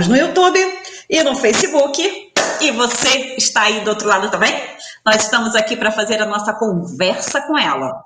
estamos 0.00 0.08
no 0.08 0.16
YouTube 0.16 0.58
e 1.08 1.22
no 1.22 1.34
Facebook. 1.36 2.02
E 2.60 2.70
você 2.72 3.34
está 3.38 3.62
aí 3.62 3.80
do 3.82 3.90
outro 3.90 4.08
lado 4.08 4.30
também? 4.30 4.52
Nós 5.04 5.24
estamos 5.24 5.54
aqui 5.54 5.76
para 5.76 5.90
fazer 5.90 6.20
a 6.20 6.26
nossa 6.26 6.52
conversa 6.52 7.40
com 7.42 7.58
ela. 7.58 8.02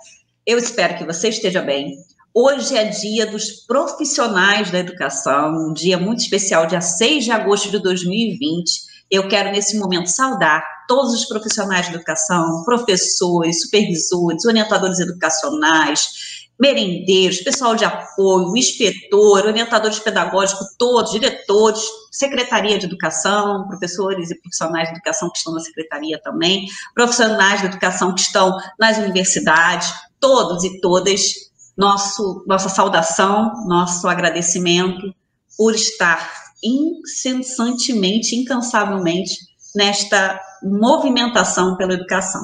Eu 0.46 0.58
espero 0.58 0.96
que 0.96 1.04
você 1.04 1.28
esteja 1.28 1.60
bem. 1.60 1.96
Hoje 2.32 2.76
é 2.76 2.84
dia 2.84 3.26
dos 3.26 3.66
profissionais 3.66 4.70
da 4.70 4.78
educação, 4.78 5.68
um 5.68 5.72
dia 5.72 5.98
muito 5.98 6.20
especial, 6.20 6.66
dia 6.66 6.80
6 6.80 7.24
de 7.24 7.32
agosto 7.32 7.70
de 7.70 7.78
2020. 7.80 8.70
Eu 9.10 9.26
quero, 9.26 9.50
nesse 9.50 9.76
momento, 9.76 10.06
saudar 10.06 10.62
todos 10.86 11.12
os 11.12 11.24
profissionais 11.24 11.88
de 11.88 11.94
educação, 11.94 12.62
professores, 12.64 13.62
supervisores, 13.62 14.44
orientadores 14.44 15.00
educacionais, 15.00 16.29
merendeiros, 16.60 17.40
pessoal 17.40 17.74
de 17.74 17.86
apoio, 17.86 18.54
inspetor, 18.54 19.46
orientadores 19.46 19.98
pedagógicos, 19.98 20.74
todos, 20.78 21.12
diretores, 21.12 21.80
secretaria 22.10 22.78
de 22.78 22.84
educação, 22.84 23.66
professores 23.66 24.30
e 24.30 24.38
profissionais 24.40 24.88
de 24.88 24.94
educação 24.94 25.30
que 25.30 25.38
estão 25.38 25.54
na 25.54 25.60
secretaria 25.60 26.20
também, 26.22 26.66
profissionais 26.94 27.60
de 27.60 27.66
educação 27.66 28.14
que 28.14 28.20
estão 28.20 28.58
nas 28.78 28.98
universidades, 28.98 29.90
todos 30.20 30.62
e 30.62 30.80
todas, 30.80 31.32
nosso, 31.76 32.44
nossa 32.46 32.68
saudação, 32.68 33.66
nosso 33.66 34.06
agradecimento 34.06 35.14
por 35.56 35.74
estar 35.74 36.30
incessantemente, 36.62 38.36
incansavelmente 38.36 39.34
nesta 39.74 40.38
movimentação 40.62 41.76
pela 41.76 41.94
educação. 41.94 42.42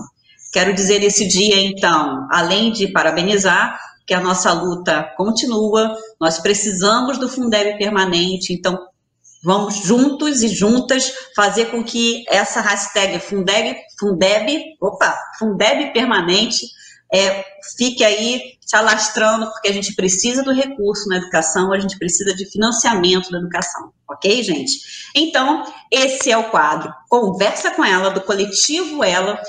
Quero 0.52 0.72
dizer 0.72 1.00
nesse 1.00 1.28
dia, 1.28 1.60
então, 1.60 2.26
além 2.30 2.72
de 2.72 2.88
parabenizar, 2.88 3.78
que 4.06 4.14
a 4.14 4.20
nossa 4.20 4.52
luta 4.52 5.12
continua, 5.16 5.96
nós 6.20 6.38
precisamos 6.38 7.18
do 7.18 7.28
Fundeb 7.28 7.76
permanente, 7.76 8.52
então 8.52 8.78
vamos 9.42 9.76
juntos 9.76 10.42
e 10.42 10.48
juntas 10.48 11.12
fazer 11.34 11.66
com 11.66 11.82
que 11.82 12.24
essa 12.28 12.60
hashtag 12.60 13.18
Fundeb, 13.18 13.76
Fundeb, 13.98 14.76
opa, 14.80 15.16
Fundeb 15.38 15.92
permanente 15.92 16.66
é, 17.12 17.44
fique 17.76 18.04
aí 18.04 18.56
se 18.60 18.74
alastrando, 18.74 19.46
porque 19.52 19.68
a 19.68 19.72
gente 19.72 19.94
precisa 19.94 20.42
do 20.42 20.52
recurso 20.52 21.08
na 21.08 21.18
educação, 21.18 21.72
a 21.72 21.78
gente 21.78 21.96
precisa 21.98 22.34
de 22.34 22.50
financiamento 22.50 23.30
da 23.30 23.38
educação, 23.38 23.92
ok, 24.08 24.42
gente? 24.42 24.72
Então, 25.14 25.62
esse 25.90 26.30
é 26.30 26.36
o 26.36 26.50
quadro 26.50 26.92
Conversa 27.08 27.70
com 27.70 27.84
ela, 27.84 28.10
do 28.10 28.20
coletivo 28.20 29.04
Ela, 29.04 29.40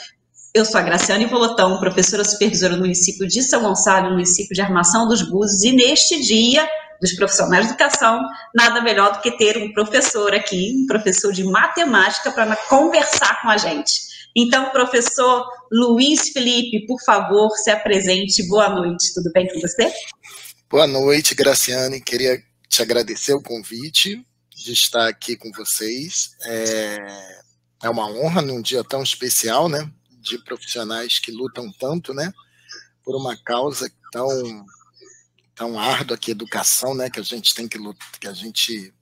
eu 0.58 0.66
sou 0.66 0.80
a 0.80 0.84
Graciane 0.84 1.28
Volotão, 1.28 1.80
professora 1.80 2.24
supervisora 2.24 2.74
do 2.74 2.80
município 2.80 3.28
de 3.28 3.44
São 3.44 3.62
Gonçalo, 3.62 4.10
município 4.10 4.56
de 4.56 4.62
Armação 4.62 5.08
dos 5.08 5.22
Búzios, 5.22 5.64
e 5.64 5.72
neste 5.72 6.20
dia 6.20 6.68
dos 7.00 7.14
profissionais 7.14 7.66
de 7.66 7.74
educação, 7.74 8.20
nada 8.56 8.82
melhor 8.82 9.14
do 9.14 9.22
que 9.22 9.38
ter 9.38 9.56
um 9.58 9.72
professor 9.72 10.34
aqui, 10.34 10.74
um 10.76 10.88
professor 10.88 11.32
de 11.32 11.44
matemática, 11.44 12.32
para 12.32 12.56
conversar 12.56 13.40
com 13.44 13.50
a 13.50 13.58
gente. 13.58 14.02
Então, 14.36 14.72
professor 14.72 15.46
Luiz 15.72 16.30
Felipe, 16.30 16.88
por 16.88 17.00
favor, 17.06 17.52
se 17.52 17.70
apresente. 17.70 18.48
Boa 18.48 18.70
noite, 18.70 19.14
tudo 19.14 19.32
bem 19.32 19.48
com 19.48 19.60
você? 19.60 19.94
Boa 20.68 20.88
noite, 20.88 21.36
Graciane. 21.36 22.02
Queria 22.02 22.42
te 22.68 22.82
agradecer 22.82 23.34
o 23.34 23.44
convite 23.44 24.26
de 24.56 24.72
estar 24.72 25.08
aqui 25.08 25.36
com 25.36 25.52
vocês. 25.52 26.32
É, 26.44 26.98
é 27.84 27.90
uma 27.92 28.10
honra 28.10 28.42
num 28.42 28.60
dia 28.60 28.84
tão 28.84 29.04
especial, 29.04 29.70
né? 29.70 29.88
De 30.28 30.38
profissionais 30.40 31.20
que 31.20 31.32
lutam 31.32 31.72
tanto, 31.72 32.14
né, 32.14 32.32
por 33.04 33.16
uma 33.16 33.36
causa 33.38 33.90
tão 34.12 34.66
tão 35.56 35.80
árdua 35.80 36.18
que 36.18 36.30
é 36.30 36.34
educação, 36.34 36.94
né, 36.94 37.10
que 37.10 37.20
a 37.20 37.24
gente 37.24 37.56
tem 37.56 37.68
que 37.68 37.80
lutar, 37.80 38.08
que 38.20 38.28
a 38.28 38.34
gente 38.34 38.94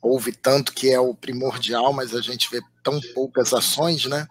ouve 0.00 0.30
tanto 0.30 0.72
que 0.72 0.90
é 0.90 1.00
o 1.00 1.12
primordial, 1.12 1.92
mas 1.92 2.14
a 2.14 2.20
gente 2.20 2.48
vê 2.50 2.60
tão 2.84 3.00
poucas 3.12 3.52
ações, 3.52 4.06
né? 4.06 4.28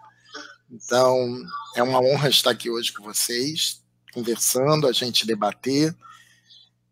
Então, 0.70 1.44
é 1.74 1.82
uma 1.82 2.00
honra 2.00 2.30
estar 2.30 2.50
aqui 2.50 2.70
hoje 2.70 2.92
com 2.92 3.02
vocês, 3.02 3.82
conversando, 4.12 4.88
a 4.88 4.92
gente 4.92 5.26
debater 5.26 5.94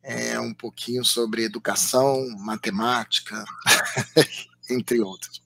é, 0.03 0.39
um 0.39 0.53
pouquinho 0.53 1.05
sobre 1.05 1.45
educação, 1.45 2.29
matemática, 2.39 3.43
entre 4.71 5.01
outros. 5.01 5.43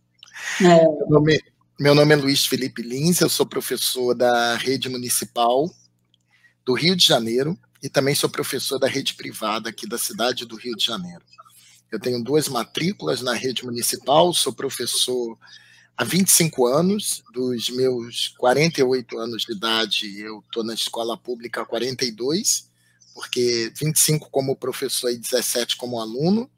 É. 0.60 0.64
Meu, 0.64 1.06
nome, 1.08 1.40
meu 1.78 1.94
nome 1.94 2.12
é 2.12 2.16
Luiz 2.16 2.44
Felipe 2.44 2.82
Lins, 2.82 3.20
eu 3.20 3.28
sou 3.28 3.46
professor 3.46 4.12
da 4.12 4.56
rede 4.56 4.88
municipal 4.88 5.72
do 6.64 6.74
Rio 6.74 6.96
de 6.96 7.06
Janeiro 7.06 7.56
e 7.80 7.88
também 7.88 8.16
sou 8.16 8.28
professor 8.28 8.80
da 8.80 8.88
rede 8.88 9.14
privada 9.14 9.68
aqui 9.68 9.86
da 9.86 9.96
cidade 9.96 10.44
do 10.44 10.56
Rio 10.56 10.74
de 10.74 10.84
Janeiro. 10.84 11.22
Eu 11.88 12.00
tenho 12.00 12.20
duas 12.20 12.48
matrículas 12.48 13.22
na 13.22 13.32
rede 13.32 13.64
municipal, 13.64 14.34
sou 14.34 14.52
professor 14.52 15.38
há 15.96 16.02
25 16.02 16.66
anos, 16.66 17.22
dos 17.32 17.70
meus 17.70 18.34
48 18.36 19.16
anos 19.16 19.44
de 19.44 19.52
idade, 19.52 20.20
eu 20.20 20.40
estou 20.40 20.64
na 20.64 20.74
escola 20.74 21.16
pública 21.16 21.62
há 21.62 21.64
42, 21.64 22.68
porque 23.14 23.72
25 23.76 24.28
como 24.30 24.56
professor 24.56 25.12
e 25.12 25.16
17 25.16 25.76
como 25.76 26.00
aluno. 26.00 26.50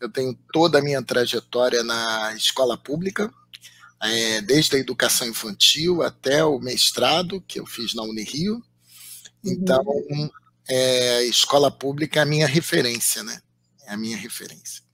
Eu 0.00 0.08
tenho 0.10 0.34
toda 0.54 0.78
a 0.78 0.82
minha 0.82 1.02
trajetória 1.02 1.84
na 1.84 2.34
escola 2.34 2.78
pública, 2.78 3.30
é, 4.02 4.40
desde 4.40 4.76
a 4.76 4.78
educação 4.78 5.28
infantil 5.28 6.02
até 6.02 6.44
o 6.44 6.58
mestrado, 6.58 7.42
que 7.46 7.58
eu 7.58 7.66
fiz 7.66 7.94
na 7.94 8.02
Unirio. 8.02 8.62
Então, 9.44 9.82
uhum. 9.84 10.30
é, 10.68 11.24
escola 11.24 11.70
pública 11.70 12.20
é 12.20 12.22
a 12.22 12.26
minha 12.26 12.46
referência, 12.46 13.22
né? 13.22 13.40
É 13.86 13.92
a 13.92 13.96
minha 13.96 14.16
referência. 14.16 14.84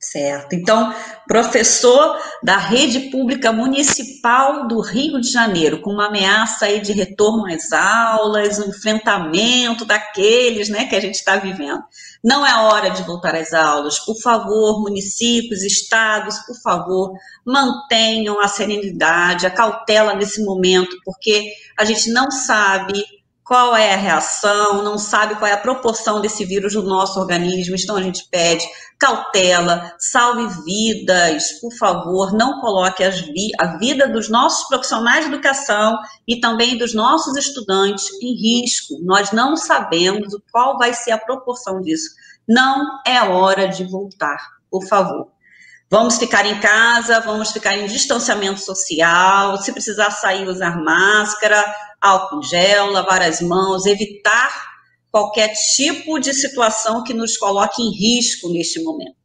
Certo. 0.00 0.54
Então, 0.54 0.94
professor 1.26 2.16
da 2.42 2.56
rede 2.56 3.10
pública 3.10 3.52
municipal 3.52 4.66
do 4.66 4.80
Rio 4.80 5.20
de 5.20 5.30
Janeiro, 5.30 5.80
com 5.82 5.90
uma 5.90 6.06
ameaça 6.06 6.66
aí 6.66 6.80
de 6.80 6.92
retorno 6.92 7.46
às 7.52 7.72
aulas, 7.72 8.58
um 8.58 8.70
enfrentamento 8.70 9.84
daqueles 9.84 10.68
né, 10.68 10.86
que 10.86 10.96
a 10.96 11.00
gente 11.00 11.16
está 11.16 11.36
vivendo. 11.36 11.82
Não 12.22 12.44
é 12.44 12.54
hora 12.62 12.90
de 12.90 13.02
voltar 13.04 13.34
às 13.34 13.52
aulas. 13.52 13.98
Por 14.00 14.20
favor, 14.20 14.80
municípios, 14.80 15.62
estados, 15.62 16.38
por 16.40 16.56
favor, 16.60 17.12
mantenham 17.44 18.40
a 18.40 18.48
serenidade, 18.48 19.46
a 19.46 19.50
cautela 19.50 20.14
nesse 20.14 20.44
momento, 20.44 20.96
porque 21.04 21.52
a 21.78 21.84
gente 21.84 22.10
não 22.10 22.30
sabe 22.30 23.04
qual 23.48 23.74
é 23.74 23.94
a 23.94 23.96
reação, 23.96 24.82
não 24.82 24.98
sabe 24.98 25.34
qual 25.36 25.50
é 25.50 25.54
a 25.54 25.58
proporção 25.58 26.20
desse 26.20 26.44
vírus 26.44 26.74
no 26.74 26.82
nosso 26.82 27.18
organismo, 27.18 27.74
então 27.74 27.96
a 27.96 28.02
gente 28.02 28.28
pede 28.30 28.68
cautela, 28.98 29.90
salve 29.98 30.46
vidas, 30.66 31.52
por 31.58 31.72
favor, 31.72 32.34
não 32.34 32.60
coloque 32.60 33.08
vi 33.08 33.50
a 33.58 33.78
vida 33.78 34.06
dos 34.06 34.28
nossos 34.28 34.68
profissionais 34.68 35.24
de 35.24 35.32
educação 35.32 35.96
e 36.26 36.38
também 36.40 36.76
dos 36.76 36.92
nossos 36.92 37.38
estudantes 37.38 38.06
em 38.20 38.34
risco. 38.34 38.98
Nós 39.02 39.32
não 39.32 39.56
sabemos 39.56 40.28
qual 40.52 40.76
vai 40.76 40.92
ser 40.92 41.12
a 41.12 41.18
proporção 41.18 41.80
disso. 41.80 42.10
Não 42.46 43.00
é 43.06 43.22
hora 43.22 43.66
de 43.66 43.82
voltar, 43.84 44.38
por 44.70 44.86
favor. 44.86 45.37
Vamos 45.90 46.18
ficar 46.18 46.44
em 46.44 46.60
casa, 46.60 47.20
vamos 47.20 47.50
ficar 47.50 47.76
em 47.76 47.86
distanciamento 47.86 48.60
social, 48.60 49.56
se 49.56 49.72
precisar 49.72 50.10
sair, 50.10 50.46
usar 50.46 50.76
máscara, 50.82 51.64
álcool 51.98 52.42
gel, 52.42 52.90
lavar 52.90 53.22
as 53.22 53.40
mãos, 53.40 53.86
evitar 53.86 54.68
qualquer 55.10 55.54
tipo 55.74 56.18
de 56.18 56.34
situação 56.34 57.02
que 57.02 57.14
nos 57.14 57.38
coloque 57.38 57.82
em 57.82 57.90
risco 57.90 58.50
neste 58.50 58.82
momento. 58.82 59.16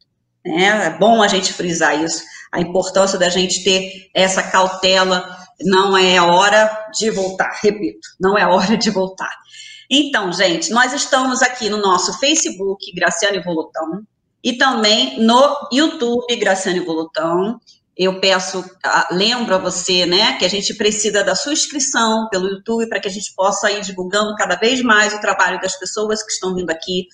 Né? 0.44 0.86
É 0.86 0.90
bom 0.98 1.22
a 1.22 1.28
gente 1.28 1.52
frisar 1.52 2.02
isso, 2.02 2.22
a 2.50 2.60
importância 2.60 3.18
da 3.18 3.28
gente 3.28 3.62
ter 3.62 4.08
essa 4.14 4.42
cautela. 4.42 5.36
Não 5.60 5.96
é 5.96 6.20
hora 6.20 6.88
de 6.98 7.10
voltar, 7.10 7.60
repito, 7.62 8.08
não 8.18 8.38
é 8.38 8.46
hora 8.46 8.76
de 8.76 8.90
voltar. 8.90 9.32
Então, 9.90 10.32
gente, 10.32 10.70
nós 10.70 10.94
estamos 10.94 11.42
aqui 11.42 11.68
no 11.68 11.76
nosso 11.76 12.18
Facebook, 12.18 12.90
Graciane 12.94 13.42
Volutão, 13.42 14.02
e 14.44 14.52
também 14.52 15.18
no 15.20 15.68
YouTube, 15.72 16.36
Graciane 16.36 16.80
Volutão 16.80 17.58
eu 17.96 18.20
peço, 18.20 18.64
lembro 19.12 19.54
a 19.54 19.58
você, 19.58 20.04
né, 20.04 20.36
que 20.36 20.44
a 20.44 20.48
gente 20.48 20.74
precisa 20.74 21.22
da 21.22 21.36
sua 21.36 21.52
inscrição 21.52 22.28
pelo 22.28 22.48
YouTube 22.48 22.88
para 22.88 22.98
que 22.98 23.06
a 23.06 23.10
gente 23.10 23.32
possa 23.36 23.70
ir 23.70 23.82
divulgando 23.82 24.34
cada 24.34 24.56
vez 24.56 24.82
mais 24.82 25.14
o 25.14 25.20
trabalho 25.20 25.60
das 25.60 25.78
pessoas 25.78 26.20
que 26.22 26.32
estão 26.32 26.54
vindo 26.56 26.70
aqui. 26.70 27.06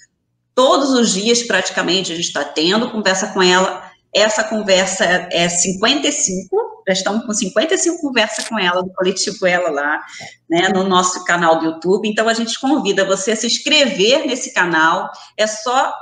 Todos 0.55 0.91
os 0.91 1.13
dias, 1.13 1.43
praticamente, 1.43 2.13
a 2.13 2.17
gente 2.17 2.27
está 2.27 2.45
tendo 2.45 2.91
conversa 2.91 3.27
com 3.29 3.43
ela. 3.43 3.91
Essa 4.13 4.43
conversa 4.43 5.05
é 5.05 5.49
55, 5.49 6.83
já 6.89 6.95
estamos 6.95 7.27
com 7.27 7.33
55 7.33 8.01
conversas 8.01 8.49
com 8.49 8.59
ela, 8.59 8.83
do 8.83 8.93
coletivo 8.95 9.47
Ela 9.47 9.71
lá, 9.71 10.01
né, 10.49 10.69
no 10.71 10.83
nosso 10.85 11.25
canal 11.25 11.59
do 11.59 11.67
YouTube. 11.67 12.09
Então, 12.09 12.27
a 12.27 12.33
gente 12.33 12.59
convida 12.59 13.05
você 13.05 13.33
a 13.33 13.37
se 13.37 13.47
inscrever 13.47 14.27
nesse 14.27 14.53
canal. 14.53 15.11
É 15.37 15.47
só 15.47 15.93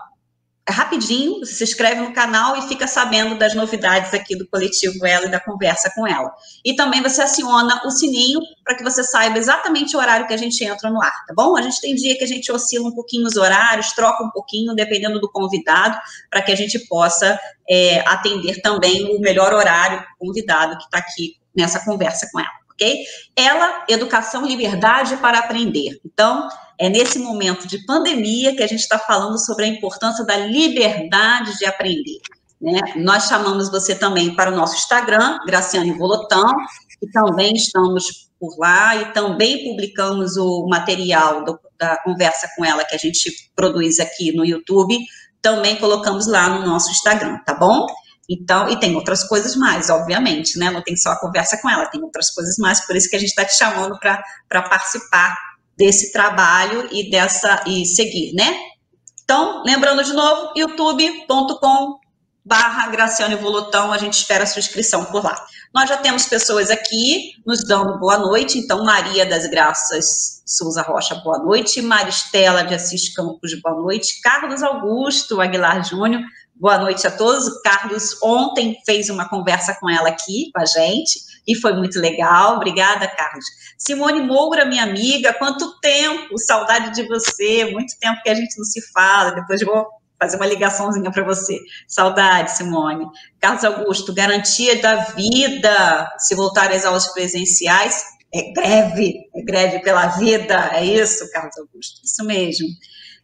rapidinho, 0.70 1.38
você 1.40 1.54
se 1.54 1.64
inscreve 1.64 2.00
no 2.00 2.12
canal 2.12 2.56
e 2.56 2.62
fica 2.68 2.86
sabendo 2.86 3.38
das 3.38 3.54
novidades 3.54 4.12
aqui 4.12 4.36
do 4.36 4.46
coletivo 4.48 5.06
Ela 5.06 5.26
e 5.26 5.30
da 5.30 5.40
conversa 5.40 5.90
com 5.94 6.06
ela. 6.06 6.30
E 6.64 6.74
também 6.74 7.02
você 7.02 7.22
aciona 7.22 7.82
o 7.84 7.90
sininho 7.90 8.40
para 8.64 8.74
que 8.74 8.82
você 8.82 9.02
saiba 9.02 9.38
exatamente 9.38 9.96
o 9.96 9.98
horário 9.98 10.26
que 10.26 10.34
a 10.34 10.36
gente 10.36 10.62
entra 10.64 10.90
no 10.90 11.02
ar, 11.02 11.24
tá 11.26 11.34
bom? 11.34 11.56
A 11.56 11.62
gente 11.62 11.80
tem 11.80 11.94
dia 11.94 12.16
que 12.16 12.24
a 12.24 12.26
gente 12.26 12.50
oscila 12.52 12.88
um 12.88 12.94
pouquinho 12.94 13.26
os 13.26 13.36
horários, 13.36 13.92
troca 13.92 14.22
um 14.22 14.30
pouquinho, 14.30 14.74
dependendo 14.74 15.20
do 15.20 15.30
convidado, 15.30 15.98
para 16.30 16.42
que 16.42 16.52
a 16.52 16.56
gente 16.56 16.78
possa 16.86 17.38
é, 17.68 18.00
atender 18.00 18.60
também 18.60 19.16
o 19.16 19.20
melhor 19.20 19.52
horário 19.52 20.00
do 20.00 20.26
convidado 20.26 20.76
que 20.76 20.84
está 20.84 20.98
aqui 20.98 21.36
nessa 21.56 21.84
conversa 21.84 22.28
com 22.32 22.38
ela, 22.38 22.50
ok? 22.72 23.04
Ela, 23.36 23.84
educação, 23.88 24.46
liberdade 24.46 25.16
para 25.16 25.38
aprender. 25.38 25.98
Então, 26.04 26.48
é 26.78 26.88
nesse 26.88 27.18
momento 27.18 27.66
de 27.66 27.84
pandemia 27.84 28.54
que 28.54 28.62
a 28.62 28.66
gente 28.66 28.80
está 28.80 28.98
falando 28.98 29.38
sobre 29.38 29.64
a 29.64 29.68
importância 29.68 30.24
da 30.24 30.36
liberdade 30.36 31.58
de 31.58 31.66
aprender. 31.66 32.20
Né? 32.60 32.80
Nós 32.96 33.24
chamamos 33.24 33.70
você 33.70 33.94
também 33.94 34.34
para 34.34 34.52
o 34.52 34.56
nosso 34.56 34.76
Instagram, 34.76 35.38
Graciane 35.46 35.92
Volotão, 35.92 36.50
e 37.02 37.10
também 37.10 37.52
estamos 37.54 38.28
por 38.38 38.56
lá 38.58 38.94
e 38.96 39.12
também 39.12 39.64
publicamos 39.64 40.36
o 40.36 40.66
material 40.68 41.44
do, 41.44 41.58
da 41.78 41.96
conversa 42.02 42.48
com 42.56 42.64
ela 42.64 42.84
que 42.84 42.94
a 42.94 42.98
gente 42.98 43.30
produz 43.54 43.98
aqui 43.98 44.32
no 44.32 44.44
YouTube, 44.44 44.96
também 45.42 45.76
colocamos 45.76 46.26
lá 46.26 46.48
no 46.48 46.66
nosso 46.66 46.90
Instagram, 46.90 47.38
tá 47.44 47.54
bom? 47.54 47.86
Então, 48.28 48.68
e 48.68 48.78
tem 48.78 48.94
outras 48.94 49.24
coisas 49.24 49.56
mais, 49.56 49.88
obviamente, 49.88 50.58
né? 50.58 50.70
Não 50.70 50.82
tem 50.82 50.96
só 50.96 51.10
a 51.10 51.20
conversa 51.20 51.58
com 51.62 51.70
ela, 51.70 51.86
tem 51.86 52.02
outras 52.02 52.30
coisas 52.30 52.56
mais, 52.58 52.84
por 52.86 52.94
isso 52.94 53.08
que 53.08 53.16
a 53.16 53.18
gente 53.18 53.30
está 53.30 53.44
te 53.44 53.56
chamando 53.56 53.98
para 53.98 54.62
participar 54.62 55.36
desse 55.78 56.12
trabalho 56.12 56.88
e 56.90 57.08
dessa 57.08 57.62
e 57.66 57.86
seguir, 57.86 58.34
né? 58.34 58.58
Então, 59.22 59.62
lembrando 59.64 60.02
de 60.02 60.12
novo, 60.12 60.52
youtube.com 60.56 62.00
barra 62.44 62.88
Graciane 62.88 63.36
Volotão, 63.36 63.92
a 63.92 63.98
gente 63.98 64.14
espera 64.14 64.44
a 64.44 64.46
sua 64.46 64.60
inscrição 64.60 65.04
por 65.04 65.22
lá. 65.22 65.36
Nós 65.72 65.88
já 65.88 65.98
temos 65.98 66.24
pessoas 66.24 66.70
aqui 66.70 67.34
nos 67.46 67.62
dando 67.62 67.98
boa 67.98 68.16
noite, 68.18 68.58
então 68.58 68.84
Maria 68.84 69.26
das 69.26 69.46
Graças 69.46 70.42
Souza 70.46 70.80
Rocha, 70.80 71.14
boa 71.16 71.38
noite, 71.38 71.82
Maristela 71.82 72.64
de 72.64 72.74
Assis 72.74 73.14
Campos, 73.14 73.52
boa 73.60 73.76
noite, 73.76 74.18
Carlos 74.22 74.62
Augusto 74.62 75.42
Aguilar 75.42 75.84
Júnior, 75.84 76.22
boa 76.54 76.78
noite 76.78 77.06
a 77.06 77.10
todos. 77.10 77.46
O 77.46 77.60
Carlos 77.60 78.16
ontem 78.22 78.78
fez 78.86 79.10
uma 79.10 79.28
conversa 79.28 79.76
com 79.78 79.90
ela 79.90 80.08
aqui, 80.08 80.50
com 80.54 80.62
a 80.62 80.64
gente, 80.64 81.20
e 81.48 81.54
foi 81.54 81.72
muito 81.72 81.98
legal. 81.98 82.56
Obrigada, 82.56 83.08
Carlos. 83.08 83.44
Simone 83.78 84.20
Moura, 84.20 84.66
minha 84.66 84.82
amiga, 84.82 85.32
quanto 85.32 85.80
tempo, 85.80 86.36
saudade 86.36 86.94
de 86.94 87.08
você, 87.08 87.64
muito 87.72 87.98
tempo 87.98 88.20
que 88.22 88.28
a 88.28 88.34
gente 88.34 88.56
não 88.58 88.64
se 88.64 88.82
fala, 88.92 89.30
depois 89.30 89.62
vou 89.62 89.86
fazer 90.20 90.36
uma 90.36 90.46
ligaçãozinha 90.46 91.10
para 91.10 91.24
você. 91.24 91.58
Saudade, 91.86 92.50
Simone. 92.50 93.06
Carlos 93.40 93.64
Augusto, 93.64 94.12
garantia 94.12 94.80
da 94.82 94.96
vida, 94.96 96.12
se 96.18 96.34
voltar 96.34 96.70
às 96.70 96.84
aulas 96.84 97.06
presenciais, 97.12 98.02
é 98.34 98.52
greve, 98.52 99.14
é 99.34 99.42
greve 99.42 99.78
pela 99.78 100.08
vida, 100.08 100.70
é 100.74 100.84
isso, 100.84 101.30
Carlos 101.30 101.56
Augusto, 101.56 102.00
isso 102.04 102.24
mesmo. 102.24 102.66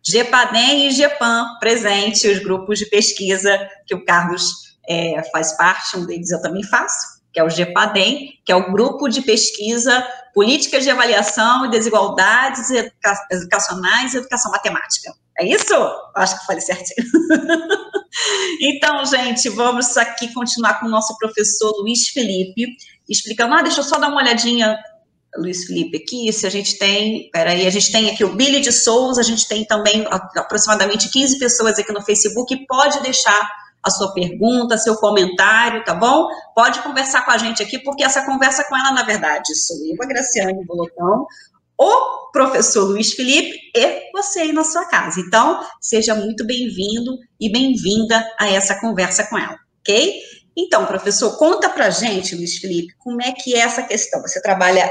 GEPADEM 0.02 0.86
e 0.86 0.90
GEPAM, 0.92 1.58
presente, 1.58 2.28
os 2.28 2.38
grupos 2.38 2.78
de 2.78 2.86
pesquisa 2.86 3.68
que 3.86 3.94
o 3.94 4.04
Carlos 4.04 4.50
é, 4.88 5.22
faz 5.30 5.56
parte, 5.56 5.96
um 5.96 6.06
deles 6.06 6.30
eu 6.30 6.40
também 6.40 6.62
faço, 6.62 7.13
que 7.34 7.40
é 7.40 7.44
o 7.44 7.50
GEPADEM, 7.50 8.38
que 8.44 8.52
é 8.52 8.54
o 8.54 8.70
Grupo 8.70 9.08
de 9.08 9.20
Pesquisa 9.20 10.06
Políticas 10.32 10.84
de 10.84 10.90
Avaliação 10.90 11.66
e 11.66 11.70
Desigualdades 11.70 12.70
Educa 12.70 13.14
Educacionais 13.30 14.14
e 14.14 14.18
Educação 14.18 14.52
Matemática. 14.52 15.12
É 15.38 15.44
isso? 15.44 15.74
Acho 16.14 16.38
que 16.38 16.46
falei 16.46 16.60
certinho. 16.60 17.06
então, 18.62 19.04
gente, 19.04 19.48
vamos 19.48 19.96
aqui 19.96 20.32
continuar 20.32 20.78
com 20.78 20.86
o 20.86 20.88
nosso 20.90 21.16
professor 21.18 21.72
Luiz 21.80 22.08
Felipe, 22.08 22.68
explicando. 23.08 23.54
Ah, 23.54 23.62
deixa 23.62 23.80
eu 23.80 23.84
só 23.84 23.98
dar 23.98 24.08
uma 24.08 24.22
olhadinha, 24.22 24.78
Luiz 25.36 25.64
Felipe, 25.64 25.96
aqui, 25.96 26.32
se 26.32 26.46
a 26.46 26.50
gente 26.50 26.78
tem. 26.78 27.30
Peraí, 27.32 27.66
a 27.66 27.70
gente 27.70 27.90
tem 27.90 28.10
aqui 28.10 28.24
o 28.24 28.36
Billy 28.36 28.60
de 28.60 28.70
Souza, 28.70 29.20
a 29.20 29.24
gente 29.24 29.48
tem 29.48 29.64
também 29.64 30.06
aproximadamente 30.36 31.10
15 31.10 31.36
pessoas 31.40 31.80
aqui 31.80 31.92
no 31.92 32.02
Facebook. 32.02 32.56
Pode 32.68 33.02
deixar 33.02 33.63
a 33.84 33.90
sua 33.90 34.12
pergunta, 34.12 34.78
seu 34.78 34.96
comentário, 34.96 35.84
tá 35.84 35.94
bom? 35.94 36.26
Pode 36.54 36.80
conversar 36.80 37.24
com 37.24 37.30
a 37.30 37.38
gente 37.38 37.62
aqui, 37.62 37.78
porque 37.78 38.02
essa 38.02 38.24
conversa 38.24 38.64
com 38.64 38.76
ela, 38.76 38.92
na 38.92 39.02
verdade, 39.02 39.54
sou 39.54 39.76
eu, 39.84 39.96
a 40.02 40.06
Graciane 40.06 40.64
Bolotão, 40.64 41.26
o 41.78 42.30
professor 42.32 42.84
Luiz 42.84 43.12
Felipe 43.12 43.58
e 43.76 44.10
você 44.12 44.40
aí 44.40 44.52
na 44.52 44.64
sua 44.64 44.86
casa. 44.86 45.20
Então, 45.20 45.60
seja 45.80 46.14
muito 46.14 46.46
bem-vindo 46.46 47.18
e 47.38 47.52
bem-vinda 47.52 48.24
a 48.38 48.48
essa 48.48 48.80
conversa 48.80 49.24
com 49.24 49.36
ela, 49.36 49.58
ok? 49.80 50.20
Então, 50.56 50.86
professor, 50.86 51.36
conta 51.36 51.68
pra 51.68 51.90
gente, 51.90 52.34
Luiz 52.36 52.56
Felipe, 52.58 52.94
como 52.98 53.20
é 53.20 53.32
que 53.32 53.54
é 53.54 53.58
essa 53.58 53.82
questão? 53.82 54.22
Você 54.22 54.40
trabalha 54.40 54.90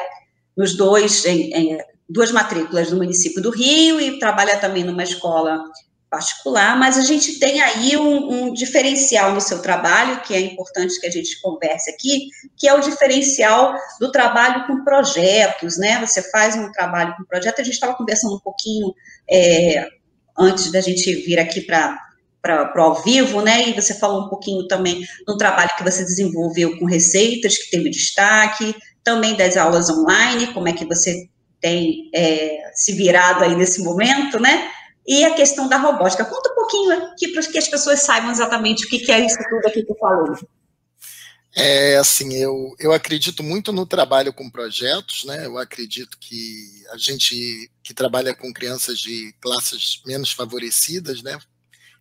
nos 0.56 0.76
dois, 0.76 1.26
em, 1.26 1.54
em 1.54 1.78
duas 2.08 2.32
matrículas 2.32 2.92
no 2.92 2.98
município 2.98 3.42
do 3.42 3.50
Rio 3.50 4.00
e 4.00 4.20
trabalha 4.20 4.58
também 4.58 4.84
numa 4.84 5.04
escola 5.04 5.64
particular, 6.14 6.78
mas 6.78 6.96
a 6.96 7.02
gente 7.02 7.40
tem 7.40 7.60
aí 7.60 7.98
um, 7.98 8.32
um, 8.32 8.54
diferencial 8.54 9.34
no 9.34 9.42
seu 9.42 9.64
trabalho, 9.64 10.22
que 10.22 10.36
é 10.36 10.40
importante 10.40 11.00
que 11.00 11.08
a 11.08 11.10
gente 11.10 11.42
converse 11.42 11.90
aqui, 11.90 12.28
que 12.56 12.68
é 12.68 12.74
o 12.76 12.80
diferencial 12.80 13.74
do 14.00 14.12
trabalho 14.12 14.68
com 14.68 14.84
projetos, 14.84 15.76
né? 15.80 16.00
Você 16.06 16.22
faz 16.30 16.56
um 16.56 16.72
trabalho 16.72 17.16
com 17.18 17.24
projeto, 17.26 17.62
a 17.62 17.64
gente 17.64 17.74
estava 17.74 17.96
conversando 17.96 18.36
um 18.36 18.40
pouquinho 18.40 18.94
é, 19.28 19.88
antes 20.38 20.72
da 20.72 20.82
gente 20.82 21.16
vir 21.16 21.40
aqui 21.40 21.62
para 21.62 21.98
para 22.44 22.70
ao 22.76 23.02
vivo, 23.02 23.42
né? 23.42 23.70
E 23.70 23.74
você 23.74 23.94
falou 23.94 24.26
um 24.26 24.30
pouquinho 24.30 24.68
também 24.68 25.02
do 25.26 25.38
trabalho 25.38 25.72
que 25.78 25.84
você 25.84 26.04
desenvolveu 26.04 26.78
com 26.78 26.86
receitas, 26.86 27.58
que 27.58 27.72
teve 27.72 27.90
destaque, 27.90 28.76
também 29.02 29.34
das 29.36 29.56
aulas 29.56 29.90
online, 29.90 30.54
como 30.54 30.68
é 30.68 30.74
que 30.74 30.86
você 30.86 31.26
tem 31.62 32.10
é, 32.14 32.58
se 32.76 32.92
virado 32.92 33.46
aí 33.46 33.56
nesse 33.56 33.82
momento, 33.82 34.42
né? 34.42 34.70
E 35.06 35.24
a 35.24 35.34
questão 35.34 35.68
da 35.68 35.78
robótica. 35.78 36.26
Conta 36.26 36.52
um 36.52 36.56
pouquinho 36.56 36.92
aqui 37.06 37.28
para 37.30 37.44
que 37.44 37.58
as 37.58 37.68
pessoas 37.68 38.02
saibam 38.02 38.32
exatamente 38.32 38.86
o 38.86 38.90
que 38.90 39.12
é 39.12 39.26
isso 39.26 39.38
tudo 39.50 39.68
aqui 39.68 39.84
que 39.84 39.92
eu 39.92 39.98
falei. 39.98 40.36
É 41.56 41.98
assim, 41.98 42.34
eu, 42.34 42.74
eu 42.80 42.92
acredito 42.92 43.44
muito 43.44 43.72
no 43.72 43.86
trabalho 43.86 44.34
com 44.34 44.50
projetos, 44.50 45.24
né? 45.26 45.46
Eu 45.46 45.58
acredito 45.60 46.18
que 46.20 46.84
a 46.90 46.98
gente 46.98 47.70
que 47.84 47.94
trabalha 47.94 48.34
com 48.34 48.52
crianças 48.52 48.98
de 48.98 49.34
classes 49.40 50.02
menos 50.06 50.32
favorecidas, 50.32 51.22
né? 51.22 51.38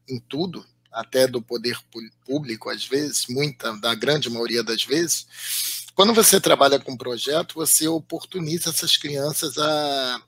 Em 0.09 0.19
tudo, 0.19 0.65
até 0.91 1.27
do 1.27 1.43
poder 1.43 1.79
público, 2.25 2.71
às 2.71 2.87
vezes, 2.87 3.27
muita, 3.29 3.77
da 3.79 3.95
grande 3.95 4.31
maioria 4.31 4.63
das 4.63 4.85
vezes, 4.85 5.27
quando 5.95 6.15
você 6.15 6.41
trabalha 6.41 6.79
com 6.79 6.97
projeto, 6.97 7.55
você 7.55 7.87
oportuniza 7.87 8.71
essas 8.71 8.97
crianças 8.97 9.59
a 9.59 10.23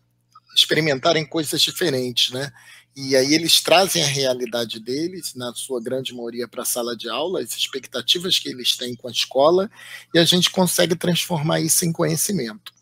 experimentarem 0.55 1.27
coisas 1.27 1.61
diferentes, 1.61 2.31
né? 2.31 2.53
E 2.97 3.17
aí 3.17 3.35
eles 3.35 3.61
trazem 3.61 4.05
a 4.05 4.07
realidade 4.07 4.79
deles, 4.79 5.35
na 5.35 5.53
sua 5.53 5.83
grande 5.83 6.15
maioria, 6.15 6.47
para 6.47 6.63
a 6.63 6.67
sala 6.67 6.97
de 6.97 7.09
aula, 7.09 7.41
as 7.41 7.57
expectativas 7.57 8.39
que 8.39 8.49
eles 8.49 8.77
têm 8.77 8.95
com 8.95 9.09
a 9.09 9.11
escola, 9.11 9.69
e 10.15 10.19
a 10.19 10.25
gente 10.25 10.49
consegue 10.51 10.95
transformar 10.95 11.61
isso 11.61 11.85
em 11.85 11.93
conhecimento. 11.93 12.73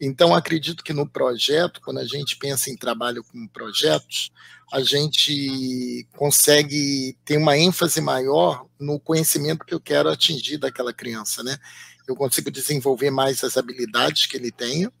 Então, 0.00 0.34
acredito 0.34 0.84
que 0.84 0.92
no 0.92 1.08
projeto, 1.08 1.80
quando 1.80 1.98
a 1.98 2.04
gente 2.04 2.36
pensa 2.36 2.70
em 2.70 2.76
trabalho 2.76 3.24
com 3.24 3.48
projetos, 3.48 4.30
a 4.72 4.82
gente 4.82 6.06
consegue 6.16 7.16
ter 7.24 7.36
uma 7.36 7.56
ênfase 7.56 8.00
maior 8.00 8.66
no 8.78 9.00
conhecimento 9.00 9.64
que 9.64 9.74
eu 9.74 9.80
quero 9.80 10.08
atingir 10.08 10.58
daquela 10.58 10.92
criança, 10.92 11.42
né? 11.42 11.58
Eu 12.06 12.14
consigo 12.14 12.50
desenvolver 12.50 13.10
mais 13.10 13.42
as 13.42 13.56
habilidades 13.56 14.26
que 14.26 14.36
ele 14.36 14.52
tenha, 14.52 14.92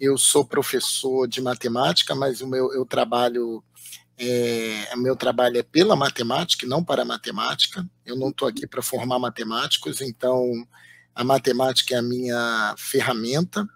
eu 0.00 0.16
sou 0.16 0.44
professor 0.44 1.28
de 1.28 1.42
matemática, 1.42 2.14
mas 2.14 2.40
o 2.40 2.48
meu 2.48 2.72
eu 2.72 2.86
trabalho 2.86 3.62
é, 4.18 4.96
meu 4.96 5.16
trabalho 5.16 5.58
é 5.58 5.62
pela 5.62 5.96
matemática 5.96 6.66
não 6.66 6.84
para 6.84 7.02
a 7.02 7.04
matemática. 7.04 7.88
Eu 8.04 8.16
não 8.16 8.30
estou 8.30 8.48
aqui 8.48 8.66
para 8.66 8.82
formar 8.82 9.18
matemáticos, 9.18 10.00
então 10.00 10.66
a 11.14 11.24
matemática 11.24 11.94
é 11.94 11.98
a 11.98 12.02
minha 12.02 12.74
ferramenta, 12.78 13.66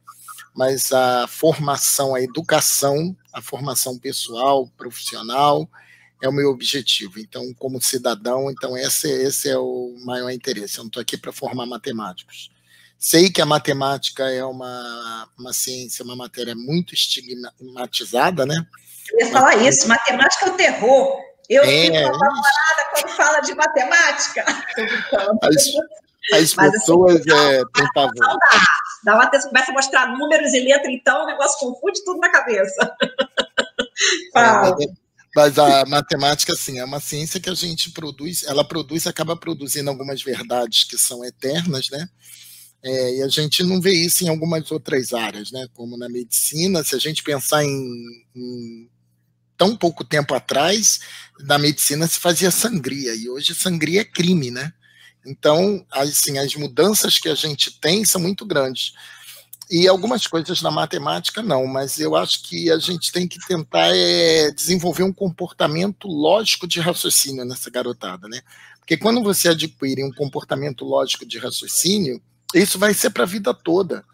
mas 0.54 0.92
a 0.92 1.26
formação, 1.26 2.14
a 2.14 2.22
educação, 2.22 3.16
a 3.32 3.42
formação 3.42 3.98
pessoal, 3.98 4.68
profissional, 4.76 5.68
é 6.22 6.28
o 6.28 6.32
meu 6.32 6.50
objetivo. 6.50 7.18
Então, 7.18 7.52
como 7.54 7.80
cidadão, 7.82 8.50
então 8.50 8.76
esse, 8.76 9.08
esse 9.10 9.48
é 9.48 9.58
o 9.58 9.96
maior 10.04 10.30
interesse. 10.30 10.78
Eu 10.78 10.84
não 10.84 10.88
estou 10.88 11.00
aqui 11.00 11.16
para 11.16 11.32
formar 11.32 11.66
matemáticos. 11.66 12.50
Sei 13.04 13.30
que 13.30 13.42
a 13.42 13.44
matemática 13.44 14.30
é 14.30 14.42
uma, 14.42 15.28
uma 15.38 15.52
ciência, 15.52 16.02
uma 16.02 16.16
matéria 16.16 16.54
muito 16.54 16.94
estigmatizada, 16.94 18.46
né? 18.46 18.54
Eu 19.12 19.26
ia 19.26 19.30
falar 19.30 19.58
Mas, 19.58 19.76
isso, 19.76 19.88
matemática 19.88 20.46
é 20.46 20.48
o 20.48 20.56
terror. 20.56 21.20
Eu 21.50 21.62
é, 21.64 21.66
fico 21.66 21.98
apavorada 21.98 22.90
quando 22.94 23.08
fala 23.10 23.40
de 23.40 23.54
matemática. 23.54 24.44
As, 26.32 26.54
as 26.54 26.54
pessoas 26.54 27.16
assim, 27.16 27.30
é, 27.30 27.62
têm 27.74 27.92
pavor. 27.92 28.14
Dá, 29.04 29.14
uma 29.14 29.24
atenção, 29.24 29.50
começa 29.50 29.70
a 29.70 29.74
mostrar 29.74 30.06
números 30.06 30.54
e 30.54 30.60
letra, 30.60 30.90
então 30.90 31.24
o 31.24 31.26
negócio 31.26 31.58
confunde 31.58 32.02
tudo 32.06 32.18
na 32.20 32.30
cabeça. 32.30 32.96
É, 34.36 34.86
Mas 35.36 35.56
a 35.56 35.84
matemática, 35.86 36.52
assim, 36.52 36.80
é 36.80 36.84
uma 36.84 36.98
ciência 36.98 37.38
que 37.38 37.48
a 37.48 37.54
gente 37.54 37.90
produz, 37.92 38.42
ela 38.42 38.66
produz, 38.66 39.06
acaba 39.06 39.36
produzindo 39.36 39.88
algumas 39.88 40.20
verdades 40.20 40.82
que 40.82 40.98
são 40.98 41.24
eternas, 41.24 41.88
né? 41.90 42.08
É, 42.84 43.16
e 43.16 43.22
a 43.22 43.28
gente 43.28 43.62
não 43.62 43.80
vê 43.80 43.92
isso 43.92 44.24
em 44.24 44.28
algumas 44.28 44.70
outras 44.70 45.14
áreas, 45.14 45.50
né? 45.50 45.66
Como 45.72 45.96
na 45.96 46.06
medicina, 46.06 46.84
se 46.84 46.94
a 46.94 46.98
gente 46.98 47.22
pensar 47.22 47.64
em, 47.64 48.24
em 48.36 48.90
tão 49.56 49.74
pouco 49.74 50.04
tempo 50.04 50.34
atrás, 50.34 51.00
na 51.40 51.58
medicina 51.58 52.06
se 52.06 52.18
fazia 52.18 52.50
sangria, 52.50 53.14
e 53.14 53.30
hoje 53.30 53.54
sangria 53.54 54.02
é 54.02 54.04
crime, 54.04 54.50
né? 54.50 54.70
Então, 55.26 55.86
assim, 55.90 56.36
as 56.36 56.54
mudanças 56.56 57.18
que 57.18 57.30
a 57.30 57.34
gente 57.34 57.80
tem 57.80 58.04
são 58.04 58.20
muito 58.20 58.44
grandes. 58.44 58.92
E 59.70 59.88
algumas 59.88 60.26
coisas 60.26 60.60
na 60.60 60.70
matemática 60.70 61.42
não, 61.42 61.66
mas 61.66 61.98
eu 61.98 62.14
acho 62.14 62.42
que 62.42 62.70
a 62.70 62.78
gente 62.78 63.10
tem 63.10 63.26
que 63.26 63.38
tentar 63.46 63.96
é, 63.96 64.50
desenvolver 64.50 65.04
um 65.04 65.12
comportamento 65.12 66.06
lógico 66.06 66.66
de 66.66 66.80
raciocínio 66.80 67.46
nessa 67.46 67.70
garotada, 67.70 68.28
né? 68.28 68.42
Porque 68.78 68.98
quando 68.98 69.22
você 69.22 69.48
adquire 69.48 70.04
um 70.04 70.12
comportamento 70.12 70.84
lógico 70.84 71.24
de 71.24 71.38
raciocínio, 71.38 72.20
isso 72.60 72.78
vai 72.78 72.94
ser 72.94 73.10
para 73.10 73.24
a 73.24 73.26
vida 73.26 73.52
toda. 73.52 74.04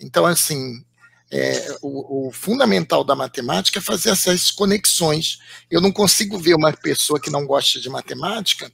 Então, 0.00 0.26
assim, 0.26 0.84
é, 1.30 1.76
o, 1.82 2.28
o, 2.28 2.32
fundamental 2.32 3.02
da 3.02 3.14
matemática 3.14 3.78
é 3.78 3.82
fazer 3.82 4.10
essas 4.10 4.50
conexões. 4.50 5.38
Eu 5.70 5.80
não 5.80 5.90
consigo 5.90 6.38
ver 6.38 6.54
uma 6.54 6.72
pessoa 6.72 7.20
que 7.20 7.30
não 7.30 7.46
gosta 7.46 7.80
de 7.80 7.88
matemática 7.88 8.70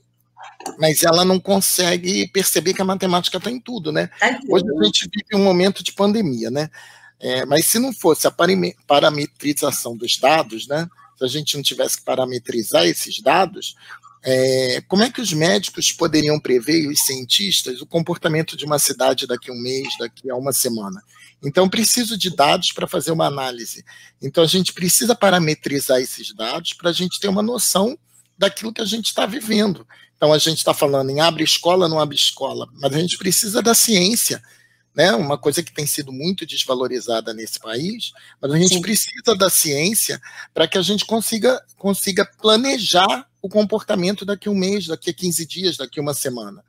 mas 0.79 1.03
ela 1.03 1.25
não 1.25 1.39
consegue 1.41 2.29
perceber 2.29 2.75
que 2.75 2.83
a 2.83 2.85
matemática 2.85 3.39
está 3.39 3.51
em 3.51 3.61
tudo, 3.61 3.93
né? 3.93 4.09
Tá 4.19 4.39
Hoje 4.49 4.65
a 4.69 4.85
gente 4.85 5.11
vive 5.13 5.37
um 5.41 5.45
momento 5.45 5.83
de 5.83 5.93
pandemia, 5.93 6.51
né? 6.51 6.71
É, 7.21 7.45
mas 7.47 7.67
se 7.67 7.79
não 7.79 7.93
fosse 7.93 8.27
a 8.27 8.35
parametrização 8.87 9.97
dos 9.97 10.19
dados, 10.19 10.67
né? 10.67 10.89
Se 11.17 11.25
a 11.25 11.29
gente 11.29 11.57
não 11.57 11.63
tivesse 11.63 11.99
que 11.99 12.05
parametrizar 12.05 12.85
esses 12.85 13.21
dados, 13.21 13.77
é, 14.25 14.83
como 14.87 15.03
é 15.03 15.11
que 15.11 15.21
os 15.21 15.33
médicos 15.33 15.91
poderiam 15.93 16.39
prever, 16.39 16.83
e 16.83 16.89
os 16.89 17.05
cientistas, 17.05 17.81
o 17.81 17.87
comportamento 17.87 18.57
de 18.57 18.65
uma 18.65 18.79
cidade 18.79 19.27
daqui 19.27 19.51
a 19.51 19.55
um 19.55 19.61
mês, 19.61 19.89
daqui 19.99 20.31
a 20.31 20.37
uma 20.37 20.53
semana? 20.53 21.03
Então, 21.45 21.69
preciso 21.69 22.17
de 22.17 22.35
dados 22.35 22.73
para 22.73 22.87
fazer 22.87 23.11
uma 23.11 23.27
análise. 23.27 23.85
Então, 24.23 24.45
a 24.45 24.47
gente 24.47 24.73
precisa 24.73 25.15
parametrizar 25.15 26.01
esses 26.01 26.33
dados 26.35 26.73
para 26.73 26.91
a 26.91 26.93
gente 26.93 27.19
ter 27.19 27.29
uma 27.29 27.43
noção 27.43 27.99
daquilo 28.39 28.73
que 28.73 28.81
a 28.81 28.85
gente 28.85 29.07
está 29.07 29.27
vivendo. 29.27 29.87
Então 30.17 30.33
a 30.33 30.39
gente 30.39 30.59
está 30.59 30.73
falando 30.73 31.11
em 31.11 31.21
abre 31.21 31.43
escola, 31.43 31.89
não 31.89 31.99
abre 31.99 32.17
escola, 32.17 32.69
mas 32.81 32.95
a 32.95 32.99
gente 32.99 33.19
precisa 33.19 33.61
da 33.61 33.75
ciência, 33.75 34.41
né? 34.95 35.13
Uma 35.13 35.39
coisa 35.39 35.63
que 35.63 35.73
tem 35.73 35.87
sido 35.87 36.13
muito 36.13 36.45
desvalorizada 36.45 37.33
nesse 37.33 37.59
país, 37.59 38.13
mas 38.41 38.53
a 38.53 38.59
gente 38.59 38.75
Sim. 38.75 38.83
precisa 38.83 39.35
da 39.37 39.49
ciência 39.49 40.21
para 40.53 40.69
que 40.69 40.77
a 40.77 40.83
gente 40.83 41.05
consiga, 41.05 41.63
consiga 41.77 42.29
planejar 42.41 43.27
o 43.41 43.49
comportamento 43.49 44.25
daqui 44.25 44.49
a 44.49 44.53
um 44.53 44.55
mês, 44.55 44.87
daqui 44.87 45.11
a 45.11 45.15
15 45.15 45.47
dias, 45.47 45.77
daqui 45.77 45.99
a 45.99 46.03
uma 46.03 46.15
semana. 46.15 46.63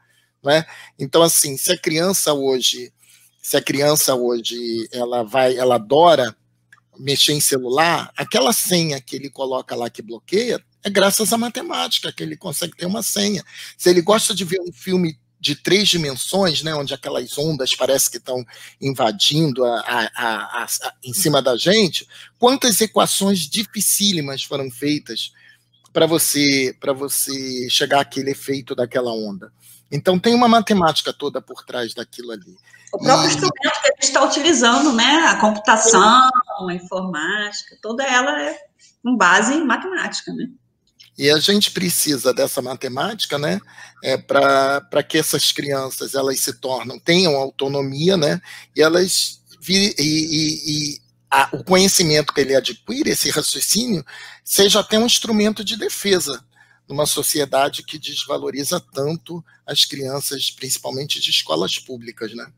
Né? 0.44 0.65
Então, 0.98 1.22
assim, 1.22 1.58
se 1.58 1.72
a 1.72 1.77
criança 1.77 2.34
hoje, 2.34 2.92
se 3.42 3.58
a 3.58 3.62
criança 3.62 4.15
hoje 4.15 4.88
ela 4.92 5.24
vai, 5.24 5.56
ela 5.58 5.75
adora 5.75 6.36
mexer 6.98 7.34
em 7.34 7.42
celular, 7.42 8.12
aquela 8.15 8.53
senha 8.53 9.01
que 9.01 9.15
ele 9.15 9.30
coloca 9.30 9.75
lá 9.75 9.89
que 9.89 10.01
bloqueia, 10.01 10.63
é 10.84 10.89
graças 10.89 11.32
à 11.32 11.38
matemática 11.38 12.12
que 12.12 12.22
ele 12.22 12.38
consegue 12.38 12.75
ter 12.75 12.86
uma 12.86 13.01
senha. 13.01 13.44
Se 13.77 13.89
ele 13.89 14.01
gosta 14.01 14.34
de 14.34 14.44
ver 14.44 14.60
um 14.62 14.72
filme 14.72 15.18
de 15.43 15.55
três 15.55 15.89
dimensões, 15.89 16.63
né, 16.63 16.73
onde 16.73 16.93
aquelas 16.93 17.38
ondas 17.38 17.75
parece 17.75 18.09
que 18.09 18.15
estão 18.15 18.45
invadindo 18.79 19.65
a, 19.65 19.77
a, 20.15 20.63
a, 20.63 20.67
em 21.03 21.13
cima 21.13 21.41
da 21.41 21.57
gente, 21.57 22.07
quantas 22.39 22.79
equações 22.79 23.39
dificílimas 23.39 24.41
foram 24.41 24.71
feitas 24.71 25.33
para 25.91 26.07
você 26.07 26.73
para 26.79 26.93
você 26.93 27.67
chegar 27.69 28.00
àquele 28.00 28.31
efeito 28.31 28.73
daquela 28.73 29.12
onda? 29.12 29.51
Então 29.91 30.17
tem 30.17 30.33
uma 30.33 30.47
matemática 30.47 31.12
toda 31.12 31.41
por 31.41 31.65
trás 31.65 31.93
daquilo 31.93 32.31
ali. 32.31 32.55
O 32.93 32.97
próprio 32.97 33.25
e... 33.25 33.27
instrumento 33.27 33.81
que 33.81 33.88
a 33.88 33.93
gente 33.95 34.03
está 34.03 34.23
utilizando, 34.23 34.93
né, 34.93 35.25
a 35.27 35.35
computação, 35.41 36.29
a 36.69 36.73
informática, 36.73 37.77
toda 37.81 38.01
ela 38.05 38.41
é 38.43 38.57
com 39.03 39.17
base 39.17 39.55
em 39.55 39.65
matemática, 39.65 40.31
né? 40.31 40.47
E 41.17 41.29
a 41.29 41.39
gente 41.39 41.72
precisa 41.72 42.34
dessa 42.34 42.62
matemática, 42.62 43.38
né, 43.38 43.60
é, 44.03 44.17
para 44.17 45.03
que 45.08 45.17
essas 45.17 45.51
crianças 45.51 46.15
elas 46.15 46.39
se 46.39 46.53
tornem, 46.53 47.00
tenham 47.00 47.36
autonomia, 47.36 48.17
né, 48.17 48.41
e 48.75 48.82
elas 48.82 49.41
e, 49.70 49.96
e, 50.00 50.93
e 50.96 51.01
a, 51.29 51.50
o 51.53 51.63
conhecimento 51.63 52.34
que 52.34 52.41
ele 52.41 52.55
adquire, 52.55 53.10
esse 53.10 53.29
raciocínio, 53.29 54.05
seja 54.43 54.79
até 54.79 54.98
um 55.00 55.05
instrumento 55.05 55.63
de 55.63 55.77
defesa 55.77 56.43
numa 56.88 57.05
sociedade 57.05 57.84
que 57.84 57.98
desvaloriza 57.98 58.79
tanto 58.79 59.43
as 59.65 59.86
crianças, 59.86 60.51
principalmente 60.51 61.20
de 61.20 61.29
escolas 61.29 61.79
públicas, 61.79 62.34
né? 62.36 62.51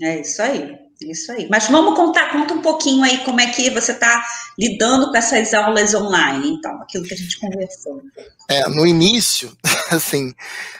É 0.00 0.20
isso 0.20 0.40
aí. 0.40 0.89
Isso 1.02 1.32
aí. 1.32 1.48
Mas 1.48 1.66
vamos 1.68 1.96
contar, 1.96 2.30
conta 2.30 2.52
um 2.52 2.60
pouquinho 2.60 3.02
aí 3.02 3.24
como 3.24 3.40
é 3.40 3.50
que 3.50 3.70
você 3.70 3.92
está 3.92 4.22
lidando 4.58 5.10
com 5.10 5.16
essas 5.16 5.54
aulas 5.54 5.94
online, 5.94 6.50
então, 6.50 6.72
aquilo 6.82 7.04
que 7.04 7.14
a 7.14 7.16
gente 7.16 7.38
conversou. 7.38 8.02
É, 8.48 8.68
no 8.68 8.86
início, 8.86 9.56
assim, 9.90 10.34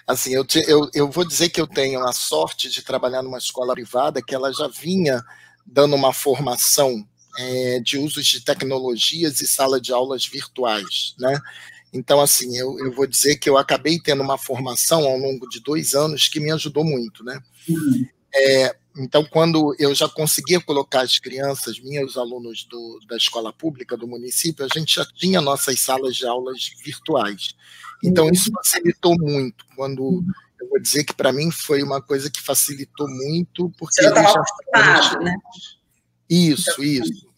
assim 0.06 0.34
eu, 0.34 0.44
te, 0.44 0.62
eu, 0.68 0.90
eu 0.92 1.10
vou 1.10 1.26
dizer 1.26 1.48
que 1.48 1.60
eu 1.60 1.66
tenho 1.66 2.06
a 2.06 2.12
sorte 2.12 2.68
de 2.68 2.82
trabalhar 2.82 3.22
numa 3.22 3.38
escola 3.38 3.72
privada 3.72 4.22
que 4.22 4.34
ela 4.34 4.52
já 4.52 4.68
vinha 4.68 5.22
dando 5.64 5.96
uma 5.96 6.12
formação 6.12 7.06
é, 7.38 7.80
de 7.80 7.96
usos 7.96 8.26
de 8.26 8.44
tecnologias 8.44 9.40
e 9.40 9.46
sala 9.46 9.80
de 9.80 9.92
aulas 9.92 10.26
virtuais, 10.26 11.14
né? 11.18 11.40
Então, 11.92 12.20
assim, 12.20 12.56
eu, 12.56 12.78
eu 12.78 12.92
vou 12.92 13.06
dizer 13.06 13.36
que 13.36 13.48
eu 13.48 13.58
acabei 13.58 13.98
tendo 13.98 14.22
uma 14.22 14.38
formação 14.38 15.04
ao 15.04 15.16
longo 15.16 15.48
de 15.48 15.60
dois 15.60 15.94
anos 15.94 16.28
que 16.28 16.38
me 16.38 16.50
ajudou 16.52 16.84
muito, 16.84 17.24
né? 17.24 17.40
Uhum. 17.68 18.06
É, 18.32 18.76
então, 19.00 19.24
quando 19.24 19.74
eu 19.78 19.94
já 19.94 20.06
conseguia 20.08 20.60
colocar 20.60 21.00
as 21.00 21.18
crianças, 21.18 21.80
meus 21.80 22.18
alunos 22.18 22.64
do, 22.64 23.00
da 23.08 23.16
escola 23.16 23.50
pública 23.50 23.96
do 23.96 24.06
município, 24.06 24.62
a 24.62 24.68
gente 24.68 24.96
já 24.96 25.06
tinha 25.06 25.40
nossas 25.40 25.80
salas 25.80 26.14
de 26.16 26.26
aulas 26.26 26.70
virtuais. 26.84 27.54
Então, 28.04 28.28
isso 28.28 28.50
facilitou 28.52 29.16
muito. 29.18 29.64
Quando 29.74 30.22
eu 30.60 30.68
vou 30.68 30.78
dizer 30.78 31.04
que 31.04 31.14
para 31.14 31.32
mim 31.32 31.50
foi 31.50 31.82
uma 31.82 32.02
coisa 32.02 32.30
que 32.30 32.42
facilitou 32.42 33.08
muito, 33.08 33.72
porque. 33.78 34.02
Você 34.02 34.08
estava 34.08 34.38
acostumado, 34.38 35.24
né? 35.24 35.34
Isso, 36.28 36.84
isso. 36.84 37.29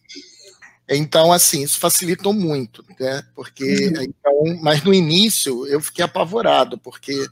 Então, 0.96 1.32
assim, 1.32 1.62
isso 1.62 1.78
facilitou 1.78 2.32
muito, 2.32 2.84
né? 2.98 3.22
Porque, 3.34 3.64
uhum. 3.64 4.02
então, 4.02 4.60
mas 4.62 4.82
no 4.82 4.92
início 4.92 5.66
eu 5.66 5.80
fiquei 5.80 6.04
apavorado, 6.04 6.78
porque 6.78 7.26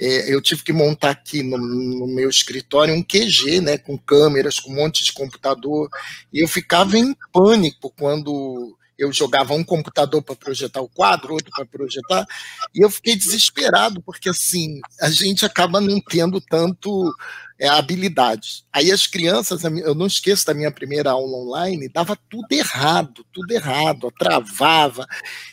é, 0.00 0.32
eu 0.32 0.40
tive 0.40 0.62
que 0.62 0.72
montar 0.72 1.10
aqui 1.10 1.42
no, 1.42 1.58
no, 1.58 2.06
meu 2.06 2.28
escritório 2.30 2.94
um 2.94 3.02
QG, 3.02 3.60
né, 3.60 3.78
com 3.78 3.98
câmeras, 3.98 4.60
com 4.60 4.70
um 4.70 4.76
monte 4.76 5.04
de 5.04 5.12
computador, 5.12 5.88
e 6.32 6.42
eu 6.42 6.48
ficava 6.48 6.96
em 6.96 7.14
pânico 7.32 7.92
quando 7.98 8.76
eu 8.96 9.12
jogava 9.12 9.54
um 9.54 9.64
computador 9.64 10.22
para 10.22 10.34
projetar 10.34 10.80
o 10.80 10.88
quadro, 10.88 11.34
outro 11.34 11.50
para 11.54 11.66
projetar, 11.66 12.26
e 12.74 12.84
eu 12.84 12.90
fiquei 12.90 13.16
desesperado, 13.16 14.00
porque 14.02 14.28
assim, 14.28 14.80
a 15.00 15.10
gente 15.10 15.44
acaba 15.44 15.80
não 15.80 16.00
tendo 16.00 16.40
tanto 16.40 17.12
é, 17.60 17.68
habilidade. 17.68 18.64
Aí 18.72 18.92
as 18.92 19.06
crianças, 19.06 19.64
eu 19.64 19.94
não 19.94 20.06
esqueço 20.06 20.46
da 20.46 20.54
minha 20.54 20.70
primeira 20.70 21.10
aula 21.10 21.38
online, 21.38 21.88
dava 21.88 22.16
tudo 22.30 22.46
errado, 22.52 23.26
tudo 23.32 23.50
errado, 23.50 24.12
travava, 24.16 25.04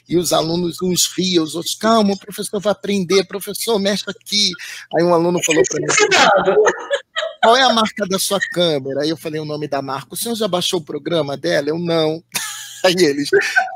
e 0.07 0.15
os 0.15 0.31
alunos 0.31 0.81
uns 0.81 1.07
riam, 1.17 1.43
os 1.43 1.55
outros, 1.55 1.73
calma, 1.73 2.13
o 2.13 2.19
professor 2.19 2.59
vai 2.59 2.71
aprender, 2.71 3.25
professor, 3.25 3.79
mexe 3.79 4.03
aqui. 4.07 4.51
Aí 4.95 5.03
um 5.03 5.13
aluno 5.13 5.43
falou 5.43 5.63
para 5.67 5.81
mim, 5.81 5.87
qual 7.41 7.57
é 7.57 7.63
a 7.63 7.73
marca 7.73 8.05
da 8.07 8.19
sua 8.19 8.39
câmera? 8.51 9.01
Aí 9.01 9.09
eu 9.09 9.17
falei 9.17 9.39
o 9.39 9.45
nome 9.45 9.67
da 9.67 9.81
marca, 9.81 10.13
o 10.13 10.17
senhor 10.17 10.35
já 10.35 10.47
baixou 10.47 10.79
o 10.79 10.85
programa 10.85 11.35
dela? 11.35 11.69
Eu 11.69 11.79
não. 11.79 12.23
Aí 12.85 12.93
eles, 12.99 13.29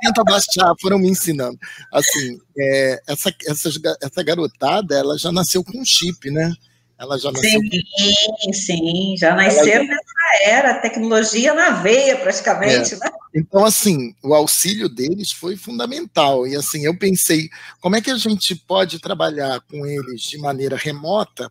tenta 0.03 0.23
baixar, 0.23 0.71
foram 0.79 0.99
me 0.99 1.09
ensinando. 1.09 1.57
Assim, 1.91 2.37
é, 2.55 3.01
essa, 3.07 3.33
essa, 3.47 3.69
essa 4.03 4.23
garotada, 4.23 4.95
ela 4.95 5.17
já 5.17 5.31
nasceu 5.31 5.63
com 5.63 5.83
chip, 5.83 6.29
né? 6.29 6.53
Ela 6.99 7.17
já 7.17 7.31
nasceu. 7.31 7.61
Sim, 7.61 8.53
sim, 8.53 9.15
já 9.17 9.33
nasceram 9.33 9.85
já... 9.85 9.93
nessa 9.93 10.43
era, 10.43 10.81
tecnologia 10.81 11.53
na 11.53 11.69
veia, 11.69 12.17
praticamente, 12.17 12.93
é. 12.93 12.97
né? 12.97 13.09
Então, 13.33 13.63
assim, 13.63 14.13
o 14.21 14.33
auxílio 14.33 14.89
deles 14.89 15.31
foi 15.31 15.55
fundamental. 15.55 16.45
E 16.45 16.57
assim, 16.57 16.85
eu 16.85 16.97
pensei, 16.97 17.47
como 17.79 17.95
é 17.95 18.01
que 18.01 18.11
a 18.11 18.17
gente 18.17 18.53
pode 18.53 18.99
trabalhar 18.99 19.61
com 19.61 19.85
eles 19.85 20.23
de 20.23 20.37
maneira 20.37 20.75
remota, 20.75 21.49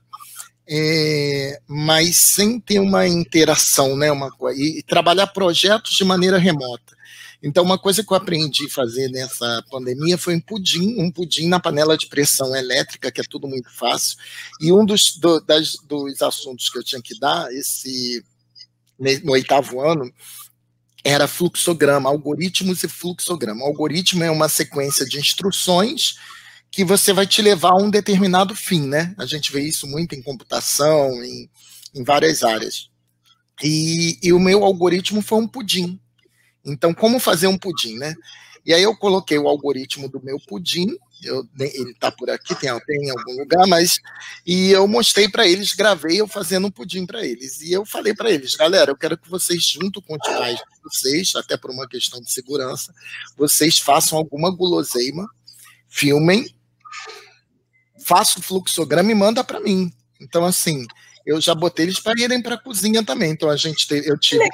é, 0.68 1.58
mas 1.66 2.18
sem 2.34 2.60
ter 2.60 2.78
uma 2.78 3.06
interação, 3.06 3.96
né? 3.96 4.12
Uma, 4.12 4.30
e, 4.54 4.80
e 4.80 4.82
trabalhar 4.82 5.28
projetos 5.28 5.92
de 5.92 6.04
maneira 6.04 6.36
remota. 6.36 6.97
Então, 7.42 7.62
uma 7.62 7.78
coisa 7.78 8.02
que 8.02 8.12
eu 8.12 8.16
aprendi 8.16 8.66
a 8.66 8.70
fazer 8.70 9.08
nessa 9.10 9.64
pandemia 9.70 10.18
foi 10.18 10.34
um 10.34 10.40
pudim, 10.40 11.00
um 11.00 11.10
pudim 11.10 11.46
na 11.46 11.60
panela 11.60 11.96
de 11.96 12.08
pressão 12.08 12.54
elétrica, 12.54 13.12
que 13.12 13.20
é 13.20 13.24
tudo 13.24 13.46
muito 13.46 13.70
fácil. 13.70 14.18
E 14.60 14.72
um 14.72 14.84
dos, 14.84 15.16
do, 15.18 15.40
das, 15.40 15.74
dos 15.86 16.20
assuntos 16.20 16.68
que 16.68 16.78
eu 16.78 16.84
tinha 16.84 17.00
que 17.00 17.18
dar 17.18 17.52
esse, 17.52 18.24
no 19.22 19.32
oitavo 19.32 19.80
ano 19.80 20.12
era 21.04 21.28
fluxograma, 21.28 22.08
algoritmos 22.08 22.82
e 22.82 22.88
fluxograma. 22.88 23.64
Algoritmo 23.64 24.24
é 24.24 24.30
uma 24.30 24.48
sequência 24.48 25.06
de 25.06 25.18
instruções 25.18 26.16
que 26.70 26.84
você 26.84 27.12
vai 27.12 27.26
te 27.26 27.40
levar 27.40 27.70
a 27.70 27.76
um 27.76 27.88
determinado 27.88 28.54
fim, 28.54 28.86
né? 28.86 29.14
A 29.16 29.24
gente 29.24 29.52
vê 29.52 29.62
isso 29.62 29.86
muito 29.86 30.14
em 30.14 30.22
computação, 30.22 31.24
em, 31.24 31.48
em 31.94 32.04
várias 32.04 32.42
áreas. 32.42 32.90
E, 33.62 34.18
e 34.22 34.32
o 34.32 34.40
meu 34.40 34.64
algoritmo 34.64 35.22
foi 35.22 35.38
um 35.38 35.48
pudim. 35.48 35.98
Então, 36.72 36.94
como 36.94 37.18
fazer 37.18 37.46
um 37.46 37.58
pudim, 37.58 37.96
né? 37.96 38.14
E 38.64 38.74
aí 38.74 38.82
eu 38.82 38.94
coloquei 38.96 39.38
o 39.38 39.48
algoritmo 39.48 40.08
do 40.08 40.22
meu 40.22 40.38
pudim, 40.38 40.96
eu, 41.24 41.48
ele 41.58 41.90
está 41.90 42.12
por 42.12 42.30
aqui, 42.30 42.54
tem, 42.54 42.70
tem 42.80 43.06
em 43.06 43.10
algum 43.10 43.36
lugar, 43.38 43.66
mas 43.66 43.98
e 44.46 44.70
eu 44.70 44.86
mostrei 44.86 45.28
para 45.28 45.46
eles, 45.46 45.74
gravei 45.74 46.20
eu 46.20 46.28
fazendo 46.28 46.66
um 46.66 46.70
pudim 46.70 47.06
para 47.06 47.24
eles. 47.24 47.60
E 47.60 47.72
eu 47.72 47.84
falei 47.84 48.14
para 48.14 48.30
eles, 48.30 48.54
galera, 48.54 48.90
eu 48.90 48.96
quero 48.96 49.16
que 49.16 49.28
vocês, 49.28 49.64
junto 49.64 50.02
com 50.02 50.14
os 50.14 50.22
pais 50.22 50.58
de 50.58 50.64
vocês, 50.82 51.34
até 51.34 51.56
por 51.56 51.70
uma 51.70 51.88
questão 51.88 52.20
de 52.20 52.30
segurança, 52.30 52.94
vocês 53.36 53.78
façam 53.78 54.18
alguma 54.18 54.50
guloseima, 54.50 55.28
filmem, 55.88 56.54
façam 57.98 58.40
o 58.40 58.44
fluxograma 58.44 59.10
e 59.10 59.14
manda 59.14 59.42
para 59.42 59.60
mim. 59.60 59.92
Então, 60.20 60.44
assim, 60.44 60.86
eu 61.28 61.40
já 61.40 61.54
botei 61.54 61.86
eles 61.86 62.00
para 62.00 62.20
irem 62.20 62.42
para 62.42 62.54
a 62.54 62.62
cozinha 62.62 63.04
também. 63.04 63.30
Então, 63.30 63.50
a 63.50 63.56
gente 63.56 63.86
teve, 63.86 64.10
eu 64.10 64.18
tive, 64.18 64.48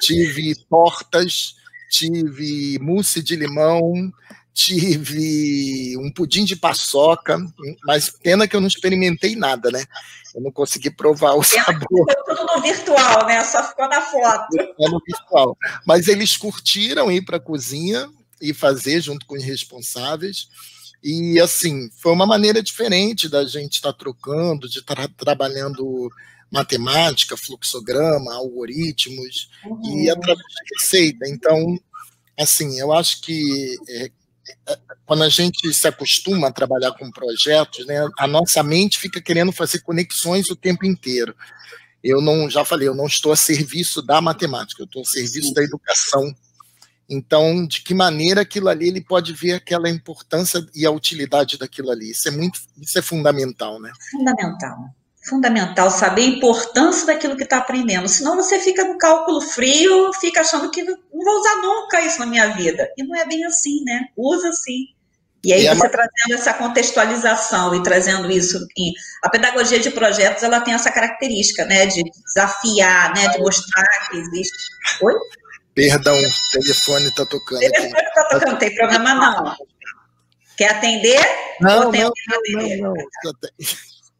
tive 0.00 0.54
tortas 0.68 1.54
tive 1.94 2.78
mousse 2.80 3.22
de 3.22 3.36
limão, 3.36 4.12
tive 4.52 5.96
um 5.98 6.10
pudim 6.10 6.44
de 6.44 6.56
paçoca, 6.56 7.38
mas 7.84 8.10
pena 8.10 8.48
que 8.48 8.56
eu 8.56 8.60
não 8.60 8.68
experimentei 8.68 9.36
nada, 9.36 9.70
né? 9.70 9.84
Eu 10.34 10.42
não 10.42 10.50
consegui 10.50 10.90
provar 10.90 11.34
o 11.34 11.42
pena 11.42 11.44
sabor. 11.44 12.06
Ficou 12.10 12.36
tudo 12.36 12.46
no 12.54 12.62
virtual, 12.62 13.26
né? 13.26 13.44
Só 13.44 13.62
ficou 13.68 13.88
na 13.88 14.00
foto. 14.00 14.48
Ficou 14.50 14.90
no 14.90 15.00
virtual. 15.06 15.56
Mas 15.86 16.08
eles 16.08 16.36
curtiram 16.36 17.10
ir 17.10 17.24
para 17.24 17.36
a 17.36 17.40
cozinha 17.40 18.08
e 18.40 18.52
fazer 18.52 19.00
junto 19.00 19.24
com 19.26 19.36
os 19.36 19.44
responsáveis. 19.44 20.48
E 21.04 21.38
assim, 21.38 21.90
foi 21.98 22.12
uma 22.12 22.24
maneira 22.24 22.62
diferente 22.62 23.28
da 23.28 23.44
gente 23.44 23.74
estar 23.74 23.92
tá 23.92 23.98
trocando, 23.98 24.66
de 24.66 24.78
estar 24.78 24.96
tá 24.96 25.08
trabalhando 25.14 26.10
matemática, 26.50 27.36
fluxograma, 27.36 28.32
algoritmos, 28.32 29.50
uhum. 29.66 30.00
e 30.00 30.08
através 30.08 30.38
de 30.38 30.80
receita. 30.80 31.28
Então, 31.28 31.78
assim, 32.40 32.80
eu 32.80 32.90
acho 32.90 33.20
que 33.20 33.76
é, 33.86 34.10
é, 34.68 34.78
quando 35.04 35.24
a 35.24 35.28
gente 35.28 35.74
se 35.74 35.86
acostuma 35.86 36.48
a 36.48 36.52
trabalhar 36.52 36.92
com 36.92 37.10
projetos, 37.10 37.84
né, 37.84 38.08
a 38.18 38.26
nossa 38.26 38.62
mente 38.62 38.98
fica 38.98 39.20
querendo 39.20 39.52
fazer 39.52 39.80
conexões 39.80 40.48
o 40.48 40.56
tempo 40.56 40.86
inteiro. 40.86 41.34
Eu 42.02 42.22
não, 42.22 42.48
já 42.48 42.64
falei, 42.64 42.88
eu 42.88 42.94
não 42.94 43.06
estou 43.06 43.32
a 43.32 43.36
serviço 43.36 44.00
da 44.00 44.22
matemática, 44.22 44.80
eu 44.80 44.86
estou 44.86 45.02
a 45.02 45.06
serviço 45.06 45.52
da 45.52 45.62
educação. 45.62 46.34
Então, 47.08 47.66
de 47.66 47.82
que 47.82 47.94
maneira 47.94 48.40
aquilo 48.40 48.68
ali 48.68 48.88
ele 48.88 49.00
pode 49.00 49.32
ver 49.32 49.52
aquela 49.52 49.90
importância 49.90 50.66
e 50.74 50.86
a 50.86 50.90
utilidade 50.90 51.58
daquilo 51.58 51.90
ali? 51.90 52.10
Isso 52.10 52.28
é 52.28 52.30
muito, 52.30 52.60
isso 52.80 52.98
é 52.98 53.02
fundamental, 53.02 53.80
né? 53.80 53.92
Fundamental 54.10 54.94
fundamental 55.26 55.90
saber 55.90 56.22
a 56.22 56.26
importância 56.26 57.06
daquilo 57.06 57.36
que 57.36 57.44
está 57.44 57.58
aprendendo. 57.58 58.06
Senão 58.08 58.36
você 58.36 58.60
fica 58.60 58.84
no 58.84 58.98
cálculo 58.98 59.40
frio, 59.40 60.12
fica 60.20 60.42
achando 60.42 60.70
que 60.70 60.82
não, 60.82 60.96
vou 61.10 61.40
usar 61.40 61.56
nunca 61.62 62.00
isso 62.02 62.18
na 62.18 62.26
minha 62.26 62.48
vida. 62.48 62.88
E 62.96 63.02
não 63.02 63.16
é 63.16 63.26
bem 63.26 63.44
assim, 63.44 63.82
né? 63.84 64.08
Usa 64.16 64.52
sim. 64.52 64.88
E 65.42 65.52
aí 65.52 65.66
é 65.66 65.74
você 65.74 65.88
trazendo 65.88 66.32
essa 66.32 66.54
contextualização 66.54 67.74
e 67.74 67.82
trazendo 67.82 68.30
isso 68.30 68.58
em 68.78 68.92
a 69.22 69.28
pedagogia 69.28 69.78
de 69.78 69.90
projetos, 69.90 70.42
ela 70.42 70.60
tem 70.60 70.72
essa 70.72 70.90
característica, 70.90 71.66
né, 71.66 71.84
de 71.84 72.02
desafiar, 72.02 73.14
né, 73.14 73.28
de 73.28 73.38
mostrar 73.40 73.86
que 74.08 74.16
existe. 74.16 74.56
Oi? 75.02 75.14
Perdão, 75.74 76.14
o 76.16 76.60
telefone 76.60 77.08
está 77.08 77.26
tocando. 77.26 77.58
O 77.58 77.70
telefone 77.70 78.02
está 78.02 78.24
tocando, 78.24 78.50
não 78.52 78.58
tem 78.58 78.74
problema 78.74 79.14
não. 79.14 79.56
Quer 80.56 80.70
atender? 80.70 81.20
Não, 81.60 81.90
não, 81.90 81.90
não, 81.90 82.12
não, 82.48 82.94
não. 82.94 82.94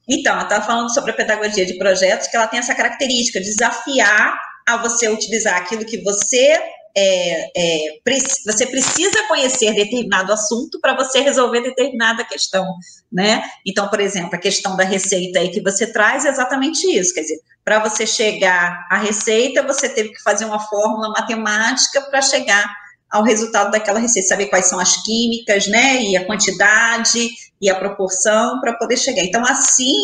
Então, 0.08 0.34
ela 0.34 0.42
está 0.42 0.61
falando 0.61 0.92
sobre 0.92 1.12
a 1.12 1.14
pedagogia 1.14 1.64
de 1.64 1.78
projetos, 1.78 2.26
que 2.26 2.37
ela 2.37 2.46
tem 2.46 2.58
essa 2.58 2.75
característica 2.75 3.40
de 3.40 3.46
desafiar 3.46 4.38
a 4.66 4.76
você 4.76 5.08
utilizar 5.08 5.56
aquilo 5.56 5.84
que 5.84 6.02
você 6.02 6.61
é, 6.96 7.50
é, 7.56 7.99
você 8.46 8.66
precisa 8.66 9.26
conhecer 9.26 9.75
determinado 9.75 10.32
assunto 10.32 10.78
para 10.80 10.94
você 10.94 11.20
resolver 11.20 11.61
determinada 11.61 12.25
questão, 12.25 12.64
né? 13.12 13.42
Então, 13.66 13.88
por 13.88 14.00
exemplo, 14.00 14.34
a 14.34 14.38
questão 14.38 14.76
da 14.76 14.84
receita 14.84 15.40
aí 15.40 15.50
que 15.50 15.61
você 15.61 15.92
traz 15.92 16.25
é 16.25 16.28
exatamente 16.28 16.87
isso, 16.87 17.12
quer 17.12 17.23
dizer, 17.23 17.40
para 17.64 17.78
você 17.78 18.06
chegar 18.06 18.86
à 18.90 18.98
receita, 18.98 19.62
você 19.62 19.88
teve 19.88 20.10
que 20.10 20.22
fazer 20.22 20.44
uma 20.44 20.60
fórmula 20.60 21.08
matemática 21.08 22.02
para 22.02 22.20
chegar 22.20 22.64
ao 23.10 23.22
resultado 23.22 23.70
daquela 23.70 23.98
receita, 23.98 24.28
saber 24.28 24.46
quais 24.46 24.66
são 24.66 24.78
as 24.78 25.02
químicas, 25.02 25.66
né, 25.68 26.02
e 26.02 26.16
a 26.16 26.26
quantidade 26.26 27.28
e 27.60 27.70
a 27.70 27.74
proporção 27.74 28.60
para 28.60 28.74
poder 28.74 28.96
chegar. 28.96 29.22
Então, 29.22 29.42
assim, 29.46 29.94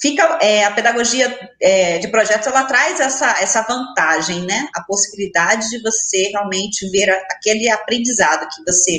fica 0.00 0.38
é, 0.42 0.64
a 0.64 0.72
pedagogia 0.72 1.38
é, 1.60 1.98
de 1.98 2.08
projetos, 2.08 2.48
ela 2.48 2.64
traz 2.64 3.00
essa, 3.00 3.30
essa 3.40 3.62
vantagem, 3.62 4.42
né, 4.42 4.66
a 4.74 4.82
possibilidade 4.82 5.70
de 5.70 5.80
você 5.80 6.30
realmente 6.32 6.90
ver 6.90 7.08
aquele 7.30 7.70
aprendizado 7.70 8.48
que 8.54 8.62
você, 8.70 8.98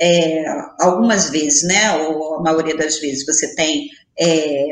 é, 0.00 0.44
algumas 0.80 1.28
vezes, 1.28 1.64
né, 1.64 1.92
ou 1.96 2.36
a 2.36 2.42
maioria 2.42 2.76
das 2.76 2.98
vezes, 3.00 3.26
você 3.26 3.54
tem 3.54 3.90
é, 4.18 4.66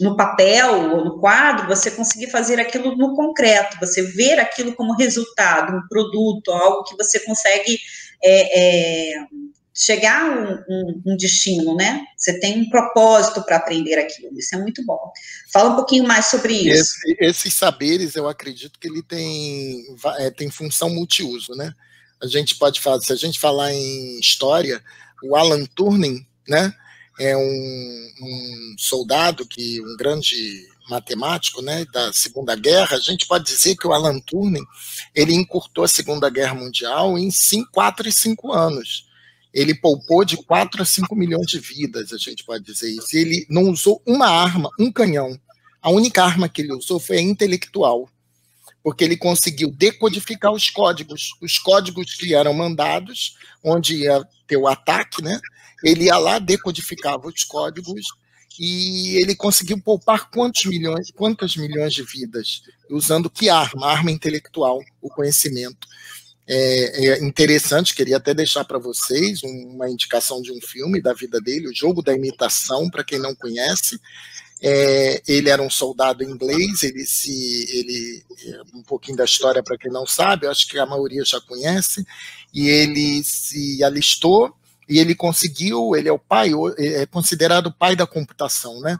no 0.00 0.16
papel 0.16 0.92
ou 0.92 1.04
no 1.04 1.20
quadro, 1.20 1.68
você 1.68 1.90
conseguir 1.90 2.30
fazer 2.30 2.58
aquilo 2.58 2.96
no 2.96 3.14
concreto, 3.14 3.78
você 3.78 4.02
ver 4.02 4.40
aquilo 4.40 4.74
como 4.74 4.96
resultado, 4.96 5.76
um 5.76 5.86
produto, 5.88 6.50
algo 6.50 6.84
que 6.84 6.96
você 6.96 7.20
consegue 7.20 7.78
é, 8.22 8.60
é, 8.60 9.26
chegar 9.74 10.22
a 10.22 10.26
um, 10.26 10.52
um, 10.68 11.02
um, 11.06 11.16
destino, 11.16 11.76
né? 11.76 12.04
Você 12.16 12.40
tem 12.40 12.60
um 12.60 12.70
propósito 12.70 13.42
para 13.44 13.56
aprender 13.56 13.98
aquilo, 13.98 14.38
isso 14.38 14.54
é 14.54 14.58
muito 14.58 14.84
bom. 14.84 15.12
Fala 15.52 15.70
um 15.70 15.76
pouquinho 15.76 16.04
mais 16.04 16.26
sobre 16.26 16.54
isso. 16.54 16.96
Esse, 17.04 17.16
esses 17.20 17.54
saberes, 17.54 18.16
eu 18.16 18.26
acredito 18.26 18.78
que 18.78 18.88
ele 18.88 19.02
tem, 19.02 19.84
é, 20.18 20.30
tem 20.30 20.50
função 20.50 20.88
multiuso, 20.88 21.54
né? 21.54 21.74
A 22.22 22.26
gente 22.26 22.56
pode 22.56 22.80
falar, 22.80 23.00
se 23.00 23.12
a 23.12 23.16
gente 23.16 23.38
falar 23.38 23.72
em 23.72 24.18
história, 24.18 24.82
o 25.22 25.36
Alan 25.36 25.64
Turing, 25.66 26.26
né? 26.48 26.74
É 27.20 27.36
um, 27.36 28.12
um 28.22 28.74
soldado 28.78 29.46
que 29.46 29.78
um 29.82 29.94
grande 29.94 30.66
matemático, 30.88 31.60
né, 31.60 31.84
da 31.92 32.10
Segunda 32.14 32.56
Guerra, 32.56 32.96
a 32.96 33.00
gente 33.00 33.26
pode 33.26 33.44
dizer 33.44 33.76
que 33.76 33.86
o 33.86 33.92
Alan 33.92 34.18
Turing 34.20 34.64
ele 35.14 35.34
encurtou 35.34 35.84
a 35.84 35.88
Segunda 35.88 36.30
Guerra 36.30 36.54
Mundial 36.54 37.18
em 37.18 37.30
cinco, 37.30 37.70
4 37.72 38.08
e 38.08 38.12
5 38.12 38.50
anos. 38.50 39.06
Ele 39.52 39.74
poupou 39.74 40.24
de 40.24 40.38
4 40.38 40.80
a 40.80 40.84
5 40.84 41.14
milhões 41.14 41.46
de 41.46 41.58
vidas, 41.58 42.10
a 42.10 42.16
gente 42.16 42.42
pode 42.42 42.64
dizer 42.64 42.90
isso. 42.90 43.14
Ele 43.14 43.46
não 43.50 43.64
usou 43.64 44.02
uma 44.06 44.26
arma, 44.26 44.70
um 44.78 44.90
canhão. 44.90 45.38
A 45.82 45.90
única 45.90 46.24
arma 46.24 46.48
que 46.48 46.62
ele 46.62 46.72
usou 46.72 46.98
foi 46.98 47.18
a 47.18 47.22
intelectual, 47.22 48.08
porque 48.82 49.04
ele 49.04 49.16
conseguiu 49.16 49.70
decodificar 49.70 50.52
os 50.52 50.70
códigos, 50.70 51.34
os 51.42 51.58
códigos 51.58 52.14
que 52.14 52.34
eram 52.34 52.54
mandados, 52.54 53.36
onde 53.62 53.96
ia 53.96 54.26
ter 54.46 54.56
o 54.56 54.66
ataque, 54.66 55.22
né? 55.22 55.38
Ele 55.82 56.04
ia 56.04 56.18
lá, 56.18 56.38
decodificava 56.38 57.26
os 57.28 57.44
códigos 57.44 58.06
e 58.58 59.16
ele 59.22 59.34
conseguiu 59.34 59.80
poupar 59.80 60.30
quantos 60.30 60.64
milhões, 60.66 61.10
quantas 61.12 61.56
milhões 61.56 61.94
de 61.94 62.02
vidas 62.02 62.62
usando 62.90 63.30
que 63.30 63.48
arma? 63.48 63.86
Arma 63.86 64.10
intelectual, 64.10 64.82
o 65.00 65.08
conhecimento. 65.08 65.88
É, 66.46 67.06
é 67.06 67.24
interessante, 67.24 67.94
queria 67.94 68.16
até 68.16 68.34
deixar 68.34 68.64
para 68.64 68.78
vocês 68.78 69.42
uma 69.44 69.88
indicação 69.88 70.42
de 70.42 70.52
um 70.52 70.60
filme 70.60 71.00
da 71.00 71.14
vida 71.14 71.40
dele, 71.40 71.68
O 71.68 71.74
Jogo 71.74 72.02
da 72.02 72.12
Imitação, 72.12 72.90
para 72.90 73.04
quem 73.04 73.18
não 73.18 73.34
conhece. 73.34 74.00
É, 74.62 75.22
ele 75.26 75.48
era 75.48 75.62
um 75.62 75.70
soldado 75.70 76.22
inglês, 76.22 76.82
ele 76.82 77.06
se, 77.06 77.66
ele 77.70 78.22
um 78.74 78.82
pouquinho 78.82 79.16
da 79.16 79.24
história 79.24 79.62
para 79.62 79.78
quem 79.78 79.90
não 79.90 80.06
sabe, 80.06 80.44
eu 80.44 80.50
acho 80.50 80.68
que 80.68 80.78
a 80.78 80.84
maioria 80.84 81.24
já 81.24 81.40
conhece, 81.40 82.04
e 82.52 82.68
ele 82.68 83.24
se 83.24 83.82
alistou 83.82 84.54
e 84.90 84.98
ele 84.98 85.14
conseguiu, 85.14 85.94
ele 85.94 86.08
é 86.08 86.12
o 86.12 86.18
pai, 86.18 86.50
é 86.76 87.06
considerado 87.06 87.68
o 87.68 87.72
pai 87.72 87.94
da 87.94 88.08
computação, 88.08 88.80
né? 88.80 88.98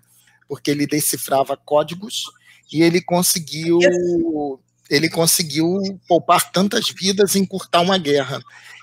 Porque 0.49 0.71
ele 0.71 0.87
decifrava 0.87 1.57
códigos 1.57 2.27
e 2.73 2.81
ele 2.81 3.03
conseguiu 3.03 3.81
ele 4.89 5.09
conseguiu 5.09 5.79
poupar 6.09 6.51
tantas 6.51 6.91
vidas 6.91 7.35
e 7.35 7.41
encurtar 7.41 7.81
uma 7.81 7.99
guerra. 7.99 8.41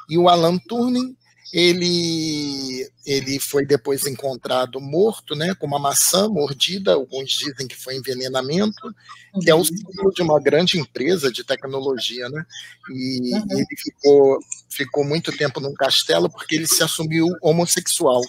E 0.09 0.17
o 0.17 0.29
Alan 0.29 0.57
Turing 0.57 1.15
ele, 1.51 2.89
ele 3.05 3.39
foi 3.39 3.65
depois 3.65 4.05
encontrado 4.05 4.81
morto, 4.81 5.35
né, 5.35 5.55
com 5.55 5.65
uma 5.65 5.79
maçã 5.79 6.27
mordida, 6.27 6.93
alguns 6.93 7.31
dizem 7.31 7.67
que 7.67 7.75
foi 7.75 7.95
envenenamento, 7.95 8.93
que 9.41 9.49
é 9.49 9.55
o 9.55 9.59
uhum. 9.59 9.63
símbolo 9.63 10.11
de 10.11 10.21
uma 10.21 10.41
grande 10.41 10.77
empresa 10.77 11.31
de 11.31 11.43
tecnologia, 11.43 12.27
né, 12.29 12.45
e 12.89 13.33
uhum. 13.33 13.45
ele 13.51 13.65
ficou, 13.77 14.39
ficou 14.69 15.05
muito 15.05 15.31
tempo 15.35 15.59
num 15.61 15.73
castelo 15.73 16.29
porque 16.29 16.55
ele 16.55 16.67
se 16.67 16.83
assumiu 16.83 17.27
homossexual. 17.41 18.21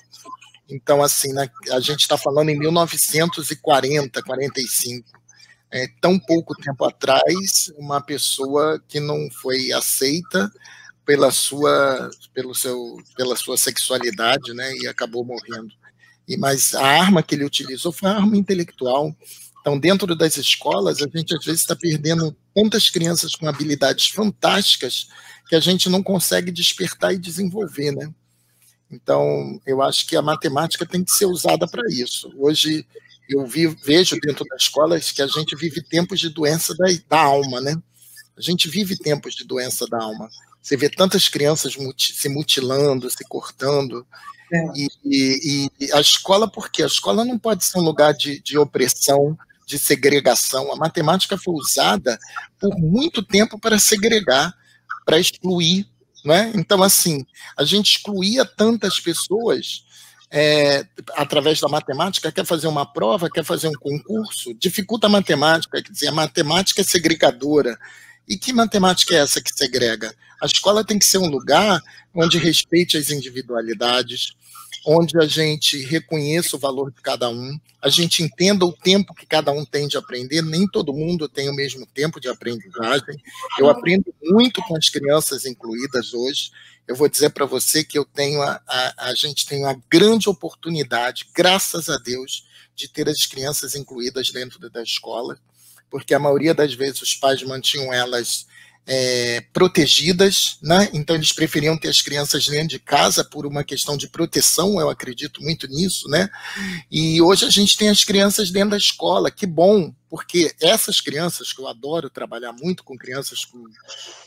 Então, 0.71 1.03
assim, 1.03 1.33
né, 1.33 1.51
a 1.73 1.81
gente 1.81 2.03
está 2.03 2.17
falando 2.17 2.51
em 2.51 2.59
1940, 2.59 4.23
45, 4.23 5.19
é, 5.71 5.87
tão 6.01 6.19
pouco 6.19 6.55
tempo 6.55 6.85
atrás, 6.85 7.73
uma 7.77 8.01
pessoa 8.01 8.83
que 8.87 9.01
não 9.01 9.29
foi 9.31 9.73
aceita 9.73 10.51
pela 11.09 11.31
sua, 11.31 12.11
pelo 12.35 12.55
seu, 12.55 12.99
pela 13.17 13.35
sua 13.35 13.57
sexualidade, 13.57 14.53
né, 14.53 14.77
e 14.77 14.87
acabou 14.87 15.25
morrendo. 15.25 15.73
E 16.29 16.37
mas 16.37 16.75
a 16.75 16.85
arma 16.85 17.23
que 17.23 17.35
ele 17.35 17.47
utilizou 17.47 17.91
foi 17.91 18.11
a 18.11 18.17
arma 18.17 18.37
intelectual. 18.37 19.17
Então, 19.59 19.79
dentro 19.79 20.15
das 20.15 20.37
escolas, 20.37 21.01
a 21.01 21.09
gente 21.09 21.35
às 21.35 21.43
vezes 21.43 21.63
está 21.63 21.75
perdendo 21.75 22.37
tantas 22.55 22.91
crianças 22.91 23.35
com 23.35 23.49
habilidades 23.49 24.09
fantásticas 24.09 25.09
que 25.49 25.57
a 25.57 25.61
gente 25.61 25.89
não 25.89 26.03
consegue 26.03 26.51
despertar 26.51 27.15
e 27.15 27.19
desenvolver, 27.19 27.91
né? 27.93 28.13
Então, 28.91 29.59
eu 29.65 29.81
acho 29.81 30.07
que 30.07 30.15
a 30.15 30.21
matemática 30.21 30.85
tem 30.85 31.03
que 31.03 31.13
ser 31.13 31.25
usada 31.25 31.67
para 31.67 31.89
isso. 31.89 32.31
Hoje, 32.37 32.87
eu 33.31 33.47
vi, 33.47 33.67
vejo 33.67 34.19
dentro 34.21 34.45
das 34.45 34.65
escolas 34.65 35.11
que 35.11 35.23
a 35.23 35.27
gente 35.27 35.57
vive 35.57 35.83
tempos 35.83 36.21
de 36.21 36.29
doença 36.29 36.75
da, 36.77 36.85
da 37.09 37.19
alma, 37.19 37.63
né? 37.63 37.75
A 38.37 38.43
gente 38.43 38.69
vive 38.69 38.95
tempos 38.95 39.35
de 39.35 39.47
doença 39.47 39.87
da 39.87 40.03
alma. 40.03 40.29
Você 40.63 40.77
vê 40.77 40.89
tantas 40.89 41.29
crianças 41.29 41.77
muti 41.77 42.13
se 42.13 42.29
mutilando, 42.29 43.11
se 43.11 43.25
cortando. 43.29 44.07
É. 44.53 44.59
E, 44.75 44.89
e, 45.05 45.71
e, 45.81 45.93
a 45.93 46.01
escola, 46.01 46.51
por 46.51 46.71
quê? 46.71 46.83
A 46.83 46.87
escola 46.87 47.25
não 47.25 47.39
pode 47.39 47.65
ser 47.65 47.79
um 47.79 47.83
lugar 47.83 48.15
de, 48.15 48.41
de 48.41 48.59
opressão, 48.59 49.37
de 49.67 49.79
segregação. 49.79 50.73
A 50.73 50.77
matemática 50.77 51.37
foi 51.37 51.55
usada 51.55 52.19
por 52.59 52.77
muito 52.79 53.23
tempo 53.23 53.59
para 53.59 53.79
segregar, 53.79 54.53
para 55.05 55.19
excluir. 55.19 55.87
Né? 56.25 56.53
Então, 56.55 56.83
assim, 56.83 57.25
a 57.57 57.65
gente 57.65 57.97
excluía 57.97 58.45
tantas 58.45 58.99
pessoas 58.99 59.85
é, 60.31 60.85
através 61.15 61.61
da 61.61 61.69
matemática, 61.69 62.33
quer 62.33 62.45
fazer 62.45 62.67
uma 62.67 62.85
prova, 62.85 63.31
quer 63.31 63.45
fazer 63.45 63.69
um 63.69 63.73
concurso, 63.73 64.53
dificulta 64.55 65.07
a 65.07 65.11
matemática, 65.11 65.83
quer 65.83 65.91
dizer, 65.91 66.09
a 66.09 66.13
matemática 66.13 66.81
é 66.81 66.85
segregadora. 66.85 67.79
E 68.29 68.37
que 68.37 68.53
matemática 68.53 69.15
é 69.15 69.19
essa 69.19 69.41
que 69.41 69.53
segrega? 69.53 70.15
A 70.41 70.47
escola 70.47 70.85
tem 70.85 70.99
que 70.99 71.07
ser 71.07 71.19
um 71.19 71.29
lugar 71.29 71.83
onde 72.15 72.39
respeite 72.39 72.97
as 72.97 73.11
individualidades, 73.11 74.33
onde 74.87 75.19
a 75.19 75.27
gente 75.27 75.79
reconheça 75.85 76.57
o 76.57 76.59
valor 76.59 76.91
de 76.91 77.01
cada 77.01 77.29
um, 77.29 77.59
a 77.81 77.89
gente 77.89 78.23
entenda 78.23 78.65
o 78.65 78.73
tempo 78.73 79.15
que 79.15 79.25
cada 79.25 79.53
um 79.53 79.65
tem 79.65 79.87
de 79.87 79.97
aprender, 79.97 80.43
nem 80.43 80.67
todo 80.67 80.93
mundo 80.93 81.29
tem 81.29 81.49
o 81.49 81.55
mesmo 81.55 81.87
tempo 81.87 82.21
de 82.21 82.29
aprendizagem. 82.29 83.17
Eu 83.59 83.71
aprendo 83.71 84.13
muito 84.23 84.61
com 84.63 84.77
as 84.77 84.89
crianças 84.89 85.47
incluídas 85.47 86.13
hoje. 86.13 86.51
Eu 86.89 86.97
vou 86.97 87.09
dizer 87.09 87.31
para 87.31 87.47
você 87.47 87.85
que 87.85 87.99
eu 87.99 88.05
tenho 88.05 88.43
a, 88.43 88.61
a, 88.67 89.09
a 89.11 89.15
gente 89.15 89.47
tem 89.47 89.61
uma 89.61 89.81
grande 89.89 90.29
oportunidade, 90.29 91.29
graças 91.35 91.89
a 91.89 91.99
Deus, 91.99 92.49
de 92.75 92.89
ter 92.89 93.09
as 93.09 93.27
crianças 93.27 93.75
incluídas 93.75 94.31
dentro 94.31 94.59
da 94.71 94.83
escola, 94.83 95.39
porque 95.91 96.15
a 96.15 96.19
maioria 96.19 96.55
das 96.55 96.75
vezes 96.75 97.03
os 97.03 97.15
pais 97.15 97.43
mantinham 97.43 97.93
elas 97.93 98.47
é, 98.91 99.43
protegidas, 99.53 100.59
né? 100.63 100.89
então 100.95 101.15
eles 101.15 101.31
preferiam 101.31 101.77
ter 101.77 101.89
as 101.89 102.01
crianças 102.01 102.49
dentro 102.49 102.69
de 102.69 102.79
casa 102.79 103.23
por 103.23 103.45
uma 103.45 103.63
questão 103.63 103.99
de 103.99 104.09
proteção, 104.09 104.81
eu 104.81 104.89
acredito 104.89 105.43
muito 105.43 105.69
nisso, 105.69 106.09
né? 106.09 106.31
E 106.91 107.21
hoje 107.21 107.45
a 107.45 107.51
gente 107.51 107.77
tem 107.77 107.91
as 107.91 108.03
crianças 108.03 108.51
dentro 108.51 108.71
da 108.71 108.79
escola, 108.79 109.31
que 109.31 109.47
bom, 109.47 109.93
porque 110.09 110.55
essas 110.59 111.03
crianças, 111.03 111.53
que 111.53 111.61
eu 111.61 111.69
adoro 111.69 112.09
trabalhar 112.09 112.53
muito 112.55 112.83
com 112.83 112.97
crianças 112.97 113.45
com, 113.45 113.63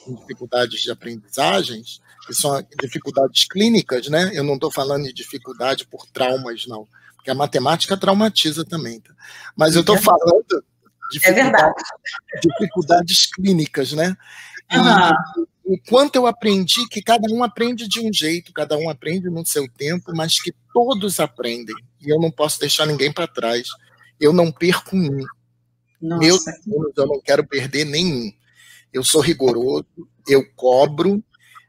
com 0.05 0.15
dificuldades 0.15 0.79
de 0.79 0.91
aprendizagens, 0.91 1.99
que 2.27 2.33
são 2.35 2.63
dificuldades 2.79 3.45
clínicas, 3.45 4.09
né? 4.09 4.29
Eu 4.31 4.43
não 4.43 4.53
estou 4.53 4.71
falando 4.71 5.05
de 5.05 5.13
dificuldade 5.13 5.87
por 5.87 6.05
traumas, 6.05 6.67
não, 6.67 6.87
porque 7.15 7.31
a 7.31 7.35
matemática 7.35 7.97
traumatiza 7.97 8.63
também, 8.63 8.99
tá? 8.99 9.11
Mas 9.55 9.73
eu 9.73 9.81
estou 9.81 9.97
falando 9.97 10.63
dificuldades, 11.11 11.83
é 12.33 12.39
dificuldades 12.39 13.25
clínicas, 13.27 13.93
né? 13.93 14.15
Uhum. 14.73 15.45
o 15.65 15.77
quanto 15.89 16.15
eu 16.15 16.25
aprendi 16.25 16.87
que 16.87 17.01
cada 17.01 17.27
um 17.29 17.43
aprende 17.43 17.89
de 17.89 17.99
um 17.99 18.11
jeito, 18.11 18.53
cada 18.53 18.77
um 18.77 18.89
aprende 18.89 19.29
no 19.29 19.45
seu 19.45 19.67
tempo, 19.69 20.13
mas 20.15 20.41
que 20.41 20.53
todos 20.73 21.19
aprendem. 21.19 21.75
E 21.99 22.09
eu 22.09 22.19
não 22.19 22.31
posso 22.31 22.59
deixar 22.59 22.85
ninguém 22.85 23.11
para 23.11 23.27
trás. 23.27 23.67
Eu 24.19 24.31
não 24.31 24.51
perco 24.51 24.95
um. 24.95 25.25
Nossa. 26.01 26.19
Meus 26.19 26.47
alunos, 26.47 26.93
eu 26.95 27.05
não 27.05 27.21
quero 27.21 27.45
perder 27.45 27.85
nenhum. 27.85 28.31
Eu 28.93 29.03
sou 29.03 29.21
rigoroso, 29.21 29.85
eu 30.27 30.45
cobro, 30.55 31.23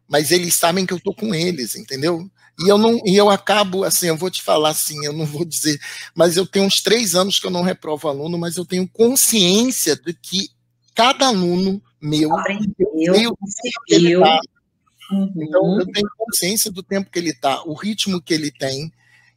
mas 0.09 0.31
eles 0.31 0.55
sabem 0.55 0.87
que 0.87 0.93
eu 0.93 0.99
estou 0.99 1.15
com 1.15 1.35
eles, 1.35 1.75
entendeu? 1.77 2.31
E 2.61 2.69
eu 2.69 2.77
não, 2.77 3.01
e 3.05 3.17
eu 3.17 3.31
acabo 3.31 3.83
assim, 3.83 4.07
eu 4.07 4.17
vou 4.17 4.31
te 4.31 4.43
falar 4.43 4.71
assim, 4.71 5.05
eu 5.05 5.13
não 5.13 5.25
vou 5.25 5.45
dizer, 5.45 5.81
mas 6.15 6.37
eu 6.37 6.47
tenho 6.47 6.67
uns 6.67 6.81
três 6.81 7.15
anos 7.15 7.41
que 7.41 7.47
eu 7.47 7.51
não 7.51 7.63
reprovo 7.63 8.09
aluno, 8.09 8.39
mas 8.39 8.57
eu 8.57 8.65
tenho 8.65 8.87
consciência 8.89 9.97
de 9.97 10.13
que 10.13 10.51
cada 10.95 11.27
aluno 11.27 11.83
meu 12.01 12.37
aprendeu, 12.37 13.25
tá. 14.23 14.41
uhum. 15.11 15.33
Então 15.37 15.81
eu 15.81 15.87
tenho 15.87 16.09
consciência 16.19 16.71
do 16.71 16.83
tempo 16.83 17.11
que 17.11 17.19
ele 17.19 17.31
está, 17.31 17.63
o 17.65 17.75
ritmo 17.75 18.21
que 18.21 18.35
ele 18.35 18.51
tem, 18.51 18.93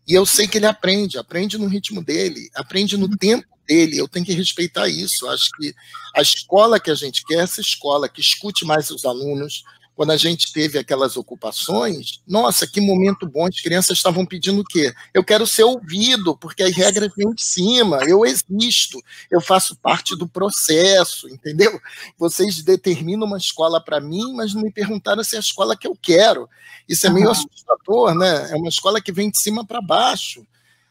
e 0.07 0.13
eu 0.13 0.25
sei 0.25 0.47
que 0.47 0.57
ele 0.57 0.67
aprende, 0.67 1.17
aprende 1.17 1.57
no 1.57 1.67
ritmo 1.67 2.03
dele, 2.03 2.49
aprende 2.53 2.97
no 2.97 3.05
uhum. 3.05 3.17
tempo 3.17 3.47
dele, 3.65 3.97
eu 3.97 4.07
tenho 4.07 4.25
que 4.25 4.33
respeitar 4.33 4.87
isso. 4.87 5.27
Acho 5.27 5.49
que 5.57 5.73
a 6.15 6.21
escola 6.21 6.79
que 6.79 6.91
a 6.91 6.95
gente 6.95 7.23
quer, 7.25 7.39
essa 7.39 7.61
escola 7.61 8.07
que 8.07 8.21
escute 8.21 8.65
mais 8.65 8.89
os 8.91 9.05
alunos, 9.05 9.63
quando 9.95 10.11
a 10.11 10.17
gente 10.17 10.51
teve 10.51 10.77
aquelas 10.77 11.15
ocupações, 11.15 12.21
nossa, 12.27 12.67
que 12.67 12.81
momento 12.81 13.25
bom, 13.25 13.47
as 13.47 13.61
crianças 13.61 13.97
estavam 13.97 14.25
pedindo 14.25 14.61
o 14.61 14.63
quê? 14.65 14.93
Eu 15.13 15.23
quero 15.23 15.47
ser 15.47 15.63
ouvido, 15.63 16.35
porque 16.35 16.63
as 16.63 16.75
regras 16.75 17.11
vêm 17.15 17.33
de 17.33 17.43
cima, 17.43 17.99
eu 18.05 18.25
existo, 18.25 19.01
eu 19.31 19.39
faço 19.39 19.75
parte 19.77 20.15
do 20.15 20.27
processo, 20.27 21.29
entendeu? 21.29 21.79
Vocês 22.17 22.61
determinam 22.61 23.25
uma 23.25 23.37
escola 23.37 23.79
para 23.79 24.01
mim, 24.01 24.33
mas 24.33 24.53
não 24.53 24.61
me 24.61 24.71
perguntaram 24.71 25.23
se 25.23 25.35
é 25.35 25.37
a 25.37 25.41
escola 25.41 25.77
que 25.77 25.87
eu 25.87 25.97
quero. 25.99 26.49
Isso 26.87 27.07
é 27.07 27.09
meio 27.09 27.27
uhum. 27.27 27.31
assustador, 27.31 28.13
né? 28.15 28.51
É 28.51 28.55
uma 28.55 28.69
escola 28.69 29.01
que 29.01 29.13
vem 29.13 29.31
de 29.31 29.39
cima 29.39 29.65
para 29.65 29.81
baixo. 29.81 30.45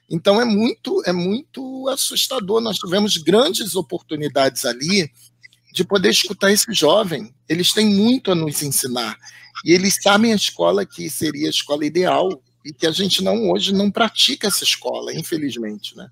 Então 0.08 0.40
é 0.40 0.44
muito, 0.44 1.02
é 1.06 1.12
muito 1.12 1.88
assustador. 1.88 2.60
Nós 2.60 2.78
tivemos 2.78 3.16
grandes 3.18 3.74
oportunidades 3.74 4.64
ali 4.64 5.10
de 5.74 5.84
poder 5.84 6.10
escutar 6.10 6.52
esse 6.52 6.72
jovem. 6.72 7.34
Eles 7.48 7.72
têm 7.72 7.86
muito 7.86 8.30
a 8.30 8.34
nos 8.34 8.62
ensinar. 8.62 9.18
E 9.64 9.72
eles 9.72 9.98
sabem 10.00 10.32
a 10.32 10.36
escola 10.36 10.86
que 10.86 11.10
seria 11.10 11.48
a 11.48 11.50
escola 11.50 11.84
ideal 11.84 12.28
e 12.64 12.72
que 12.72 12.86
a 12.86 12.92
gente 12.92 13.22
não 13.24 13.50
hoje 13.50 13.74
não 13.74 13.90
pratica 13.90 14.46
essa 14.46 14.62
escola, 14.62 15.12
infelizmente, 15.12 15.96
né? 15.96 16.06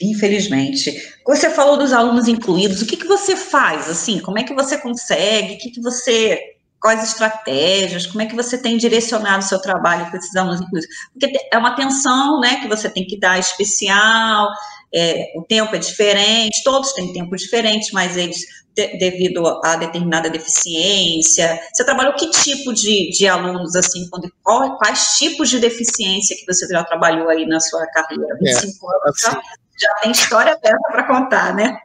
Infelizmente. 0.00 0.90
Você 1.26 1.50
falou 1.50 1.76
dos 1.76 1.92
alunos 1.92 2.28
incluídos. 2.28 2.80
O 2.80 2.86
que, 2.86 2.96
que 2.96 3.06
você 3.06 3.36
faz? 3.36 3.90
Assim, 3.90 4.20
como 4.20 4.38
é 4.38 4.42
que 4.42 4.54
você 4.54 4.78
consegue? 4.78 5.54
O 5.54 5.58
que, 5.58 5.70
que 5.70 5.82
você 5.82 6.40
quais 6.80 7.04
estratégias, 7.04 8.06
como 8.06 8.22
é 8.22 8.26
que 8.26 8.34
você 8.34 8.56
tem 8.56 8.78
direcionado 8.78 9.44
o 9.44 9.46
seu 9.46 9.60
trabalho 9.60 10.10
com 10.10 10.16
esses 10.16 10.34
alunos 10.34 10.62
incluídos? 10.62 10.88
Porque 11.12 11.30
é 11.52 11.58
uma 11.58 11.68
atenção, 11.68 12.40
né, 12.40 12.56
que 12.62 12.68
você 12.68 12.88
tem 12.88 13.06
que 13.06 13.20
dar 13.20 13.38
especial, 13.38 14.48
é, 14.94 15.32
o 15.36 15.42
tempo 15.42 15.74
é 15.74 15.78
diferente, 15.78 16.62
todos 16.64 16.92
têm 16.92 17.12
tempos 17.12 17.42
diferentes, 17.42 17.90
mas 17.92 18.16
eles, 18.16 18.38
de, 18.74 18.98
devido 18.98 19.46
a 19.64 19.76
determinada 19.76 20.28
deficiência, 20.28 21.60
você 21.72 21.84
trabalhou 21.84 22.14
que 22.14 22.30
tipo 22.30 22.72
de, 22.72 23.10
de 23.10 23.28
alunos, 23.28 23.76
assim, 23.76 24.08
quando, 24.10 24.30
qual, 24.42 24.76
quais 24.78 25.16
tipos 25.18 25.48
de 25.48 25.58
deficiência 25.58 26.36
que 26.36 26.44
você 26.46 26.66
já 26.66 26.82
trabalhou 26.84 27.28
aí 27.28 27.46
na 27.46 27.60
sua 27.60 27.86
carreira? 27.86 28.36
25 28.40 28.92
é, 28.92 28.96
anos, 28.96 29.24
assim, 29.24 29.32
já, 29.32 29.42
já 29.80 29.94
tem 30.02 30.10
história 30.10 30.52
aberta 30.52 30.88
para 30.90 31.06
contar, 31.06 31.54
né? 31.54 31.78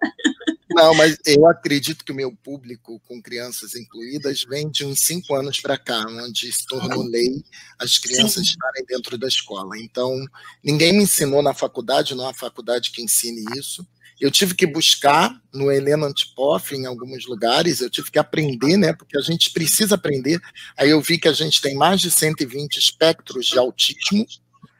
Não, 0.75 0.93
mas 0.93 1.17
eu 1.25 1.47
acredito 1.47 2.03
que 2.03 2.11
o 2.11 2.15
meu 2.15 2.35
público, 2.35 3.01
com 3.07 3.21
crianças 3.21 3.75
incluídas, 3.75 4.43
vem 4.43 4.69
de 4.69 4.83
uns 4.83 4.99
cinco 4.99 5.33
anos 5.33 5.61
para 5.61 5.77
cá, 5.77 6.05
onde 6.07 6.51
se 6.51 6.65
tornou 6.65 7.01
lei 7.03 7.43
as 7.79 7.97
crianças 7.97 8.45
Sim. 8.45 8.51
estarem 8.51 8.85
dentro 8.85 9.17
da 9.17 9.25
escola. 9.25 9.77
Então, 9.79 10.13
ninguém 10.61 10.91
me 10.91 11.03
ensinou 11.03 11.41
na 11.41 11.53
faculdade, 11.53 12.13
não 12.13 12.27
há 12.27 12.33
faculdade 12.33 12.91
que 12.91 13.01
ensine 13.01 13.45
isso. 13.57 13.87
Eu 14.19 14.29
tive 14.29 14.53
que 14.53 14.67
buscar 14.67 15.33
no 15.53 15.71
Helena 15.71 16.07
Antipoff, 16.07 16.75
em 16.75 16.85
alguns 16.85 17.25
lugares, 17.25 17.79
eu 17.79 17.89
tive 17.89 18.11
que 18.11 18.19
aprender, 18.19 18.75
né? 18.75 18.91
Porque 18.91 19.17
a 19.17 19.21
gente 19.21 19.51
precisa 19.51 19.95
aprender. 19.95 20.41
Aí 20.77 20.89
eu 20.89 21.01
vi 21.01 21.17
que 21.17 21.27
a 21.29 21.33
gente 21.33 21.61
tem 21.61 21.75
mais 21.75 22.01
de 22.01 22.11
120 22.11 22.77
espectros 22.77 23.45
de 23.45 23.57
autismo. 23.57 24.25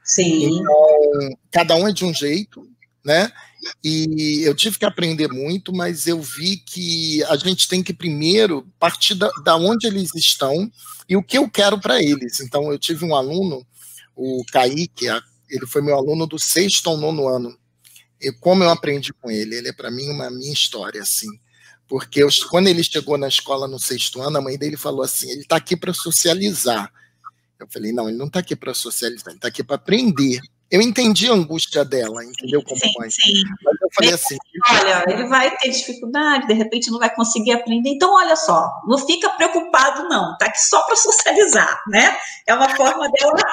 Sim. 0.03 0.59
Então, 0.59 1.37
cada 1.51 1.75
um 1.75 1.87
é 1.87 1.91
de 1.93 2.03
um 2.03 2.13
jeito, 2.13 2.69
né? 3.03 3.31
E 3.83 4.41
eu 4.43 4.55
tive 4.55 4.77
que 4.77 4.85
aprender 4.85 5.31
muito, 5.31 5.73
mas 5.73 6.07
eu 6.07 6.21
vi 6.21 6.57
que 6.57 7.23
a 7.25 7.35
gente 7.35 7.67
tem 7.67 7.81
que 7.81 7.93
primeiro 7.93 8.67
partir 8.79 9.15
da, 9.15 9.29
da 9.43 9.55
onde 9.55 9.87
eles 9.87 10.13
estão 10.15 10.71
e 11.07 11.15
o 11.15 11.23
que 11.23 11.37
eu 11.37 11.49
quero 11.49 11.79
para 11.79 12.01
eles. 12.01 12.39
Então, 12.39 12.71
eu 12.71 12.79
tive 12.79 13.05
um 13.05 13.15
aluno, 13.15 13.65
o 14.15 14.43
Kaique, 14.51 15.07
ele 15.49 15.67
foi 15.67 15.81
meu 15.81 15.95
aluno 15.95 16.25
do 16.25 16.39
sexto 16.39 16.89
ao 16.89 16.97
nono 16.97 17.27
ano. 17.27 17.57
E 18.19 18.31
como 18.31 18.63
eu 18.63 18.69
aprendi 18.69 19.13
com 19.13 19.29
ele, 19.29 19.55
ele 19.55 19.69
é 19.69 19.73
para 19.73 19.91
mim 19.91 20.09
uma 20.09 20.29
minha 20.29 20.53
história, 20.53 21.01
assim. 21.01 21.29
Porque 21.87 22.23
eu, 22.23 22.29
quando 22.49 22.67
ele 22.67 22.83
chegou 22.83 23.17
na 23.17 23.27
escola 23.27 23.67
no 23.67 23.79
sexto 23.79 24.21
ano, 24.21 24.37
a 24.37 24.41
mãe 24.41 24.57
dele 24.57 24.77
falou 24.77 25.03
assim: 25.03 25.29
ele 25.29 25.41
está 25.41 25.57
aqui 25.57 25.75
para 25.75 25.93
socializar. 25.93 26.91
Eu 27.59 27.67
falei: 27.71 27.91
não, 27.91 28.09
ele 28.09 28.17
não 28.17 28.27
está 28.27 28.39
aqui 28.39 28.55
para 28.55 28.73
socializar, 28.73 29.27
ele 29.27 29.37
está 29.37 29.47
aqui 29.47 29.63
para 29.63 29.75
aprender. 29.75 30.39
Eu 30.71 30.81
entendi 30.81 31.29
a 31.29 31.33
angústia 31.33 31.85
dela, 31.85 32.23
entendeu? 32.23 32.63
Como 32.63 32.79
sim, 32.79 32.93
mãe. 32.97 33.09
Sim. 33.09 33.43
Mas 33.63 33.75
eu 33.81 33.89
falei 33.93 34.13
assim. 34.13 34.37
Olha, 34.69 35.05
ele 35.07 35.27
vai 35.27 35.55
ter 35.57 35.69
dificuldade, 35.69 36.47
de 36.47 36.53
repente 36.53 36.89
não 36.89 36.99
vai 36.99 37.13
conseguir 37.13 37.51
aprender. 37.51 37.89
Então, 37.89 38.13
olha 38.13 38.35
só, 38.35 38.81
não 38.87 38.97
fica 38.97 39.29
preocupado, 39.29 40.09
não. 40.09 40.35
Tá 40.37 40.47
aqui 40.47 40.59
só 40.59 40.81
para 40.83 40.95
socializar, 40.95 41.81
né? 41.87 42.17
É 42.47 42.53
uma 42.55 42.69
forma 42.75 43.09
dela 43.09 43.43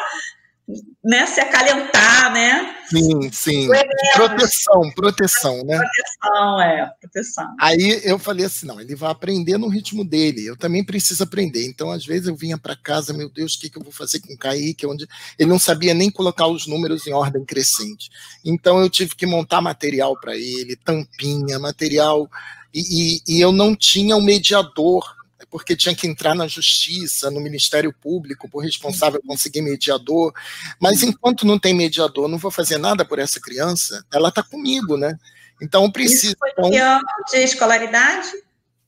né, 1.04 1.26
se 1.26 1.40
acalentar, 1.40 2.32
né? 2.32 2.76
Sim, 2.88 3.32
sim. 3.32 3.68
Proteção, 4.14 4.90
proteção, 4.94 5.64
né? 5.64 5.78
Proteção, 5.78 6.60
é, 6.60 6.92
proteção. 7.00 7.56
Aí 7.60 8.00
eu 8.04 8.18
falei 8.18 8.46
assim, 8.46 8.66
não, 8.66 8.80
ele 8.80 8.94
vai 8.94 9.10
aprender 9.10 9.58
no 9.58 9.68
ritmo 9.68 10.04
dele, 10.04 10.46
eu 10.46 10.56
também 10.56 10.84
preciso 10.84 11.24
aprender. 11.24 11.66
Então, 11.66 11.90
às 11.90 12.06
vezes, 12.06 12.28
eu 12.28 12.36
vinha 12.36 12.56
para 12.56 12.76
casa, 12.76 13.12
meu 13.12 13.28
Deus, 13.28 13.54
o 13.54 13.60
que, 13.60 13.68
que 13.68 13.78
eu 13.78 13.82
vou 13.82 13.92
fazer 13.92 14.20
com 14.20 14.32
o 14.32 14.38
Kaique? 14.38 14.86
Onde... 14.86 15.08
Ele 15.38 15.50
não 15.50 15.58
sabia 15.58 15.94
nem 15.94 16.10
colocar 16.10 16.46
os 16.46 16.66
números 16.66 17.06
em 17.06 17.12
ordem 17.12 17.44
crescente. 17.44 18.08
Então, 18.44 18.80
eu 18.80 18.88
tive 18.88 19.14
que 19.16 19.26
montar 19.26 19.60
material 19.60 20.18
para 20.20 20.36
ele, 20.36 20.76
tampinha, 20.76 21.58
material... 21.58 22.30
E, 22.74 22.80
e, 23.26 23.36
e 23.36 23.40
eu 23.42 23.52
não 23.52 23.76
tinha 23.76 24.16
um 24.16 24.22
mediador 24.22 25.14
porque 25.50 25.76
tinha 25.76 25.94
que 25.94 26.06
entrar 26.06 26.34
na 26.34 26.46
justiça, 26.46 27.30
no 27.30 27.40
Ministério 27.40 27.92
Público, 27.92 28.48
por 28.48 28.62
responsável 28.62 29.20
conseguir 29.26 29.62
mediador. 29.62 30.32
Mas 30.80 31.02
enquanto 31.02 31.46
não 31.46 31.58
tem 31.58 31.74
mediador, 31.74 32.28
não 32.28 32.38
vou 32.38 32.50
fazer 32.50 32.78
nada 32.78 33.04
por 33.04 33.18
essa 33.18 33.40
criança, 33.40 34.04
ela 34.12 34.28
está 34.28 34.42
comigo, 34.42 34.96
né? 34.96 35.18
Então 35.60 35.90
preciso. 35.90 36.26
Isso 36.28 36.36
foi 36.38 36.50
então, 36.50 36.70
que 36.70 36.76
ano 36.76 37.02
de 37.30 37.36
escolaridade? 37.38 38.28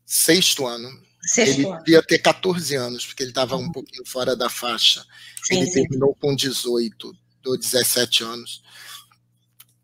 Sexto 0.04 0.66
ano. 0.66 0.88
Sexto 1.22 1.60
ele 1.60 1.78
devia 1.78 2.02
ter 2.02 2.18
14 2.18 2.74
anos, 2.74 3.06
porque 3.06 3.22
ele 3.22 3.30
estava 3.30 3.56
um 3.56 3.72
pouquinho 3.72 4.04
fora 4.04 4.36
da 4.36 4.50
faixa. 4.50 5.04
Sim, 5.42 5.58
ele 5.58 5.66
sim. 5.66 5.82
terminou 5.82 6.14
com 6.20 6.34
18 6.34 7.16
ou 7.46 7.58
17 7.58 8.24
anos 8.24 8.62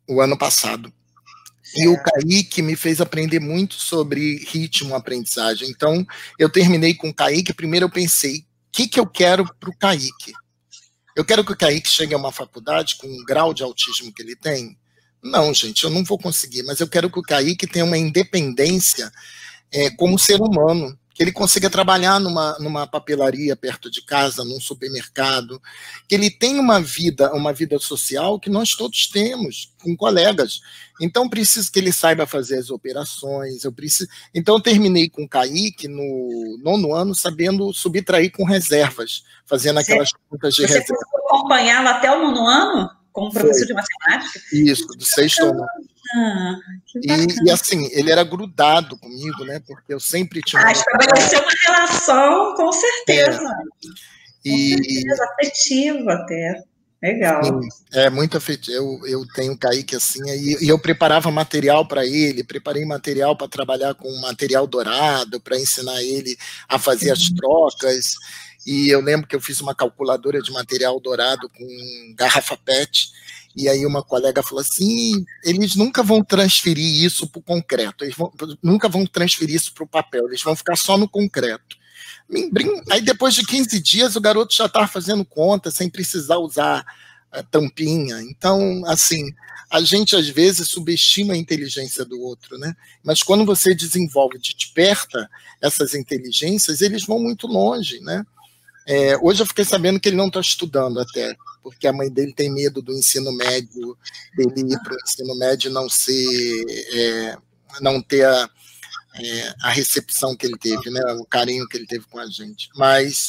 o 0.09 0.21
ano 0.21 0.37
passado. 0.37 0.93
E 1.77 1.87
o 1.89 1.97
Kaique 2.03 2.63
me 2.63 2.75
fez 2.75 3.01
aprender 3.01 3.41
muito 3.41 3.75
sobre 3.75 4.45
ritmo, 4.47 4.95
aprendizagem. 4.95 5.69
Então, 5.71 6.05
eu 6.39 6.49
terminei 6.49 6.95
com 6.95 7.09
o 7.09 7.15
Kaique. 7.15 7.53
Primeiro, 7.53 7.87
eu 7.87 7.91
pensei: 7.91 8.39
o 8.39 8.45
que, 8.73 8.89
que 8.89 8.99
eu 8.99 9.07
quero 9.07 9.45
para 9.59 9.71
o 9.71 9.77
Kaique? 9.77 10.33
Eu 11.17 11.25
quero 11.25 11.45
que 11.45 11.53
o 11.53 11.57
Kaique 11.57 11.89
chegue 11.89 12.15
a 12.15 12.19
uma 12.19 12.33
faculdade 12.33 12.97
com 12.97 13.07
o 13.07 13.25
grau 13.25 13.53
de 13.53 13.63
autismo 13.63 14.13
que 14.13 14.23
ele 14.23 14.37
tem? 14.37 14.77
Não, 15.23 15.53
gente, 15.53 15.85
eu 15.85 15.91
não 15.91 16.03
vou 16.03 16.19
conseguir, 16.19 16.63
mas 16.63 16.81
eu 16.81 16.89
quero 16.89 17.11
que 17.11 17.19
o 17.19 17.23
Kaique 17.23 17.67
tenha 17.67 17.85
uma 17.85 17.99
independência 17.99 19.13
é, 19.71 19.91
como 19.91 20.19
ser 20.19 20.41
humano 20.41 20.99
que 21.21 21.25
ele 21.25 21.33
consiga 21.33 21.69
trabalhar 21.69 22.19
numa, 22.19 22.57
numa 22.59 22.87
papelaria 22.87 23.55
perto 23.55 23.91
de 23.91 24.01
casa, 24.01 24.43
num 24.43 24.59
supermercado, 24.59 25.61
que 26.09 26.15
ele 26.15 26.31
tenha 26.31 26.59
uma 26.59 26.81
vida, 26.81 27.31
uma 27.35 27.53
vida 27.53 27.79
social 27.79 28.41
que 28.41 28.49
nós 28.49 28.71
todos 28.71 29.07
temos, 29.07 29.71
com 29.83 29.95
colegas. 29.95 30.63
Então, 30.99 31.29
preciso 31.29 31.71
que 31.71 31.79
ele 31.79 31.93
saiba 31.93 32.27
fazer 32.27 32.57
as 32.57 32.71
operações, 32.71 33.65
eu 33.65 33.71
preciso. 33.71 34.09
Então, 34.35 34.55
eu 34.55 34.63
terminei 34.63 35.11
com 35.11 35.25
o 35.25 35.29
Kaique 35.29 35.87
no 35.89 36.59
nono 36.63 36.95
ano, 36.95 37.15
sabendo 37.15 37.71
subtrair 37.71 38.33
com 38.33 38.43
reservas, 38.43 39.23
fazendo 39.45 39.79
aquelas 39.79 40.09
contas 40.27 40.55
de 40.55 40.63
Você 40.63 40.79
reserva. 40.79 40.87
Você 40.87 41.17
acompanhá-lo 41.27 41.89
até 41.89 42.11
o 42.11 42.23
nono 42.23 42.49
ano? 42.49 42.91
Como 43.13 43.31
professor 43.31 43.59
Foi. 43.59 43.67
de 43.67 43.75
matemática? 43.75 44.41
Isso, 44.55 44.87
do 44.87 45.05
sexto 45.05 45.45
ano. 45.45 45.67
E, 47.05 47.46
e, 47.46 47.51
assim, 47.51 47.88
ele 47.92 48.11
era 48.11 48.25
grudado 48.25 48.96
comigo, 48.99 49.44
né? 49.44 49.61
Porque 49.66 49.94
eu 49.94 50.01
sempre 50.01 50.40
tinha. 50.42 50.62
Ah, 50.64 50.73
estabeleceu 50.73 51.40
uma 51.40 51.53
relação, 51.66 52.55
com 52.55 52.73
certeza. 52.73 53.42
É. 53.42 54.49
E... 54.49 54.77
Com 54.77 54.85
certeza, 54.85 55.25
afetiva 55.25 56.12
até. 56.12 56.64
Legal. 57.03 57.42
Sim, 57.42 57.68
é 57.92 58.11
muito 58.11 58.37
afetivo. 58.37 58.77
Eu, 58.77 59.07
eu 59.07 59.27
tenho 59.35 59.57
Kaique 59.57 59.96
assim, 59.96 60.20
e, 60.29 60.66
e 60.66 60.68
eu 60.68 60.79
preparava 60.79 61.31
material 61.31 61.87
para 61.88 62.05
ele, 62.05 62.44
preparei 62.44 62.85
material 62.85 63.35
para 63.35 63.49
trabalhar 63.49 63.94
com 63.94 64.14
material 64.20 64.66
dourado, 64.66 65.40
para 65.40 65.59
ensinar 65.59 66.03
ele 66.03 66.37
a 66.68 66.79
fazer 66.79 67.11
as 67.11 67.31
trocas. 67.31 68.16
E 68.66 68.90
eu 68.90 69.01
lembro 69.01 69.27
que 69.27 69.35
eu 69.35 69.40
fiz 69.40 69.61
uma 69.62 69.75
calculadora 69.75 70.42
de 70.42 70.53
material 70.53 71.01
dourado 71.01 71.49
com 71.49 72.14
garrafa 72.14 72.57
PET 72.59 73.11
e 73.57 73.69
aí 73.69 73.85
uma 73.85 74.03
colega 74.03 74.43
falou 74.43 74.61
assim: 74.61 75.25
eles 75.45 75.75
nunca 75.75 76.03
vão 76.03 76.23
transferir 76.23 77.05
isso 77.05 77.27
para 77.27 77.41
o 77.41 77.43
concreto, 77.43 78.05
eles 78.05 78.17
vão, 78.17 78.33
nunca 78.63 78.89
vão 78.89 79.05
transferir 79.05 79.57
isso 79.57 79.73
para 79.73 79.85
o 79.85 79.89
papel, 79.89 80.27
eles 80.29 80.43
vão 80.43 80.55
ficar 80.55 80.77
só 80.77 80.97
no 80.97 81.09
concreto. 81.09 81.79
Aí 82.91 83.01
depois 83.01 83.35
de 83.35 83.45
15 83.45 83.81
dias 83.81 84.15
o 84.15 84.21
garoto 84.21 84.55
já 84.55 84.67
estava 84.67 84.87
fazendo 84.87 85.25
conta 85.25 85.71
sem 85.71 85.91
precisar 85.91 86.39
usar 86.39 86.85
a 87.33 87.43
tampinha. 87.43 88.21
Então, 88.23 88.83
assim, 88.87 89.33
a 89.71 89.81
gente 89.81 90.17
às 90.17 90.29
vezes 90.29 90.69
subestima 90.69 91.35
a 91.35 91.37
inteligência 91.37 92.05
do 92.05 92.21
outro, 92.21 92.59
né? 92.59 92.75
Mas 93.03 93.23
quando 93.23 93.45
você 93.45 93.75
desenvolve, 93.75 94.39
desperta 94.39 95.29
essas 95.61 95.95
inteligências, 95.95 96.81
eles 96.81 97.05
vão 97.05 97.19
muito 97.19 97.47
longe, 97.47 98.01
né? 98.01 98.25
É, 98.87 99.16
hoje 99.19 99.43
eu 99.43 99.47
fiquei 99.47 99.64
sabendo 99.64 100.01
que 100.01 100.09
ele 100.09 100.16
não 100.16 100.29
está 100.29 100.40
estudando 100.40 100.99
até 101.01 101.37
porque 101.62 101.87
a 101.87 101.93
mãe 101.93 102.11
dele 102.11 102.33
tem 102.33 102.51
medo 102.51 102.81
do 102.81 102.93
ensino 102.93 103.33
médio, 103.33 103.97
dele 104.35 104.73
ir 104.73 104.79
para 104.83 104.95
o 104.95 105.01
ensino 105.05 105.35
médio 105.37 105.71
não 105.71 105.88
ser, 105.88 106.64
é, 106.93 107.37
não 107.81 108.01
ter 108.01 108.25
a, 108.25 108.51
é, 109.16 109.55
a 109.62 109.71
recepção 109.71 110.35
que 110.35 110.47
ele 110.47 110.59
teve, 110.59 110.90
né, 110.90 111.01
o 111.19 111.25
carinho 111.25 111.69
que 111.69 111.77
ele 111.77 111.87
teve 111.87 112.07
com 112.07 112.19
a 112.19 112.27
gente. 112.27 112.71
Mas, 112.75 113.29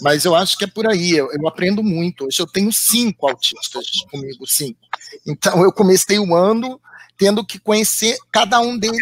mas 0.00 0.24
eu 0.24 0.34
acho 0.34 0.56
que 0.56 0.64
é 0.64 0.68
por 0.68 0.86
aí, 0.86 1.12
eu, 1.12 1.30
eu 1.32 1.48
aprendo 1.48 1.82
muito. 1.82 2.26
Hoje 2.26 2.40
eu 2.40 2.46
tenho 2.46 2.72
cinco 2.72 3.28
autistas 3.28 3.84
comigo, 4.10 4.46
cinco. 4.46 4.78
Então 5.26 5.62
eu 5.62 5.72
comecei 5.72 6.18
o 6.18 6.34
ano 6.34 6.80
tendo 7.16 7.44
que 7.44 7.58
conhecer 7.58 8.16
cada 8.32 8.58
um 8.60 8.76
deles 8.76 9.00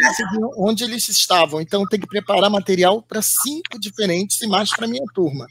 onde 0.56 0.84
eles 0.84 1.08
estavam. 1.08 1.58
Então, 1.58 1.86
tem 1.86 1.98
que 1.98 2.06
preparar 2.06 2.50
material 2.50 3.00
para 3.00 3.22
cinco 3.22 3.78
diferentes 3.78 4.42
e 4.42 4.46
mais 4.46 4.68
para 4.68 4.86
minha 4.86 5.04
turma. 5.14 5.46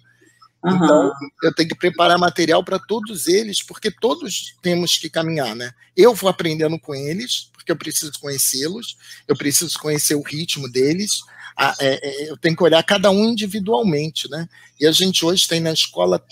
Uhum. 0.63 0.75
Então, 0.75 1.11
eu 1.43 1.53
tenho 1.53 1.69
que 1.69 1.75
preparar 1.75 2.17
material 2.17 2.63
para 2.63 2.77
todos 2.79 3.27
eles, 3.27 3.61
porque 3.63 3.89
todos 3.89 4.55
temos 4.61 4.97
que 4.97 5.09
caminhar, 5.09 5.55
né? 5.55 5.71
Eu 5.95 6.13
vou 6.13 6.29
aprendendo 6.29 6.77
com 6.79 6.93
eles, 6.93 7.49
porque 7.53 7.71
eu 7.71 7.77
preciso 7.77 8.11
conhecê-los, 8.19 8.97
eu 9.27 9.37
preciso 9.37 9.79
conhecer 9.79 10.15
o 10.15 10.21
ritmo 10.21 10.69
deles, 10.69 11.21
a, 11.55 11.75
é, 11.79 11.99
é, 12.01 12.31
eu 12.31 12.37
tenho 12.37 12.55
que 12.55 12.63
olhar 12.63 12.81
cada 12.83 13.09
um 13.11 13.25
individualmente, 13.25 14.29
né? 14.29 14.47
E 14.79 14.87
a 14.87 14.91
gente 14.91 15.25
hoje 15.25 15.47
tem 15.47 15.59
na 15.59 15.71
escola 15.71 16.23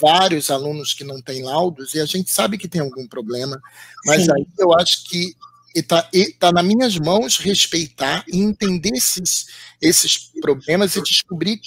vários 0.00 0.50
alunos 0.50 0.92
que 0.92 1.04
não 1.04 1.20
têm 1.20 1.42
laudos 1.42 1.94
e 1.94 2.00
a 2.00 2.04
gente 2.04 2.30
sabe 2.30 2.58
que 2.58 2.68
tem 2.68 2.80
algum 2.80 3.06
problema, 3.06 3.60
mas 4.04 4.24
Sim. 4.24 4.32
aí 4.32 4.46
eu 4.58 4.74
acho 4.74 5.04
que 5.04 5.34
está 5.74 6.08
tá 6.38 6.52
nas 6.52 6.64
minhas 6.64 6.98
mãos 6.98 7.38
respeitar 7.38 8.24
e 8.26 8.38
entender 8.38 8.92
esses, 8.94 9.46
esses 9.80 10.30
problemas 10.40 10.96
e 10.96 11.02
descobrir 11.02 11.60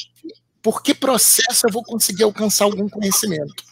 por 0.62 0.84
que 0.84 0.94
processo 0.94 1.68
eu 1.68 1.72
vou 1.72 1.84
conseguir 1.84 2.24
alcançar 2.24 2.66
algum 2.66 2.88
conhecimento? 2.90 3.70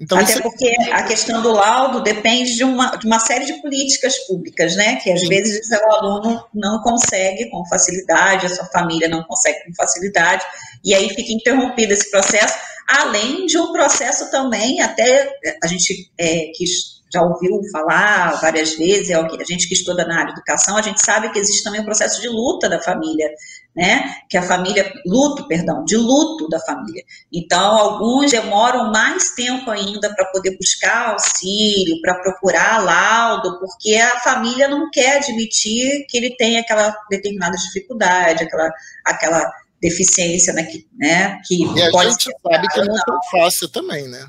Então, 0.00 0.18
Até. 0.18 0.34
É 0.34 0.40
porque 0.40 0.76
a 0.92 1.02
questão 1.02 1.42
do 1.42 1.50
laudo 1.50 2.00
depende 2.00 2.54
de 2.54 2.62
uma, 2.62 2.96
de 2.96 3.06
uma 3.06 3.18
série 3.18 3.46
de 3.46 3.54
políticas 3.54 4.16
públicas, 4.26 4.76
né? 4.76 4.96
Que 4.96 5.10
às 5.10 5.20
Sim. 5.20 5.28
vezes 5.28 5.68
o 5.70 5.96
aluno 5.96 6.44
não 6.54 6.80
consegue 6.82 7.50
com 7.50 7.66
facilidade, 7.66 8.46
a 8.46 8.48
sua 8.48 8.66
família 8.66 9.08
não 9.08 9.24
consegue 9.24 9.64
com 9.64 9.74
facilidade, 9.74 10.44
e 10.84 10.94
aí 10.94 11.08
fica 11.08 11.32
interrompido 11.32 11.92
esse 11.92 12.08
processo, 12.10 12.56
além 12.86 13.46
de 13.46 13.58
um 13.58 13.72
processo 13.72 14.30
também, 14.30 14.80
até 14.80 15.32
a 15.62 15.66
gente 15.66 16.10
é, 16.16 16.52
quis 16.54 16.97
já 17.12 17.22
ouviu 17.22 17.60
falar 17.72 18.40
várias 18.40 18.74
vezes, 18.76 19.10
é 19.10 19.14
a 19.14 19.44
gente 19.44 19.66
que 19.66 19.74
estuda 19.74 20.06
na 20.06 20.14
área 20.14 20.26
de 20.26 20.32
educação, 20.32 20.76
a 20.76 20.82
gente 20.82 21.00
sabe 21.04 21.30
que 21.30 21.38
existe 21.38 21.62
também 21.62 21.80
um 21.80 21.84
processo 21.84 22.20
de 22.20 22.28
luta 22.28 22.68
da 22.68 22.80
família, 22.80 23.30
né? 23.74 24.16
Que 24.28 24.36
a 24.36 24.42
família, 24.42 24.92
luto, 25.06 25.46
perdão, 25.46 25.84
de 25.84 25.96
luto 25.96 26.48
da 26.48 26.60
família. 26.60 27.02
Então, 27.32 27.76
alguns 27.76 28.30
demoram 28.30 28.90
mais 28.90 29.30
tempo 29.30 29.70
ainda 29.70 30.14
para 30.14 30.26
poder 30.26 30.56
buscar 30.58 31.10
auxílio, 31.10 32.00
para 32.02 32.20
procurar 32.20 32.84
laudo, 32.84 33.58
porque 33.58 33.94
a 33.94 34.20
família 34.20 34.68
não 34.68 34.90
quer 34.90 35.18
admitir 35.18 36.06
que 36.08 36.18
ele 36.18 36.36
tem 36.36 36.58
aquela 36.58 36.94
determinada 37.10 37.56
dificuldade, 37.56 38.44
aquela, 38.44 38.70
aquela 39.04 39.52
deficiência, 39.80 40.52
né? 40.52 40.64
Que, 40.64 40.86
né, 40.98 41.40
que 41.46 41.64
e 41.64 41.90
pode 41.90 42.08
a 42.08 42.10
gente 42.10 42.30
sabe 42.42 42.68
que 42.68 42.82
não 42.82 42.96
é 42.96 43.00
tão 43.06 43.18
fácil 43.30 43.68
também, 43.68 44.08
né? 44.08 44.26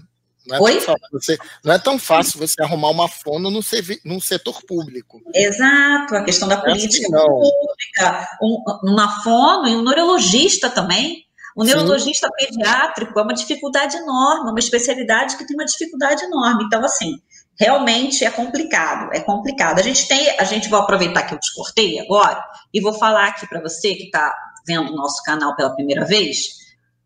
Não 0.50 0.58
é, 0.58 0.62
Oi? 0.62 0.80
Você, 1.12 1.38
não 1.64 1.74
é 1.74 1.78
tão 1.78 2.00
fácil 2.00 2.40
você 2.40 2.62
arrumar 2.62 2.90
uma 2.90 3.08
fono 3.08 3.52
no, 3.52 3.60
no 4.06 4.22
setor 4.22 4.64
público. 4.64 5.22
Exato, 5.34 6.16
a 6.16 6.24
questão 6.24 6.48
da 6.48 6.56
é 6.56 6.62
política 6.62 7.06
assim, 7.06 7.28
pública, 7.28 8.30
um, 8.42 8.64
uma 8.84 9.22
fono 9.22 9.68
e 9.68 9.76
um 9.76 9.84
neurologista 9.84 10.70
também. 10.70 11.24
O 11.56 11.64
neurologista 11.64 12.28
Sim. 12.28 12.48
pediátrico 12.48 13.20
é 13.20 13.22
uma 13.22 13.34
dificuldade 13.34 13.98
enorme, 13.98 14.50
uma 14.50 14.60
especialidade 14.60 15.38
que 15.38 15.46
tem 15.46 15.56
uma 15.56 15.66
dificuldade 15.66 16.24
enorme. 16.24 16.64
Então, 16.64 16.84
assim, 16.84 17.20
realmente 17.60 18.24
é 18.24 18.32
complicado, 18.32 19.14
é 19.14 19.20
complicado. 19.20 19.80
A 19.80 19.84
gente 19.84 20.08
tem, 20.08 20.40
a 20.40 20.44
gente 20.46 20.70
vai 20.70 20.80
aproveitar 20.80 21.24
que 21.24 21.36
eu 21.36 21.40
te 21.40 21.54
cortei 21.54 22.00
agora 22.00 22.44
e 22.74 22.82
vou 22.82 22.94
falar 22.94 23.28
aqui 23.28 23.48
para 23.48 23.62
você 23.62 23.94
que 23.94 24.06
está 24.06 24.34
vendo 24.66 24.92
o 24.92 24.96
nosso 24.96 25.22
canal 25.24 25.56
pela 25.56 25.76
primeira 25.76 26.06
vez, 26.06 26.60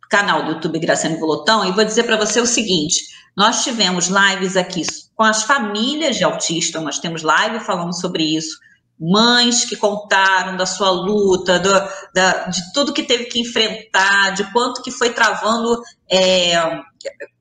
canal 0.09 0.43
do 0.43 0.51
YouTube 0.51 0.79
Graciane 0.79 1.17
Volotão, 1.17 1.67
e 1.67 1.71
vou 1.71 1.83
dizer 1.83 2.03
para 2.03 2.17
você 2.17 2.39
o 2.39 2.45
seguinte: 2.45 3.03
nós 3.35 3.63
tivemos 3.63 4.07
lives 4.07 4.55
aqui 4.55 4.83
com 5.15 5.23
as 5.23 5.43
famílias 5.43 6.17
de 6.17 6.23
autistas, 6.23 6.81
nós 6.81 6.99
temos 6.99 7.23
live 7.23 7.59
falando 7.59 7.93
sobre 7.99 8.23
isso, 8.23 8.57
mães 8.99 9.65
que 9.65 9.75
contaram 9.75 10.55
da 10.55 10.65
sua 10.65 10.91
luta, 10.91 11.59
do, 11.59 11.71
da, 12.13 12.45
de 12.47 12.61
tudo 12.73 12.93
que 12.93 13.03
teve 13.03 13.25
que 13.25 13.39
enfrentar, 13.39 14.31
de 14.31 14.51
quanto 14.51 14.81
que 14.81 14.91
foi 14.91 15.11
travando, 15.11 15.81
é, 16.09 16.53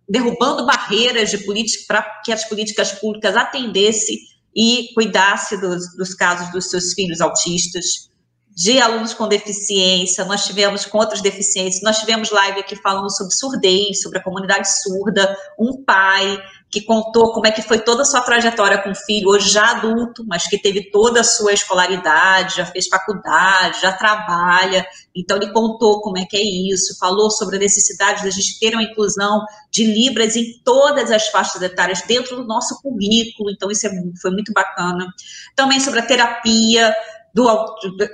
derrubando 0.08 0.66
barreiras 0.66 1.30
de 1.30 1.38
política 1.38 1.84
para 1.86 2.02
que 2.24 2.32
as 2.32 2.44
políticas 2.44 2.92
públicas 2.92 3.36
atendessem 3.36 4.16
e 4.54 4.92
cuidasse 4.94 5.58
dos, 5.60 5.96
dos 5.96 6.14
casos 6.14 6.50
dos 6.52 6.68
seus 6.68 6.92
filhos 6.92 7.20
autistas 7.20 8.10
de 8.54 8.78
alunos 8.80 9.14
com 9.14 9.26
deficiência, 9.26 10.24
nós 10.24 10.44
tivemos 10.44 10.84
com 10.84 10.98
outras 10.98 11.22
deficiências, 11.22 11.82
nós 11.82 11.98
tivemos 11.98 12.30
live 12.30 12.60
aqui 12.60 12.76
falando 12.76 13.10
sobre 13.10 13.34
surdez, 13.34 14.02
sobre 14.02 14.18
a 14.18 14.22
comunidade 14.22 14.68
surda, 14.82 15.36
um 15.58 15.82
pai 15.82 16.38
que 16.70 16.80
contou 16.80 17.32
como 17.32 17.46
é 17.46 17.50
que 17.50 17.60
foi 17.60 17.78
toda 17.78 18.00
a 18.00 18.04
sua 18.04 18.22
trajetória 18.22 18.78
com 18.78 18.90
o 18.90 18.94
filho, 18.94 19.28
hoje 19.28 19.50
já 19.50 19.72
adulto, 19.72 20.24
mas 20.26 20.48
que 20.48 20.56
teve 20.56 20.90
toda 20.90 21.20
a 21.20 21.24
sua 21.24 21.52
escolaridade, 21.52 22.56
já 22.56 22.64
fez 22.64 22.88
faculdade, 22.88 23.82
já 23.82 23.92
trabalha, 23.92 24.86
então 25.14 25.36
ele 25.36 25.52
contou 25.52 26.00
como 26.00 26.16
é 26.16 26.24
que 26.24 26.36
é 26.36 26.42
isso, 26.42 26.98
falou 26.98 27.30
sobre 27.30 27.56
a 27.56 27.58
necessidade 27.58 28.22
de 28.22 28.28
a 28.28 28.30
gente 28.30 28.58
ter 28.58 28.72
uma 28.72 28.82
inclusão 28.82 29.44
de 29.70 29.84
Libras 29.84 30.34
em 30.34 30.60
todas 30.64 31.10
as 31.10 31.28
faixas 31.28 31.60
etárias 31.60 32.02
dentro 32.06 32.36
do 32.36 32.46
nosso 32.46 32.80
currículo, 32.80 33.50
então 33.50 33.70
isso 33.70 33.86
é, 33.86 33.90
foi 34.20 34.30
muito 34.30 34.50
bacana. 34.54 35.06
Também 35.54 35.78
sobre 35.78 36.00
a 36.00 36.06
terapia, 36.06 36.94
do, 37.34 37.46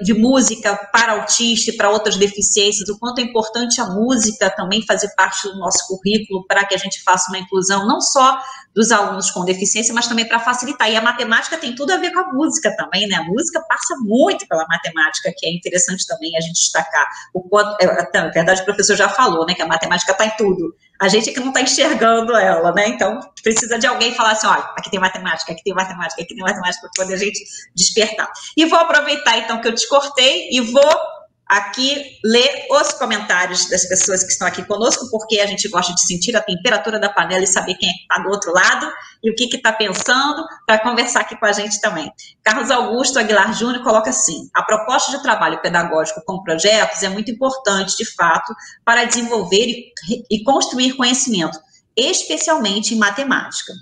de 0.03 0.15
música 0.15 0.77
para 0.93 1.13
autista 1.13 1.71
e 1.71 1.77
para 1.77 1.91
outras 1.91 2.17
deficiências, 2.17 2.89
o 2.89 2.99
quanto 2.99 3.19
é 3.19 3.23
importante 3.23 3.81
a 3.81 3.87
música 3.87 4.49
também 4.51 4.85
fazer 4.87 5.13
parte 5.17 5.49
do 5.49 5.59
nosso 5.59 5.87
currículo 5.89 6.47
para 6.47 6.65
que 6.65 6.75
a 6.75 6.79
gente 6.79 7.03
faça 7.03 7.31
uma 7.31 7.39
inclusão 7.39 7.87
não 7.87 8.01
só 8.01 8.39
dos 8.79 8.93
alunos 8.93 9.29
com 9.33 9.45
deficiência, 9.45 9.93
mas 9.93 10.07
também 10.07 10.25
para 10.25 10.39
facilitar. 10.39 10.89
E 10.89 10.97
a 10.97 11.03
matemática 11.03 11.59
tem 11.59 11.75
tudo 11.75 11.93
a 11.93 11.97
ver 11.97 12.13
com 12.13 12.21
a 12.21 12.33
música 12.33 12.73
também, 12.77 13.09
né? 13.09 13.17
A 13.17 13.25
música 13.25 13.61
passa 13.69 13.97
muito 14.01 14.47
pela 14.47 14.65
matemática, 14.69 15.33
que 15.37 15.47
é 15.47 15.51
interessante 15.53 16.07
também 16.07 16.37
a 16.37 16.41
gente 16.41 16.53
destacar. 16.53 17.05
O 17.35 17.43
quanto, 17.43 17.77
é, 17.81 17.87
na 18.15 18.29
verdade, 18.29 18.63
o 18.63 18.65
professor 18.65 18.95
já 18.95 19.09
falou, 19.09 19.45
né, 19.45 19.55
que 19.55 19.63
a 19.63 19.67
matemática 19.67 20.13
está 20.13 20.27
em 20.27 20.31
tudo. 20.37 20.77
A 21.01 21.09
gente 21.09 21.29
é 21.29 21.33
que 21.33 21.41
não 21.41 21.49
está 21.49 21.61
enxergando 21.61 22.37
ela, 22.37 22.73
né? 22.73 22.87
Então, 22.87 23.19
precisa 23.43 23.81
de 23.81 23.87
alguém 23.89 24.15
falar 24.15 24.33
assim: 24.33 24.47
olha, 24.47 24.63
aqui 24.77 24.89
tem 24.89 25.01
matemática, 25.01 25.51
aqui 25.51 25.63
tem 25.65 25.75
matemática, 25.75 26.23
aqui 26.23 26.33
tem 26.33 26.45
matemática, 26.45 26.89
para 26.95 27.05
poder 27.05 27.15
a 27.15 27.19
gente 27.19 27.45
despertar. 27.75 28.31
E 28.57 28.65
vou 28.65 28.79
aproveitar, 28.79 29.39
então, 29.39 29.61
que 29.61 29.67
eu 29.67 29.75
te 29.75 29.89
cortei 29.89 30.51
e 30.53 30.61
vou 30.61 31.18
aqui 31.49 32.19
ler 32.23 32.67
os 32.71 32.93
comentários 32.93 33.69
das 33.71 33.87
pessoas 33.89 34.23
que 34.23 34.31
estão 34.31 34.47
aqui 34.47 34.63
conosco, 34.65 35.09
porque 35.11 35.41
a 35.41 35.47
gente 35.47 35.67
gosta 35.69 35.95
de 35.95 36.07
sentir 36.07 36.37
a 36.37 36.43
temperatura 36.43 37.01
da 37.01 37.09
panela 37.09 37.43
e 37.43 37.47
saber 37.47 37.75
quem 37.75 37.89
é 37.89 37.93
está 37.93 38.23
do 38.23 38.29
outro 38.29 38.53
lado 38.53 38.93
e 39.23 39.31
o 39.31 39.35
que 39.35 39.45
está 39.57 39.73
pensando, 39.73 40.45
para 40.67 40.79
conversar 40.79 41.21
aqui 41.21 41.37
com 41.37 41.47
a 41.47 41.53
gente 41.53 41.81
também. 41.81 42.13
Carlos 42.45 42.71
Augusto 42.71 43.19
Aguilar 43.19 43.55
Júnior 43.55 43.83
coloca 43.83 44.11
assim: 44.11 44.49
a 44.55 44.63
proposta 44.63 45.11
de 45.11 45.23
trabalho 45.23 45.61
pedagógico 45.63 46.23
com 46.27 46.43
projetos 46.43 47.03
é 47.03 47.09
muito 47.09 47.31
importante, 47.31 47.97
de 47.97 48.05
fato, 48.15 48.55
para 48.85 49.05
desenvolver 49.05 49.67
e, 49.67 49.93
e 50.31 50.45
construir 50.45 50.93
conhecimento, 50.95 51.59
especialmente 51.97 52.95
em 52.95 52.99
matemática. 52.99 53.73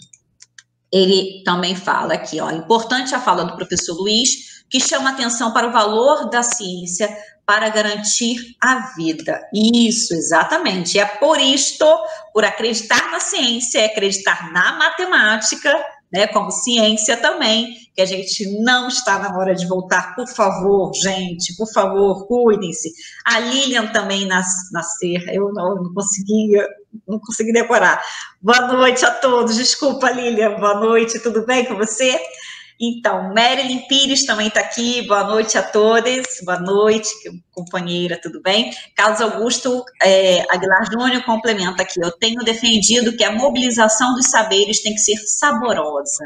Ele 0.93 1.43
também 1.45 1.75
fala 1.75 2.15
aqui, 2.15 2.41
ó, 2.41 2.51
importante 2.51 3.15
a 3.15 3.21
fala 3.21 3.45
do 3.45 3.57
professor 3.57 3.95
Luiz, 3.95 4.65
que 4.71 4.81
chama 4.81 5.11
atenção 5.11 5.53
para 5.53 5.69
o 5.69 5.73
valor 5.73 6.31
da 6.31 6.43
ciência 6.43 7.09
para 7.47 7.69
garantir 7.69 8.57
a 8.61 8.93
vida. 8.97 9.41
Isso, 9.55 10.13
exatamente. 10.13 10.99
É 10.99 11.07
por 11.07 11.41
isto, 11.41 11.87
por 12.35 12.45
acreditar 12.45 13.13
na 13.13 13.21
ciência, 13.21 13.79
é 13.79 13.87
acreditar 13.87 14.53
na 14.53 14.77
matemática, 14.77 15.73
né, 16.13 16.27
como 16.27 16.51
ciência 16.51 17.17
também, 17.17 17.75
que 17.95 18.03
a 18.03 18.05
gente 18.05 18.61
não 18.61 18.89
está 18.89 19.19
na 19.19 19.37
hora 19.39 19.55
de 19.55 19.67
voltar. 19.67 20.15
Por 20.17 20.29
favor, 20.29 20.93
gente, 20.95 21.57
por 21.57 21.73
favor, 21.73 22.27
cuidem-se. 22.27 22.93
A 23.25 23.39
Lilian 23.39 23.87
também 23.89 24.27
nas, 24.27 24.71
nascer, 24.73 25.25
eu 25.33 25.53
não, 25.53 25.77
não 25.77 25.95
conseguia, 25.95 26.67
não 27.07 27.21
consegui 27.21 27.53
decorar. 27.53 28.03
Boa 28.43 28.73
noite 28.73 29.05
a 29.05 29.11
todos. 29.13 29.57
Desculpa, 29.57 30.11
Lilian. 30.11 30.57
Boa 30.57 30.81
noite, 30.81 31.21
tudo 31.21 31.47
bem 31.47 31.65
com 31.65 31.77
você? 31.77 32.21
Então, 32.79 33.33
Marilyn 33.35 33.87
Pires 33.89 34.27
também 34.27 34.49
está 34.49 34.61
aqui, 34.61 35.07
boa 35.09 35.25
noite 35.25 35.57
a 35.57 35.63
todos, 35.63 36.27
boa 36.45 36.61
noite, 36.61 37.09
companheira, 37.51 38.21
tudo 38.23 38.43
bem? 38.43 38.71
Carlos 38.95 39.21
Augusto 39.23 39.83
é, 40.03 40.43
Aguilar 40.55 40.85
Júnior 40.93 41.25
complementa 41.25 41.83
aqui, 41.83 41.99
eu 41.99 42.13
tenho 42.13 42.45
defendido 42.45 43.17
que 43.17 43.25
a 43.25 43.33
mobilização 43.33 44.15
dos 44.15 44.27
saberes 44.27 44.83
tem 44.83 44.93
que 44.93 45.01
ser 45.01 45.17
saborosa, 45.17 46.23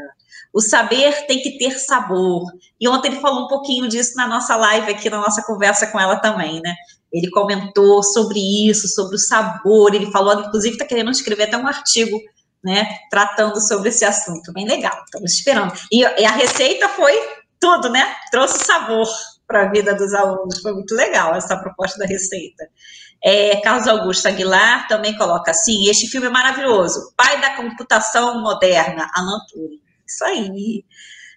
o 0.53 0.59
saber 0.59 1.25
tem 1.25 1.41
que 1.41 1.57
ter 1.57 1.79
sabor, 1.79 2.43
e 2.81 2.85
ontem 2.85 3.11
ele 3.11 3.21
falou 3.21 3.45
um 3.45 3.47
pouquinho 3.47 3.87
disso 3.87 4.17
na 4.17 4.27
nossa 4.27 4.53
live 4.57 4.91
aqui, 4.91 5.09
na 5.09 5.21
nossa 5.21 5.41
conversa 5.43 5.87
com 5.87 5.97
ela 5.97 6.17
também, 6.17 6.59
né? 6.59 6.75
Ele 7.13 7.29
comentou 7.29 8.03
sobre 8.03 8.39
isso, 8.67 8.89
sobre 8.89 9.15
o 9.15 9.19
sabor, 9.19 9.95
ele 9.95 10.11
falou, 10.11 10.33
inclusive 10.41 10.73
está 10.73 10.85
querendo 10.85 11.11
escrever 11.11 11.43
até 11.43 11.57
um 11.57 11.67
artigo 11.67 12.19
né, 12.63 12.87
tratando 13.09 13.59
sobre 13.59 13.89
esse 13.89 14.05
assunto. 14.05 14.53
Bem 14.53 14.67
legal, 14.67 15.01
estamos 15.05 15.33
esperando. 15.33 15.73
E, 15.91 16.01
e 16.01 16.25
a 16.25 16.31
receita 16.31 16.87
foi 16.89 17.13
tudo, 17.59 17.89
né? 17.89 18.15
Trouxe 18.31 18.63
sabor 18.63 19.07
para 19.47 19.63
a 19.63 19.69
vida 19.69 19.93
dos 19.93 20.13
alunos. 20.13 20.61
Foi 20.61 20.73
muito 20.73 20.95
legal 20.95 21.35
essa 21.35 21.57
proposta 21.57 21.99
da 21.99 22.05
receita. 22.05 22.67
É, 23.23 23.57
Carlos 23.61 23.87
Augusto 23.87 24.27
Aguilar 24.27 24.87
também 24.87 25.15
coloca 25.15 25.51
assim: 25.51 25.89
este 25.89 26.07
filme 26.07 26.27
é 26.27 26.31
maravilhoso. 26.31 27.13
Pai 27.15 27.39
da 27.39 27.55
computação 27.55 28.41
moderna, 28.41 29.07
Alan 29.13 29.39
Turing. 29.51 29.81
Isso 30.07 30.25
aí. 30.25 30.85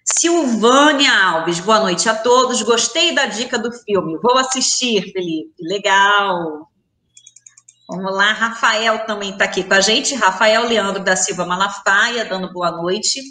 Silvânia 0.03 1.11
Alves, 1.11 1.59
boa 1.59 1.79
noite 1.79 2.07
a 2.07 2.15
todos. 2.15 2.61
Gostei 2.61 3.13
da 3.13 3.25
dica 3.25 3.57
do 3.57 3.71
filme. 3.71 4.19
Vou 4.21 4.37
assistir, 4.37 5.11
Felipe. 5.11 5.53
Legal. 5.59 6.69
Vamos 7.87 8.15
lá, 8.15 8.33
Rafael 8.33 9.05
também 9.05 9.31
está 9.31 9.45
aqui 9.45 9.63
com 9.63 9.73
a 9.75 9.79
gente. 9.79 10.15
Rafael 10.15 10.67
Leandro 10.67 11.03
da 11.03 11.15
Silva 11.15 11.45
Malafaia, 11.45 12.25
dando 12.25 12.51
boa 12.51 12.71
noite. 12.71 13.21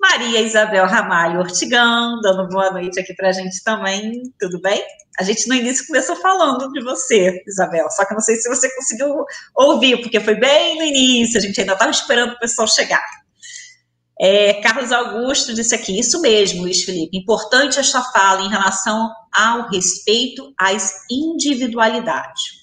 Maria 0.00 0.40
Isabel 0.40 0.86
Ramalho 0.86 1.40
Ortigão, 1.40 2.20
dando 2.20 2.48
boa 2.48 2.72
noite 2.72 2.98
aqui 2.98 3.14
para 3.14 3.28
a 3.28 3.32
gente 3.32 3.62
também. 3.62 4.22
Tudo 4.40 4.60
bem? 4.60 4.82
A 5.18 5.22
gente 5.22 5.46
no 5.46 5.54
início 5.54 5.86
começou 5.86 6.16
falando 6.16 6.72
de 6.72 6.82
você, 6.82 7.42
Isabel, 7.46 7.88
só 7.90 8.04
que 8.06 8.14
não 8.14 8.20
sei 8.20 8.36
se 8.36 8.48
você 8.48 8.74
conseguiu 8.74 9.24
ouvir, 9.54 10.00
porque 10.00 10.18
foi 10.18 10.34
bem 10.34 10.78
no 10.78 10.84
início, 10.84 11.38
a 11.38 11.42
gente 11.42 11.60
ainda 11.60 11.74
estava 11.74 11.90
esperando 11.90 12.32
o 12.32 12.38
pessoal 12.38 12.66
chegar. 12.66 13.04
É, 14.18 14.54
Carlos 14.54 14.90
Augusto 14.90 15.54
disse 15.54 15.74
aqui, 15.74 15.98
isso 15.98 16.20
mesmo, 16.20 16.62
Luiz 16.62 16.82
Felipe, 16.82 17.18
importante 17.18 17.78
esta 17.78 18.02
fala 18.02 18.42
em 18.42 18.48
relação 18.48 19.10
ao 19.34 19.68
respeito 19.68 20.52
às 20.58 20.92
individualidades. 21.10 22.59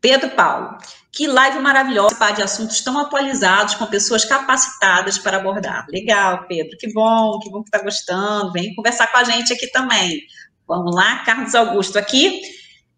Pedro 0.00 0.30
Paulo, 0.30 0.78
que 1.12 1.26
live 1.26 1.58
maravilhosa 1.58 2.30
de 2.32 2.42
assuntos 2.42 2.80
tão 2.80 2.98
atualizados 2.98 3.74
com 3.74 3.86
pessoas 3.86 4.24
capacitadas 4.24 5.18
para 5.18 5.36
abordar. 5.36 5.84
Legal, 5.90 6.46
Pedro, 6.46 6.76
que 6.78 6.92
bom, 6.92 7.38
que 7.40 7.50
bom 7.50 7.62
que 7.62 7.68
está 7.68 7.82
gostando. 7.82 8.52
Vem 8.52 8.74
conversar 8.74 9.08
com 9.10 9.18
a 9.18 9.24
gente 9.24 9.52
aqui 9.52 9.66
também. 9.70 10.22
Vamos 10.66 10.94
lá, 10.94 11.24
Carlos 11.24 11.54
Augusto 11.54 11.98
aqui. 11.98 12.40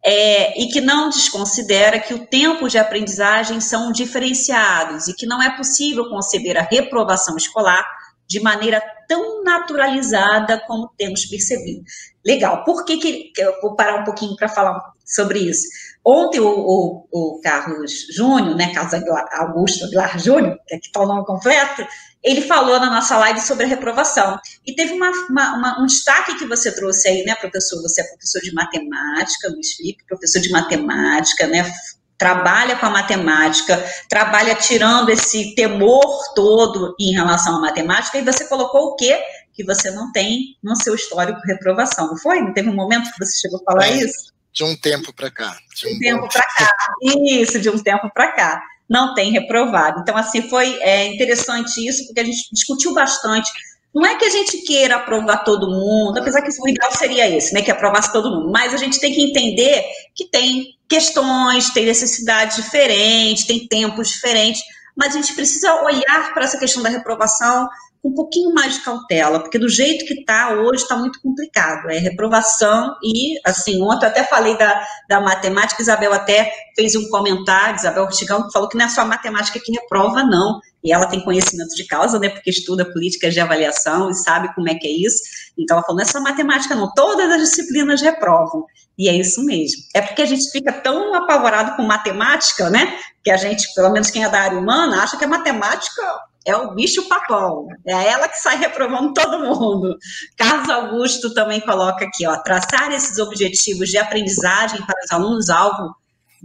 É, 0.04 0.60
e 0.60 0.66
que 0.66 0.80
não 0.80 1.10
desconsidera 1.10 2.00
que 2.00 2.12
o 2.12 2.26
tempo 2.26 2.68
de 2.68 2.76
aprendizagem 2.76 3.60
são 3.60 3.92
diferenciados 3.92 5.06
e 5.06 5.14
que 5.14 5.26
não 5.26 5.40
é 5.40 5.56
possível 5.56 6.08
conceber 6.08 6.58
a 6.58 6.62
reprovação 6.62 7.36
escolar 7.36 7.86
de 8.28 8.40
maneira 8.40 8.82
tão 9.06 9.44
naturalizada 9.44 10.60
como 10.66 10.92
temos 10.98 11.26
percebido. 11.26 11.84
Legal, 12.26 12.64
por 12.64 12.84
que, 12.84 12.96
que 12.96 13.32
eu 13.38 13.60
vou 13.60 13.76
parar 13.76 14.00
um 14.00 14.04
pouquinho 14.04 14.34
para 14.34 14.48
falar 14.48 14.80
sobre 15.04 15.38
isso? 15.38 15.68
Ontem 16.04 16.40
o, 16.40 16.48
o, 16.48 17.06
o 17.12 17.40
Carlos 17.40 17.92
Júnior, 18.12 18.56
né, 18.56 18.72
Carlos 18.74 18.92
Augusto 19.32 19.84
Aguilar 19.84 20.18
Júnior, 20.18 20.58
que 20.66 20.74
aqui 20.74 20.86
está 20.86 21.00
o 21.00 21.06
nome 21.06 21.24
completo, 21.24 21.86
ele 22.22 22.42
falou 22.42 22.78
na 22.80 22.90
nossa 22.90 23.16
live 23.18 23.40
sobre 23.40 23.64
a 23.64 23.68
reprovação. 23.68 24.38
E 24.66 24.74
teve 24.74 24.94
uma, 24.94 25.10
uma, 25.30 25.56
uma, 25.56 25.82
um 25.82 25.86
destaque 25.86 26.36
que 26.38 26.46
você 26.46 26.72
trouxe 26.74 27.08
aí, 27.08 27.24
né, 27.24 27.34
professor? 27.36 27.80
Você 27.82 28.00
é 28.00 28.04
professor 28.04 28.40
de 28.40 28.52
matemática, 28.52 29.48
Luiz 29.48 29.72
Felipe, 29.74 30.04
professor 30.06 30.40
de 30.40 30.50
matemática, 30.50 31.46
né? 31.46 31.70
Trabalha 32.18 32.76
com 32.76 32.86
a 32.86 32.90
matemática, 32.90 33.84
trabalha 34.08 34.54
tirando 34.54 35.08
esse 35.08 35.54
temor 35.56 36.32
todo 36.34 36.94
em 36.98 37.12
relação 37.12 37.56
à 37.56 37.60
matemática, 37.60 38.18
e 38.18 38.24
você 38.24 38.44
colocou 38.44 38.88
o 38.88 38.96
quê? 38.96 39.20
Que 39.52 39.64
você 39.64 39.90
não 39.90 40.12
tem 40.12 40.56
no 40.62 40.76
seu 40.76 40.94
histórico 40.94 41.40
reprovação, 41.44 42.08
não 42.08 42.16
foi? 42.16 42.40
Não 42.40 42.52
teve 42.52 42.68
um 42.68 42.74
momento 42.74 43.10
que 43.10 43.24
você 43.24 43.40
chegou 43.40 43.60
a 43.60 43.72
falar 43.72 43.88
é. 43.88 43.96
isso? 43.96 44.31
De 44.52 44.64
um 44.64 44.76
tempo 44.76 45.12
para 45.14 45.30
cá. 45.30 45.56
De 45.74 45.88
um, 45.88 45.98
tempo 45.98 46.28
para 46.28 46.42
cá. 46.42 46.72
Isso, 47.02 47.58
de 47.58 47.70
um 47.70 47.78
tempo 47.78 48.10
para 48.12 48.32
cá. 48.32 48.62
Não 48.88 49.14
tem 49.14 49.32
reprovado. 49.32 50.00
Então, 50.00 50.16
assim, 50.16 50.48
foi 50.48 50.78
é, 50.82 51.06
interessante 51.06 51.86
isso, 51.86 52.06
porque 52.06 52.20
a 52.20 52.24
gente 52.24 52.48
discutiu 52.52 52.92
bastante. 52.92 53.50
Não 53.94 54.04
é 54.04 54.16
que 54.16 54.24
a 54.24 54.30
gente 54.30 54.58
queira 54.58 54.96
aprovar 54.96 55.44
todo 55.44 55.70
mundo, 55.70 56.18
apesar 56.18 56.42
que 56.42 56.50
o 56.60 56.68
ideal 56.68 56.92
seria 56.92 57.28
esse, 57.28 57.54
né? 57.54 57.62
Que 57.62 57.70
aprovasse 57.70 58.12
todo 58.12 58.30
mundo. 58.30 58.50
Mas 58.50 58.74
a 58.74 58.76
gente 58.76 59.00
tem 59.00 59.12
que 59.12 59.22
entender 59.22 59.84
que 60.14 60.26
tem 60.26 60.76
questões, 60.88 61.70
tem 61.70 61.86
necessidades 61.86 62.56
diferentes, 62.56 63.46
tem 63.46 63.66
tempos 63.66 64.08
diferentes. 64.08 64.62
Mas 64.94 65.14
a 65.14 65.18
gente 65.18 65.34
precisa 65.34 65.82
olhar 65.82 66.34
para 66.34 66.44
essa 66.44 66.58
questão 66.58 66.82
da 66.82 66.90
reprovação 66.90 67.68
com 68.02 68.08
um 68.08 68.14
pouquinho 68.14 68.52
mais 68.52 68.74
de 68.74 68.80
cautela, 68.80 69.38
porque 69.38 69.58
do 69.58 69.68
jeito 69.68 70.04
que 70.04 70.14
está 70.14 70.54
hoje 70.54 70.82
está 70.82 70.96
muito 70.96 71.20
complicado. 71.22 71.88
É 71.88 71.98
reprovação 71.98 72.96
e, 73.02 73.38
assim, 73.44 73.80
ontem 73.80 74.06
eu 74.06 74.10
até 74.10 74.24
falei 74.24 74.58
da, 74.58 74.84
da 75.08 75.20
matemática, 75.20 75.80
Isabel 75.80 76.12
até 76.12 76.52
fez 76.74 76.96
um 76.96 77.08
comentário, 77.08 77.76
Isabel 77.76 78.02
Ortigão, 78.02 78.44
que 78.44 78.52
falou 78.52 78.68
que 78.68 78.76
não 78.76 78.86
é 78.86 78.88
só 78.88 79.02
a 79.02 79.04
matemática 79.04 79.60
que 79.60 79.72
reprova, 79.72 80.24
não. 80.24 80.60
E 80.82 80.92
ela 80.92 81.06
tem 81.06 81.22
conhecimento 81.22 81.76
de 81.76 81.86
causa, 81.86 82.18
né, 82.18 82.28
porque 82.28 82.50
estuda 82.50 82.84
políticas 82.84 83.32
de 83.32 83.40
avaliação 83.40 84.10
e 84.10 84.14
sabe 84.14 84.52
como 84.52 84.68
é 84.68 84.74
que 84.74 84.88
é 84.88 84.90
isso. 84.90 85.22
Então 85.56 85.76
ela 85.76 85.86
falou, 85.86 85.98
não 85.98 86.08
é 86.08 86.10
só 86.10 86.20
matemática, 86.20 86.74
não, 86.74 86.92
todas 86.92 87.30
as 87.30 87.40
disciplinas 87.40 88.02
reprovam. 88.02 88.66
E 88.98 89.08
é 89.08 89.14
isso 89.14 89.44
mesmo. 89.44 89.80
É 89.94 90.02
porque 90.02 90.22
a 90.22 90.26
gente 90.26 90.50
fica 90.50 90.72
tão 90.72 91.14
apavorado 91.14 91.76
com 91.76 91.82
matemática, 91.82 92.68
né, 92.68 92.98
que 93.22 93.30
a 93.30 93.36
gente, 93.36 93.72
pelo 93.76 93.92
menos 93.92 94.10
quem 94.10 94.24
é 94.24 94.28
da 94.28 94.40
área 94.40 94.58
humana, 94.58 95.04
acha 95.04 95.16
que 95.16 95.24
a 95.24 95.28
matemática 95.28 96.02
é 96.46 96.56
o 96.56 96.74
bicho 96.74 97.08
papão, 97.08 97.66
é 97.86 98.08
ela 98.08 98.28
que 98.28 98.38
sai 98.38 98.56
reprovando 98.58 99.12
todo 99.12 99.40
mundo. 99.40 99.96
Carlos 100.36 100.68
Augusto 100.68 101.32
também 101.34 101.60
coloca 101.60 102.04
aqui, 102.04 102.26
ó, 102.26 102.36
traçar 102.38 102.92
esses 102.92 103.18
objetivos 103.18 103.88
de 103.88 103.98
aprendizagem 103.98 104.84
para 104.84 105.00
os 105.04 105.10
alunos-alvo 105.10 105.94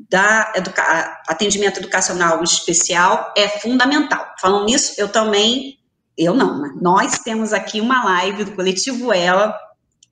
da 0.10 0.54
educa 0.56 1.22
atendimento 1.28 1.80
educacional 1.80 2.44
especial 2.44 3.34
é 3.36 3.48
fundamental. 3.48 4.26
Falando 4.40 4.66
nisso, 4.66 4.94
eu 4.98 5.10
também, 5.10 5.80
eu 6.16 6.36
não, 6.36 6.62
né? 6.62 6.70
nós 6.80 7.20
temos 7.20 7.52
aqui 7.52 7.82
uma 7.82 8.04
live 8.04 8.44
do 8.44 8.52
coletivo 8.52 9.12
Ela, 9.12 9.58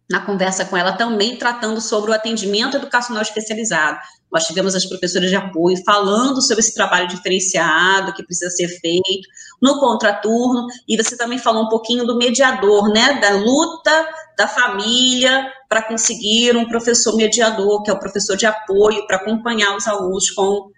na 0.09 0.21
conversa 0.21 0.65
com 0.65 0.77
ela 0.77 0.93
também 0.93 1.37
tratando 1.37 1.81
sobre 1.81 2.11
o 2.11 2.13
atendimento 2.13 2.77
educacional 2.77 3.21
especializado. 3.21 3.99
Nós 4.35 4.45
tivemos 4.47 4.75
as 4.75 4.85
professoras 4.85 5.29
de 5.29 5.35
apoio 5.37 5.81
falando 5.85 6.41
sobre 6.41 6.59
esse 6.59 6.73
trabalho 6.73 7.07
diferenciado 7.07 8.11
que 8.11 8.21
precisa 8.21 8.51
ser 8.51 8.67
feito 8.67 9.29
no 9.61 9.79
contraturno, 9.79 10.67
e 10.85 10.97
você 10.97 11.15
também 11.15 11.37
falou 11.37 11.63
um 11.63 11.69
pouquinho 11.69 12.05
do 12.05 12.17
mediador, 12.17 12.91
né, 12.91 13.17
da 13.21 13.29
luta 13.29 14.09
da 14.37 14.45
família 14.45 15.49
para 15.69 15.81
conseguir 15.81 16.57
um 16.57 16.67
professor 16.67 17.15
mediador, 17.15 17.81
que 17.81 17.89
é 17.89 17.93
o 17.93 17.99
professor 17.99 18.35
de 18.35 18.45
apoio 18.45 19.07
para 19.07 19.15
acompanhar 19.15 19.73
os 19.77 19.87
alunos 19.87 20.29
com 20.31 20.69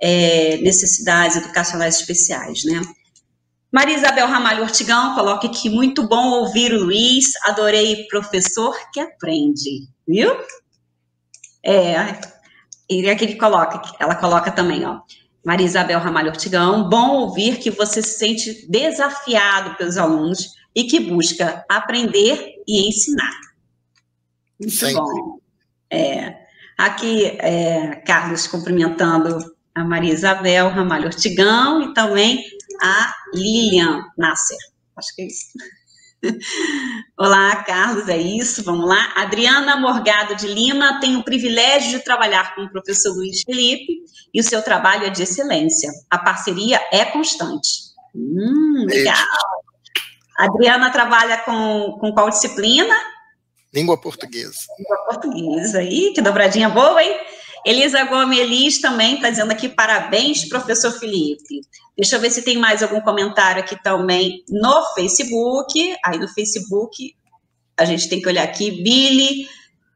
é, 0.00 0.58
necessidades 0.58 1.36
educacionais 1.36 1.98
especiais, 1.98 2.62
né. 2.62 2.80
Maria 3.72 3.96
Isabel 3.96 4.28
Ramalho 4.28 4.62
Ortigão 4.62 5.16
coloca 5.16 5.48
aqui, 5.48 5.68
muito 5.68 6.06
bom 6.06 6.28
ouvir 6.42 6.72
o 6.72 6.84
Luiz, 6.84 7.32
adorei 7.42 8.06
professor 8.06 8.76
que 8.92 9.00
aprende, 9.00 9.88
viu? 10.06 10.30
É, 11.64 12.20
e 12.90 13.08
aqui 13.08 13.28
que 13.28 13.36
coloca, 13.36 13.80
ela 14.00 14.16
coloca 14.16 14.50
também, 14.50 14.84
ó. 14.84 15.00
Maria 15.44 15.64
Isabel 15.64 16.00
Ramalho 16.00 16.30
Ortigão, 16.30 16.88
bom 16.88 17.20
ouvir 17.20 17.58
que 17.58 17.70
você 17.70 18.02
se 18.02 18.18
sente 18.18 18.66
desafiado 18.68 19.76
pelos 19.76 19.96
alunos 19.96 20.54
e 20.74 20.84
que 20.84 21.00
busca 21.00 21.64
aprender 21.68 22.56
e 22.66 22.88
ensinar. 22.88 23.32
Muito 24.58 24.74
Sempre. 24.74 24.96
bom. 24.96 25.38
É, 25.90 26.36
aqui, 26.76 27.26
é, 27.38 27.96
Carlos 28.06 28.46
cumprimentando 28.46 29.38
a 29.74 29.84
Maria 29.84 30.12
Isabel 30.12 30.68
Ramalho 30.68 31.06
Ortigão 31.06 31.82
e 31.82 31.94
também 31.94 32.44
a 32.82 33.14
Lilian 33.32 34.04
Nasser. 34.18 34.58
Acho 34.96 35.14
que 35.14 35.22
é 35.22 35.26
isso. 35.26 35.46
Olá, 37.18 37.62
Carlos, 37.64 38.08
é 38.08 38.16
isso, 38.16 38.62
vamos 38.62 38.88
lá. 38.88 39.12
Adriana 39.16 39.76
Morgado 39.76 40.34
de 40.36 40.46
Lima 40.46 41.00
tem 41.00 41.16
o 41.16 41.24
privilégio 41.24 41.98
de 41.98 42.04
trabalhar 42.04 42.54
com 42.54 42.62
o 42.62 42.70
professor 42.70 43.14
Luiz 43.14 43.42
Felipe 43.42 44.02
e 44.32 44.40
o 44.40 44.44
seu 44.44 44.62
trabalho 44.62 45.06
é 45.06 45.10
de 45.10 45.22
excelência. 45.22 45.90
A 46.10 46.18
parceria 46.18 46.80
é 46.92 47.04
constante. 47.06 47.90
Hum, 48.14 48.84
legal. 48.86 49.16
Adriana 50.38 50.90
trabalha 50.90 51.38
com, 51.38 51.98
com 52.00 52.12
qual 52.12 52.30
disciplina? 52.30 52.94
Língua 53.72 54.00
portuguesa. 54.00 54.58
Língua 54.78 55.04
portuguesa. 55.06 55.78
aí, 55.78 56.12
que 56.14 56.20
dobradinha 56.20 56.68
boa, 56.68 57.02
hein? 57.02 57.14
Elisa 57.64 58.04
Gomes 58.04 58.80
também 58.80 59.16
está 59.16 59.30
dizendo 59.30 59.52
aqui, 59.52 59.68
parabéns, 59.68 60.48
professor 60.48 60.92
Felipe. 60.92 61.60
Deixa 61.96 62.16
eu 62.16 62.20
ver 62.20 62.30
se 62.30 62.42
tem 62.42 62.56
mais 62.56 62.82
algum 62.82 63.00
comentário 63.00 63.62
aqui 63.62 63.80
também 63.82 64.42
no 64.48 64.84
Facebook. 64.94 65.96
Aí 66.04 66.18
no 66.18 66.28
Facebook, 66.28 67.14
a 67.78 67.84
gente 67.84 68.08
tem 68.08 68.20
que 68.20 68.28
olhar 68.28 68.44
aqui, 68.44 68.82
Billy 68.82 69.46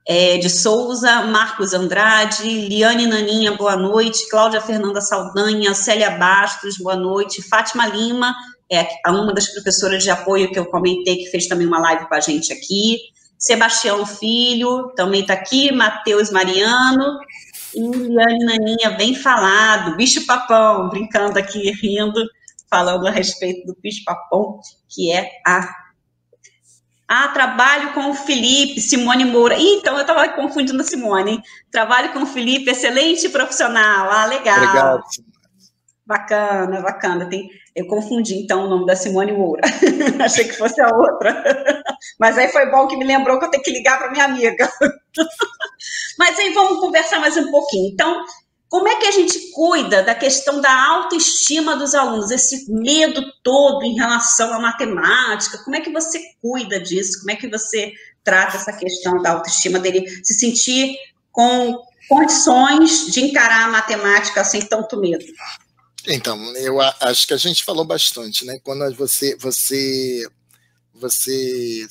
é, 0.06 0.36
de 0.36 0.50
Souza, 0.50 1.22
Marcos 1.22 1.72
Andrade, 1.72 2.44
Liane 2.44 3.06
Naninha, 3.06 3.52
boa 3.52 3.76
noite, 3.76 4.28
Cláudia 4.28 4.60
Fernanda 4.60 5.00
Saldanha, 5.00 5.74
Célia 5.74 6.10
Bastos, 6.10 6.76
boa 6.78 6.96
noite, 6.96 7.42
Fátima 7.42 7.86
Lima, 7.86 8.34
é 8.70 8.86
uma 9.08 9.32
das 9.32 9.48
professoras 9.48 10.02
de 10.02 10.10
apoio 10.10 10.50
que 10.50 10.58
eu 10.58 10.66
comentei, 10.66 11.16
que 11.16 11.30
fez 11.30 11.46
também 11.46 11.66
uma 11.66 11.78
live 11.78 12.06
com 12.06 12.14
a 12.14 12.20
gente 12.20 12.52
aqui, 12.52 12.98
Sebastião 13.38 14.04
Filho, 14.04 14.92
também 14.94 15.22
está 15.22 15.34
aqui, 15.34 15.72
Matheus 15.72 16.30
Mariano, 16.30 17.18
Liane 17.74 18.44
Naninha, 18.44 18.90
bem 18.90 19.14
falado, 19.14 19.96
bicho 19.96 20.24
papão, 20.26 20.88
brincando 20.88 21.38
aqui, 21.38 21.70
rindo, 21.72 22.24
falando 22.70 23.06
a 23.06 23.10
respeito 23.10 23.66
do 23.66 23.76
bicho 23.80 24.04
papão, 24.04 24.60
que 24.88 25.12
é 25.12 25.30
a. 25.46 25.84
Ah, 27.06 27.28
trabalho 27.28 27.92
com 27.92 28.10
o 28.10 28.14
Felipe, 28.14 28.80
Simone 28.80 29.26
Moura. 29.26 29.56
Ih, 29.58 29.74
então 29.76 29.94
eu 29.94 30.00
estava 30.00 30.26
confundindo 30.30 30.80
a 30.80 30.84
Simone. 30.84 31.32
Hein? 31.32 31.42
Trabalho 31.70 32.12
com 32.12 32.22
o 32.22 32.26
Felipe, 32.26 32.70
excelente 32.70 33.28
profissional. 33.28 34.10
Ah, 34.10 34.24
legal. 34.24 34.56
Obrigado. 34.56 35.02
Bacana, 36.06 36.82
bacana. 36.82 37.28
Tem, 37.28 37.48
eu 37.74 37.86
confundi, 37.86 38.34
então, 38.34 38.64
o 38.64 38.68
nome 38.68 38.86
da 38.86 38.94
Simone 38.94 39.32
Moura. 39.32 39.62
Achei 40.22 40.44
que 40.44 40.52
fosse 40.52 40.80
a 40.80 40.88
outra. 40.94 41.82
Mas 42.20 42.36
aí 42.36 42.48
foi 42.48 42.70
bom 42.70 42.86
que 42.86 42.96
me 42.96 43.04
lembrou 43.04 43.38
que 43.38 43.46
eu 43.46 43.50
tenho 43.50 43.62
que 43.62 43.70
ligar 43.70 43.98
para 43.98 44.10
minha 44.10 44.24
amiga. 44.24 44.70
Mas 46.18 46.38
aí 46.38 46.52
vamos 46.52 46.80
conversar 46.80 47.20
mais 47.20 47.36
um 47.36 47.50
pouquinho. 47.50 47.90
Então, 47.92 48.22
como 48.68 48.88
é 48.88 48.96
que 48.96 49.06
a 49.06 49.10
gente 49.12 49.50
cuida 49.52 50.02
da 50.02 50.14
questão 50.14 50.60
da 50.60 50.86
autoestima 50.88 51.76
dos 51.76 51.94
alunos, 51.94 52.30
esse 52.30 52.70
medo 52.70 53.22
todo 53.42 53.84
em 53.84 53.94
relação 53.94 54.52
à 54.52 54.58
matemática? 54.58 55.58
Como 55.64 55.76
é 55.76 55.80
que 55.80 55.92
você 55.92 56.20
cuida 56.42 56.80
disso? 56.80 57.20
Como 57.20 57.30
é 57.30 57.36
que 57.36 57.48
você 57.48 57.92
trata 58.22 58.56
essa 58.56 58.72
questão 58.72 59.22
da 59.22 59.32
autoestima 59.32 59.78
dele 59.78 60.04
se 60.22 60.34
sentir 60.34 60.96
com 61.30 61.78
condições 62.08 63.06
de 63.06 63.24
encarar 63.24 63.68
a 63.68 63.70
matemática 63.70 64.44
sem 64.44 64.60
tanto 64.60 65.00
medo? 65.00 65.24
Então, 66.06 66.38
eu 66.56 66.80
acho 66.80 67.26
que 67.26 67.34
a 67.34 67.36
gente 67.36 67.64
falou 67.64 67.84
bastante, 67.84 68.44
né? 68.44 68.58
Quando 68.62 68.94
você 68.96 69.36
você 69.36 70.26
você 70.94 71.86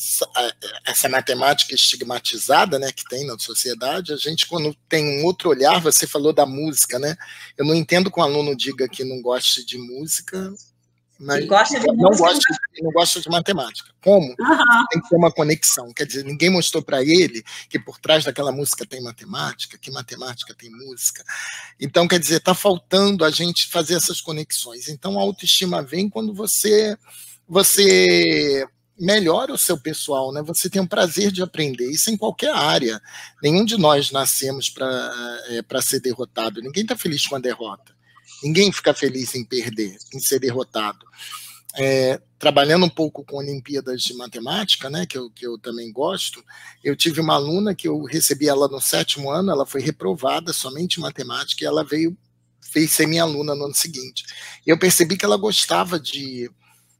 essa 0.86 1.09
matemática 1.09 1.76
estigmatizada, 1.76 2.80
né, 2.80 2.91
que 2.91 3.03
tem 3.05 3.26
na 3.28 3.38
sociedade, 3.39 4.14
a 4.14 4.18
gente 4.18 4.47
quando 4.47 4.76
tem 4.89 5.20
um 5.22 5.26
outro 5.26 5.49
olhar, 5.49 5.82
você 5.82 6.07
falou 6.07 6.34
da 6.34 6.45
música, 6.45 6.99
né? 6.99 7.16
Eu 7.57 7.66
não 7.66 7.76
entendo 7.76 8.11
que 8.11 8.20
um 8.20 8.24
aluno 8.24 8.55
diga 8.55 8.88
que 8.89 9.03
não 9.03 9.22
goste 9.22 9.66
de 9.66 9.78
música, 9.78 10.53
mas 11.24 11.45
gosta 11.45 11.80
de 11.80 11.88
não 11.88 12.09
gosta 12.11 12.39
de, 12.39 12.84
não 12.84 12.91
gosta 12.91 13.21
de 13.21 13.30
matemática. 13.30 13.91
Como? 14.01 14.28
Uhum. 14.28 14.86
Tem 14.91 15.01
que 15.01 15.09
ter 15.09 15.15
uma 15.15 15.32
conexão. 15.32 15.93
Quer 15.93 16.05
dizer, 16.05 16.24
ninguém 16.24 16.49
mostrou 16.49 16.84
para 16.84 17.01
ele 17.01 17.43
que 17.69 17.80
por 17.80 17.99
trás 17.99 18.24
daquela 18.24 18.51
música 18.51 18.86
tem 18.86 19.01
matemática, 19.01 19.78
que 19.78 19.91
matemática 19.91 20.53
tem 20.53 20.69
música. 20.69 21.24
Então, 21.80 22.07
quer 22.07 22.19
dizer, 22.19 22.38
está 22.38 22.53
faltando 22.53 23.24
a 23.24 23.32
gente 23.32 23.69
fazer 23.69 23.95
essas 23.95 24.21
conexões. 24.21 24.89
Então, 24.89 25.17
a 25.17 25.21
autoestima 25.21 25.82
vem 25.82 26.09
quando 26.09 26.34
você 26.34 26.97
você 27.47 28.65
melhora 28.99 29.53
o 29.53 29.57
seu 29.57 29.78
pessoal, 29.78 30.32
né? 30.32 30.41
Você 30.43 30.69
tem 30.69 30.82
um 30.82 30.88
prazer 30.88 31.32
de 31.32 31.41
aprender, 31.41 31.89
isso 31.89 32.09
em 32.09 32.17
qualquer 32.17 32.53
área. 32.53 33.01
Nenhum 33.41 33.65
de 33.65 33.78
nós 33.78 34.11
nascemos 34.11 34.69
para 34.69 34.88
é, 35.49 35.82
ser 35.82 35.99
derrotado, 35.99 36.61
ninguém 36.61 36.84
está 36.84 36.95
feliz 36.95 37.26
com 37.28 37.36
a 37.36 37.39
derrota. 37.39 37.93
Ninguém 38.44 38.72
fica 38.72 38.94
feliz 38.94 39.34
em 39.36 39.46
perder, 39.46 39.98
em 40.14 40.20
ser 40.20 40.39
derrotado. 40.39 41.06
É, 41.76 42.22
trabalhando 42.38 42.86
um 42.86 42.89
pouco 42.89 43.24
com 43.24 43.38
Olimpíadas 43.38 44.04
de 44.04 44.14
Matemática, 44.14 44.89
né, 44.89 45.08
que 45.08 45.18
eu, 45.18 45.32
que 45.32 45.48
eu 45.48 45.58
também 45.58 45.91
gosto, 45.91 46.44
eu 46.84 46.96
tive 46.96 47.20
uma 47.20 47.34
aluna 47.34 47.74
que 47.74 47.88
eu 47.88 48.04
recebi 48.04 48.48
ela 48.48 48.68
no 48.68 48.80
sétimo 48.80 49.32
ano, 49.32 49.52
ela 49.52 49.66
foi 49.66 49.82
reprovada 49.82 50.54
somente 50.54 51.00
em 51.00 51.02
matemática 51.02 51.64
e 51.64 51.68
ela 51.68 51.84
veio 51.84 52.16
fez 52.72 52.91
ser 52.91 53.08
minha 53.08 53.24
aluna 53.24 53.56
no 53.56 53.66
ano 53.66 53.76
seguinte. 53.76 54.26
Eu 54.66 54.78
percebi 54.78 55.16
que 55.16 55.24
ela 55.24 55.38
gostava 55.38 56.00
de 56.00 56.50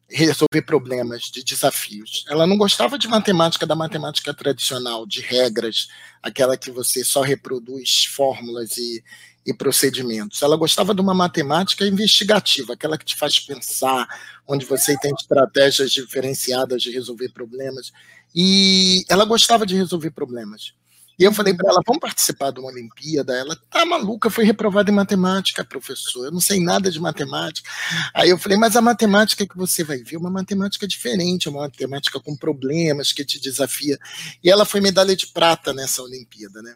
resolver 0.10 0.62
problemas, 0.66 1.24
de 1.24 1.44
desafios. 1.44 2.24
Ela 2.30 2.46
não 2.46 2.56
gostava 2.56 3.00
de 3.00 3.08
matemática 3.08 3.66
da 3.66 3.76
matemática 3.76 4.34
tradicional, 4.34 5.08
de 5.08 5.22
regras, 5.22 5.88
aquela 6.22 6.56
que 6.56 6.70
você 6.70 7.04
só 7.04 7.22
reproduz 7.22 8.06
fórmulas 8.06 8.78
e, 8.78 9.04
e 9.46 9.54
procedimentos. 9.54 10.42
Ela 10.42 10.56
gostava 10.56 10.94
de 10.94 11.02
uma 11.02 11.14
matemática 11.14 11.86
investigativa, 11.86 12.74
aquela 12.74 12.98
que 12.98 13.06
te 13.06 13.16
faz 13.16 13.40
pensar, 13.40 14.08
onde 14.48 14.66
você 14.66 14.98
tem 14.98 15.14
estratégias 15.14 15.92
diferenciadas 15.92 16.82
de 16.82 16.92
resolver 16.92 17.30
problemas. 17.30 17.92
E 18.36 19.06
ela 19.10 19.26
gostava 19.26 19.66
de 19.66 19.76
resolver 19.76 20.12
problemas. 20.12 20.74
E 21.18 21.24
eu 21.24 21.32
falei 21.32 21.54
para 21.54 21.70
ela, 21.70 21.82
vamos 21.86 22.02
participar 22.02 22.52
de 22.52 22.60
uma 22.60 22.70
Olimpíada? 22.70 23.36
Ela, 23.36 23.56
tá 23.70 23.86
maluca, 23.86 24.32
foi 24.32 24.44
reprovada 24.46 24.90
em 24.90 24.94
matemática, 24.94 25.64
professor, 25.64 26.26
eu 26.26 26.32
não 26.32 26.40
sei 26.40 26.60
nada 26.60 26.90
de 26.90 27.00
matemática. 27.00 27.70
Aí 28.14 28.30
eu 28.30 28.38
falei, 28.38 28.58
mas 28.58 28.76
a 28.76 28.82
matemática 28.82 29.48
que 29.48 29.56
você 29.56 29.84
vai 29.84 30.00
ver 30.00 30.16
é 30.16 30.18
uma 30.20 30.32
matemática 30.32 30.88
diferente, 30.88 31.48
é 31.48 31.52
uma 31.52 31.62
matemática 31.62 32.20
com 32.20 32.36
problemas, 32.36 33.12
que 33.12 33.24
te 33.24 33.40
desafia. 33.40 34.00
E 34.44 34.50
ela 34.50 34.66
foi 34.66 34.82
medalha 34.82 35.16
de 35.16 35.28
prata 35.28 35.72
nessa 35.72 36.02
Olimpíada, 36.02 36.64
né? 36.64 36.74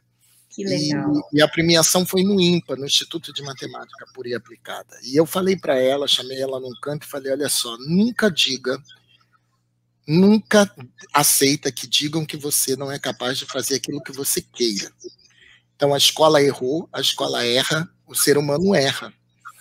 Que 0.57 0.63
legal. 0.63 1.13
E, 1.31 1.37
e 1.37 1.41
a 1.41 1.47
premiação 1.47 2.03
foi 2.03 2.23
no 2.23 2.41
IMPA, 2.41 2.75
no 2.75 2.85
Instituto 2.85 3.31
de 3.31 3.43
Matemática 3.43 4.07
Pura 4.11 4.29
e 4.29 4.33
Aplicada. 4.33 4.97
E 5.03 5.15
eu 5.15 5.23
falei 5.23 5.55
para 5.55 5.79
ela, 5.79 6.07
chamei 6.07 6.41
ela 6.41 6.59
num 6.59 6.73
canto 6.81 7.05
e 7.05 7.09
falei, 7.09 7.31
olha 7.31 7.47
só, 7.47 7.77
nunca 7.77 8.31
diga 8.31 8.81
nunca 10.07 10.71
aceita 11.13 11.71
que 11.71 11.85
digam 11.85 12.25
que 12.25 12.37
você 12.37 12.77
não 12.77 12.89
é 12.89 12.97
capaz 12.97 13.37
de 13.37 13.45
fazer 13.45 13.75
aquilo 13.75 14.01
que 14.01 14.13
você 14.13 14.41
queira. 14.41 14.89
Então 15.75 15.93
a 15.93 15.97
escola 15.97 16.41
errou, 16.41 16.87
a 16.93 17.01
escola 17.01 17.45
erra, 17.45 17.87
o 18.07 18.15
ser 18.15 18.37
humano 18.37 18.73
erra. 18.73 19.13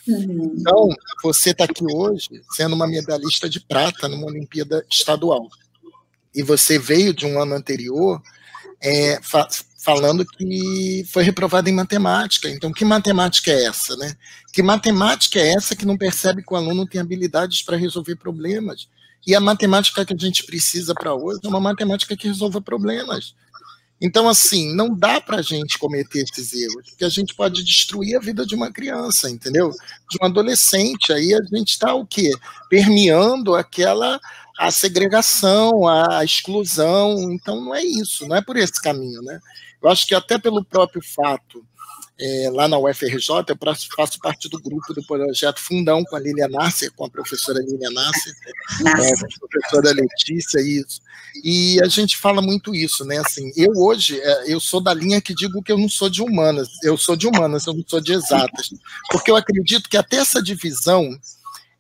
Uhum. 0.07 0.55
Então, 0.57 0.89
você 1.21 1.51
está 1.51 1.65
aqui 1.65 1.85
hoje 1.85 2.41
sendo 2.53 2.77
uma 2.77 2.87
medalhista 2.87 3.51
de 3.51 3.59
prata 3.59 4.09
numa 4.09 4.29
Olimpíada 4.29 4.87
estadual. 4.89 5.49
E 6.33 6.45
você 6.45 6.79
veio 6.79 7.13
de 7.13 7.27
um 7.27 7.41
ano 7.43 7.57
anterior 7.57 8.23
é, 8.81 9.21
falando 9.87 10.27
que 10.27 11.07
foi 11.13 11.23
reprovado 11.23 11.69
em 11.71 11.73
matemática. 11.73 12.51
Então, 12.51 12.73
que 12.73 12.85
matemática 12.85 13.53
é 13.53 13.67
essa? 13.67 13.97
Né? 13.97 14.17
Que 14.53 14.61
matemática 14.61 15.39
é 15.39 15.53
essa 15.53 15.77
que 15.77 15.87
não 15.87 15.97
percebe 15.97 16.43
que 16.43 16.53
o 16.53 16.57
aluno 16.57 16.85
tem 16.85 17.01
habilidades 17.01 17.63
para 17.63 17.77
resolver 17.77 18.17
problemas? 18.17 18.89
E 19.25 19.33
a 19.33 19.41
matemática 19.41 20.05
que 20.05 20.13
a 20.13 20.17
gente 20.19 20.43
precisa 20.43 20.93
para 20.93 21.15
hoje 21.15 21.39
é 21.45 21.49
uma 21.49 21.61
matemática 21.61 22.17
que 22.17 22.27
resolva 22.27 22.61
problemas. 22.61 23.33
Então, 24.01 24.29
assim, 24.29 24.75
não 24.75 24.93
dá 24.93 25.21
para 25.21 25.37
a 25.37 25.43
gente 25.43 25.79
cometer 25.79 26.25
esses 26.25 26.53
erros, 26.53 26.91
porque 26.91 27.05
a 27.05 27.09
gente 27.09 27.33
pode 27.33 27.63
destruir 27.63 28.17
a 28.17 28.21
vida 28.21 28.45
de 28.45 28.57
uma 28.57 28.73
criança, 28.73 29.31
entendeu? 29.31 29.71
De 30.11 30.19
um 30.21 30.27
adolescente. 30.27 31.13
Aí 31.13 31.33
a 31.33 31.43
gente 31.57 31.71
está 31.71 31.95
o 31.95 32.05
quê? 32.05 32.33
Permeando 32.69 33.55
aquela 33.55 34.21
a 34.59 34.71
segregação, 34.73 35.87
a 35.87 36.25
exclusão. 36.25 37.31
Então, 37.31 37.65
não 37.65 37.75
é 37.75 37.85
isso, 37.85 38.27
não 38.27 38.35
é 38.35 38.43
por 38.43 38.57
esse 38.57 38.83
caminho, 38.83 39.23
né? 39.23 39.39
Eu 39.87 39.93
acho 39.93 40.05
que 40.05 40.15
até 40.17 40.37
pelo 40.37 40.65
próprio 40.65 41.01
fato 41.01 41.65
é, 42.19 42.51
lá 42.53 42.67
na 42.67 42.77
UFRJ, 42.77 43.45
eu 43.49 43.57
faço 43.95 44.19
parte 44.19 44.49
do 44.49 44.61
grupo 44.61 44.93
do 44.93 45.07
projeto 45.07 45.61
Fundão 45.61 46.03
com 46.03 46.17
a 46.17 46.19
Lília 46.19 46.49
Nasser, 46.49 46.91
com 46.93 47.05
a 47.05 47.11
professora 47.11 47.61
Lília 47.61 47.91
Nasser, 47.91 48.35
é, 48.85 48.91
a 48.91 49.49
professora 49.49 49.93
Letícia, 49.93 50.61
isso. 50.61 51.01
E 51.45 51.81
a 51.83 51.87
gente 51.87 52.17
fala 52.17 52.43
muito 52.43 52.75
isso, 52.75 53.05
né? 53.05 53.19
Assim, 53.19 53.53
eu 53.55 53.71
hoje, 53.77 54.19
é, 54.21 54.53
eu 54.53 54.59
sou 54.59 54.81
da 54.81 54.93
linha 54.93 55.21
que 55.21 55.35
digo 55.35 55.63
que 55.63 55.71
eu 55.71 55.79
não 55.79 55.89
sou 55.89 56.09
de 56.09 56.21
humanas, 56.21 56.69
eu 56.83 56.97
sou 56.97 57.15
de 57.15 57.29
humanas, 57.29 57.67
eu 57.67 57.75
não 57.75 57.85
sou 57.87 58.01
de 58.01 58.13
exatas, 58.13 58.71
porque 59.13 59.31
eu 59.31 59.37
acredito 59.37 59.89
que 59.89 59.97
até 59.97 60.17
essa 60.17 60.43
divisão 60.43 61.17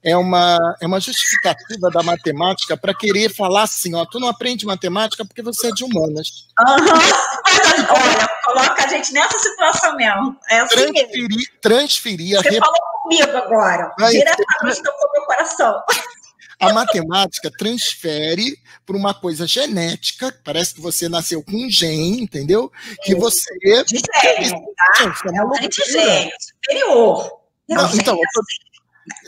é 0.07 0.17
uma, 0.17 0.57
é 0.81 0.87
uma 0.87 1.01
justificativa 1.01 1.91
da 1.91 2.01
matemática 2.01 2.77
para 2.77 2.95
querer 2.95 3.29
falar 3.29 3.65
assim, 3.65 3.93
ó, 3.97 4.05
tu 4.05 4.21
não 4.21 4.29
aprende 4.29 4.65
matemática 4.65 5.25
porque 5.25 5.43
você 5.43 5.67
é 5.67 5.73
de 5.73 5.83
humanas. 5.83 6.47
Uhum. 6.61 6.87
Olha, 7.91 8.29
coloca 8.47 8.85
a 8.85 8.87
gente 8.87 9.13
nessa 9.13 9.37
situação 9.37 9.97
mesmo. 9.97 10.39
É 10.49 10.61
assim 10.61 10.77
transferir, 10.77 11.29
mesmo. 11.29 11.61
transferir 11.61 12.37
Você 12.41 12.51
rep... 12.51 12.61
falou 12.61 12.81
comigo 13.03 13.37
agora, 13.37 13.93
Vai 13.99 14.13
diretamente 14.13 14.83
do 14.83 14.93
meu 15.13 15.25
coração. 15.25 15.83
A 16.59 16.73
matemática 16.73 17.51
transfere 17.51 18.57
para 18.87 18.97
uma 18.97 19.13
coisa 19.13 19.47
genética, 19.47 20.35
parece 20.43 20.75
que 20.75 20.81
você 20.81 21.07
nasceu 21.07 21.43
com 21.43 21.53
um 21.53 21.71
gene, 21.71 22.23
entendeu? 22.23 22.73
Que 23.03 23.15
você. 23.15 23.53
De 23.85 24.01
gênio, 24.23 24.65
tá? 24.75 25.15
É 25.35 25.45
um 25.45 25.53
gênio 25.55 26.33
superior. 26.41 27.47
Não, 27.69 27.95
então, 27.95 28.17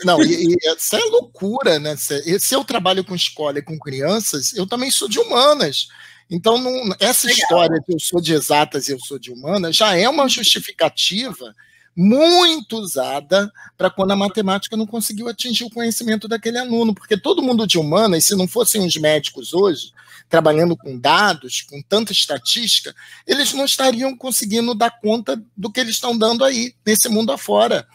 não, 0.03 0.21
e, 0.23 0.53
e, 0.53 0.55
essa 0.65 0.97
é 0.97 1.03
loucura, 1.05 1.79
né? 1.79 1.95
Se 1.95 2.53
eu 2.53 2.63
trabalho 2.63 3.03
com 3.03 3.15
escola 3.15 3.59
e 3.59 3.63
com 3.63 3.77
crianças, 3.77 4.53
eu 4.53 4.67
também 4.67 4.91
sou 4.91 5.07
de 5.07 5.19
humanas. 5.19 5.87
Então, 6.29 6.57
não, 6.57 6.95
essa 6.99 7.27
Legal. 7.27 7.41
história 7.41 7.83
que 7.83 7.93
eu 7.93 7.99
sou 7.99 8.21
de 8.21 8.33
exatas 8.33 8.87
e 8.87 8.91
eu 8.91 8.99
sou 8.99 9.17
de 9.17 9.31
humanas 9.31 9.75
já 9.75 9.95
é 9.95 10.07
uma 10.07 10.29
justificativa 10.29 11.55
muito 11.95 12.77
usada 12.77 13.51
para 13.77 13.89
quando 13.89 14.11
a 14.11 14.15
matemática 14.15 14.77
não 14.77 14.85
conseguiu 14.85 15.27
atingir 15.27 15.65
o 15.65 15.69
conhecimento 15.69 16.27
daquele 16.27 16.57
aluno, 16.57 16.93
porque 16.93 17.17
todo 17.17 17.41
mundo 17.41 17.67
de 17.67 17.77
humanas, 17.77 18.25
se 18.25 18.35
não 18.35 18.47
fossem 18.47 18.85
os 18.85 18.95
médicos 18.95 19.53
hoje, 19.53 19.91
trabalhando 20.29 20.77
com 20.77 20.97
dados, 20.97 21.61
com 21.63 21.81
tanta 21.81 22.11
estatística, 22.11 22.95
eles 23.25 23.51
não 23.51 23.65
estariam 23.65 24.15
conseguindo 24.15 24.75
dar 24.75 24.91
conta 25.01 25.43
do 25.57 25.71
que 25.71 25.79
eles 25.79 25.95
estão 25.95 26.17
dando 26.17 26.45
aí, 26.45 26.73
nesse 26.85 27.09
mundo 27.09 27.31
afora. 27.31 27.85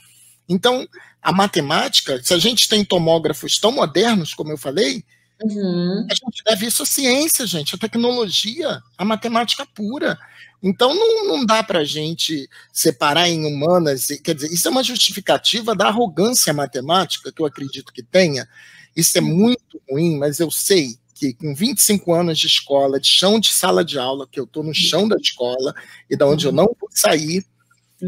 Então, 0.48 0.86
a 1.22 1.32
matemática, 1.32 2.22
se 2.22 2.34
a 2.34 2.38
gente 2.38 2.68
tem 2.68 2.84
tomógrafos 2.84 3.58
tão 3.58 3.72
modernos, 3.72 4.34
como 4.34 4.52
eu 4.52 4.58
falei, 4.58 5.02
uhum. 5.42 6.06
a 6.10 6.14
gente 6.14 6.42
deve 6.44 6.66
isso 6.66 6.82
à 6.82 6.86
ciência, 6.86 7.46
gente, 7.46 7.74
a 7.74 7.78
tecnologia, 7.78 8.80
a 8.98 9.04
matemática 9.04 9.66
pura. 9.74 10.18
Então 10.62 10.94
não, 10.94 11.28
não 11.28 11.46
dá 11.46 11.62
para 11.62 11.80
a 11.80 11.84
gente 11.84 12.48
separar 12.72 13.28
em 13.28 13.44
humanas, 13.44 14.06
quer 14.22 14.34
dizer, 14.34 14.52
isso 14.52 14.66
é 14.66 14.70
uma 14.70 14.82
justificativa 14.82 15.74
da 15.74 15.88
arrogância 15.88 16.52
matemática 16.52 17.30
que 17.30 17.40
eu 17.40 17.46
acredito 17.46 17.92
que 17.92 18.02
tenha. 18.02 18.48
Isso 18.96 19.16
é 19.18 19.20
uhum. 19.20 19.28
muito 19.28 19.80
ruim, 19.90 20.18
mas 20.18 20.40
eu 20.40 20.50
sei 20.50 20.98
que 21.14 21.32
com 21.34 21.54
25 21.54 22.12
anos 22.12 22.38
de 22.38 22.46
escola, 22.46 22.98
de 22.98 23.08
chão 23.08 23.38
de 23.38 23.52
sala 23.52 23.84
de 23.84 23.98
aula, 23.98 24.26
que 24.30 24.38
eu 24.38 24.44
estou 24.44 24.62
no 24.62 24.74
chão 24.74 25.06
da 25.06 25.16
escola 25.16 25.74
e 26.10 26.16
da 26.16 26.26
onde 26.26 26.46
eu 26.46 26.50
uhum. 26.50 26.56
não 26.56 26.76
vou 26.78 26.88
sair, 26.90 27.44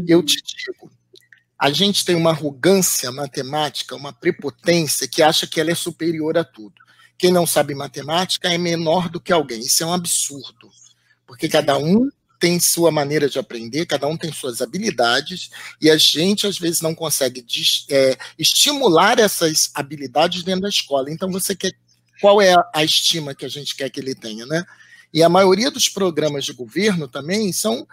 eu 0.07 0.21
te 0.23 0.41
digo, 0.43 0.91
a 1.59 1.71
gente 1.71 2.05
tem 2.05 2.15
uma 2.15 2.31
arrogância 2.31 3.11
matemática, 3.11 3.95
uma 3.95 4.13
prepotência 4.13 5.07
que 5.07 5.23
acha 5.23 5.47
que 5.47 5.59
ela 5.59 5.71
é 5.71 5.75
superior 5.75 6.37
a 6.37 6.43
tudo. 6.43 6.75
Quem 7.17 7.31
não 7.31 7.47
sabe 7.47 7.73
matemática 7.73 8.47
é 8.47 8.57
menor 8.57 9.09
do 9.09 9.19
que 9.19 9.33
alguém. 9.33 9.61
Isso 9.61 9.83
é 9.83 9.85
um 9.87 9.93
absurdo, 9.93 10.69
porque 11.25 11.49
cada 11.49 11.77
um 11.77 12.09
tem 12.39 12.59
sua 12.59 12.91
maneira 12.91 13.27
de 13.27 13.39
aprender, 13.39 13.87
cada 13.87 14.07
um 14.07 14.15
tem 14.15 14.31
suas 14.31 14.61
habilidades, 14.61 15.49
e 15.81 15.89
a 15.89 15.97
gente 15.97 16.45
às 16.45 16.59
vezes 16.59 16.81
não 16.81 16.93
consegue 16.93 17.43
é, 17.89 18.15
estimular 18.37 19.17
essas 19.17 19.71
habilidades 19.73 20.43
dentro 20.43 20.61
da 20.61 20.69
escola. 20.69 21.11
Então 21.11 21.31
você 21.31 21.55
quer 21.55 21.73
qual 22.21 22.41
é 22.41 22.53
a 22.73 22.83
estima 22.83 23.35
que 23.35 23.45
a 23.45 23.49
gente 23.49 23.75
quer 23.75 23.89
que 23.89 23.99
ele 23.99 24.15
tenha, 24.15 24.45
né? 24.45 24.63
E 25.13 25.23
a 25.23 25.29
maioria 25.29 25.71
dos 25.71 25.87
programas 25.87 26.45
de 26.45 26.53
governo 26.53 27.07
também 27.07 27.51
são. 27.51 27.87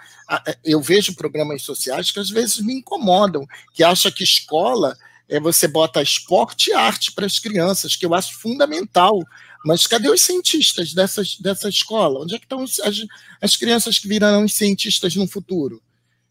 Eu 0.64 0.80
vejo 0.80 1.14
programas 1.14 1.62
sociais 1.62 2.10
que 2.10 2.18
às 2.18 2.30
vezes 2.30 2.58
me 2.58 2.74
incomodam, 2.74 3.46
que 3.72 3.84
acha 3.84 4.10
que 4.10 4.24
escola 4.24 4.96
é 5.28 5.40
você 5.40 5.66
bota 5.66 6.02
esporte 6.02 6.70
e 6.70 6.74
arte 6.74 7.12
para 7.12 7.26
as 7.26 7.38
crianças, 7.38 7.96
que 7.96 8.04
eu 8.04 8.14
acho 8.14 8.38
fundamental. 8.38 9.22
Mas 9.64 9.86
cadê 9.86 10.10
os 10.10 10.20
cientistas 10.20 10.92
dessas, 10.92 11.38
dessa 11.38 11.68
escola? 11.68 12.20
Onde 12.20 12.34
é 12.34 12.38
que 12.38 12.44
estão 12.44 12.62
as, 12.62 13.06
as 13.40 13.56
crianças 13.56 13.98
que 13.98 14.06
virarão 14.06 14.46
cientistas 14.46 15.16
no 15.16 15.26
futuro? 15.26 15.82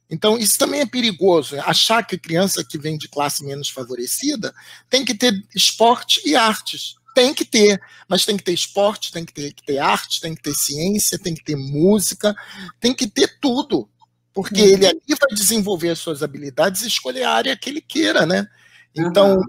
Então, 0.09 0.37
isso 0.37 0.59
também 0.59 0.81
é 0.81 0.85
perigoso. 0.85 1.59
Achar 1.61 2.03
que 2.03 2.19
criança 2.19 2.63
que 2.63 2.77
vem 2.77 2.97
de 2.97 3.07
classe 3.07 3.43
menos 3.43 3.69
favorecida 3.69 4.53
tem 4.87 5.03
que 5.03 5.15
ter 5.15 5.33
esporte 5.55 6.21
e 6.23 6.35
artes. 6.35 6.95
Tem 7.13 7.33
que 7.33 7.45
ter, 7.45 7.79
mas 8.07 8.25
tem 8.25 8.35
que 8.35 8.43
ter 8.43 8.53
esporte, 8.53 9.11
tem 9.11 9.23
que 9.23 9.33
ter, 9.33 9.53
que 9.53 9.63
ter 9.63 9.77
arte, 9.77 10.19
tem 10.19 10.33
que 10.33 10.41
ter 10.41 10.53
ciência, 10.53 11.19
tem 11.19 11.35
que 11.35 11.43
ter 11.43 11.55
música, 11.55 12.35
tem 12.79 12.93
que 12.93 13.07
ter 13.07 13.37
tudo. 13.39 13.87
Porque 14.33 14.61
uhum. 14.61 14.67
ele 14.67 14.87
ali 14.87 15.01
vai 15.09 15.35
desenvolver 15.35 15.89
as 15.89 15.99
suas 15.99 16.23
habilidades 16.23 16.81
e 16.81 16.87
escolher 16.87 17.23
a 17.23 17.31
área 17.31 17.57
que 17.57 17.69
ele 17.69 17.81
queira, 17.81 18.25
né? 18.25 18.47
Então, 18.95 19.35
uhum. 19.35 19.43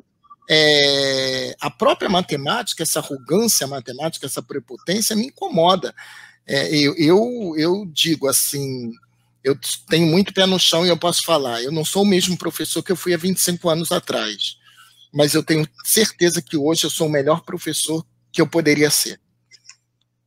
é, 0.48 1.56
a 1.58 1.70
própria 1.70 2.10
matemática, 2.10 2.82
essa 2.82 2.98
arrogância 2.98 3.66
matemática, 3.66 4.26
essa 4.26 4.42
prepotência 4.42 5.16
me 5.16 5.26
incomoda. 5.26 5.94
É, 6.46 6.68
eu, 6.76 6.94
eu, 6.96 7.54
eu 7.56 7.86
digo 7.86 8.28
assim, 8.28 8.92
eu 9.42 9.58
tenho 9.88 10.06
muito 10.06 10.34
pé 10.34 10.44
no 10.44 10.58
chão 10.58 10.84
e 10.84 10.90
eu 10.90 10.98
posso 10.98 11.22
falar, 11.24 11.62
eu 11.62 11.72
não 11.72 11.84
sou 11.84 12.02
o 12.02 12.06
mesmo 12.06 12.36
professor 12.36 12.82
que 12.82 12.92
eu 12.92 12.96
fui 12.96 13.14
há 13.14 13.16
25 13.16 13.70
anos 13.70 13.90
atrás 13.90 14.58
mas 15.14 15.32
eu 15.32 15.44
tenho 15.44 15.66
certeza 15.84 16.42
que 16.42 16.56
hoje 16.56 16.84
eu 16.84 16.90
sou 16.90 17.06
o 17.06 17.10
melhor 17.10 17.42
professor 17.42 18.04
que 18.32 18.40
eu 18.40 18.48
poderia 18.48 18.90
ser. 18.90 19.20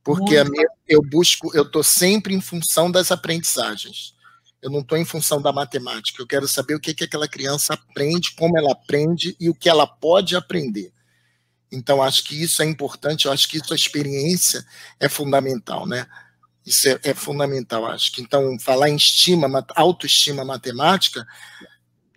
Porque 0.02 0.42
minha, 0.44 0.66
eu 0.88 1.02
busco, 1.02 1.54
eu 1.54 1.64
estou 1.64 1.82
sempre 1.82 2.34
em 2.34 2.40
função 2.40 2.90
das 2.90 3.12
aprendizagens. 3.12 4.14
Eu 4.62 4.70
não 4.70 4.80
estou 4.80 4.96
em 4.96 5.04
função 5.04 5.42
da 5.42 5.52
matemática. 5.52 6.22
Eu 6.22 6.26
quero 6.26 6.48
saber 6.48 6.74
o 6.74 6.80
que, 6.80 6.94
que 6.94 7.04
aquela 7.04 7.28
criança 7.28 7.74
aprende, 7.74 8.34
como 8.34 8.56
ela 8.56 8.72
aprende 8.72 9.36
e 9.38 9.50
o 9.50 9.54
que 9.54 9.68
ela 9.68 9.86
pode 9.86 10.34
aprender. 10.34 10.90
Então, 11.70 12.02
acho 12.02 12.24
que 12.24 12.42
isso 12.42 12.62
é 12.62 12.64
importante, 12.64 13.26
eu 13.26 13.32
acho 13.32 13.46
que 13.46 13.58
isso, 13.58 13.74
a 13.74 13.76
experiência 13.76 14.64
é 14.98 15.06
fundamental, 15.06 15.86
né? 15.86 16.06
Isso 16.64 16.88
é, 16.88 16.98
é 17.02 17.14
fundamental, 17.14 17.84
acho 17.84 18.10
que. 18.10 18.22
Então, 18.22 18.58
falar 18.58 18.88
em 18.88 18.96
estima, 18.96 19.66
autoestima 19.76 20.46
matemática, 20.46 21.26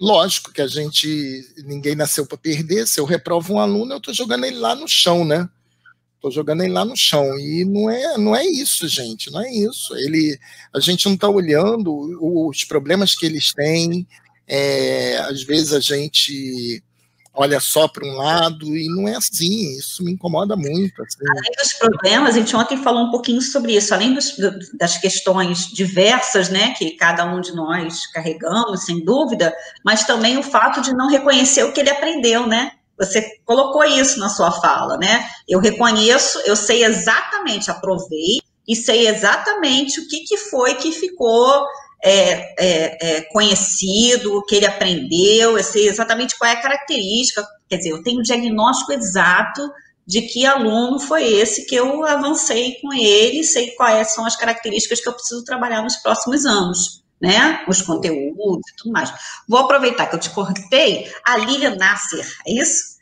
Lógico 0.01 0.51
que 0.51 0.63
a 0.63 0.67
gente, 0.67 1.47
ninguém 1.63 1.93
nasceu 1.93 2.25
para 2.25 2.35
perder. 2.35 2.87
Se 2.87 2.99
eu 2.99 3.05
reprovo 3.05 3.53
um 3.53 3.59
aluno, 3.59 3.93
eu 3.93 3.97
estou 3.99 4.11
jogando 4.11 4.45
ele 4.45 4.57
lá 4.57 4.73
no 4.73 4.87
chão, 4.87 5.23
né? 5.23 5.47
Estou 6.15 6.31
jogando 6.31 6.63
ele 6.63 6.73
lá 6.73 6.83
no 6.83 6.97
chão. 6.97 7.37
E 7.37 7.63
não 7.63 7.87
é, 7.87 8.17
não 8.17 8.35
é 8.35 8.43
isso, 8.43 8.87
gente, 8.87 9.29
não 9.29 9.39
é 9.39 9.53
isso. 9.53 9.95
Ele, 9.97 10.39
a 10.73 10.79
gente 10.79 11.05
não 11.05 11.13
está 11.13 11.29
olhando 11.29 11.93
os 12.19 12.63
problemas 12.63 13.13
que 13.13 13.27
eles 13.27 13.53
têm. 13.53 14.07
É, 14.47 15.17
às 15.19 15.43
vezes 15.43 15.71
a 15.71 15.79
gente 15.79 16.83
olha 17.33 17.59
só 17.59 17.87
para 17.87 18.05
um 18.05 18.15
lado 18.15 18.65
e 18.75 18.87
não 18.89 19.07
é 19.07 19.15
assim, 19.15 19.77
isso 19.77 20.03
me 20.03 20.11
incomoda 20.11 20.55
muito. 20.55 21.01
Assim. 21.01 21.17
Além 21.29 21.51
dos 21.57 21.73
problemas, 21.73 22.35
a 22.35 22.39
gente 22.39 22.55
ontem 22.55 22.77
falou 22.77 23.03
um 23.03 23.11
pouquinho 23.11 23.41
sobre 23.41 23.75
isso, 23.75 23.93
além 23.93 24.13
dos, 24.13 24.35
das 24.73 24.97
questões 24.97 25.67
diversas, 25.67 26.49
né, 26.49 26.73
que 26.77 26.91
cada 26.91 27.25
um 27.25 27.39
de 27.39 27.53
nós 27.53 28.05
carregamos, 28.07 28.83
sem 28.83 29.03
dúvida, 29.03 29.53
mas 29.83 30.05
também 30.05 30.37
o 30.37 30.43
fato 30.43 30.81
de 30.81 30.93
não 30.93 31.09
reconhecer 31.09 31.63
o 31.63 31.71
que 31.71 31.79
ele 31.79 31.89
aprendeu, 31.89 32.45
né? 32.47 32.71
Você 32.97 33.25
colocou 33.45 33.83
isso 33.83 34.19
na 34.19 34.29
sua 34.29 34.51
fala, 34.51 34.97
né? 34.97 35.27
Eu 35.47 35.59
reconheço, 35.59 36.39
eu 36.45 36.55
sei 36.55 36.83
exatamente, 36.83 37.71
aprovei 37.71 38.39
e 38.67 38.75
sei 38.75 39.07
exatamente 39.07 39.99
o 39.99 40.07
que, 40.07 40.19
que 40.19 40.37
foi 40.37 40.75
que 40.75 40.91
ficou 40.91 41.65
é, 42.03 42.55
é, 42.57 43.17
é, 43.17 43.21
conhecido, 43.31 44.35
o 44.35 44.43
que 44.43 44.55
ele 44.55 44.65
aprendeu, 44.65 45.57
eu 45.57 45.63
sei 45.63 45.87
exatamente 45.87 46.37
qual 46.37 46.49
é 46.49 46.53
a 46.53 46.61
característica, 46.61 47.45
quer 47.69 47.77
dizer, 47.77 47.91
eu 47.91 48.03
tenho 48.03 48.19
o 48.19 48.23
diagnóstico 48.23 48.91
exato 48.91 49.61
de 50.05 50.21
que 50.23 50.45
aluno 50.45 50.99
foi 50.99 51.23
esse 51.23 51.65
que 51.65 51.75
eu 51.75 52.03
avancei 52.05 52.75
com 52.81 52.91
ele, 52.91 53.43
sei 53.43 53.71
quais 53.71 54.13
são 54.13 54.25
as 54.25 54.35
características 54.35 54.99
que 54.99 55.07
eu 55.07 55.13
preciso 55.13 55.45
trabalhar 55.45 55.83
nos 55.83 55.97
próximos 55.97 56.45
anos, 56.45 57.03
né? 57.21 57.63
Os 57.67 57.81
conteúdos 57.81 58.67
e 58.71 58.75
tudo 58.77 58.91
mais. 58.91 59.13
Vou 59.47 59.59
aproveitar 59.59 60.07
que 60.07 60.15
eu 60.15 60.19
te 60.19 60.31
cortei, 60.31 61.09
a 61.23 61.37
Lilian 61.37 61.75
Nasser, 61.75 62.27
é 62.47 62.53
isso? 62.53 62.99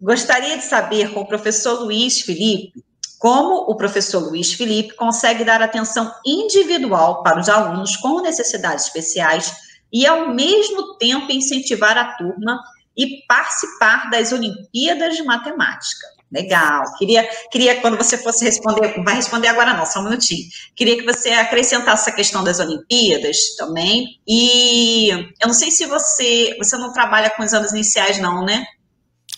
Gostaria 0.00 0.56
de 0.56 0.64
saber 0.64 1.12
com 1.12 1.20
o 1.20 1.28
professor 1.28 1.80
Luiz 1.80 2.20
Felipe 2.20 2.82
como 3.24 3.70
o 3.70 3.74
professor 3.74 4.22
Luiz 4.22 4.52
Felipe 4.52 4.94
consegue 4.96 5.46
dar 5.46 5.62
atenção 5.62 6.12
individual 6.26 7.22
para 7.22 7.40
os 7.40 7.48
alunos 7.48 7.96
com 7.96 8.20
necessidades 8.20 8.84
especiais 8.84 9.50
e, 9.90 10.06
ao 10.06 10.34
mesmo 10.34 10.98
tempo, 10.98 11.32
incentivar 11.32 11.96
a 11.96 12.12
turma 12.18 12.60
e 12.94 13.24
participar 13.26 14.10
das 14.10 14.30
Olimpíadas 14.30 15.16
de 15.16 15.22
Matemática. 15.22 16.06
Legal. 16.30 16.84
Queria, 16.98 17.26
queria 17.50 17.80
quando 17.80 17.96
você 17.96 18.18
fosse 18.18 18.44
responder, 18.44 19.02
vai 19.02 19.14
responder 19.14 19.48
agora 19.48 19.72
não, 19.72 19.86
só 19.86 20.00
um 20.00 20.04
minutinho. 20.04 20.46
Queria 20.76 20.98
que 20.98 21.10
você 21.10 21.30
acrescentasse 21.30 22.10
a 22.10 22.12
questão 22.12 22.44
das 22.44 22.60
Olimpíadas 22.60 23.56
também. 23.56 24.20
E 24.28 25.08
eu 25.40 25.46
não 25.46 25.54
sei 25.54 25.70
se 25.70 25.86
você, 25.86 26.54
você 26.58 26.76
não 26.76 26.92
trabalha 26.92 27.30
com 27.30 27.42
anos 27.42 27.72
iniciais 27.72 28.18
não, 28.18 28.44
né? 28.44 28.66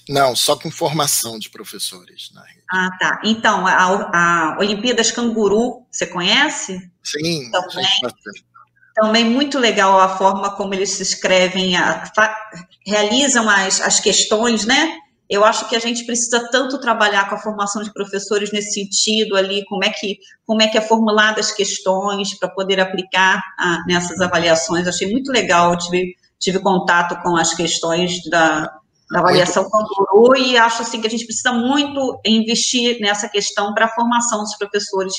Não, 0.09 0.37
só 0.37 0.57
com 0.57 0.71
formação 0.71 1.39
de 1.39 1.51
professores 1.51 2.31
na 2.33 2.43
rede. 2.43 2.63
Ah, 2.71 2.91
tá. 2.99 3.21
Então, 3.25 3.67
a, 3.67 3.75
a 3.75 4.57
Olimpíadas 4.59 5.11
Canguru, 5.11 5.85
você 5.91 6.07
conhece? 6.07 6.91
Sim, 7.03 7.51
também, 7.51 7.85
também 8.95 9.25
muito 9.25 9.59
legal 9.59 10.01
a 10.01 10.17
forma 10.17 10.55
como 10.57 10.75
eles 10.75 10.91
se 10.91 11.03
escrevem, 11.03 11.77
a, 11.77 12.05
realizam 12.87 13.49
as, 13.49 13.81
as 13.81 13.99
questões, 13.99 14.65
né? 14.65 14.97
Eu 15.29 15.45
acho 15.45 15.69
que 15.69 15.75
a 15.75 15.81
gente 15.81 16.07
precisa 16.07 16.49
tanto 16.51 16.81
trabalhar 16.81 17.29
com 17.29 17.35
a 17.35 17.41
formação 17.41 17.83
de 17.83 17.93
professores 17.93 18.53
nesse 18.53 18.75
sentido 18.75 19.37
ali, 19.37 19.65
como 19.65 19.85
é 19.85 19.91
que, 19.91 20.19
como 20.47 20.63
é, 20.63 20.69
que 20.69 20.79
é 20.79 20.81
formulada 20.81 21.41
as 21.41 21.51
questões 21.51 22.39
para 22.39 22.49
poder 22.49 22.79
aplicar 22.79 23.43
a, 23.59 23.85
nessas 23.89 24.21
avaliações. 24.21 24.87
Achei 24.87 25.11
muito 25.11 25.33
legal, 25.33 25.77
tive, 25.77 26.15
tive 26.39 26.61
contato 26.61 27.21
com 27.25 27.37
as 27.37 27.53
questões 27.55 28.23
da, 28.31 28.73
da 29.11 29.21
avaliação 29.21 29.69
Canguru 29.71 30.37
e 30.37 30.57
acho 30.57 30.83
assim 30.83 31.01
que 31.01 31.07
a 31.07 31.11
gente 31.11 31.25
precisa 31.25 31.53
muito 31.53 32.21
investir 32.25 32.99
nessa 33.01 33.29
questão 33.29 33.73
para 33.73 33.87
a 33.87 33.91
formação 33.91 34.41
dos 34.41 34.57
professores 34.57 35.15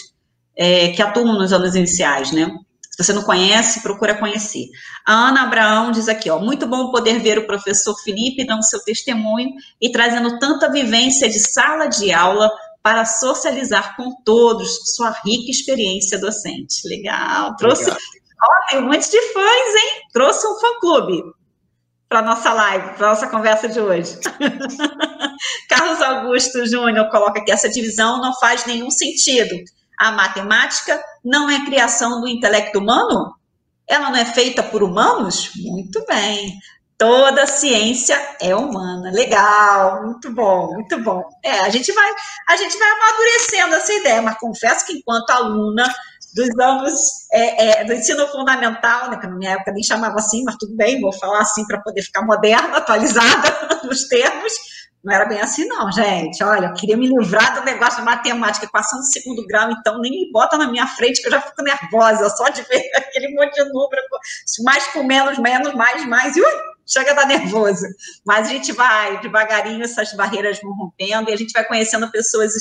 é, 0.55 0.89
que 0.89 1.01
atuam 1.01 1.33
nos 1.37 1.53
anos 1.53 1.75
iniciais, 1.75 2.31
né? 2.31 2.51
Se 2.91 3.03
você 3.03 3.13
não 3.13 3.21
conhece, 3.21 3.81
procura 3.81 4.15
conhecer. 4.15 4.65
A 5.05 5.27
Ana 5.27 5.43
Abraão 5.43 5.91
diz 5.91 6.09
aqui, 6.09 6.31
ó, 6.31 6.39
muito 6.39 6.65
bom 6.65 6.91
poder 6.91 7.19
ver 7.19 7.37
o 7.37 7.45
professor 7.45 7.95
Felipe 8.03 8.45
dando 8.45 8.63
seu 8.63 8.83
testemunho 8.83 9.51
e 9.79 9.91
trazendo 9.91 10.39
tanta 10.39 10.71
vivência 10.71 11.29
de 11.29 11.39
sala 11.39 11.85
de 11.85 12.11
aula 12.11 12.49
para 12.81 13.05
socializar 13.05 13.95
com 13.95 14.15
todos 14.25 14.95
sua 14.95 15.11
rica 15.23 15.51
experiência 15.51 16.17
docente. 16.17 16.87
Legal, 16.87 17.55
trouxe, 17.55 17.91
ó, 17.91 18.69
tem 18.69 18.79
um 18.79 18.87
monte 18.87 19.11
de 19.11 19.21
fãs, 19.31 19.75
hein? 19.75 20.01
Trouxe 20.11 20.47
um 20.47 20.59
fã-clube 20.59 21.36
para 22.09 22.21
nossa 22.21 22.53
live, 22.53 22.93
para 22.95 23.09
nossa 23.09 23.27
conversa 23.27 23.67
de 23.67 23.79
hoje. 23.79 24.17
Carlos 25.69 26.01
Augusto 26.01 26.65
Júnior 26.65 27.09
coloca 27.09 27.43
que 27.43 27.51
essa 27.51 27.69
divisão 27.69 28.21
não 28.21 28.33
faz 28.35 28.65
nenhum 28.65 28.89
sentido. 28.89 29.55
A 29.99 30.11
matemática 30.11 31.01
não 31.23 31.49
é 31.49 31.65
criação 31.65 32.21
do 32.21 32.27
intelecto 32.27 32.79
humano? 32.79 33.33
Ela 33.87 34.09
não 34.09 34.17
é 34.17 34.25
feita 34.25 34.63
por 34.63 34.83
humanos? 34.83 35.51
Muito 35.55 36.05
bem. 36.05 36.57
Toda 36.97 37.45
ciência 37.45 38.17
é 38.41 38.55
humana. 38.55 39.11
Legal, 39.11 40.03
muito 40.03 40.33
bom, 40.33 40.73
muito 40.73 40.99
bom. 41.03 41.23
É, 41.43 41.59
a 41.59 41.69
gente 41.69 41.91
vai, 41.93 42.11
a 42.49 42.57
gente 42.57 42.77
vai 42.77 42.89
amadurecendo 42.89 43.75
essa 43.75 43.93
ideia, 43.93 44.21
mas 44.21 44.39
confesso 44.39 44.85
que 44.85 44.93
enquanto 44.93 45.29
aluna 45.29 45.93
dos 46.33 46.49
anos 46.59 46.99
é, 47.31 47.81
é, 47.81 47.85
do 47.85 47.93
ensino 47.93 48.27
fundamental, 48.27 49.09
né, 49.09 49.17
que 49.17 49.27
na 49.27 49.35
minha 49.35 49.51
época 49.51 49.71
nem 49.71 49.83
chamava 49.83 50.15
assim, 50.15 50.43
mas 50.43 50.55
tudo 50.59 50.75
bem, 50.75 51.01
vou 51.01 51.13
falar 51.13 51.41
assim 51.41 51.65
para 51.65 51.81
poder 51.81 52.01
ficar 52.01 52.21
moderna, 52.23 52.77
atualizada 52.77 53.81
nos 53.83 54.07
termos. 54.07 54.53
Não 55.03 55.13
era 55.13 55.25
bem 55.25 55.39
assim, 55.39 55.65
não, 55.65 55.89
gente. 55.91 56.43
Olha, 56.43 56.67
eu 56.67 56.73
queria 56.73 56.97
me 56.97 57.07
livrar 57.07 57.55
do 57.55 57.63
negócio 57.63 57.99
de 57.99 58.05
matemática, 58.05 58.67
passando 58.71 59.01
de 59.01 59.11
segundo 59.13 59.45
grau, 59.47 59.71
então 59.71 59.99
nem 60.01 60.11
me 60.11 60.31
bota 60.31 60.57
na 60.57 60.69
minha 60.69 60.85
frente, 60.85 61.21
que 61.21 61.27
eu 61.27 61.31
já 61.31 61.39
fico 61.39 61.61
nervosa, 61.61 62.29
só 62.29 62.49
de 62.49 62.61
ver 62.63 62.81
aquele 62.95 63.33
monte 63.33 63.53
de 63.53 63.63
número, 63.71 64.01
mais 64.65 64.87
com 64.87 65.03
menos, 65.03 65.37
menos, 65.37 65.73
mais, 65.75 66.05
mais, 66.05 66.35
e 66.35 66.41
ui, 66.41 66.51
chega 66.85 67.11
a 67.11 67.13
dar 67.13 67.27
nervoso. 67.27 67.85
Mas 68.25 68.47
a 68.47 68.51
gente 68.51 68.73
vai, 68.73 69.21
devagarinho, 69.21 69.83
essas 69.83 70.11
barreiras 70.13 70.59
vão 70.61 70.73
rompendo, 70.73 71.29
e 71.29 71.33
a 71.33 71.37
gente 71.37 71.53
vai 71.53 71.63
conhecendo 71.63 72.11
pessoas 72.11 72.53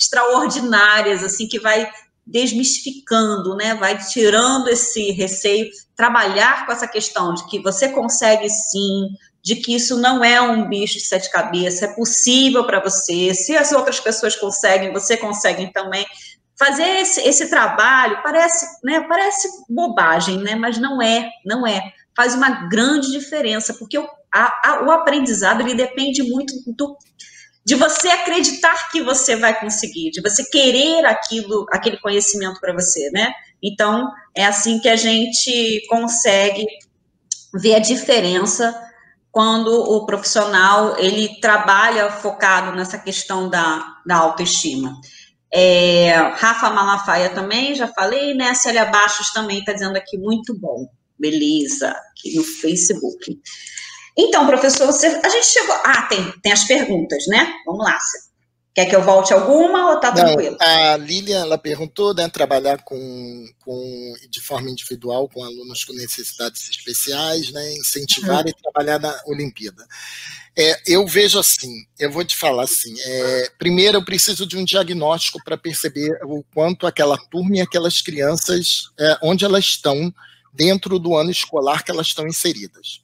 extraordinárias, 0.00 1.22
assim, 1.22 1.46
que 1.46 1.60
vai 1.60 1.90
desmistificando, 2.26 3.56
né? 3.56 3.74
Vai 3.74 3.98
tirando 3.98 4.68
esse 4.68 5.10
receio, 5.12 5.68
trabalhar 5.96 6.66
com 6.66 6.72
essa 6.72 6.86
questão 6.86 7.34
de 7.34 7.46
que 7.46 7.60
você 7.60 7.88
consegue 7.88 8.48
sim, 8.48 9.08
de 9.42 9.56
que 9.56 9.74
isso 9.74 9.96
não 9.96 10.24
é 10.24 10.40
um 10.40 10.68
bicho 10.68 10.94
de 10.94 11.04
sete 11.04 11.30
cabeças, 11.30 11.82
é 11.82 11.94
possível 11.94 12.64
para 12.64 12.80
você. 12.80 13.34
Se 13.34 13.56
as 13.56 13.72
outras 13.72 13.98
pessoas 13.98 14.36
conseguem, 14.36 14.92
você 14.92 15.16
consegue 15.16 15.72
também. 15.72 16.06
Fazer 16.56 17.00
esse, 17.00 17.20
esse 17.22 17.48
trabalho 17.48 18.22
parece, 18.22 18.66
né? 18.84 19.00
Parece 19.08 19.48
bobagem, 19.68 20.38
né? 20.38 20.54
Mas 20.54 20.78
não 20.78 21.02
é, 21.02 21.28
não 21.44 21.66
é. 21.66 21.92
Faz 22.16 22.34
uma 22.34 22.68
grande 22.68 23.10
diferença, 23.10 23.74
porque 23.74 23.98
o, 23.98 24.06
a, 24.32 24.68
a, 24.70 24.84
o 24.84 24.90
aprendizado 24.92 25.60
ele 25.62 25.74
depende 25.74 26.22
muito 26.22 26.54
do 26.66 26.96
de 27.64 27.74
você 27.74 28.08
acreditar 28.08 28.90
que 28.90 29.02
você 29.02 29.36
vai 29.36 29.58
conseguir, 29.58 30.10
de 30.10 30.20
você 30.20 30.44
querer 30.44 31.04
aquilo, 31.06 31.66
aquele 31.70 31.96
conhecimento 31.98 32.60
para 32.60 32.72
você, 32.72 33.10
né? 33.10 33.32
Então, 33.62 34.10
é 34.36 34.44
assim 34.44 34.80
que 34.80 34.88
a 34.88 34.96
gente 34.96 35.86
consegue 35.88 36.66
ver 37.54 37.76
a 37.76 37.78
diferença 37.78 38.74
quando 39.30 39.68
o 39.68 40.04
profissional 40.04 40.98
ele 40.98 41.40
trabalha 41.40 42.10
focado 42.10 42.76
nessa 42.76 42.98
questão 42.98 43.48
da, 43.48 43.96
da 44.04 44.16
autoestima. 44.16 45.00
É, 45.54 46.12
Rafa 46.34 46.70
Malafaia 46.70 47.30
também, 47.30 47.74
já 47.74 47.86
falei, 47.86 48.34
né? 48.34 48.54
Célia 48.54 48.86
Baixos 48.86 49.32
também 49.32 49.60
está 49.60 49.72
dizendo 49.72 49.96
aqui, 49.96 50.18
muito 50.18 50.58
bom. 50.58 50.88
Beleza, 51.18 51.90
aqui 51.90 52.34
no 52.34 52.42
Facebook. 52.42 53.38
Então, 54.16 54.46
professor, 54.46 54.86
você, 54.86 55.06
a 55.06 55.28
gente 55.28 55.46
chegou. 55.46 55.74
Ah, 55.84 56.02
tem, 56.02 56.32
tem 56.42 56.52
as 56.52 56.64
perguntas, 56.64 57.26
né? 57.26 57.52
Vamos 57.66 57.84
lá. 57.84 57.96
Quer 58.74 58.86
que 58.86 58.96
eu 58.96 59.02
volte 59.02 59.34
alguma 59.34 59.90
ou 59.90 59.96
está 59.96 60.12
tranquilo? 60.12 60.56
A 60.58 60.96
Lilian 60.96 61.40
ela 61.40 61.58
perguntou, 61.58 62.14
né, 62.14 62.26
trabalhar 62.30 62.82
com, 62.82 63.46
com, 63.60 64.14
de 64.30 64.40
forma 64.40 64.70
individual 64.70 65.28
com 65.28 65.44
alunos 65.44 65.84
com 65.84 65.92
necessidades 65.92 66.70
especiais, 66.70 67.52
né, 67.52 67.74
incentivar 67.74 68.42
uhum. 68.42 68.48
e 68.48 68.62
trabalhar 68.62 68.98
na 68.98 69.14
Olimpíada. 69.26 69.86
É, 70.56 70.80
eu 70.86 71.06
vejo 71.06 71.38
assim, 71.38 71.84
eu 71.98 72.10
vou 72.10 72.24
te 72.24 72.34
falar 72.34 72.64
assim, 72.64 72.94
é, 72.98 73.50
primeiro 73.58 73.98
eu 73.98 74.04
preciso 74.04 74.46
de 74.46 74.56
um 74.56 74.64
diagnóstico 74.64 75.38
para 75.44 75.58
perceber 75.58 76.18
o 76.24 76.42
quanto 76.54 76.86
aquela 76.86 77.18
turma 77.30 77.56
e 77.56 77.60
aquelas 77.60 78.00
crianças, 78.00 78.90
é, 78.98 79.18
onde 79.22 79.44
elas 79.44 79.64
estão 79.64 80.12
dentro 80.52 80.98
do 80.98 81.14
ano 81.14 81.30
escolar 81.30 81.84
que 81.84 81.90
elas 81.90 82.06
estão 82.06 82.26
inseridas. 82.26 83.02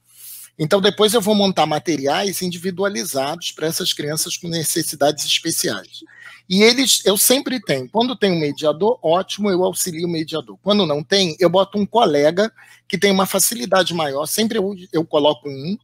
Então, 0.59 0.81
depois 0.81 1.15
eu 1.15 1.21
vou 1.21 1.35
montar 1.35 1.67
materiais 1.67 2.43
individualizados 2.43 3.53
para 3.53 3.69
essas 3.69 3.93
crianças 3.93 4.37
com 4.37 4.49
necessidades 4.49 5.25
especiais. 5.25 6.03
E 6.49 6.63
eles, 6.63 7.03
eu 7.05 7.17
sempre 7.17 7.61
tenho. 7.61 7.89
Quando 7.89 8.17
tem 8.17 8.33
um 8.33 8.41
mediador, 8.41 8.99
ótimo, 9.03 9.51
eu 9.51 9.63
auxilio 9.65 10.09
o 10.09 10.11
mediador. 10.11 10.59
Quando 10.63 10.87
não 10.87 11.03
tem, 11.03 11.37
eu 11.39 11.49
boto 11.49 11.79
um 11.79 11.87
colega 11.87 12.51
que 12.89 12.99
tem 12.99 13.13
uma 13.13 13.27
facilidade 13.27 13.93
maior. 13.95 14.27
Sempre 14.27 14.59
eu, 14.59 14.75
eu 14.93 15.05
coloco 15.05 15.49
um, 15.49 15.77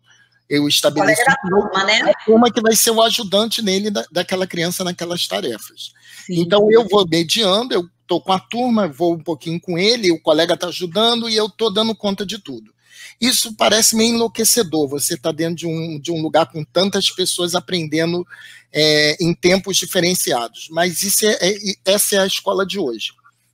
eu 0.48 0.66
estabeleço 0.66 1.22
turma, 1.48 1.84
né? 1.84 2.00
a 2.02 2.24
turma 2.24 2.50
que 2.50 2.60
vai 2.60 2.74
ser 2.74 2.90
o 2.90 3.02
ajudante 3.02 3.62
nele 3.62 3.90
da, 3.90 4.04
daquela 4.10 4.46
criança 4.46 4.82
naquelas 4.82 5.26
tarefas. 5.28 5.92
Sim. 6.26 6.40
Então 6.40 6.70
eu 6.70 6.88
vou 6.88 7.06
mediando, 7.06 7.74
eu 7.74 7.88
estou 8.02 8.20
com 8.20 8.32
a 8.32 8.40
turma, 8.40 8.88
vou 8.88 9.14
um 9.14 9.22
pouquinho 9.22 9.60
com 9.60 9.78
ele, 9.78 10.10
o 10.12 10.20
colega 10.20 10.54
está 10.54 10.68
ajudando 10.68 11.28
e 11.28 11.36
eu 11.36 11.46
estou 11.46 11.72
dando 11.72 11.94
conta 11.94 12.24
de 12.26 12.38
tudo. 12.38 12.73
Isso 13.20 13.54
parece 13.54 13.96
meio 13.96 14.14
enlouquecedor, 14.14 14.88
você 14.88 15.14
está 15.14 15.32
dentro 15.32 15.56
de 15.56 15.66
um, 15.66 15.98
de 15.98 16.12
um 16.12 16.20
lugar 16.20 16.46
com 16.46 16.64
tantas 16.64 17.10
pessoas 17.10 17.54
aprendendo 17.54 18.26
é, 18.72 19.16
em 19.20 19.34
tempos 19.34 19.76
diferenciados. 19.76 20.68
Mas 20.70 21.02
isso 21.02 21.26
é, 21.26 21.38
é, 21.40 21.56
essa 21.84 22.16
é 22.16 22.18
a 22.18 22.26
escola 22.26 22.66
de 22.66 22.78
hoje. 22.78 23.12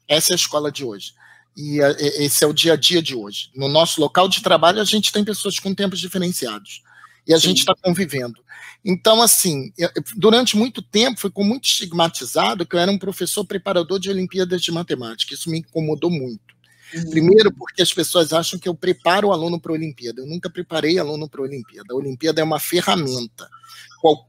Essa 0.09 0.33
é 0.33 0.35
a 0.35 0.37
escola 0.37 0.73
de 0.73 0.85
hoje. 0.85 1.13
E 1.57 1.83
a, 1.83 1.91
esse 1.91 2.43
é 2.43 2.47
o 2.47 2.53
dia 2.53 2.73
a 2.73 2.77
dia 2.77 3.03
de 3.03 3.15
hoje. 3.15 3.51
No 3.55 3.69
nosso 3.69 4.01
local 4.01 4.29
de 4.29 4.43
trabalho, 4.43 4.81
a 4.81 4.85
gente 4.85 5.13
tem 5.13 5.25
pessoas 5.25 5.59
com 5.59 5.75
tempos 5.75 6.01
diferenciados. 6.01 6.83
E 7.27 7.35
a 7.35 7.39
Sim. 7.39 7.49
gente 7.49 7.59
está 7.59 7.75
convivendo. 7.83 8.41
Então, 8.85 9.21
assim, 9.21 9.73
durante 10.17 10.57
muito 10.57 10.81
tempo 10.81 11.21
ficou 11.21 11.45
muito 11.45 11.67
estigmatizado 11.67 12.65
que 12.65 12.75
eu 12.75 12.81
era 12.81 12.91
um 12.91 12.99
professor 12.99 13.45
preparador 13.45 13.99
de 14.01 14.09
Olimpíadas 14.09 14.63
de 14.63 14.73
Matemática. 14.73 15.35
Isso 15.35 15.51
me 15.51 15.59
incomodou 15.59 16.11
muito. 16.11 16.55
Uhum. 16.95 17.11
Primeiro, 17.11 17.53
porque 17.53 17.83
as 17.83 17.93
pessoas 17.93 18.33
acham 18.33 18.59
que 18.59 18.69
eu 18.69 18.75
preparo 18.75 19.29
o 19.29 19.33
aluno 19.33 19.61
para 19.61 19.73
a 19.73 19.75
Olimpíada. 19.75 20.21
Eu 20.21 20.27
nunca 20.27 20.51
preparei 20.51 20.99
aluno 20.99 21.29
para 21.29 21.41
a 21.41 21.45
Olimpíada. 21.45 21.93
A 21.93 21.97
Olimpíada 21.97 22.41
é 22.41 22.45
uma 22.45 22.61
ferramenta. 22.61 23.49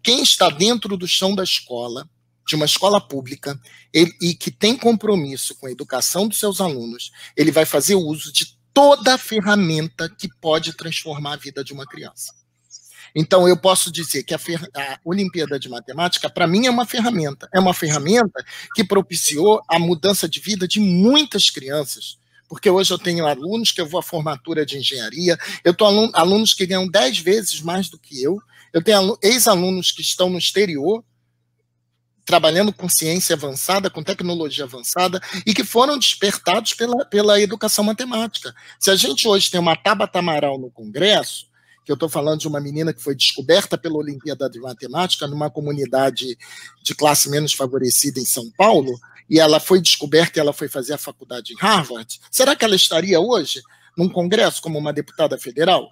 Quem 0.03 0.21
está 0.21 0.49
dentro 0.49 0.97
do 0.97 1.07
chão 1.07 1.33
da 1.33 1.43
escola, 1.43 2.07
de 2.47 2.55
uma 2.55 2.65
escola 2.65 2.99
pública, 2.99 3.59
ele, 3.93 4.11
e 4.21 4.35
que 4.35 4.51
tem 4.51 4.75
compromisso 4.75 5.55
com 5.55 5.67
a 5.67 5.71
educação 5.71 6.27
dos 6.27 6.37
seus 6.37 6.59
alunos, 6.59 7.11
ele 7.35 7.51
vai 7.51 7.65
fazer 7.65 7.95
uso 7.95 8.31
de 8.31 8.57
toda 8.73 9.15
a 9.15 9.17
ferramenta 9.17 10.09
que 10.09 10.29
pode 10.39 10.73
transformar 10.73 11.33
a 11.33 11.37
vida 11.37 11.63
de 11.63 11.73
uma 11.73 11.85
criança. 11.85 12.33
Então, 13.13 13.47
eu 13.47 13.57
posso 13.57 13.91
dizer 13.91 14.23
que 14.23 14.33
a, 14.33 14.37
a 14.37 14.99
Olimpíada 15.03 15.59
de 15.59 15.67
Matemática, 15.67 16.29
para 16.29 16.47
mim, 16.47 16.65
é 16.65 16.69
uma 16.69 16.85
ferramenta. 16.85 17.49
É 17.53 17.59
uma 17.59 17.73
ferramenta 17.73 18.43
que 18.73 18.83
propiciou 18.83 19.61
a 19.67 19.77
mudança 19.77 20.29
de 20.29 20.39
vida 20.39 20.67
de 20.67 20.79
muitas 20.79 21.49
crianças. 21.49 22.17
Porque 22.51 22.69
hoje 22.69 22.91
eu 22.91 22.99
tenho 22.99 23.25
alunos 23.25 23.71
que 23.71 23.79
eu 23.79 23.87
vou 23.87 23.97
à 23.97 24.03
formatura 24.03 24.65
de 24.65 24.77
engenharia, 24.77 25.37
eu 25.63 25.73
tenho 25.73 25.89
alunos, 25.89 26.11
alunos 26.13 26.53
que 26.53 26.65
ganham 26.65 26.85
dez 26.85 27.17
vezes 27.17 27.61
mais 27.61 27.87
do 27.87 27.97
que 27.97 28.21
eu, 28.21 28.41
eu 28.73 28.83
tenho 28.83 29.17
ex-alunos 29.23 29.93
que 29.93 30.01
estão 30.01 30.29
no 30.29 30.37
exterior, 30.37 31.01
trabalhando 32.25 32.73
com 32.73 32.89
ciência 32.89 33.37
avançada, 33.37 33.89
com 33.89 34.03
tecnologia 34.03 34.65
avançada, 34.65 35.21
e 35.45 35.53
que 35.53 35.63
foram 35.63 35.97
despertados 35.97 36.73
pela, 36.73 37.05
pela 37.05 37.39
educação 37.39 37.85
matemática. 37.85 38.53
Se 38.77 38.91
a 38.91 38.97
gente 38.97 39.29
hoje 39.29 39.49
tem 39.49 39.57
uma 39.59 39.77
Tabata 39.77 40.19
Amaral 40.19 40.59
no 40.59 40.69
Congresso, 40.69 41.45
que 41.85 41.91
eu 41.91 41.95
estou 41.95 42.09
falando 42.09 42.39
de 42.39 42.47
uma 42.47 42.59
menina 42.59 42.93
que 42.93 43.01
foi 43.01 43.15
descoberta 43.15 43.77
pela 43.77 43.97
Olimpíada 43.97 44.49
de 44.49 44.59
Matemática 44.59 45.27
numa 45.27 45.49
comunidade 45.49 46.37
de 46.83 46.95
classe 46.95 47.29
menos 47.29 47.53
favorecida 47.53 48.19
em 48.19 48.25
São 48.25 48.49
Paulo, 48.51 48.91
e 49.29 49.39
ela 49.39 49.59
foi 49.59 49.81
descoberta 49.81 50.37
e 50.37 50.41
ela 50.41 50.53
foi 50.53 50.67
fazer 50.67 50.93
a 50.93 50.97
faculdade 50.97 51.53
em 51.53 51.57
Harvard, 51.57 52.19
será 52.29 52.55
que 52.55 52.65
ela 52.65 52.75
estaria 52.75 53.19
hoje 53.19 53.61
num 53.97 54.09
congresso 54.09 54.61
como 54.61 54.77
uma 54.77 54.93
deputada 54.93 55.37
federal? 55.37 55.89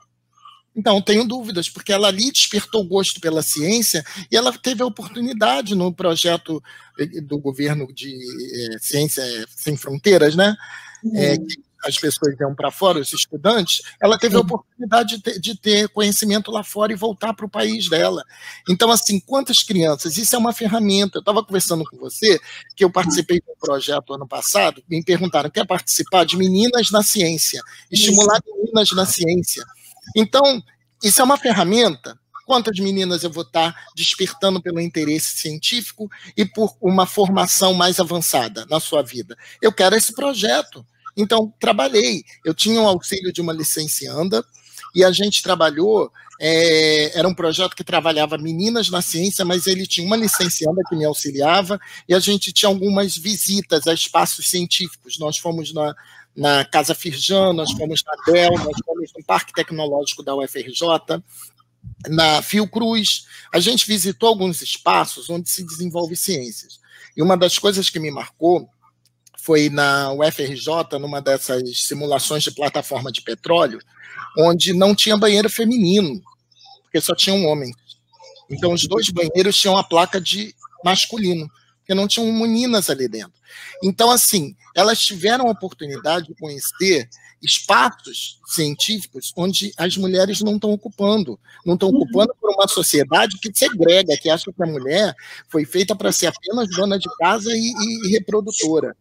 Então, 0.75 1.01
tenho 1.01 1.25
dúvidas, 1.25 1.67
porque 1.67 1.91
ela 1.91 2.07
ali 2.07 2.31
despertou 2.31 2.83
gosto 2.85 3.19
pela 3.19 3.41
ciência 3.41 4.03
e 4.31 4.37
ela 4.37 4.55
teve 4.57 4.83
a 4.83 4.85
oportunidade 4.85 5.75
no 5.75 5.93
projeto 5.93 6.63
eh, 6.99 7.21
do 7.21 7.39
governo 7.39 7.91
de 7.91 8.15
é, 8.15 8.79
Ciência 8.79 9.23
Sem 9.49 9.75
Fronteiras, 9.75 10.35
né? 10.35 10.55
Uhum. 11.03 11.17
É, 11.17 11.37
que 11.37 11.68
as 11.85 11.97
pessoas 11.97 12.37
iam 12.39 12.53
para 12.53 12.71
fora, 12.71 12.99
os 12.99 13.13
estudantes, 13.13 13.81
ela 14.01 14.17
teve 14.17 14.35
a 14.35 14.39
oportunidade 14.39 15.17
de 15.17 15.21
ter, 15.21 15.39
de 15.39 15.55
ter 15.55 15.89
conhecimento 15.89 16.51
lá 16.51 16.63
fora 16.63 16.91
e 16.91 16.95
voltar 16.95 17.33
para 17.33 17.45
o 17.45 17.49
país 17.49 17.89
dela. 17.89 18.23
Então, 18.67 18.91
assim, 18.91 19.19
quantas 19.19 19.63
crianças? 19.63 20.17
Isso 20.17 20.35
é 20.35 20.39
uma 20.39 20.53
ferramenta. 20.53 21.17
Eu 21.17 21.21
estava 21.21 21.43
conversando 21.43 21.83
com 21.85 21.97
você, 21.97 22.39
que 22.75 22.83
eu 22.83 22.91
participei 22.91 23.39
de 23.39 23.51
um 23.51 23.59
projeto 23.59 24.13
ano 24.13 24.27
passado, 24.27 24.83
me 24.89 25.03
perguntaram, 25.03 25.49
quer 25.49 25.65
participar 25.65 26.25
de 26.25 26.37
Meninas 26.37 26.91
na 26.91 27.03
Ciência? 27.03 27.61
Estimular 27.91 28.39
meninas 28.45 28.91
na 28.91 29.05
ciência. 29.05 29.63
Então, 30.15 30.61
isso 31.03 31.21
é 31.21 31.23
uma 31.23 31.37
ferramenta 31.37 32.17
quantas 32.49 32.79
meninas 32.79 33.23
eu 33.23 33.29
vou 33.29 33.43
estar 33.43 33.75
despertando 33.95 34.59
pelo 34.59 34.81
interesse 34.81 35.37
científico 35.37 36.09
e 36.35 36.43
por 36.43 36.75
uma 36.81 37.05
formação 37.05 37.75
mais 37.75 37.99
avançada 37.99 38.65
na 38.67 38.79
sua 38.79 39.03
vida. 39.03 39.37
Eu 39.61 39.71
quero 39.71 39.95
esse 39.95 40.15
projeto. 40.15 40.83
Então, 41.19 41.53
trabalhei. 41.59 42.23
Eu 42.45 42.53
tinha 42.53 42.79
um 42.79 42.87
auxílio 42.87 43.33
de 43.33 43.41
uma 43.41 43.51
licencianda 43.51 44.43
e 44.95 45.03
a 45.03 45.11
gente 45.11 45.43
trabalhou. 45.43 46.09
É, 46.39 47.19
era 47.19 47.27
um 47.27 47.33
projeto 47.33 47.75
que 47.75 47.83
trabalhava 47.83 48.37
meninas 48.37 48.89
na 48.89 49.01
ciência, 49.01 49.43
mas 49.43 49.67
ele 49.67 49.85
tinha 49.85 50.07
uma 50.07 50.15
licencianda 50.15 50.81
que 50.87 50.95
me 50.95 51.03
auxiliava 51.03 51.77
e 52.07 52.13
a 52.13 52.19
gente 52.19 52.53
tinha 52.53 52.69
algumas 52.69 53.17
visitas 53.17 53.85
a 53.85 53.93
espaços 53.93 54.49
científicos. 54.49 55.19
Nós 55.19 55.37
fomos 55.37 55.73
na, 55.73 55.93
na 56.33 56.63
Casa 56.63 56.95
Firjan, 56.95 57.51
nós 57.51 57.73
fomos 57.73 58.01
na 58.05 58.31
DEL, 58.31 58.51
nós 58.51 58.77
fomos 58.85 59.11
no 59.17 59.23
Parque 59.25 59.51
Tecnológico 59.51 60.23
da 60.23 60.33
UFRJ, 60.33 61.21
na 62.07 62.41
Fiocruz. 62.41 63.25
A 63.53 63.59
gente 63.59 63.85
visitou 63.85 64.29
alguns 64.29 64.61
espaços 64.61 65.29
onde 65.29 65.49
se 65.49 65.65
desenvolve 65.65 66.15
ciências. 66.15 66.79
E 67.17 67.21
uma 67.21 67.35
das 67.35 67.59
coisas 67.59 67.89
que 67.89 67.99
me 67.99 68.09
marcou 68.09 68.69
foi 69.49 69.67
na 69.67 70.13
UFRJ, 70.13 70.99
numa 70.99 71.19
dessas 71.19 71.63
simulações 71.81 72.43
de 72.43 72.51
plataforma 72.51 73.11
de 73.11 73.23
petróleo, 73.23 73.79
onde 74.37 74.73
não 74.73 74.93
tinha 74.93 75.17
banheiro 75.17 75.49
feminino, 75.49 76.21
porque 76.83 77.01
só 77.01 77.15
tinham 77.15 77.47
homens. 77.47 77.75
Então, 78.47 78.71
os 78.73 78.87
dois 78.87 79.09
banheiros 79.09 79.57
tinham 79.57 79.75
a 79.75 79.83
placa 79.83 80.21
de 80.21 80.53
masculino, 80.85 81.49
porque 81.79 81.95
não 81.95 82.07
tinham 82.07 82.31
meninas 82.31 82.91
ali 82.91 83.07
dentro. 83.07 83.33
Então, 83.83 84.11
assim, 84.11 84.55
elas 84.75 85.01
tiveram 85.01 85.47
a 85.47 85.51
oportunidade 85.51 86.27
de 86.27 86.35
conhecer 86.35 87.09
espaços 87.41 88.39
científicos 88.45 89.33
onde 89.35 89.73
as 89.77 89.97
mulheres 89.97 90.41
não 90.41 90.57
estão 90.57 90.69
ocupando, 90.71 91.39
não 91.65 91.73
estão 91.73 91.89
ocupando 91.89 92.35
por 92.39 92.51
uma 92.51 92.67
sociedade 92.67 93.39
que 93.39 93.49
segrega, 93.51 94.15
que 94.15 94.29
acha 94.29 94.53
que 94.53 94.63
a 94.63 94.67
mulher 94.67 95.15
foi 95.47 95.65
feita 95.65 95.95
para 95.95 96.11
ser 96.11 96.27
apenas 96.27 96.69
dona 96.69 96.99
de 96.99 97.09
casa 97.17 97.49
e, 97.51 97.73
e 98.05 98.11
reprodutora. 98.11 98.95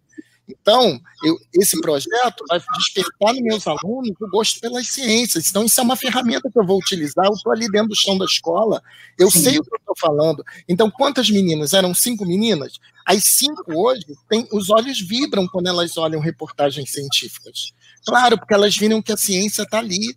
Então, 0.48 0.98
eu, 1.22 1.36
esse 1.54 1.78
projeto 1.80 2.44
vai 2.48 2.60
despertar 2.78 3.34
nos 3.34 3.42
meus 3.42 3.66
alunos 3.66 4.12
o 4.20 4.28
gosto 4.30 4.58
pelas 4.60 4.88
ciências. 4.88 5.48
Então, 5.48 5.64
isso 5.64 5.78
é 5.78 5.82
uma 5.82 5.96
ferramenta 5.96 6.50
que 6.50 6.58
eu 6.58 6.66
vou 6.66 6.78
utilizar. 6.78 7.26
Eu 7.26 7.34
estou 7.34 7.52
ali 7.52 7.70
dentro 7.70 7.88
do 7.88 7.96
chão 7.96 8.16
da 8.16 8.24
escola, 8.24 8.82
eu 9.18 9.30
Sim. 9.30 9.42
sei 9.42 9.58
o 9.58 9.62
que 9.62 9.74
eu 9.74 9.78
estou 9.78 9.94
falando. 9.98 10.42
Então, 10.66 10.90
quantas 10.90 11.28
meninas? 11.28 11.74
Eram 11.74 11.92
cinco 11.92 12.24
meninas? 12.24 12.78
As 13.04 13.24
cinco 13.24 13.64
hoje, 13.74 14.04
tem, 14.28 14.48
os 14.52 14.70
olhos 14.70 15.00
vibram 15.00 15.46
quando 15.46 15.66
elas 15.66 15.96
olham 15.96 16.20
reportagens 16.20 16.90
científicas. 16.92 17.72
Claro, 18.06 18.38
porque 18.38 18.54
elas 18.54 18.76
viram 18.76 19.02
que 19.02 19.12
a 19.12 19.16
ciência 19.16 19.62
está 19.62 19.78
ali. 19.78 20.14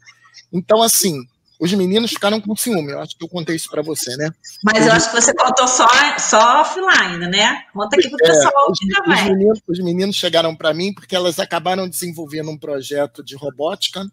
Então, 0.52 0.82
assim, 0.82 1.26
os 1.62 1.72
meninos 1.74 2.10
ficaram 2.10 2.42
com 2.42 2.56
ciúme. 2.56 2.92
Eu 2.92 3.00
acho 3.00 3.16
que 3.16 3.24
eu 3.24 3.30
contei 3.30 3.56
isso 3.56 3.70
para 3.70 3.84
você, 3.84 4.18
né? 4.18 4.32
Mas 4.64 4.84
eu 4.84 4.92
acho 4.92 5.12
que 5.12 5.22
você 5.22 5.32
contou 5.32 5.68
só, 5.68 5.88
só 6.18 6.62
offline, 6.62 7.28
né? 7.28 7.62
Conta 7.72 7.96
aqui 7.98 8.10
para 8.10 8.18
o 8.18 8.28
é, 8.28 8.34
pessoal 8.34 8.72
os, 8.72 8.80
também. 8.80 9.14
Os 9.14 9.30
meninos, 9.30 9.60
os 9.68 9.80
meninos 9.80 10.16
chegaram 10.16 10.56
para 10.56 10.74
mim 10.74 10.92
porque 10.92 11.16
elas 11.16 11.38
acabaram 11.38 11.88
desenvolvendo 11.88 12.50
um 12.50 12.58
projeto 12.58 13.24
de 13.24 13.36
robótica 13.36 14.04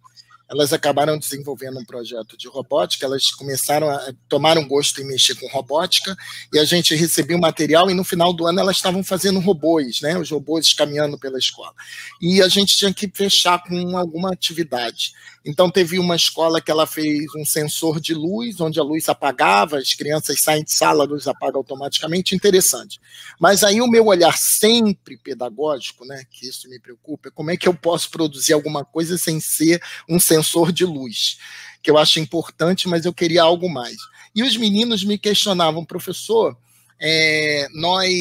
elas 0.50 0.72
acabaram 0.72 1.18
desenvolvendo 1.18 1.78
um 1.78 1.84
projeto 1.84 2.36
de 2.36 2.48
robótica, 2.48 3.04
elas 3.04 3.30
começaram 3.30 3.90
a 3.90 4.12
tomar 4.28 4.56
um 4.56 4.66
gosto 4.66 5.00
em 5.00 5.06
mexer 5.06 5.34
com 5.34 5.46
robótica, 5.48 6.16
e 6.52 6.58
a 6.58 6.64
gente 6.64 6.94
recebia 6.94 7.36
o 7.36 7.40
material, 7.40 7.90
e 7.90 7.94
no 7.94 8.02
final 8.02 8.32
do 8.32 8.46
ano 8.46 8.58
elas 8.58 8.76
estavam 8.76 9.04
fazendo 9.04 9.40
robôs, 9.40 10.00
né, 10.00 10.18
os 10.18 10.30
robôs 10.30 10.72
caminhando 10.72 11.18
pela 11.18 11.38
escola. 11.38 11.74
E 12.20 12.40
a 12.40 12.48
gente 12.48 12.78
tinha 12.78 12.92
que 12.92 13.10
fechar 13.12 13.62
com 13.62 13.96
alguma 13.98 14.32
atividade. 14.32 15.12
Então, 15.50 15.70
teve 15.70 15.98
uma 15.98 16.14
escola 16.14 16.60
que 16.60 16.70
ela 16.70 16.86
fez 16.86 17.24
um 17.34 17.42
sensor 17.42 17.98
de 17.98 18.12
luz, 18.12 18.60
onde 18.60 18.78
a 18.78 18.82
luz 18.82 19.08
apagava, 19.08 19.78
as 19.78 19.94
crianças 19.94 20.42
saem 20.42 20.62
de 20.62 20.70
sala, 20.70 21.04
a 21.04 21.06
luz 21.06 21.26
apaga 21.26 21.56
automaticamente, 21.56 22.36
interessante. 22.36 23.00
Mas 23.40 23.64
aí 23.64 23.80
o 23.80 23.86
meu 23.86 24.04
olhar 24.08 24.36
sempre 24.36 25.16
pedagógico, 25.16 26.04
né, 26.04 26.22
que 26.30 26.46
isso 26.46 26.68
me 26.68 26.78
preocupa, 26.78 27.28
é 27.28 27.32
como 27.32 27.50
é 27.50 27.56
que 27.56 27.66
eu 27.66 27.72
posso 27.72 28.10
produzir 28.10 28.52
alguma 28.52 28.84
coisa 28.84 29.16
sem 29.16 29.40
ser 29.40 29.82
um 30.06 30.20
sensor 30.20 30.70
de 30.70 30.84
luz, 30.84 31.38
que 31.82 31.90
eu 31.90 31.96
acho 31.96 32.20
importante, 32.20 32.86
mas 32.86 33.06
eu 33.06 33.14
queria 33.14 33.42
algo 33.42 33.70
mais. 33.70 33.96
E 34.34 34.42
os 34.42 34.54
meninos 34.54 35.02
me 35.02 35.16
questionavam, 35.16 35.82
professor, 35.82 36.54
é, 37.00 37.66
nós, 37.72 38.12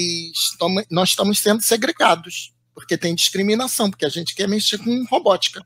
nós 0.89 1.09
estamos 1.09 1.39
sendo 1.39 1.61
segregados, 1.61 2.53
porque 2.73 2.97
tem 2.97 3.13
discriminação, 3.13 3.89
porque 3.89 4.05
a 4.05 4.09
gente 4.09 4.33
quer 4.33 4.47
mexer 4.47 4.77
com 4.77 5.03
robótica. 5.11 5.61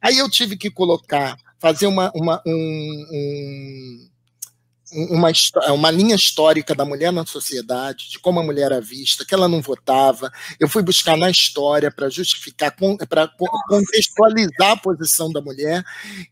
Aí 0.00 0.18
eu 0.18 0.30
tive 0.30 0.56
que 0.56 0.70
colocar, 0.70 1.36
fazer 1.58 1.86
uma, 1.86 2.10
uma 2.14 2.42
um, 2.46 3.06
um 3.12 4.08
uma, 4.92 5.30
uma 5.72 5.90
linha 5.90 6.14
histórica 6.14 6.74
da 6.74 6.84
mulher 6.84 7.12
na 7.12 7.26
sociedade, 7.26 8.10
de 8.10 8.18
como 8.18 8.40
a 8.40 8.42
mulher 8.42 8.66
era 8.66 8.80
vista, 8.80 9.24
que 9.24 9.34
ela 9.34 9.48
não 9.48 9.60
votava. 9.60 10.30
Eu 10.58 10.68
fui 10.68 10.82
buscar 10.82 11.16
na 11.16 11.30
história 11.30 11.90
para 11.90 12.08
justificar, 12.08 12.74
para 13.08 13.30
contextualizar 13.68 14.70
a 14.72 14.76
posição 14.76 15.30
da 15.30 15.40
mulher. 15.40 15.84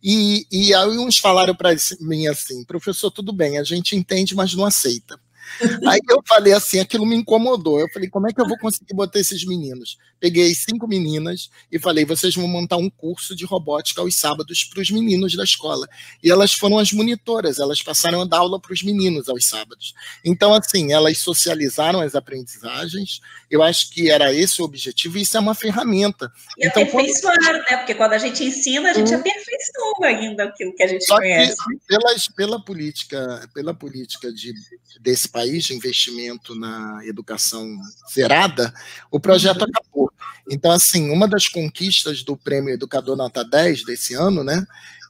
E, 0.03 0.47
e 0.51 0.75
aí 0.75 0.99
uns 0.99 1.19
falaram 1.19 1.55
para 1.55 1.75
mim 2.01 2.27
assim: 2.27 2.65
professor, 2.65 3.11
tudo 3.11 3.33
bem, 3.33 3.59
a 3.59 3.63
gente 3.63 3.95
entende, 3.95 4.35
mas 4.35 4.55
não 4.55 4.65
aceita. 4.65 5.19
Aí 5.87 6.01
eu 6.11 6.21
falei 6.27 6.53
assim, 6.53 6.81
aquilo 6.81 7.07
me 7.07 7.15
incomodou. 7.15 7.79
Eu 7.79 7.89
falei, 7.93 8.09
como 8.09 8.29
é 8.29 8.33
que 8.33 8.41
eu 8.41 8.49
vou 8.49 8.59
conseguir 8.59 8.95
botar 8.95 9.21
esses 9.21 9.45
meninos? 9.47 9.97
Peguei 10.19 10.55
cinco 10.55 10.89
meninas 10.89 11.51
e 11.71 11.79
falei, 11.79 12.05
vocês 12.05 12.35
vão 12.35 12.49
montar 12.49 12.77
um 12.77 12.89
curso 12.89 13.37
de 13.37 13.45
robótica 13.45 14.01
aos 14.01 14.17
sábados 14.17 14.65
para 14.65 14.81
os 14.81 14.91
meninos 14.91 15.37
da 15.37 15.45
escola. 15.45 15.87
E 16.23 16.31
elas 16.31 16.53
foram 16.53 16.79
as 16.79 16.91
monitoras, 16.93 17.59
elas 17.59 17.83
passaram 17.83 18.23
a 18.23 18.25
dar 18.25 18.39
aula 18.39 18.59
para 18.59 18.73
os 18.73 18.83
meninos 18.83 19.29
aos 19.29 19.47
sábados. 19.47 19.95
Então, 20.25 20.55
assim, 20.55 20.93
elas 20.93 21.19
socializaram 21.19 22.01
as 22.01 22.15
aprendizagens. 22.15 23.21
Eu 23.51 23.63
acho 23.63 23.91
que 23.91 24.11
era 24.11 24.33
esse 24.33 24.61
o 24.63 24.65
objetivo, 24.65 25.19
e 25.19 25.23
isso 25.23 25.37
é 25.37 25.41
uma 25.41 25.55
ferramenta. 25.55 26.33
E 26.59 26.67
então, 26.67 26.83
aperfeiçoar, 26.83 27.37
quando... 27.37 27.71
né? 27.71 27.77
Porque 27.77 27.95
quando 27.95 28.13
a 28.15 28.19
gente 28.19 28.43
ensina, 28.43 28.91
a 28.91 28.95
gente 28.95 29.13
hum. 29.13 29.19
aperfeiçoa 29.19 30.07
ainda 30.07 30.45
aquilo 30.45 30.75
que 30.75 30.83
a 30.83 30.87
gente 30.87 31.05
Só 31.05 31.17
conhece. 31.17 31.57
pelas, 31.87 32.29
pela 32.29 32.65
política, 32.65 33.49
pela 33.53 33.75
política 33.75 34.33
de, 34.33 34.53
desse 35.01 35.29
país 35.29 35.65
de 35.65 35.75
investimento 35.75 36.55
na 36.55 37.01
educação 37.05 37.67
zerada, 38.13 38.73
o 39.11 39.21
projeto 39.21 39.63
uhum. 39.63 39.69
acabou. 39.69 40.13
Então, 40.51 40.71
assim, 40.71 41.11
uma 41.11 41.27
das 41.27 41.49
conquistas 41.49 42.23
do 42.23 42.37
Prêmio 42.37 42.73
Educador 42.73 43.17
Nota 43.17 43.45
10 43.45 43.85
desse 43.85 44.15
ano, 44.15 44.45
né, 44.45 44.65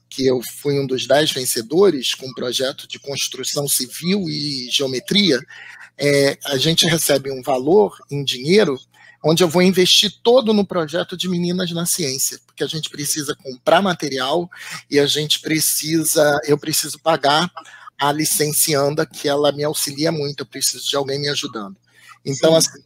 que 0.09 0.25
eu 0.25 0.41
fui 0.61 0.79
um 0.79 0.87
dos 0.87 1.05
dez 1.05 1.31
vencedores 1.31 2.15
com 2.15 2.27
um 2.27 2.33
projeto 2.33 2.87
de 2.87 2.97
construção 2.99 3.67
civil 3.67 4.29
e 4.29 4.69
geometria, 4.71 5.39
é, 5.97 6.37
a 6.45 6.57
gente 6.57 6.87
recebe 6.87 7.31
um 7.31 7.41
valor 7.41 7.97
em 8.09 8.23
dinheiro 8.23 8.79
onde 9.23 9.43
eu 9.43 9.49
vou 9.49 9.61
investir 9.61 10.11
todo 10.23 10.53
no 10.53 10.65
projeto 10.65 11.17
de 11.17 11.27
Meninas 11.27 11.71
na 11.71 11.85
Ciência, 11.85 12.39
porque 12.45 12.63
a 12.63 12.67
gente 12.67 12.89
precisa 12.89 13.35
comprar 13.35 13.81
material 13.81 14.49
e 14.89 14.99
a 14.99 15.05
gente 15.05 15.39
precisa, 15.39 16.39
eu 16.45 16.57
preciso 16.57 16.99
pagar 16.99 17.51
a 17.99 18.11
licencianda, 18.11 19.05
que 19.05 19.27
ela 19.27 19.51
me 19.51 19.63
auxilia 19.63 20.11
muito, 20.11 20.41
eu 20.41 20.45
preciso 20.45 20.87
de 20.87 20.95
alguém 20.95 21.19
me 21.19 21.29
ajudando. 21.29 21.75
Então, 22.23 22.51
Sim. 22.51 22.57
assim, 22.57 22.83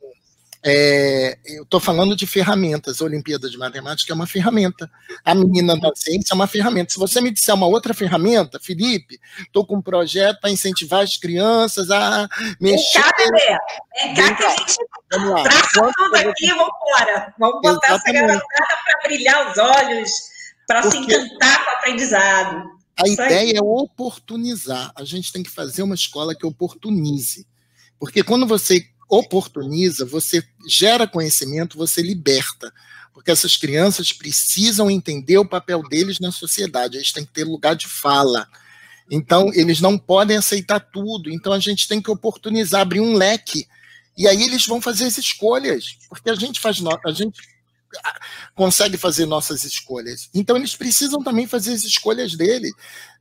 é, 0.63 1.39
eu 1.45 1.63
estou 1.63 1.79
falando 1.79 2.15
de 2.15 2.27
ferramentas. 2.27 3.01
A 3.01 3.05
Olimpíada 3.05 3.49
de 3.49 3.57
Matemática 3.57 4.13
é 4.13 4.15
uma 4.15 4.27
ferramenta. 4.27 4.89
A 5.25 5.33
menina 5.33 5.79
da 5.79 5.91
ciência 5.95 6.33
é 6.33 6.35
uma 6.35 6.47
ferramenta. 6.47 6.93
Se 6.93 6.99
você 6.99 7.19
me 7.19 7.31
disser 7.31 7.55
uma 7.55 7.65
outra 7.65 7.93
ferramenta, 7.93 8.59
Felipe, 8.59 9.19
estou 9.39 9.65
com 9.65 9.77
um 9.77 9.81
projeto 9.81 10.39
para 10.39 10.51
incentivar 10.51 11.01
as 11.01 11.17
crianças 11.17 11.89
a 11.89 12.27
mexer. 12.59 13.01
Vem 13.01 13.03
cá, 13.03 13.13
bebê. 13.17 13.57
Vem 14.03 14.15
cá 14.15 14.35
que 14.35 14.43
a 14.43 14.49
gente 14.49 14.75
vamos 15.11 15.29
lá. 15.31 15.43
traça 15.43 15.69
tudo 15.73 16.15
aqui 16.15 16.45
e 16.45 16.49
vamos 16.49 16.73
embora. 16.87 17.33
Vamos 17.39 17.61
botar 17.61 17.87
Exatamente. 17.87 18.17
essa 18.17 18.27
garotada 18.27 18.77
para 18.85 18.99
brilhar 19.03 19.51
os 19.51 19.57
olhos, 19.57 20.11
para 20.67 20.83
se 20.83 20.97
encantar 20.97 21.65
com 21.65 21.71
o 21.71 21.73
aprendizado. 21.73 22.81
A 23.03 23.07
ideia 23.07 23.57
é 23.57 23.61
oportunizar. 23.61 24.91
A 24.95 25.03
gente 25.03 25.33
tem 25.33 25.41
que 25.41 25.49
fazer 25.49 25.81
uma 25.81 25.95
escola 25.95 26.35
que 26.35 26.45
oportunize. 26.45 27.47
Porque 27.99 28.23
quando 28.23 28.45
você 28.45 28.90
oportuniza, 29.11 30.05
você 30.05 30.41
gera 30.65 31.05
conhecimento, 31.05 31.77
você 31.77 32.01
liberta. 32.01 32.73
Porque 33.13 33.29
essas 33.29 33.57
crianças 33.57 34.13
precisam 34.13 34.89
entender 34.89 35.37
o 35.37 35.45
papel 35.45 35.83
deles 35.83 36.19
na 36.19 36.31
sociedade, 36.31 36.95
eles 36.95 37.11
têm 37.11 37.25
que 37.25 37.33
ter 37.33 37.43
lugar 37.43 37.75
de 37.75 37.87
fala. 37.87 38.47
Então, 39.11 39.51
eles 39.53 39.81
não 39.81 39.97
podem 39.97 40.37
aceitar 40.37 40.79
tudo. 40.79 41.29
Então, 41.29 41.51
a 41.51 41.59
gente 41.59 41.89
tem 41.89 42.01
que 42.01 42.09
oportunizar, 42.09 42.79
abrir 42.79 43.01
um 43.01 43.13
leque. 43.13 43.67
E 44.17 44.25
aí 44.25 44.41
eles 44.43 44.65
vão 44.65 44.79
fazer 44.79 45.03
as 45.03 45.17
escolhas. 45.17 45.97
Porque 46.07 46.29
a 46.29 46.35
gente 46.35 46.61
faz. 46.61 46.81
A 47.05 47.11
gente 47.11 47.41
consegue 48.55 48.97
fazer 48.97 49.25
nossas 49.25 49.65
escolhas. 49.65 50.29
Então 50.33 50.55
eles 50.55 50.75
precisam 50.75 51.21
também 51.21 51.45
fazer 51.45 51.73
as 51.73 51.83
escolhas 51.83 52.37
dele, 52.37 52.71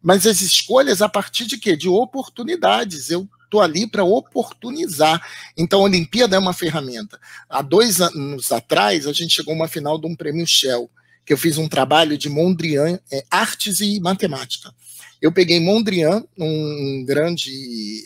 mas 0.00 0.26
as 0.28 0.40
escolhas 0.42 1.02
a 1.02 1.08
partir 1.08 1.44
de 1.46 1.58
quê? 1.58 1.76
De 1.76 1.88
oportunidades. 1.88 3.10
Eu 3.10 3.28
estou 3.50 3.60
ali 3.60 3.86
para 3.86 4.04
oportunizar. 4.04 5.20
Então 5.56 5.80
a 5.80 5.84
Olimpíada 5.84 6.36
é 6.36 6.38
uma 6.38 6.54
ferramenta. 6.54 7.18
Há 7.48 7.60
dois 7.60 8.00
anos 8.00 8.52
atrás 8.52 9.06
a 9.06 9.12
gente 9.12 9.34
chegou 9.34 9.52
a 9.52 9.56
uma 9.56 9.68
final 9.68 10.00
de 10.00 10.06
um 10.06 10.14
prêmio 10.14 10.46
Shell, 10.46 10.88
que 11.26 11.32
eu 11.32 11.36
fiz 11.36 11.58
um 11.58 11.68
trabalho 11.68 12.16
de 12.16 12.28
Mondrian, 12.28 12.98
é, 13.10 13.24
artes 13.28 13.80
e 13.80 13.98
matemática. 13.98 14.72
Eu 15.20 15.32
peguei 15.32 15.60
Mondrian, 15.60 16.24
um 16.38 17.04
grande 17.04 17.52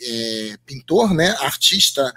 é, 0.03 0.57
pintor, 0.65 1.13
né, 1.13 1.29
artista 1.39 2.11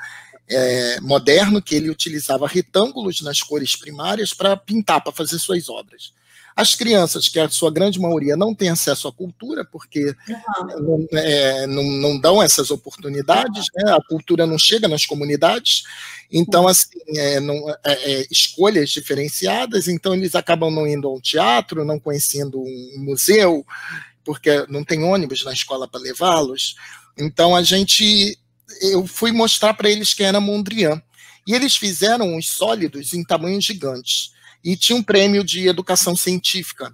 é, 0.48 1.00
moderno 1.00 1.62
que 1.62 1.74
ele 1.74 1.90
utilizava 1.90 2.48
retângulos 2.48 3.20
nas 3.20 3.40
cores 3.40 3.76
primárias 3.76 4.32
para 4.32 4.56
pintar, 4.56 5.02
para 5.02 5.12
fazer 5.12 5.38
suas 5.38 5.68
obras. 5.68 6.12
As 6.58 6.74
crianças, 6.74 7.28
que 7.28 7.38
a 7.38 7.48
sua 7.48 7.70
grande 7.70 8.00
maioria 8.00 8.36
não 8.36 8.54
tem 8.54 8.68
acesso 8.68 9.06
à 9.06 9.12
cultura, 9.12 9.64
porque 9.64 10.14
não, 10.80 11.06
é, 11.12 11.66
não, 11.66 11.82
não, 11.84 12.18
dão 12.18 12.42
essas 12.42 12.70
oportunidades, 12.70 13.66
né? 13.76 13.92
a 13.92 14.02
cultura 14.02 14.46
não 14.46 14.58
chega 14.58 14.88
nas 14.88 15.06
comunidades, 15.06 15.84
então, 16.30 16.66
assim, 16.66 16.98
é, 17.16 17.40
não, 17.40 17.70
é, 17.70 17.76
é, 17.84 18.26
escolhas 18.30 18.90
diferenciadas, 18.90 19.88
então 19.88 20.14
eles 20.14 20.34
acabam 20.34 20.70
não 20.70 20.86
indo 20.86 21.06
ao 21.06 21.20
teatro, 21.20 21.84
não 21.84 22.00
conhecendo 22.00 22.60
um 22.60 22.96
museu, 22.98 23.64
porque 24.24 24.66
não 24.68 24.84
tem 24.84 25.04
ônibus 25.04 25.44
na 25.44 25.52
escola 25.52 25.86
para 25.86 26.00
levá-los. 26.00 26.74
Então, 27.16 27.54
a 27.54 27.62
gente 27.62 28.38
eu 28.80 29.06
fui 29.06 29.32
mostrar 29.32 29.74
para 29.74 29.90
eles 29.90 30.14
quem 30.14 30.26
era 30.26 30.40
Mondrian. 30.40 31.02
E 31.46 31.54
eles 31.54 31.76
fizeram 31.76 32.34
uns 32.34 32.50
sólidos 32.50 33.14
em 33.14 33.24
tamanhos 33.24 33.64
gigantes. 33.64 34.32
E 34.64 34.76
tinha 34.76 34.96
um 34.96 35.02
prêmio 35.02 35.44
de 35.44 35.68
educação 35.68 36.16
científica. 36.16 36.92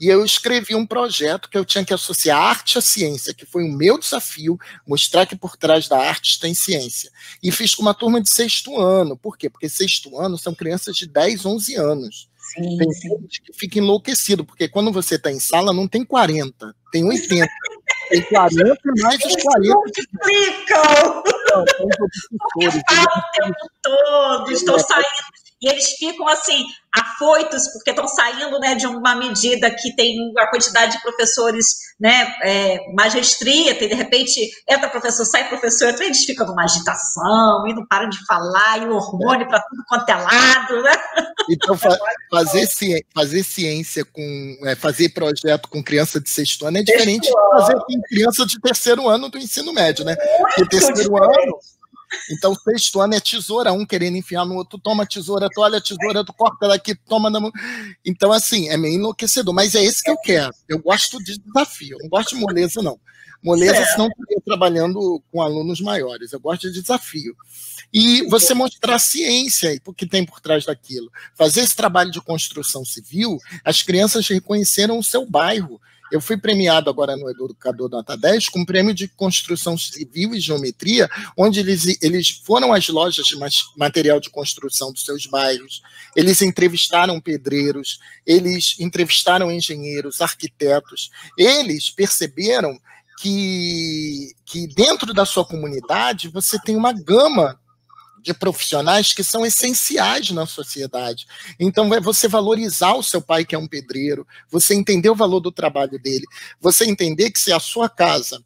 E 0.00 0.08
eu 0.08 0.24
escrevi 0.24 0.74
um 0.74 0.84
projeto 0.84 1.48
que 1.48 1.56
eu 1.56 1.64
tinha 1.64 1.84
que 1.84 1.94
associar 1.94 2.40
arte 2.40 2.76
à 2.76 2.80
ciência, 2.80 3.32
que 3.32 3.46
foi 3.46 3.62
o 3.64 3.72
meu 3.72 3.96
desafio, 3.96 4.58
mostrar 4.86 5.24
que 5.24 5.36
por 5.36 5.56
trás 5.56 5.86
da 5.86 5.98
arte 5.98 6.40
tem 6.40 6.52
ciência. 6.52 7.10
E 7.42 7.52
fiz 7.52 7.74
com 7.74 7.82
uma 7.82 7.94
turma 7.94 8.20
de 8.20 8.30
sexto 8.32 8.78
ano. 8.78 9.16
Por 9.16 9.38
quê? 9.38 9.48
Porque 9.48 9.68
sexto 9.68 10.18
ano 10.18 10.36
são 10.36 10.54
crianças 10.54 10.96
de 10.96 11.06
10, 11.06 11.46
11 11.46 11.76
anos. 11.76 12.28
Sim, 12.36 12.76
tem 12.76 12.92
gente 12.92 13.42
que 13.42 13.52
fica 13.52 13.78
enlouquecido, 13.78 14.44
porque 14.44 14.68
quando 14.68 14.92
você 14.92 15.14
está 15.14 15.30
em 15.30 15.40
sala 15.40 15.72
não 15.72 15.88
tem 15.88 16.04
40, 16.04 16.74
tem 16.92 17.04
80. 17.04 17.48
Tem 18.10 18.22
40 18.22 18.76
mais 19.00 19.24
os 19.24 19.36
40. 19.36 19.74
Multiplicam! 19.74 21.22
Não, 21.50 21.64
são 21.66 21.86
os 22.68 22.74
o 22.74 22.82
tempo 23.32 23.70
todo, 23.82 24.52
estão 24.52 24.78
saindo 24.78 25.43
e 25.64 25.68
eles 25.68 25.92
ficam 25.98 26.28
assim, 26.28 26.62
afoitos, 26.94 27.72
porque 27.72 27.90
estão 27.90 28.06
saindo 28.06 28.58
né, 28.60 28.74
de 28.74 28.86
uma 28.86 29.14
medida 29.14 29.70
que 29.70 29.96
tem 29.96 30.14
a 30.38 30.46
quantidade 30.48 30.92
de 30.92 31.02
professores 31.02 31.66
né, 31.98 32.34
é, 32.42 32.92
mais 32.92 33.14
restrita, 33.14 33.82
e 33.82 33.88
de 33.88 33.94
repente 33.94 34.50
entra 34.68 34.90
professor, 34.90 35.24
sai 35.24 35.48
professor, 35.48 35.88
então 35.88 36.04
eles 36.04 36.24
ficam 36.24 36.46
numa 36.46 36.64
agitação, 36.64 37.66
e 37.66 37.74
não 37.74 37.86
param 37.86 38.10
de 38.10 38.18
falar, 38.26 38.82
e 38.82 38.86
o 38.86 38.94
hormônio 38.94 39.48
para 39.48 39.60
tudo 39.60 39.82
quanto 39.88 40.08
é 40.10 40.14
lado. 40.14 40.82
Né? 40.82 40.92
Então, 41.46 41.76
fa 41.76 41.94
fazer, 42.30 42.66
ci 42.66 43.04
fazer 43.14 43.42
ciência 43.42 44.02
com. 44.02 44.56
É, 44.64 44.74
fazer 44.74 45.10
projeto 45.10 45.68
com 45.68 45.84
criança 45.84 46.18
de 46.18 46.30
sexto 46.30 46.64
ano 46.64 46.78
é 46.78 46.82
diferente 46.82 47.28
de 47.28 47.32
fazer 47.32 47.74
com 47.74 48.00
criança 48.08 48.46
de 48.46 48.58
terceiro 48.58 49.06
ano 49.06 49.28
do 49.28 49.36
ensino 49.36 49.70
médio, 49.70 50.06
né? 50.06 50.16
Porque 50.16 50.66
terceiro 50.70 51.02
diferente. 51.02 51.38
ano 51.38 51.58
então, 52.30 52.54
sexto 52.54 53.00
ano 53.00 53.14
é 53.14 53.20
tesoura, 53.20 53.72
um 53.72 53.86
querendo 53.86 54.16
enfiar 54.16 54.44
no 54.44 54.54
outro, 54.54 54.78
toma 54.78 55.06
tesoura, 55.06 55.48
tu 55.52 55.60
olha 55.60 55.78
a 55.78 55.80
tesoura, 55.80 56.24
tu 56.24 56.32
corta 56.32 56.68
daqui, 56.68 56.94
toma 56.94 57.30
na 57.30 57.40
mão. 57.40 57.52
Então, 58.04 58.32
assim, 58.32 58.68
é 58.68 58.76
meio 58.76 58.94
enlouquecedor, 58.94 59.54
mas 59.54 59.74
é 59.74 59.82
esse 59.82 60.02
que 60.02 60.10
eu 60.10 60.16
quero. 60.18 60.52
Eu 60.68 60.80
gosto 60.80 61.22
de 61.22 61.38
desafio, 61.38 61.96
eu 61.96 62.02
não 62.02 62.08
gosto 62.08 62.34
de 62.34 62.40
moleza, 62.40 62.82
não. 62.82 62.98
Moleza, 63.44 63.76
é. 63.76 63.84
senão 63.84 64.08
eu 64.30 64.40
trabalhando 64.42 65.22
com 65.30 65.42
alunos 65.42 65.78
maiores. 65.78 66.32
Eu 66.32 66.40
gosto 66.40 66.62
de 66.72 66.80
desafio. 66.80 67.36
E 67.92 68.22
você 68.22 68.54
mostrar 68.54 68.94
a 68.94 68.98
ciência 68.98 69.78
o 69.86 69.92
que 69.92 70.06
tem 70.06 70.24
por 70.24 70.40
trás 70.40 70.64
daquilo. 70.64 71.10
Fazer 71.34 71.60
esse 71.60 71.76
trabalho 71.76 72.10
de 72.10 72.22
construção 72.22 72.84
civil, 72.86 73.38
as 73.62 73.82
crianças 73.82 74.26
reconheceram 74.26 74.98
o 74.98 75.04
seu 75.04 75.26
bairro, 75.26 75.78
eu 76.12 76.20
fui 76.20 76.36
premiado 76.36 76.90
agora 76.90 77.16
no 77.16 77.28
Educador 77.30 77.90
Nota 77.90 78.16
10 78.16 78.48
com 78.48 78.60
um 78.60 78.64
prêmio 78.64 78.94
de 78.94 79.08
construção 79.08 79.76
civil 79.76 80.34
e 80.34 80.40
geometria, 80.40 81.08
onde 81.36 81.60
eles, 81.60 81.98
eles 82.02 82.30
foram 82.30 82.72
às 82.72 82.88
lojas 82.88 83.26
de 83.26 83.36
material 83.76 84.20
de 84.20 84.30
construção 84.30 84.92
dos 84.92 85.04
seus 85.04 85.26
bairros, 85.26 85.82
eles 86.14 86.42
entrevistaram 86.42 87.20
pedreiros, 87.20 87.98
eles 88.26 88.76
entrevistaram 88.78 89.50
engenheiros, 89.50 90.20
arquitetos, 90.20 91.10
eles 91.36 91.90
perceberam 91.90 92.78
que, 93.18 94.34
que 94.44 94.66
dentro 94.66 95.14
da 95.14 95.24
sua 95.24 95.44
comunidade 95.44 96.28
você 96.28 96.58
tem 96.60 96.76
uma 96.76 96.92
gama 96.92 97.58
de 98.24 98.32
profissionais 98.32 99.12
que 99.12 99.22
são 99.22 99.44
essenciais 99.44 100.30
na 100.30 100.46
sociedade. 100.46 101.26
Então, 101.60 101.92
é 101.94 102.00
você 102.00 102.26
valorizar 102.26 102.94
o 102.94 103.02
seu 103.02 103.20
pai, 103.20 103.44
que 103.44 103.54
é 103.54 103.58
um 103.58 103.68
pedreiro, 103.68 104.26
você 104.50 104.74
entender 104.74 105.10
o 105.10 105.14
valor 105.14 105.40
do 105.40 105.52
trabalho 105.52 105.98
dele, 106.00 106.24
você 106.58 106.86
entender 106.86 107.30
que 107.30 107.38
se 107.38 107.52
a 107.52 107.60
sua 107.60 107.88
casa 107.88 108.42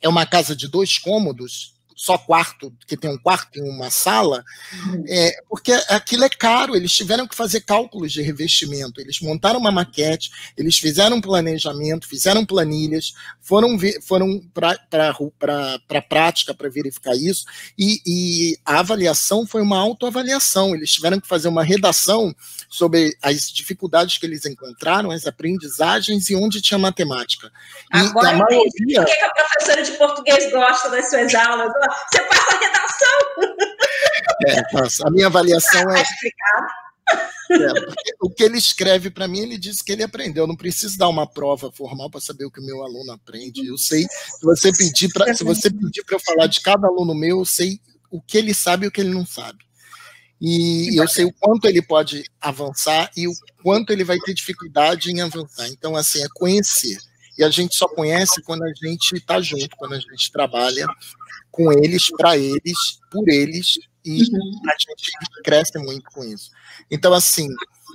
é 0.00 0.08
uma 0.08 0.26
casa 0.26 0.56
de 0.56 0.68
dois 0.68 0.98
cômodos, 0.98 1.74
só 1.96 2.16
quarto, 2.18 2.72
que 2.86 2.96
tem 2.96 3.10
um 3.10 3.18
quarto 3.18 3.58
e 3.58 3.62
uma 3.62 3.90
sala, 3.90 4.44
uhum. 4.72 5.04
é, 5.08 5.32
porque 5.48 5.72
aquilo 5.88 6.24
é 6.24 6.28
caro, 6.28 6.76
eles 6.76 6.92
tiveram 6.92 7.26
que 7.26 7.34
fazer 7.34 7.60
cálculos 7.62 8.12
de 8.12 8.22
revestimento, 8.22 9.00
eles 9.00 9.20
montaram 9.20 9.60
uma 9.60 9.70
maquete, 9.70 10.30
eles 10.56 10.78
fizeram 10.78 11.16
um 11.16 11.20
planejamento, 11.20 12.08
fizeram 12.08 12.44
planilhas, 12.44 13.14
foram, 13.40 13.76
foram 14.02 14.40
para 14.54 14.78
a 15.88 16.02
prática 16.02 16.54
para 16.54 16.68
verificar 16.68 17.14
isso, 17.14 17.44
e, 17.78 18.00
e 18.06 18.58
a 18.64 18.80
avaliação 18.80 19.46
foi 19.46 19.62
uma 19.62 19.78
autoavaliação, 19.78 20.74
eles 20.74 20.92
tiveram 20.92 21.20
que 21.20 21.28
fazer 21.28 21.48
uma 21.48 21.62
redação 21.62 22.34
sobre 22.68 23.16
as 23.22 23.50
dificuldades 23.50 24.18
que 24.18 24.26
eles 24.26 24.46
encontraram, 24.46 25.10
as 25.10 25.26
aprendizagens 25.26 26.30
e 26.30 26.36
onde 26.36 26.60
tinha 26.60 26.78
matemática. 26.78 27.50
E 27.94 27.98
Agora, 27.98 28.30
a 28.30 28.32
maioria... 28.34 29.02
por 29.02 29.06
que 29.06 29.20
a 29.20 29.30
professora 29.30 29.82
de 29.82 29.92
português 29.92 30.50
gosta 30.50 30.90
das 30.90 31.10
suas 31.10 31.34
aulas? 31.34 31.72
Você 32.10 32.20
passa 32.24 32.56
a 32.56 32.60
redação. 32.60 33.18
É, 34.46 35.06
a 35.06 35.10
minha 35.10 35.26
avaliação 35.26 35.90
é. 35.90 36.02
É, 37.50 37.66
o 38.20 38.30
que 38.30 38.42
ele 38.42 38.56
escreve 38.56 39.10
para 39.10 39.28
mim, 39.28 39.40
ele 39.40 39.58
diz 39.58 39.82
que 39.82 39.92
ele 39.92 40.02
aprendeu. 40.02 40.44
Eu 40.44 40.48
não 40.48 40.56
preciso 40.56 40.96
dar 40.96 41.08
uma 41.08 41.26
prova 41.26 41.70
formal 41.70 42.10
para 42.10 42.20
saber 42.20 42.44
o 42.44 42.50
que 42.50 42.60
o 42.60 42.64
meu 42.64 42.82
aluno 42.82 43.12
aprende. 43.12 43.66
Eu 43.66 43.76
sei, 43.76 44.02
se 44.02 44.44
você 44.44 44.72
pedir 44.72 45.12
para 45.12 45.30
eu 45.30 46.20
falar 46.20 46.46
de 46.46 46.60
cada 46.60 46.86
aluno 46.86 47.14
meu, 47.14 47.40
eu 47.40 47.44
sei 47.44 47.80
o 48.10 48.20
que 48.20 48.38
ele 48.38 48.54
sabe 48.54 48.86
e 48.86 48.88
o 48.88 48.90
que 48.90 49.00
ele 49.00 49.12
não 49.12 49.26
sabe. 49.26 49.58
E 50.40 51.00
eu 51.00 51.06
sei 51.06 51.24
o 51.24 51.32
quanto 51.32 51.66
ele 51.66 51.80
pode 51.80 52.24
avançar 52.40 53.10
e 53.16 53.28
o 53.28 53.32
quanto 53.62 53.92
ele 53.92 54.02
vai 54.02 54.18
ter 54.18 54.34
dificuldade 54.34 55.10
em 55.10 55.20
avançar. 55.20 55.68
Então, 55.68 55.94
assim, 55.94 56.22
é 56.22 56.26
conhecer. 56.34 56.98
E 57.38 57.44
a 57.44 57.50
gente 57.50 57.76
só 57.76 57.88
conhece 57.88 58.42
quando 58.42 58.62
a 58.64 58.72
gente 58.74 59.16
está 59.16 59.40
junto, 59.40 59.76
quando 59.76 59.94
a 59.94 59.98
gente 59.98 60.30
trabalha 60.30 60.86
com 61.50 61.72
eles, 61.72 62.10
para 62.16 62.36
eles, 62.36 63.00
por 63.10 63.28
eles, 63.28 63.78
e 64.04 64.22
uhum. 64.22 64.60
a 64.66 64.72
gente 64.72 65.12
cresce 65.44 65.78
muito 65.78 66.10
com 66.10 66.24
isso. 66.24 66.50
Então, 66.90 67.12
assim, 67.14 67.48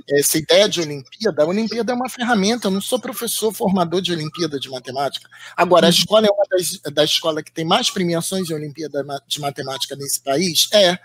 essa 0.10 0.38
ideia 0.38 0.70
de 0.70 0.80
Olimpíada, 0.80 1.44
a 1.44 1.46
Olimpíada 1.46 1.92
é 1.92 1.96
uma 1.96 2.10
ferramenta, 2.10 2.68
eu 2.68 2.72
não 2.72 2.82
sou 2.82 3.00
professor 3.00 3.54
formador 3.54 4.02
de 4.02 4.14
Olimpíada 4.14 4.60
de 4.60 4.70
Matemática. 4.70 5.28
Agora, 5.56 5.88
a 5.88 5.90
uhum. 5.90 5.96
escola 5.96 6.28
é 6.28 6.32
uma 6.32 6.46
das, 6.50 6.94
da 6.94 7.04
escola 7.04 7.44
que 7.44 7.52
tem 7.52 7.66
mais 7.66 7.90
premiações 7.90 8.48
de 8.48 8.54
Olimpíada 8.54 9.04
de 9.28 9.42
Matemática 9.42 9.96
nesse 9.96 10.22
país? 10.22 10.70
É, 10.72 10.98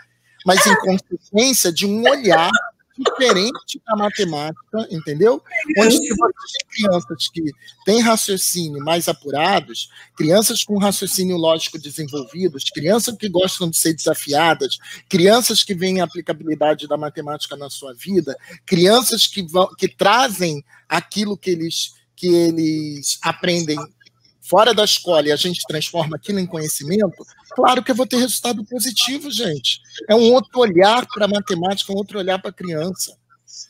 mas 0.45 0.65
em 0.67 0.77
consequência 0.77 1.73
de 1.73 1.87
um 1.87 2.03
olhar 2.09 2.51
diferente 2.99 3.81
da 3.87 3.97
matemática, 3.97 4.89
entendeu? 4.91 5.43
Onde 5.79 5.97
você 5.97 6.59
tem 6.59 6.69
crianças 6.71 7.29
que 7.29 7.43
têm 7.85 8.01
raciocínio 8.01 8.85
mais 8.85 9.09
apurados, 9.09 9.89
crianças 10.17 10.63
com 10.63 10.79
raciocínio 10.79 11.37
lógico 11.37 11.79
desenvolvidos, 11.79 12.65
crianças 12.65 13.17
que 13.17 13.29
gostam 13.29 13.71
de 13.71 13.77
ser 13.77 13.95
desafiadas, 13.95 14.79
crianças 15.09 15.63
que 15.63 15.75
veem 15.75 16.01
a 16.01 16.05
aplicabilidade 16.05 16.87
da 16.87 16.97
matemática 16.97 17.57
na 17.57 17.71
sua 17.71 17.95
vida, 17.95 18.37
crianças 18.67 19.27
que, 19.27 19.43
vão, 19.43 19.69
que 19.77 19.89
trazem 19.89 20.63
aquilo 20.89 21.37
que 21.37 21.51
eles, 21.51 21.95
que 22.15 22.29
eles 22.29 23.19
aprendem 23.23 23.79
fora 24.53 24.75
da 24.75 24.85
escola 24.85 25.27
e 25.29 25.33
a 25.33 25.37
gente 25.37 25.63
transforma 25.67 26.17
aquilo 26.17 26.39
em 26.39 26.47
conhecimento, 26.47 27.25
claro 27.55 27.83
que 27.83 27.91
eu 27.91 27.95
vou 27.95 28.07
ter 28.07 28.19
resultado 28.19 28.63
positivo, 28.67 29.31
gente. 29.31 29.81
É 30.07 30.15
um 30.15 30.31
outro 30.31 30.61
olhar 30.61 31.07
para 31.07 31.25
a 31.25 31.29
matemática, 31.29 31.91
um 31.91 31.97
outro 31.97 32.19
olhar 32.19 32.39
para 32.39 32.51
a 32.51 32.53
criança. 32.53 33.17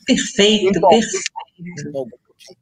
Perfeito, 0.05 0.81
perfeito. 0.81 2.13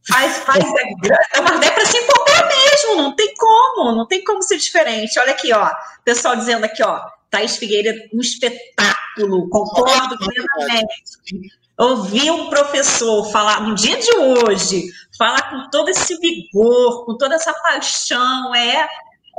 Faz, 0.07 0.37
faz, 0.37 0.63
é, 0.63 1.41
mas 1.41 1.65
é 1.65 1.71
para 1.71 1.85
se 1.85 1.97
empolgar 1.97 2.47
mesmo, 2.47 3.01
não 3.01 3.15
tem 3.15 3.33
como, 3.35 3.91
não 3.93 4.07
tem 4.07 4.23
como 4.23 4.43
ser 4.43 4.57
diferente. 4.57 5.17
Olha 5.17 5.31
aqui, 5.31 5.51
ó, 5.51 5.71
pessoal 6.05 6.35
dizendo 6.35 6.63
aqui, 6.65 6.83
ó, 6.83 7.01
Thaís 7.31 7.57
Figueiredo, 7.57 8.01
um 8.13 8.21
espetáculo, 8.21 9.49
concordo 9.49 10.15
plenamente 10.19 11.51
ouvir 11.81 12.29
um 12.31 12.49
professor 12.49 13.31
falar 13.31 13.61
no 13.61 13.73
dia 13.75 13.97
de 13.97 14.15
hoje, 14.17 14.83
falar 15.17 15.49
com 15.49 15.69
todo 15.69 15.89
esse 15.89 16.15
vigor, 16.17 17.05
com 17.05 17.17
toda 17.17 17.35
essa 17.35 17.53
paixão, 17.53 18.53
é 18.55 18.87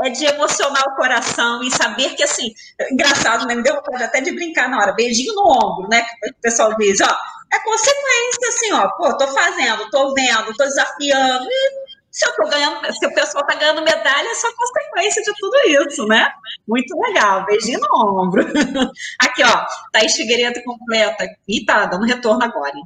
é 0.05 0.11
de 0.11 0.24
emocionar 0.24 0.82
o 0.88 0.97
coração 0.97 1.62
e 1.62 1.70
saber 1.70 2.14
que, 2.16 2.24
assim, 2.24 2.53
engraçado, 2.90 3.47
né? 3.47 3.55
Me 3.55 3.62
deu 3.62 3.74
vontade 3.76 4.03
até 4.03 4.20
de 4.20 4.32
brincar 4.32 4.68
na 4.68 4.78
hora, 4.78 4.95
beijinho 4.95 5.34
no 5.34 5.43
ombro, 5.43 5.88
né? 5.88 6.03
Que 6.03 6.30
o 6.30 6.34
pessoal 6.40 6.74
diz, 6.76 7.01
ó, 7.01 7.18
é 7.53 7.59
consequência, 7.61 8.49
assim, 8.49 8.72
ó, 8.72 8.88
pô, 8.97 9.16
tô 9.16 9.28
fazendo, 9.28 9.88
tô 9.90 10.12
vendo, 10.14 10.57
tô 10.57 10.64
desafiando, 10.64 11.47
e 11.49 11.91
se 12.12 12.28
eu 12.28 12.36
tô 12.36 12.48
ganhando, 12.50 12.92
se 12.92 13.06
o 13.06 13.14
pessoal 13.14 13.46
tá 13.46 13.54
ganhando 13.54 13.82
medalha, 13.82 14.28
é 14.28 14.34
só 14.34 14.46
consequência 14.54 15.22
de 15.22 15.32
tudo 15.38 15.56
isso, 15.88 16.06
né? 16.06 16.30
Muito 16.68 16.94
legal, 17.00 17.46
beijinho 17.46 17.80
no 17.80 18.20
ombro. 18.20 18.44
Aqui, 19.18 19.42
ó, 19.42 19.64
Thaís 19.90 20.14
Figueiredo 20.14 20.62
completa. 20.62 21.26
E 21.48 21.64
tá 21.64 21.86
dando 21.86 22.04
retorno 22.04 22.44
agora, 22.44 22.76
hein? 22.76 22.84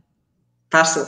Passou. 0.71 1.07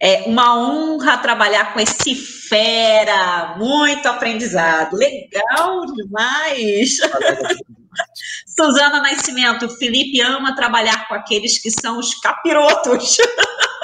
É 0.00 0.22
uma 0.26 0.56
honra 0.56 1.18
trabalhar 1.18 1.74
com 1.74 1.80
esse 1.80 2.14
fera, 2.14 3.56
muito 3.58 4.06
aprendizado. 4.08 4.96
Legal 4.96 5.84
demais. 5.92 6.96
Suzana 8.46 9.02
Nascimento, 9.02 9.68
Felipe 9.68 10.20
ama 10.22 10.54
trabalhar 10.54 11.06
com 11.06 11.14
aqueles 11.14 11.58
que 11.60 11.70
são 11.70 11.98
os 11.98 12.14
capirotos. 12.14 13.16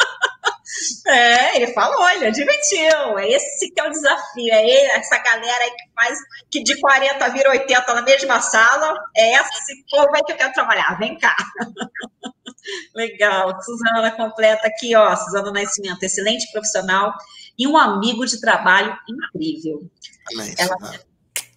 É, 1.06 1.56
ele 1.56 1.72
falou, 1.72 2.08
ele 2.10 2.26
admitiu. 2.26 3.18
É 3.18 3.28
esse 3.28 3.70
que 3.70 3.80
é 3.80 3.86
o 3.86 3.90
desafio. 3.90 4.52
É 4.52 4.96
essa 4.96 5.18
galera 5.18 5.64
aí 5.64 5.70
que 5.70 5.92
faz 5.94 6.18
que 6.50 6.62
de 6.62 6.80
40 6.80 7.28
vira 7.30 7.50
80 7.50 7.94
na 7.94 8.02
mesma 8.02 8.40
sala. 8.40 8.98
É 9.16 9.34
esse 9.34 9.84
povo 9.90 10.10
aí 10.14 10.22
que 10.24 10.32
eu 10.32 10.36
quero 10.36 10.52
trabalhar. 10.52 10.98
Vem 10.98 11.18
cá. 11.18 11.36
Legal. 12.94 13.60
Suzana 13.62 14.10
completa 14.12 14.66
aqui, 14.66 14.94
ó. 14.96 15.14
Suzana 15.16 15.52
Nascimento, 15.52 16.02
excelente 16.02 16.50
profissional 16.52 17.12
e 17.58 17.66
um 17.66 17.76
amigo 17.76 18.26
de 18.26 18.40
trabalho 18.40 18.96
incrível. 19.08 19.88
Ela 20.58 20.76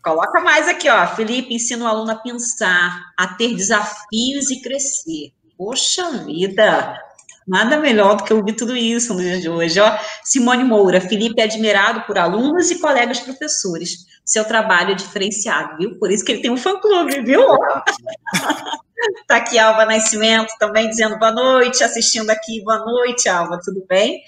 coloca 0.04 0.40
mais 0.42 0.68
aqui, 0.68 0.90
ó. 0.90 1.08
Felipe 1.16 1.54
ensina 1.54 1.86
o 1.86 1.88
aluno 1.88 2.12
a 2.12 2.16
pensar, 2.16 3.14
a 3.18 3.28
ter 3.36 3.56
desafios 3.56 4.50
e 4.52 4.62
crescer. 4.62 5.34
Poxa 5.58 6.12
vida, 6.24 6.98
Nada 7.48 7.78
melhor 7.78 8.18
do 8.18 8.24
que 8.26 8.34
ouvir 8.34 8.54
tudo 8.54 8.76
isso 8.76 9.14
no 9.14 9.22
dia 9.22 9.40
de 9.40 9.48
hoje. 9.50 9.80
Ó, 9.80 9.98
Simone 10.24 10.66
Moura, 10.66 11.00
Felipe 11.00 11.40
é 11.40 11.46
admirado 11.46 12.02
por 12.02 12.18
alunos 12.18 12.70
e 12.70 12.80
colegas 12.80 13.22
professores. 13.22 14.06
Seu 14.26 14.44
trabalho 14.44 14.92
é 14.92 14.96
diferenciado, 14.96 15.78
viu? 15.78 15.98
Por 15.98 16.12
isso 16.12 16.26
que 16.26 16.34
ele 16.34 16.42
tem 16.42 16.52
um 16.52 16.58
fã-clube, 16.58 17.22
viu? 17.22 17.42
tá 19.28 19.38
aqui 19.38 19.58
Alva 19.58 19.86
Nascimento 19.86 20.54
também 20.60 20.90
dizendo 20.90 21.18
boa 21.18 21.32
noite, 21.32 21.86
assistindo 21.86 22.30
aqui. 22.30 22.62
Boa 22.66 22.80
noite, 22.80 23.30
Alva, 23.30 23.58
tudo 23.64 23.82
bem? 23.88 24.22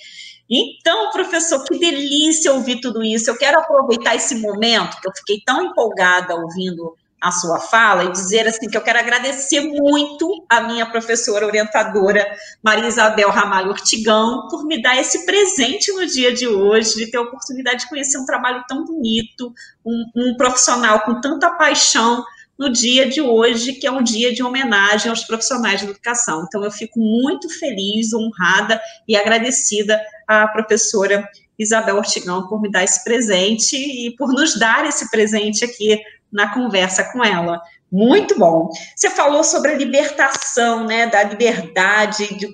Então, 0.49 1.11
professor, 1.11 1.61
que 1.65 1.77
delícia 1.77 2.53
ouvir 2.53 2.79
tudo 2.79 3.03
isso. 3.03 3.29
Eu 3.29 3.37
quero 3.37 3.59
aproveitar 3.59 4.15
esse 4.15 4.35
momento 4.35 4.99
que 5.01 5.07
eu 5.09 5.13
fiquei 5.13 5.41
tão 5.45 5.61
empolgada 5.61 6.35
ouvindo 6.35 6.95
a 7.21 7.31
sua 7.31 7.59
fala 7.59 8.05
e 8.05 8.11
dizer 8.11 8.47
assim 8.47 8.69
que 8.69 8.77
eu 8.77 8.81
quero 8.81 8.99
agradecer 8.99 9.61
muito 9.61 10.45
a 10.49 10.61
minha 10.61 10.85
professora 10.85 11.45
orientadora 11.45 12.25
Maria 12.63 12.87
Isabel 12.87 13.29
Ramalho 13.29 13.69
Ortigão 13.69 14.47
por 14.49 14.65
me 14.65 14.81
dar 14.81 14.97
esse 14.97 15.25
presente 15.25 15.91
no 15.91 16.05
dia 16.05 16.33
de 16.33 16.47
hoje, 16.47 16.95
de 16.95 17.11
ter 17.11 17.17
a 17.17 17.21
oportunidade 17.21 17.81
de 17.81 17.89
conhecer 17.89 18.17
um 18.17 18.25
trabalho 18.25 18.63
tão 18.67 18.85
bonito, 18.85 19.53
um, 19.85 20.05
um 20.15 20.37
profissional 20.37 21.01
com 21.01 21.19
tanta 21.19 21.49
paixão 21.51 22.23
no 22.57 22.69
dia 22.69 23.07
de 23.07 23.21
hoje, 23.21 23.73
que 23.73 23.87
é 23.87 23.91
um 23.91 24.03
dia 24.03 24.33
de 24.33 24.43
homenagem 24.43 25.09
aos 25.09 25.23
profissionais 25.23 25.79
de 25.79 25.87
educação. 25.87 26.43
Então, 26.45 26.61
eu 26.61 26.69
fico 26.69 26.99
muito 26.99 27.47
feliz, 27.57 28.13
honrada 28.13 28.81
e 29.07 29.15
agradecida 29.15 29.99
à 30.27 30.45
professora 30.45 31.25
Isabel 31.57 31.95
Ortigão 31.95 32.47
por 32.47 32.61
me 32.61 32.69
dar 32.69 32.83
esse 32.83 33.01
presente 33.03 33.75
e 33.77 34.13
por 34.17 34.33
nos 34.33 34.59
dar 34.59 34.85
esse 34.85 35.09
presente 35.09 35.63
aqui 35.63 36.01
na 36.31 36.53
conversa 36.53 37.03
com 37.11 37.23
ela. 37.23 37.61
Muito 37.91 38.37
bom. 38.37 38.69
Você 38.95 39.09
falou 39.09 39.43
sobre 39.43 39.71
a 39.71 39.75
libertação, 39.75 40.85
né, 40.85 41.07
da 41.07 41.23
liberdade. 41.23 42.27
De... 42.37 42.47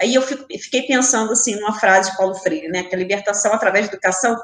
Aí 0.00 0.14
eu 0.14 0.22
fiquei 0.22 0.82
pensando 0.82 1.32
assim 1.32 1.54
numa 1.56 1.78
frase 1.78 2.10
de 2.10 2.16
Paulo 2.16 2.34
Freire, 2.36 2.68
né, 2.68 2.84
que 2.84 2.94
a 2.94 2.98
libertação 2.98 3.52
através 3.52 3.86
da 3.86 3.92
educação 3.92 4.36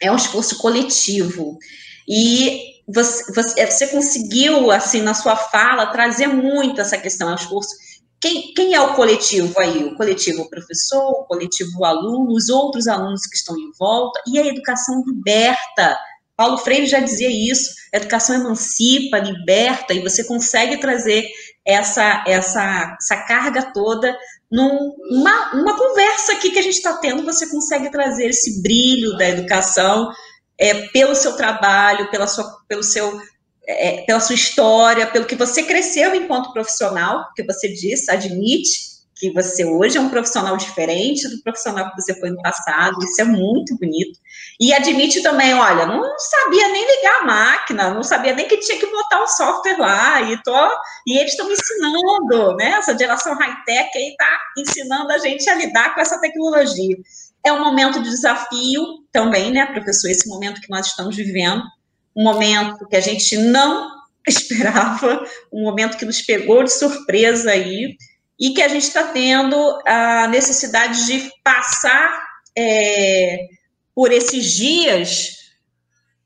é 0.00 0.10
um 0.10 0.16
esforço 0.16 0.58
coletivo. 0.58 1.58
E 2.08 2.82
você, 2.86 3.32
você, 3.32 3.66
você 3.66 3.86
conseguiu, 3.88 4.70
assim, 4.70 5.00
na 5.02 5.14
sua 5.14 5.34
fala, 5.34 5.86
trazer 5.86 6.26
muito 6.28 6.80
essa 6.80 6.98
questão, 6.98 7.30
é 7.30 7.32
um 7.32 7.36
esforço 7.36 7.74
quem, 8.24 8.54
quem, 8.54 8.74
é 8.74 8.80
o 8.80 8.94
coletivo 8.94 9.52
aí? 9.60 9.84
O 9.84 9.96
coletivo 9.96 10.48
professor, 10.48 11.10
o 11.10 11.24
coletivo 11.24 11.84
aluno, 11.84 12.32
os 12.32 12.48
outros 12.48 12.88
alunos 12.88 13.26
que 13.26 13.36
estão 13.36 13.54
em 13.54 13.70
volta, 13.78 14.18
e 14.26 14.38
a 14.38 14.46
educação 14.46 15.04
liberta 15.06 15.94
Paulo 16.36 16.58
Freire 16.58 16.86
já 16.86 17.00
dizia 17.00 17.30
isso: 17.30 17.74
a 17.92 17.96
educação 17.96 18.36
emancipa, 18.36 19.18
liberta, 19.18 19.94
e 19.94 20.02
você 20.02 20.24
consegue 20.24 20.78
trazer 20.78 21.26
essa, 21.64 22.22
essa, 22.26 22.96
essa 23.00 23.16
carga 23.24 23.72
toda 23.72 24.16
numa 24.50 25.52
uma 25.54 25.76
conversa 25.76 26.32
aqui 26.32 26.50
que 26.50 26.58
a 26.58 26.62
gente 26.62 26.76
está 26.76 26.96
tendo, 26.98 27.24
você 27.24 27.48
consegue 27.48 27.90
trazer 27.90 28.26
esse 28.26 28.62
brilho 28.62 29.16
da 29.16 29.28
educação 29.28 30.12
é, 30.58 30.88
pelo 30.88 31.14
seu 31.14 31.36
trabalho, 31.36 32.10
pela 32.10 32.26
sua, 32.26 32.58
pelo 32.68 32.82
seu, 32.82 33.20
é, 33.66 34.02
pela 34.02 34.20
sua 34.20 34.34
história, 34.34 35.06
pelo 35.06 35.24
que 35.24 35.34
você 35.34 35.62
cresceu 35.62 36.14
enquanto 36.14 36.52
profissional, 36.52 37.26
que 37.34 37.42
você 37.42 37.68
disse, 37.68 38.10
admite 38.10 38.93
que 39.16 39.30
você 39.32 39.64
hoje 39.64 39.96
é 39.96 40.00
um 40.00 40.08
profissional 40.08 40.56
diferente 40.56 41.28
do 41.28 41.40
profissional 41.42 41.90
que 41.90 42.00
você 42.00 42.18
foi 42.18 42.30
no 42.30 42.42
passado, 42.42 42.98
isso 43.02 43.20
é 43.20 43.24
muito 43.24 43.76
bonito. 43.78 44.18
E 44.58 44.72
admite 44.72 45.22
também, 45.22 45.54
olha, 45.54 45.86
não 45.86 46.02
sabia 46.18 46.68
nem 46.68 46.96
ligar 46.96 47.20
a 47.20 47.24
máquina, 47.24 47.94
não 47.94 48.02
sabia 48.02 48.34
nem 48.34 48.48
que 48.48 48.58
tinha 48.58 48.78
que 48.78 48.86
botar 48.86 49.22
o 49.22 49.26
software 49.26 49.78
lá, 49.78 50.22
e, 50.22 50.42
tô, 50.42 50.68
e 51.06 51.18
eles 51.18 51.32
estão 51.32 51.46
me 51.46 51.54
ensinando, 51.54 52.56
né? 52.56 52.70
Essa 52.78 52.96
geração 52.96 53.34
high-tech 53.34 53.90
aí 53.96 54.08
está 54.08 54.38
ensinando 54.58 55.12
a 55.12 55.18
gente 55.18 55.48
a 55.48 55.54
lidar 55.54 55.94
com 55.94 56.00
essa 56.00 56.20
tecnologia. 56.20 56.96
É 57.44 57.52
um 57.52 57.62
momento 57.62 58.02
de 58.02 58.10
desafio 58.10 58.84
também, 59.12 59.52
né, 59.52 59.66
professor? 59.66 60.08
Esse 60.08 60.28
momento 60.28 60.60
que 60.60 60.70
nós 60.70 60.86
estamos 60.86 61.14
vivendo, 61.14 61.62
um 62.16 62.24
momento 62.24 62.86
que 62.88 62.96
a 62.96 63.00
gente 63.00 63.36
não 63.36 63.90
esperava, 64.26 65.24
um 65.52 65.62
momento 65.62 65.96
que 65.96 66.04
nos 66.04 66.22
pegou 66.22 66.64
de 66.64 66.72
surpresa 66.72 67.50
aí, 67.50 67.96
e 68.38 68.52
que 68.52 68.62
a 68.62 68.68
gente 68.68 68.84
está 68.84 69.04
tendo 69.04 69.56
a 69.86 70.26
necessidade 70.28 71.06
de 71.06 71.30
passar 71.42 72.20
é, 72.56 73.46
por 73.94 74.12
esses 74.12 74.52
dias 74.52 75.34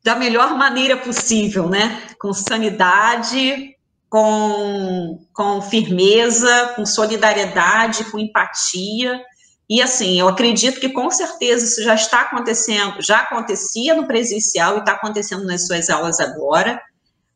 da 0.02 0.14
melhor 0.14 0.56
maneira 0.56 0.96
possível, 0.96 1.68
né? 1.68 2.02
Com 2.18 2.32
sanidade, 2.32 3.76
com, 4.08 5.18
com 5.34 5.60
firmeza, 5.60 6.72
com 6.74 6.86
solidariedade, 6.86 8.04
com 8.10 8.18
empatia. 8.18 9.20
E 9.68 9.82
assim, 9.82 10.18
eu 10.18 10.28
acredito 10.28 10.80
que 10.80 10.88
com 10.88 11.10
certeza 11.10 11.66
isso 11.66 11.82
já 11.82 11.94
está 11.94 12.22
acontecendo, 12.22 13.02
já 13.02 13.18
acontecia 13.18 13.94
no 13.94 14.06
presencial 14.06 14.76
e 14.76 14.78
está 14.80 14.92
acontecendo 14.92 15.44
nas 15.44 15.66
suas 15.66 15.90
aulas 15.90 16.20
agora, 16.20 16.80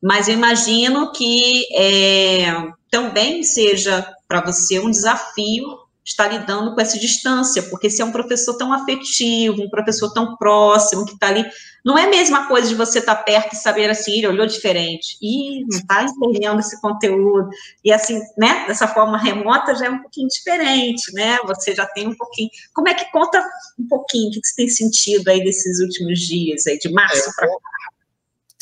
mas 0.02 0.28
eu 0.28 0.34
imagino 0.34 1.12
que 1.12 1.66
é, 1.76 2.54
também 2.90 3.42
seja 3.42 4.06
para 4.32 4.40
você 4.40 4.80
um 4.80 4.90
desafio 4.90 5.66
estar 6.02 6.26
lidando 6.26 6.74
com 6.74 6.80
essa 6.80 6.98
distância, 6.98 7.62
porque 7.64 7.90
se 7.90 8.00
é 8.00 8.04
um 8.04 8.10
professor 8.10 8.54
tão 8.54 8.72
afetivo, 8.72 9.62
um 9.62 9.68
professor 9.68 10.10
tão 10.12 10.36
próximo, 10.36 11.04
que 11.04 11.12
está 11.12 11.28
ali, 11.28 11.44
não 11.84 11.98
é 11.98 12.06
a 12.06 12.10
mesma 12.10 12.48
coisa 12.48 12.66
de 12.66 12.74
você 12.74 12.98
estar 12.98 13.14
tá 13.14 13.22
perto 13.22 13.52
e 13.52 13.56
saber 13.56 13.90
assim, 13.90 14.18
ele 14.18 14.26
olhou 14.26 14.46
diferente, 14.46 15.18
e 15.20 15.60
não 15.60 15.78
está 15.78 16.02
entendendo 16.02 16.58
esse 16.60 16.80
conteúdo, 16.80 17.50
e 17.84 17.92
assim, 17.92 18.18
né, 18.38 18.64
dessa 18.66 18.88
forma 18.88 19.18
remota 19.18 19.74
já 19.74 19.86
é 19.86 19.90
um 19.90 20.00
pouquinho 20.00 20.28
diferente, 20.28 21.12
né, 21.12 21.38
você 21.46 21.74
já 21.74 21.86
tem 21.86 22.08
um 22.08 22.16
pouquinho, 22.16 22.48
como 22.74 22.88
é 22.88 22.94
que 22.94 23.12
conta 23.12 23.38
um 23.78 23.86
pouquinho, 23.86 24.30
o 24.30 24.32
que 24.32 24.48
você 24.48 24.56
tem 24.56 24.68
sentido 24.68 25.28
aí 25.28 25.44
desses 25.44 25.78
últimos 25.78 26.18
dias, 26.18 26.66
aí 26.66 26.78
de 26.78 26.90
março 26.90 27.28
é, 27.28 27.32
para 27.36 27.48
cá? 27.48 27.54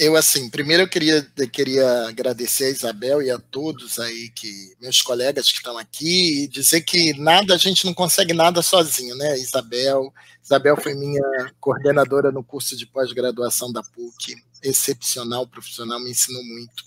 Eu, 0.02 0.16
assim, 0.16 0.48
primeiro 0.48 0.84
eu 0.84 0.88
queria, 0.88 1.30
eu 1.36 1.50
queria 1.50 2.08
agradecer 2.08 2.64
a 2.64 2.70
Isabel 2.70 3.20
e 3.20 3.30
a 3.30 3.38
todos 3.38 3.98
aí, 3.98 4.30
que 4.30 4.48
meus 4.80 5.02
colegas 5.02 5.50
que 5.50 5.58
estão 5.58 5.76
aqui, 5.76 6.44
e 6.44 6.48
dizer 6.48 6.80
que 6.80 7.12
nada, 7.18 7.52
a 7.52 7.58
gente 7.58 7.84
não 7.84 7.92
consegue 7.92 8.32
nada 8.32 8.62
sozinho, 8.62 9.14
né? 9.14 9.38
Isabel, 9.38 10.10
Isabel 10.42 10.74
foi 10.78 10.94
minha 10.94 11.22
coordenadora 11.60 12.32
no 12.32 12.42
curso 12.42 12.78
de 12.78 12.86
pós-graduação 12.86 13.70
da 13.70 13.82
PUC, 13.82 14.36
excepcional, 14.62 15.46
profissional, 15.46 16.00
me 16.00 16.12
ensinou 16.12 16.42
muito. 16.44 16.82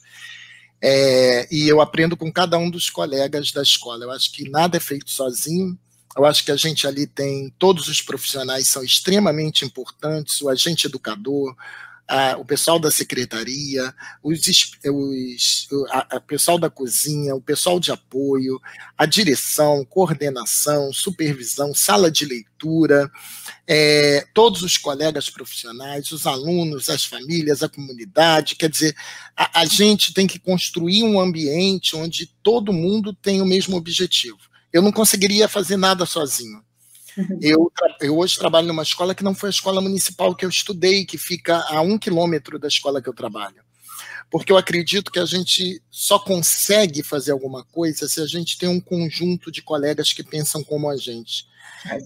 É, 0.82 1.47
e 1.51 1.70
eu 1.70 1.82
aprendo 1.82 2.18
com 2.18 2.34
cada 2.34 2.57
um 2.57 2.68
dos 2.68 2.89
colegas 2.89 3.51
da 3.51 3.61
escola. 3.61 4.05
Eu 4.05 4.11
acho 4.11 4.32
que 4.32 4.49
nada 4.49 4.78
é 4.78 4.80
feito 4.80 5.11
sozinho. 5.11 5.78
Eu 6.18 6.26
acho 6.26 6.43
que 6.43 6.51
a 6.51 6.57
gente 6.57 6.88
ali 6.88 7.05
tem, 7.05 7.53
todos 7.59 7.88
os 7.88 8.01
profissionais 8.01 8.68
são 8.68 8.84
extremamente 8.84 9.64
importantes, 9.64 10.41
o 10.41 10.49
agente 10.49 10.88
educador, 10.88 11.55
a, 12.08 12.38
o 12.38 12.45
pessoal 12.45 12.80
da 12.80 12.91
secretaria, 12.91 13.93
os, 14.22 14.41
os 14.86 15.68
a, 15.89 16.18
a, 16.18 16.20
pessoal 16.20 16.58
da 16.58 16.70
cozinha, 16.70 17.36
o 17.36 17.41
pessoal 17.41 17.80
de 17.80 17.91
apoio, 17.91 18.60
a 18.97 19.06
direção, 19.06 19.86
coordenação, 19.86 20.91
supervisão, 20.91 21.74
sala 21.74 22.12
de 22.12 22.26
leitura, 22.26 23.10
é, 23.66 24.28
todos 24.34 24.62
os 24.62 24.78
colegas 24.78 25.30
profissionais, 25.30 26.12
os 26.12 26.28
alunos, 26.28 26.89
as 26.89 27.06
famílias, 27.06 27.64
a 27.64 27.70
comunidade. 27.70 28.56
Quer 28.56 28.70
dizer, 28.70 28.95
a, 29.36 29.62
a 29.62 29.66
gente 29.66 30.14
tem 30.14 30.28
que 30.28 30.39
construir 30.39 31.04
um 31.04 31.20
ambiente 31.20 31.95
onde 31.95 32.28
todo 32.43 32.74
mundo 32.74 33.14
tem 33.14 33.41
o 33.41 33.45
mesmo 33.45 33.78
objetivo. 33.78 34.39
Eu 34.72 34.82
não 34.82 34.91
conseguiria 34.91 35.47
fazer 35.47 35.78
nada 35.78 36.06
sozinho. 36.06 36.64
Uhum. 37.18 37.39
Eu, 37.41 37.72
eu 38.01 38.18
hoje 38.18 38.38
trabalho 38.38 38.68
numa 38.68 38.84
escola 38.84 39.14
que 39.14 39.24
não 39.24 39.36
foi 39.36 39.49
a 39.49 39.51
escola 39.51 39.82
municipal 39.82 40.36
que 40.36 40.45
eu 40.45 40.49
estudei, 40.49 41.05
que 41.05 41.18
fica 41.18 41.64
a 41.70 41.82
um 41.82 41.97
quilômetro 41.97 42.57
da 42.57 42.68
escola 42.68 43.01
que 43.01 43.09
eu 43.09 43.14
trabalho. 43.14 43.64
Porque 44.32 44.51
eu 44.51 44.57
acredito 44.57 45.11
que 45.11 45.20
a 45.20 45.26
gente 45.26 45.82
só 45.91 46.18
consegue 46.18 47.03
fazer 47.03 47.32
alguma 47.32 47.64
coisa 47.66 48.07
se 48.07 48.20
a 48.20 48.26
gente 48.26 48.57
tem 48.57 48.68
um 48.68 48.80
conjunto 48.80 49.51
de 49.51 49.61
colegas 49.61 50.11
que 50.11 50.24
pensam 50.24 50.64
como 50.64 50.89
a 50.89 50.97
gente. 50.97 51.45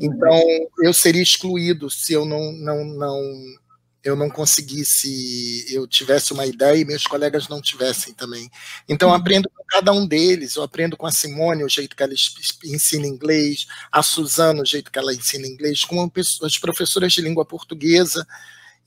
Então, 0.01 0.41
eu 0.83 0.93
seria 0.93 1.21
excluído 1.21 1.89
se 1.89 2.13
eu 2.13 2.25
não, 2.25 2.51
não, 2.51 2.83
não 2.83 3.21
eu 4.03 4.15
não 4.15 4.29
conseguisse, 4.29 5.65
eu 5.69 5.87
tivesse 5.87 6.33
uma 6.33 6.45
ideia 6.45 6.77
e 6.77 6.85
meus 6.85 7.05
colegas 7.05 7.47
não 7.47 7.61
tivessem 7.61 8.13
também. 8.13 8.49
Então, 8.87 9.09
eu 9.09 9.13
uhum. 9.13 9.19
aprendo 9.19 9.49
com 9.49 9.63
cada 9.67 9.91
um 9.91 10.05
deles, 10.05 10.55
eu 10.55 10.63
aprendo 10.63 10.95
com 10.95 11.05
a 11.05 11.11
Simone, 11.11 11.63
o 11.63 11.69
jeito 11.69 11.95
que 11.95 12.03
ela 12.03 12.13
ensina 12.65 13.05
inglês, 13.05 13.67
a 13.91 14.01
Suzana, 14.01 14.61
o 14.61 14.65
jeito 14.65 14.91
que 14.91 14.99
ela 14.99 15.13
ensina 15.13 15.47
inglês, 15.47 15.83
com 15.83 16.09
as 16.43 16.57
professoras 16.57 17.11
de 17.13 17.21
língua 17.21 17.45
portuguesa, 17.45 18.25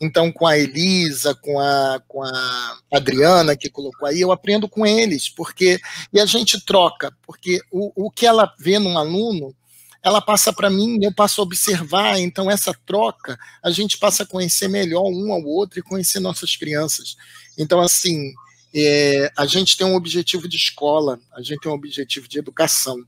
então 0.01 0.33
com 0.33 0.47
a 0.47 0.57
Elisa, 0.57 1.35
com 1.35 1.61
a, 1.61 2.03
com 2.09 2.23
a 2.23 2.79
Adriana, 2.91 3.55
que 3.55 3.69
colocou 3.69 4.09
aí, 4.09 4.21
eu 4.21 4.33
aprendo 4.33 4.67
com 4.67 4.87
eles, 4.87 5.29
porque, 5.29 5.79
e 6.13 6.19
a 6.19 6.25
gente 6.25 6.65
troca, 6.65 7.15
porque 7.27 7.61
o, 7.71 8.07
o 8.07 8.11
que 8.11 8.27
ela 8.27 8.53
vê 8.59 8.79
num 8.79 8.97
aluno, 8.97 9.55
ela 10.03 10.21
passa 10.21 10.53
para 10.53 10.71
mim, 10.71 10.99
eu 11.03 11.13
passo 11.13 11.41
a 11.41 11.45
observar, 11.45 12.19
então 12.19 12.51
essa 12.51 12.75
troca, 12.87 13.39
a 13.63 13.71
gente 13.71 13.99
passa 13.99 14.23
a 14.23 14.27
conhecer 14.27 14.69
melhor 14.69 15.05
um 15.05 15.33
ao 15.33 15.43
outro 15.45 15.79
e 15.79 15.83
conhecer 15.83 16.21
nossas 16.21 16.57
crianças. 16.57 17.17
Então, 17.59 17.81
assim, 17.81 18.33
é, 18.75 19.31
a 19.37 19.45
gente 19.47 19.77
tem 19.77 19.87
um 19.87 19.95
objetivo 19.95 20.49
de 20.49 20.57
escola, 20.57 21.21
a 21.33 21.43
gente 21.43 21.61
tem 21.61 21.71
um 21.71 21.75
objetivo 21.75 22.29
de 22.29 22.39
educação. 22.39 23.05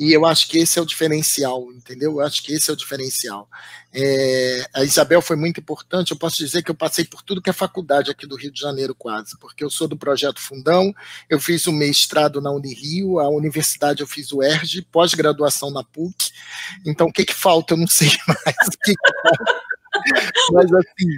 E 0.00 0.14
eu 0.14 0.24
acho 0.24 0.48
que 0.48 0.56
esse 0.56 0.78
é 0.78 0.82
o 0.82 0.86
diferencial, 0.86 1.70
entendeu? 1.74 2.12
Eu 2.12 2.20
acho 2.22 2.42
que 2.42 2.54
esse 2.54 2.70
é 2.70 2.72
o 2.72 2.76
diferencial. 2.76 3.46
É, 3.92 4.64
a 4.72 4.82
Isabel 4.82 5.20
foi 5.20 5.36
muito 5.36 5.60
importante. 5.60 6.12
Eu 6.12 6.16
posso 6.16 6.38
dizer 6.38 6.62
que 6.62 6.70
eu 6.70 6.74
passei 6.74 7.04
por 7.04 7.20
tudo 7.20 7.42
que 7.42 7.50
é 7.50 7.52
faculdade 7.52 8.10
aqui 8.10 8.26
do 8.26 8.34
Rio 8.34 8.50
de 8.50 8.58
Janeiro, 8.58 8.94
quase, 8.94 9.38
porque 9.38 9.62
eu 9.62 9.68
sou 9.68 9.86
do 9.86 9.98
projeto 9.98 10.40
Fundão, 10.40 10.90
eu 11.28 11.38
fiz 11.38 11.66
o 11.66 11.72
mestrado 11.72 12.40
na 12.40 12.50
Unirio, 12.50 13.18
a 13.18 13.28
universidade 13.28 14.00
eu 14.00 14.06
fiz 14.06 14.32
o 14.32 14.42
ERJ, 14.42 14.80
pós-graduação 14.90 15.70
na 15.70 15.84
PUC. 15.84 16.30
Então, 16.86 17.08
o 17.08 17.12
que, 17.12 17.26
que 17.26 17.34
falta? 17.34 17.74
Eu 17.74 17.78
não 17.78 17.86
sei 17.86 18.08
mais. 18.26 18.68
O 18.68 18.78
que, 18.82 18.94
que. 18.94 20.52
Mas, 20.54 20.72
assim, 20.72 21.10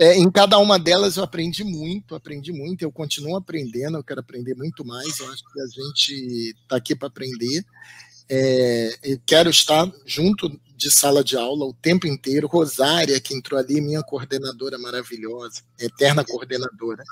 é, 0.00 0.16
em 0.16 0.28
cada 0.32 0.58
uma 0.58 0.80
delas 0.80 1.16
eu 1.16 1.22
aprendi 1.22 1.62
muito, 1.62 2.16
aprendi 2.16 2.52
muito, 2.52 2.82
eu 2.82 2.90
continuo 2.90 3.36
aprendendo, 3.36 3.96
eu 3.96 4.04
quero 4.04 4.18
aprender 4.18 4.56
muito 4.56 4.84
mais, 4.84 5.16
eu 5.20 5.32
acho 5.32 5.44
que 5.52 5.60
a 5.60 5.66
gente 5.66 6.54
está 6.60 6.76
aqui 6.76 6.96
para 6.96 7.06
aprender. 7.06 7.64
É, 8.28 8.98
eu 9.04 9.20
quero 9.24 9.50
estar 9.50 9.90
junto 10.04 10.48
de 10.76 10.90
sala 10.90 11.24
de 11.24 11.36
aula 11.36 11.64
o 11.64 11.72
tempo 11.74 12.06
inteiro. 12.06 12.46
Rosária, 12.46 13.20
que 13.20 13.34
entrou 13.34 13.58
ali, 13.58 13.80
minha 13.80 14.02
coordenadora 14.02 14.78
maravilhosa, 14.78 15.62
eterna 15.78 16.24
coordenadora, 16.24 17.02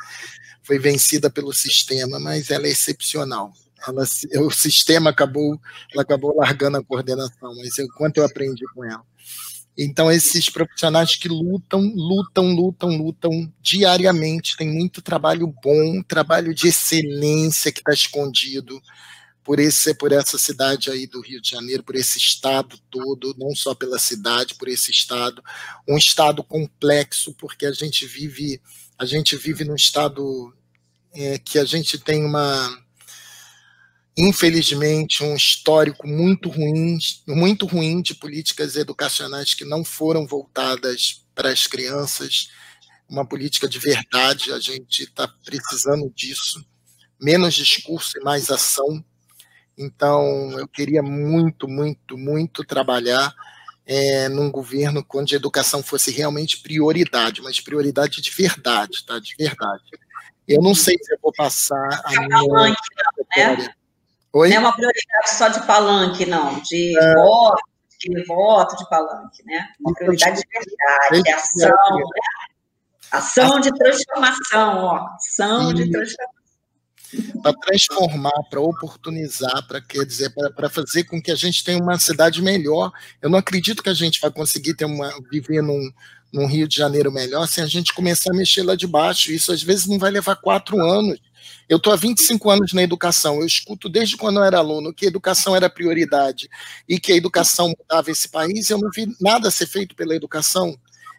foi 0.62 0.78
vencida 0.78 1.30
pelo 1.30 1.52
sistema, 1.52 2.18
mas 2.18 2.50
ela 2.50 2.66
é 2.66 2.70
excepcional. 2.70 3.52
Ela, 3.86 4.04
o 4.44 4.50
sistema 4.50 5.10
acabou, 5.10 5.60
ela 5.92 6.02
acabou 6.02 6.36
largando 6.36 6.78
a 6.78 6.84
coordenação, 6.84 7.54
mas 7.56 7.76
eu, 7.78 7.86
quanto 7.96 8.18
eu 8.18 8.24
aprendi 8.24 8.64
com 8.74 8.84
ela. 8.84 9.04
Então, 9.76 10.10
esses 10.10 10.48
profissionais 10.48 11.16
que 11.16 11.28
lutam, 11.28 11.80
lutam, 11.96 12.54
lutam, 12.54 12.90
lutam 12.90 13.52
diariamente, 13.60 14.56
tem 14.56 14.68
muito 14.72 15.02
trabalho 15.02 15.52
bom, 15.62 16.00
trabalho 16.02 16.54
de 16.54 16.68
excelência 16.68 17.72
que 17.72 17.80
está 17.80 17.92
escondido 17.92 18.80
por 19.44 19.60
esse 19.60 19.94
por 19.94 20.10
essa 20.10 20.38
cidade 20.38 20.90
aí 20.90 21.06
do 21.06 21.20
Rio 21.20 21.40
de 21.40 21.50
Janeiro, 21.50 21.82
por 21.82 21.94
esse 21.94 22.18
estado 22.18 22.78
todo, 22.90 23.34
não 23.38 23.54
só 23.54 23.74
pela 23.74 23.98
cidade, 23.98 24.54
por 24.54 24.68
esse 24.68 24.90
estado, 24.90 25.42
um 25.86 25.98
estado 25.98 26.42
complexo, 26.42 27.34
porque 27.34 27.66
a 27.66 27.72
gente 27.72 28.06
vive 28.06 28.60
a 28.98 29.04
gente 29.04 29.36
vive 29.36 29.64
num 29.64 29.74
estado 29.74 30.52
é, 31.12 31.38
que 31.38 31.58
a 31.58 31.64
gente 31.64 31.98
tem 31.98 32.24
uma 32.24 32.82
infelizmente 34.16 35.22
um 35.22 35.34
histórico 35.34 36.06
muito 36.06 36.48
ruim, 36.48 36.98
muito 37.26 37.66
ruim 37.66 38.00
de 38.00 38.14
políticas 38.14 38.76
educacionais 38.76 39.52
que 39.54 39.64
não 39.64 39.84
foram 39.84 40.26
voltadas 40.26 41.22
para 41.34 41.50
as 41.50 41.66
crianças, 41.66 42.48
uma 43.08 43.26
política 43.26 43.68
de 43.68 43.78
verdade, 43.78 44.52
a 44.52 44.60
gente 44.60 45.02
está 45.02 45.28
precisando 45.44 46.10
disso, 46.14 46.64
menos 47.20 47.54
discurso 47.54 48.16
e 48.16 48.22
mais 48.22 48.50
ação 48.50 49.04
então, 49.76 50.52
eu 50.58 50.68
queria 50.68 51.02
muito, 51.02 51.68
muito, 51.68 52.16
muito 52.16 52.64
trabalhar 52.64 53.34
é, 53.86 54.28
num 54.28 54.50
governo 54.50 55.04
onde 55.14 55.34
a 55.34 55.38
educação 55.38 55.82
fosse 55.82 56.10
realmente 56.10 56.62
prioridade, 56.62 57.42
mas 57.42 57.60
prioridade 57.60 58.22
de 58.22 58.30
verdade, 58.30 59.04
tá? 59.04 59.18
De 59.18 59.34
verdade. 59.36 59.82
Eu 60.46 60.62
não 60.62 60.74
sei 60.74 60.96
se 61.00 61.12
eu 61.12 61.18
vou 61.22 61.32
passar 61.32 62.02
a 62.04 62.10
minha 62.10 62.28
palanque, 62.28 62.80
não, 63.36 63.56
né? 63.56 63.74
Oi? 64.32 64.48
Não 64.48 64.56
é 64.56 64.58
uma 64.58 64.72
prioridade 64.72 65.30
só 65.30 65.48
de 65.48 65.66
palanque, 65.66 66.26
não, 66.26 66.60
de 66.60 66.98
é... 66.98 67.14
voto, 67.14 67.62
de 67.98 68.24
voto 68.24 68.76
de 68.76 68.88
palanque, 68.88 69.44
né? 69.44 69.68
Uma 69.80 69.94
prioridade 69.94 70.40
de 70.40 70.48
verdade, 70.48 71.22
de 71.22 71.30
ação, 71.30 71.96
né? 71.96 72.54
Ação 73.10 73.60
de 73.60 73.70
transformação, 73.74 74.84
ó. 74.84 75.08
Ação 75.14 75.72
de 75.72 75.90
transformação 75.90 76.43
para 77.42 77.52
transformar, 77.52 78.42
para 78.50 78.60
oportunizar, 78.60 79.66
para 79.66 79.80
quer 79.80 80.04
dizer, 80.04 80.32
para 80.54 80.68
fazer 80.68 81.04
com 81.04 81.20
que 81.20 81.30
a 81.30 81.34
gente 81.34 81.62
tenha 81.62 81.82
uma 81.82 81.98
cidade 81.98 82.42
melhor. 82.42 82.90
Eu 83.20 83.30
não 83.30 83.38
acredito 83.38 83.82
que 83.82 83.88
a 83.88 83.94
gente 83.94 84.20
vai 84.20 84.30
conseguir 84.30 84.74
ter 84.74 84.84
uma, 84.84 85.12
viver 85.30 85.62
num, 85.62 85.90
num 86.32 86.46
Rio 86.46 86.66
de 86.66 86.76
Janeiro 86.76 87.12
melhor 87.12 87.46
se 87.46 87.60
a 87.60 87.66
gente 87.66 87.94
começar 87.94 88.32
a 88.32 88.36
mexer 88.36 88.62
lá 88.62 88.74
de 88.74 88.86
baixo. 88.86 89.30
Isso 89.30 89.52
às 89.52 89.62
vezes 89.62 89.86
não 89.86 89.98
vai 89.98 90.10
levar 90.10 90.36
quatro 90.36 90.80
anos. 90.80 91.18
Eu 91.68 91.76
estou 91.76 91.92
há 91.92 91.96
25 91.96 92.50
anos 92.50 92.72
na 92.72 92.82
educação, 92.82 93.40
eu 93.40 93.46
escuto 93.46 93.88
desde 93.88 94.16
quando 94.16 94.38
eu 94.38 94.44
era 94.44 94.58
aluno 94.58 94.92
que 94.92 95.04
a 95.04 95.08
educação 95.08 95.54
era 95.54 95.68
prioridade 95.68 96.48
e 96.88 96.98
que 96.98 97.12
a 97.12 97.16
educação 97.16 97.72
mudava 97.78 98.10
esse 98.10 98.28
país, 98.28 98.70
eu 98.70 98.78
não 98.78 98.90
vi 98.90 99.14
nada 99.20 99.50
ser 99.50 99.66
feito 99.66 99.94
pela 99.94 100.14
educação. 100.14 100.76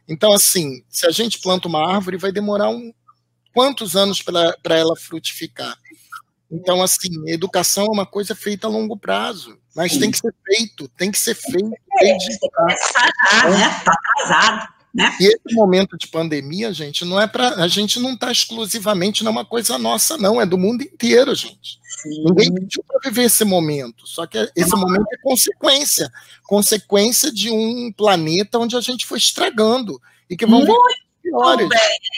Então, 0.08 0.34
assim, 0.34 0.84
se 0.90 1.06
a 1.08 1.12
gente 1.12 1.40
planta 1.40 1.68
uma 1.68 1.96
árvore, 1.96 2.18
vai 2.18 2.32
demorar 2.32 2.70
um, 2.70 2.92
quantos 3.56 3.96
anos 3.96 4.22
para 4.22 4.78
ela 4.78 4.96
frutificar? 4.98 5.76
Então, 6.52 6.84
assim, 6.84 7.10
educação 7.28 7.86
é 7.86 7.90
uma 7.90 8.06
coisa 8.06 8.36
feita 8.36 8.68
a 8.68 8.70
longo 8.70 8.98
prazo, 8.98 9.58
mas 9.76 9.94
Sim. 9.94 10.02
tem 10.02 10.12
que 10.12 10.20
ser 10.20 10.34
feito, 10.46 10.88
tem 10.90 11.12
que 11.12 11.20
ser 11.20 11.34
feito. 11.34 11.72
É, 12.00 12.18
tem 12.18 12.18
que 12.18 12.50
começar 12.50 13.10
já, 13.32 13.50
né? 13.50 13.78
Está 13.78 13.94
atrasado. 13.94 14.76
Né? 14.94 15.14
E 15.20 15.26
esse 15.26 15.56
momento 15.56 15.98
de 15.98 16.08
pandemia, 16.08 16.72
gente, 16.72 17.04
não 17.04 17.20
é 17.20 17.28
para 17.28 17.56
a 17.56 17.68
gente 17.68 18.00
não 18.00 18.14
está 18.14 18.32
exclusivamente 18.32 19.26
numa 19.26 19.44
coisa 19.44 19.78
nossa, 19.78 20.18
não, 20.18 20.40
é 20.40 20.46
do 20.46 20.58
mundo 20.58 20.84
inteiro, 20.84 21.36
gente. 21.36 21.80
Sim. 22.02 22.24
Ninguém 22.24 22.54
pediu 22.54 22.84
para 22.88 23.10
viver 23.10 23.24
esse 23.24 23.44
momento, 23.44 24.08
só 24.08 24.26
que 24.26 24.38
esse 24.56 24.74
é 24.74 24.78
momento 24.78 25.06
é 25.12 25.18
consequência, 25.18 26.10
consequência 26.44 27.30
de 27.30 27.52
um 27.52 27.92
planeta 27.92 28.58
onde 28.58 28.78
a 28.78 28.82
gente 28.82 29.06
foi 29.06 29.18
estragando 29.18 30.00
e 30.30 30.38
que 30.38 30.46
vão 30.46 30.60
Muito 30.60 30.72
piores. 31.26 31.68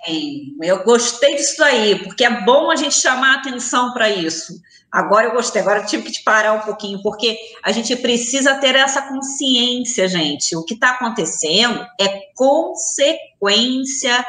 Bem, 0.05 0.55
eu 0.61 0.83
gostei 0.83 1.35
disso 1.35 1.63
aí, 1.63 2.03
porque 2.03 2.25
é 2.25 2.41
bom 2.43 2.69
a 2.69 2.75
gente 2.75 2.95
chamar 2.95 3.35
a 3.35 3.39
atenção 3.39 3.93
para 3.93 4.09
isso. 4.09 4.53
Agora 4.91 5.27
eu 5.27 5.33
gostei, 5.33 5.61
agora 5.61 5.81
eu 5.81 5.85
tive 5.85 6.03
que 6.03 6.11
te 6.11 6.23
parar 6.23 6.53
um 6.53 6.61
pouquinho, 6.61 7.01
porque 7.01 7.37
a 7.63 7.71
gente 7.71 7.95
precisa 7.97 8.55
ter 8.55 8.75
essa 8.75 9.01
consciência, 9.01 10.07
gente. 10.07 10.55
O 10.55 10.63
que 10.63 10.73
está 10.73 10.91
acontecendo 10.91 11.85
é 11.99 12.21
consequência 12.35 14.25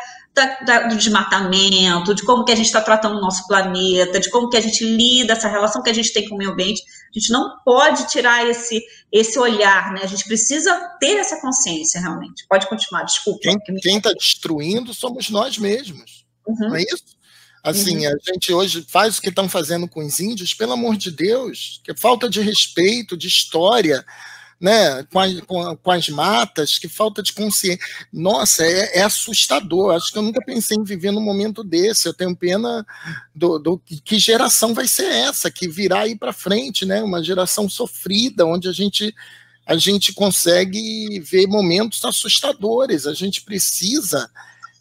da, 0.64 0.88
do 0.88 0.96
desmatamento, 0.96 2.14
de 2.14 2.24
como 2.24 2.44
que 2.44 2.52
a 2.52 2.56
gente 2.56 2.66
está 2.66 2.80
tratando 2.80 3.18
o 3.18 3.20
nosso 3.20 3.46
planeta, 3.46 4.20
de 4.20 4.30
como 4.30 4.48
que 4.48 4.56
a 4.56 4.60
gente 4.60 4.84
lida, 4.84 5.32
essa 5.32 5.48
relação 5.48 5.82
que 5.82 5.90
a 5.90 5.94
gente 5.94 6.12
tem 6.12 6.28
com 6.28 6.34
o 6.34 6.38
meio 6.38 6.50
ambiente. 6.50 6.82
A 7.08 7.18
gente 7.18 7.32
não 7.32 7.58
pode 7.64 8.08
tirar 8.08 8.46
esse, 8.48 8.82
esse 9.10 9.38
olhar, 9.38 9.92
né? 9.92 10.00
A 10.02 10.06
gente 10.06 10.24
precisa 10.24 10.72
ter 11.00 11.16
essa 11.16 11.40
consciência, 11.40 12.00
realmente. 12.00 12.46
Pode 12.48 12.68
continuar, 12.68 13.04
desculpa. 13.04 13.40
Quem 13.82 13.96
está 13.96 14.12
destruindo 14.12 14.92
somos 14.92 15.30
nós 15.30 15.56
mesmos, 15.58 16.24
uhum. 16.46 16.68
não 16.68 16.76
é 16.76 16.82
isso? 16.82 17.18
Assim, 17.62 18.06
uhum. 18.06 18.12
a 18.12 18.32
gente 18.32 18.52
hoje 18.52 18.86
faz 18.88 19.18
o 19.18 19.22
que 19.22 19.30
estão 19.30 19.48
fazendo 19.48 19.88
com 19.88 20.04
os 20.04 20.20
índios, 20.20 20.54
pelo 20.54 20.72
amor 20.72 20.96
de 20.96 21.10
Deus, 21.10 21.80
que 21.82 21.90
é 21.90 21.96
falta 21.96 22.28
de 22.28 22.40
respeito, 22.40 23.16
de 23.16 23.26
história, 23.26 24.04
né, 24.60 25.04
com, 25.04 25.20
a, 25.20 25.42
com, 25.42 25.76
com, 25.76 25.90
as 25.90 26.08
matas, 26.08 26.78
que 26.78 26.88
falta 26.88 27.22
de 27.22 27.32
consciência. 27.32 27.78
Nossa, 28.12 28.64
é, 28.64 28.98
é, 28.98 29.02
assustador. 29.02 29.94
Acho 29.94 30.12
que 30.12 30.18
eu 30.18 30.22
nunca 30.22 30.44
pensei 30.44 30.76
em 30.76 30.84
viver 30.84 31.12
num 31.12 31.20
momento 31.20 31.62
desse. 31.62 32.08
Eu 32.08 32.14
tenho 32.14 32.34
pena 32.34 32.84
do, 33.34 33.58
do 33.58 33.78
que 33.78 34.18
geração 34.18 34.74
vai 34.74 34.88
ser 34.88 35.06
essa, 35.06 35.50
que 35.50 35.68
virá 35.68 36.00
aí 36.00 36.16
para 36.16 36.32
frente, 36.32 36.84
né? 36.84 37.02
Uma 37.02 37.22
geração 37.22 37.68
sofrida, 37.68 38.44
onde 38.44 38.68
a 38.68 38.72
gente 38.72 39.14
a 39.64 39.76
gente 39.76 40.14
consegue 40.14 41.20
ver 41.20 41.46
momentos 41.46 42.02
assustadores. 42.02 43.06
A 43.06 43.12
gente 43.12 43.42
precisa 43.42 44.30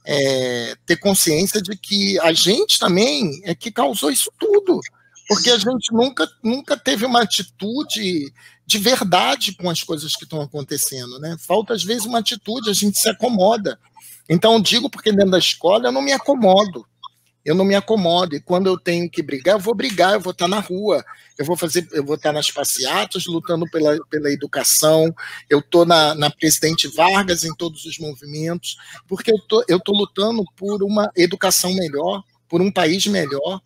é, 0.06 0.76
ter 0.86 0.96
consciência 0.96 1.62
de 1.62 1.76
que 1.76 2.18
a 2.22 2.32
gente 2.32 2.80
também 2.80 3.42
é 3.44 3.54
que 3.54 3.70
causou 3.70 4.10
isso 4.10 4.32
tudo, 4.40 4.80
porque 5.28 5.50
a 5.50 5.58
gente 5.58 5.92
nunca, 5.92 6.26
nunca 6.42 6.78
teve 6.78 7.06
uma 7.06 7.22
atitude 7.22 8.34
de 8.68 8.78
verdade 8.78 9.54
com 9.54 9.70
as 9.70 9.82
coisas 9.82 10.14
que 10.14 10.26
estão 10.26 10.42
acontecendo, 10.42 11.18
né? 11.20 11.38
Falta 11.40 11.74
às 11.74 11.86
vezes 11.86 12.06
uma 12.06 12.20
atitude, 12.20 12.70
a 12.70 12.74
gente 12.74 13.00
se 13.00 13.08
acomoda. 13.08 13.80
Então 14.30 14.60
digo 14.60 14.90
porque 14.90 15.10
dentro 15.10 15.32
da 15.32 15.40
escola 15.40 15.88
eu 15.88 15.92
não 15.92 16.02
me 16.02 16.12
acomodo. 16.12 16.86
Eu 17.46 17.56
não 17.56 17.64
me 17.64 17.76
acomodo 17.76 18.36
e 18.36 18.42
quando 18.42 18.68
eu 18.68 18.78
tenho 18.78 19.10
que 19.10 19.24
brigar, 19.24 19.56
eu 19.56 19.60
vou 19.60 19.74
brigar, 19.74 20.12
eu 20.16 20.20
vou 20.20 20.34
estar 20.34 20.50
na 20.50 20.60
rua, 20.60 21.02
eu 21.38 21.46
vou 21.46 21.56
fazer, 21.56 21.88
eu 21.94 22.04
vou 22.04 22.16
estar 22.16 22.34
nas 22.34 22.52
passeatas 22.52 23.26
lutando 23.26 23.66
pela, 23.72 23.98
pela 24.10 24.30
educação, 24.30 25.16
eu 25.50 25.60
estou 25.60 25.86
na, 25.86 26.14
na 26.14 26.30
Presidente 26.30 26.90
Vargas 26.90 27.46
em 27.46 27.56
todos 27.56 27.86
os 27.86 27.98
movimentos, 28.00 28.76
porque 29.08 29.32
eu 29.32 29.40
tô, 29.48 29.64
eu 29.70 29.80
tô 29.80 29.94
lutando 29.94 30.44
por 30.58 30.84
uma 30.84 31.10
educação 31.16 31.74
melhor, 31.74 32.22
por 32.50 32.62
um 32.62 32.70
país 32.70 33.08
melhor, 33.08 33.62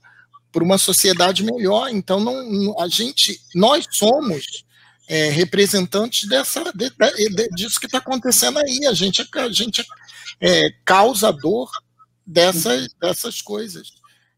por 0.52 0.62
uma 0.62 0.78
sociedade 0.78 1.44
melhor. 1.44 1.90
Então 1.90 2.20
não, 2.20 2.80
a 2.80 2.88
gente, 2.88 3.42
nós 3.56 3.88
somos 3.90 4.64
é, 5.12 5.28
representantes 5.30 6.26
dessa, 6.30 6.64
de, 6.74 6.90
de, 6.90 7.50
disso 7.50 7.82
que 7.82 7.86
está 7.86 7.98
acontecendo 7.98 8.60
aí. 8.60 8.86
A 8.88 8.94
gente, 8.94 9.28
a 9.36 9.50
gente 9.50 9.86
é, 10.40 10.70
causador 10.86 11.70
dessas, 12.26 12.88
dessas 12.94 13.42
coisas. 13.42 13.92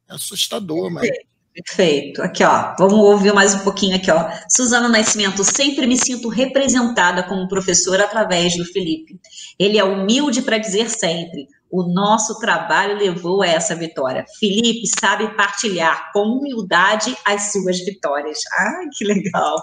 É 0.10 0.16
assustador, 0.16 0.90
mas. 0.90 1.08
Perfeito. 1.54 2.24
Aqui, 2.24 2.44
ó, 2.44 2.74
vamos 2.80 2.96
ouvir 2.96 3.32
mais 3.32 3.54
um 3.54 3.60
pouquinho 3.60 3.96
aqui, 3.96 4.10
ó. 4.10 4.28
Suzana 4.50 4.90
Nascimento, 4.90 5.44
sempre 5.44 5.86
me 5.86 5.96
sinto 5.96 6.28
representada 6.28 7.22
como 7.22 7.48
professora 7.48 8.06
através 8.06 8.58
do 8.58 8.66
Felipe. 8.66 9.20
Ele 9.60 9.78
é 9.78 9.84
humilde 9.84 10.42
para 10.42 10.58
dizer 10.58 10.90
sempre. 10.90 11.48
O 11.74 11.92
nosso 11.92 12.38
trabalho 12.38 13.00
levou 13.00 13.42
a 13.42 13.48
essa 13.48 13.74
vitória. 13.74 14.24
Felipe 14.40 14.86
sabe 15.00 15.36
partilhar 15.36 16.12
com 16.14 16.20
humildade 16.20 17.18
as 17.26 17.52
suas 17.52 17.80
vitórias. 17.80 18.38
Ai, 18.60 18.86
que 18.96 19.04
legal. 19.04 19.56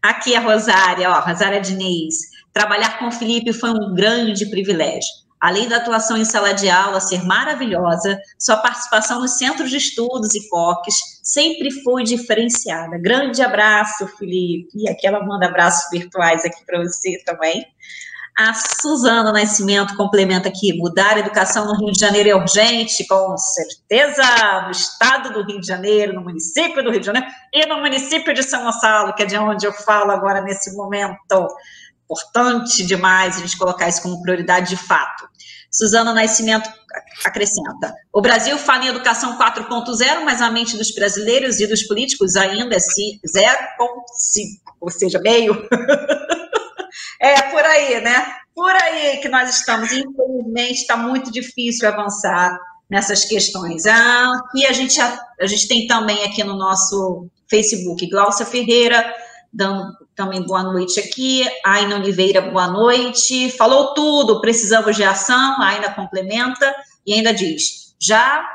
Aqui 0.00 0.36
a 0.36 0.40
Rosária, 0.40 1.10
ó, 1.10 1.18
Rosária 1.18 1.60
Diniz. 1.60 2.14
Trabalhar 2.52 3.00
com 3.00 3.08
o 3.08 3.10
Felipe 3.12 3.52
foi 3.52 3.70
um 3.70 3.92
grande 3.92 4.48
privilégio. 4.48 5.10
Além 5.40 5.68
da 5.68 5.78
atuação 5.78 6.16
em 6.16 6.24
sala 6.24 6.52
de 6.52 6.70
aula 6.70 7.00
ser 7.00 7.24
maravilhosa, 7.24 8.16
sua 8.38 8.58
participação 8.58 9.20
nos 9.20 9.36
centros 9.36 9.68
de 9.68 9.78
estudos 9.78 10.36
e 10.36 10.48
COCs 10.48 11.20
sempre 11.24 11.72
foi 11.82 12.04
diferenciada. 12.04 12.98
Grande 12.98 13.42
abraço, 13.42 14.06
Felipe. 14.16 14.68
E 14.76 14.88
aqui 14.88 15.08
ela 15.08 15.24
manda 15.26 15.46
abraços 15.46 15.90
virtuais 15.90 16.44
aqui 16.44 16.64
para 16.64 16.84
você 16.84 17.20
também. 17.26 17.66
A 18.38 18.54
Suzana 18.54 19.32
Nascimento 19.32 19.96
complementa 19.96 20.48
aqui: 20.48 20.72
mudar 20.78 21.16
a 21.16 21.18
educação 21.18 21.66
no 21.66 21.74
Rio 21.76 21.90
de 21.90 21.98
Janeiro 21.98 22.28
é 22.28 22.36
urgente, 22.36 23.04
com 23.08 23.36
certeza, 23.36 24.22
no 24.64 24.70
estado 24.70 25.32
do 25.32 25.42
Rio 25.42 25.60
de 25.60 25.66
Janeiro, 25.66 26.12
no 26.12 26.20
município 26.20 26.80
do 26.84 26.88
Rio 26.88 27.00
de 27.00 27.06
Janeiro 27.06 27.26
e 27.52 27.66
no 27.66 27.80
município 27.80 28.32
de 28.32 28.44
São 28.44 28.62
Gonçalo, 28.62 29.12
que 29.16 29.24
é 29.24 29.26
de 29.26 29.36
onde 29.36 29.66
eu 29.66 29.72
falo 29.72 30.12
agora 30.12 30.40
nesse 30.40 30.72
momento. 30.76 31.48
Importante 32.04 32.86
demais 32.86 33.38
a 33.38 33.40
gente 33.40 33.58
colocar 33.58 33.88
isso 33.88 34.02
como 34.02 34.22
prioridade 34.22 34.68
de 34.68 34.76
fato. 34.76 35.28
Suzana 35.68 36.14
Nascimento 36.14 36.70
acrescenta: 37.26 37.92
o 38.12 38.22
Brasil 38.22 38.56
fala 38.56 38.84
em 38.84 38.88
educação 38.88 39.36
4.0, 39.36 40.20
mas 40.24 40.40
a 40.40 40.48
mente 40.48 40.76
dos 40.76 40.94
brasileiros 40.94 41.58
e 41.58 41.66
dos 41.66 41.82
políticos 41.82 42.36
ainda 42.36 42.76
é 42.76 42.78
0.5, 42.78 43.18
ou 44.80 44.90
seja, 44.92 45.18
meio. 45.18 45.60
É 47.20 47.42
por 47.42 47.64
aí, 47.64 48.00
né? 48.00 48.36
Por 48.54 48.70
aí 48.70 49.18
que 49.18 49.28
nós 49.28 49.50
estamos. 49.50 49.92
Infelizmente, 49.92 50.80
está 50.80 50.96
muito 50.96 51.30
difícil 51.30 51.88
avançar 51.88 52.58
nessas 52.88 53.24
questões. 53.24 53.86
Ah, 53.86 54.32
e 54.54 54.66
a 54.66 54.72
gente, 54.72 55.00
a, 55.00 55.18
a 55.40 55.46
gente 55.46 55.68
tem 55.68 55.86
também 55.86 56.24
aqui 56.24 56.42
no 56.42 56.56
nosso 56.56 57.28
Facebook, 57.48 58.06
Glaucia 58.08 58.46
Ferreira, 58.46 59.14
dando 59.52 59.92
também 60.14 60.42
boa 60.42 60.62
noite 60.62 60.98
aqui. 61.00 61.44
Aina 61.64 61.96
Oliveira, 61.96 62.40
boa 62.40 62.68
noite. 62.68 63.50
Falou 63.50 63.94
tudo, 63.94 64.40
precisamos 64.40 64.96
de 64.96 65.04
ação. 65.04 65.60
Aina 65.60 65.92
complementa 65.92 66.74
e 67.06 67.14
ainda 67.14 67.32
diz: 67.32 67.94
já 67.98 68.48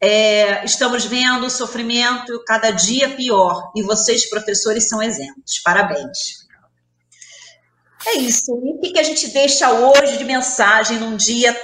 é, 0.00 0.64
estamos 0.64 1.04
vendo 1.04 1.46
o 1.46 1.50
sofrimento 1.50 2.42
cada 2.46 2.70
dia 2.70 3.10
pior 3.10 3.72
e 3.74 3.82
vocês, 3.82 4.28
professores, 4.28 4.88
são 4.88 5.02
exemplos. 5.02 5.60
Parabéns. 5.64 6.47
É 8.06 8.18
isso. 8.18 8.52
E 8.64 8.88
o 8.88 8.92
que 8.92 8.98
a 8.98 9.02
gente 9.02 9.28
deixa 9.28 9.70
hoje 9.72 10.18
de 10.18 10.24
mensagem 10.24 10.98
num 10.98 11.16
dia 11.16 11.56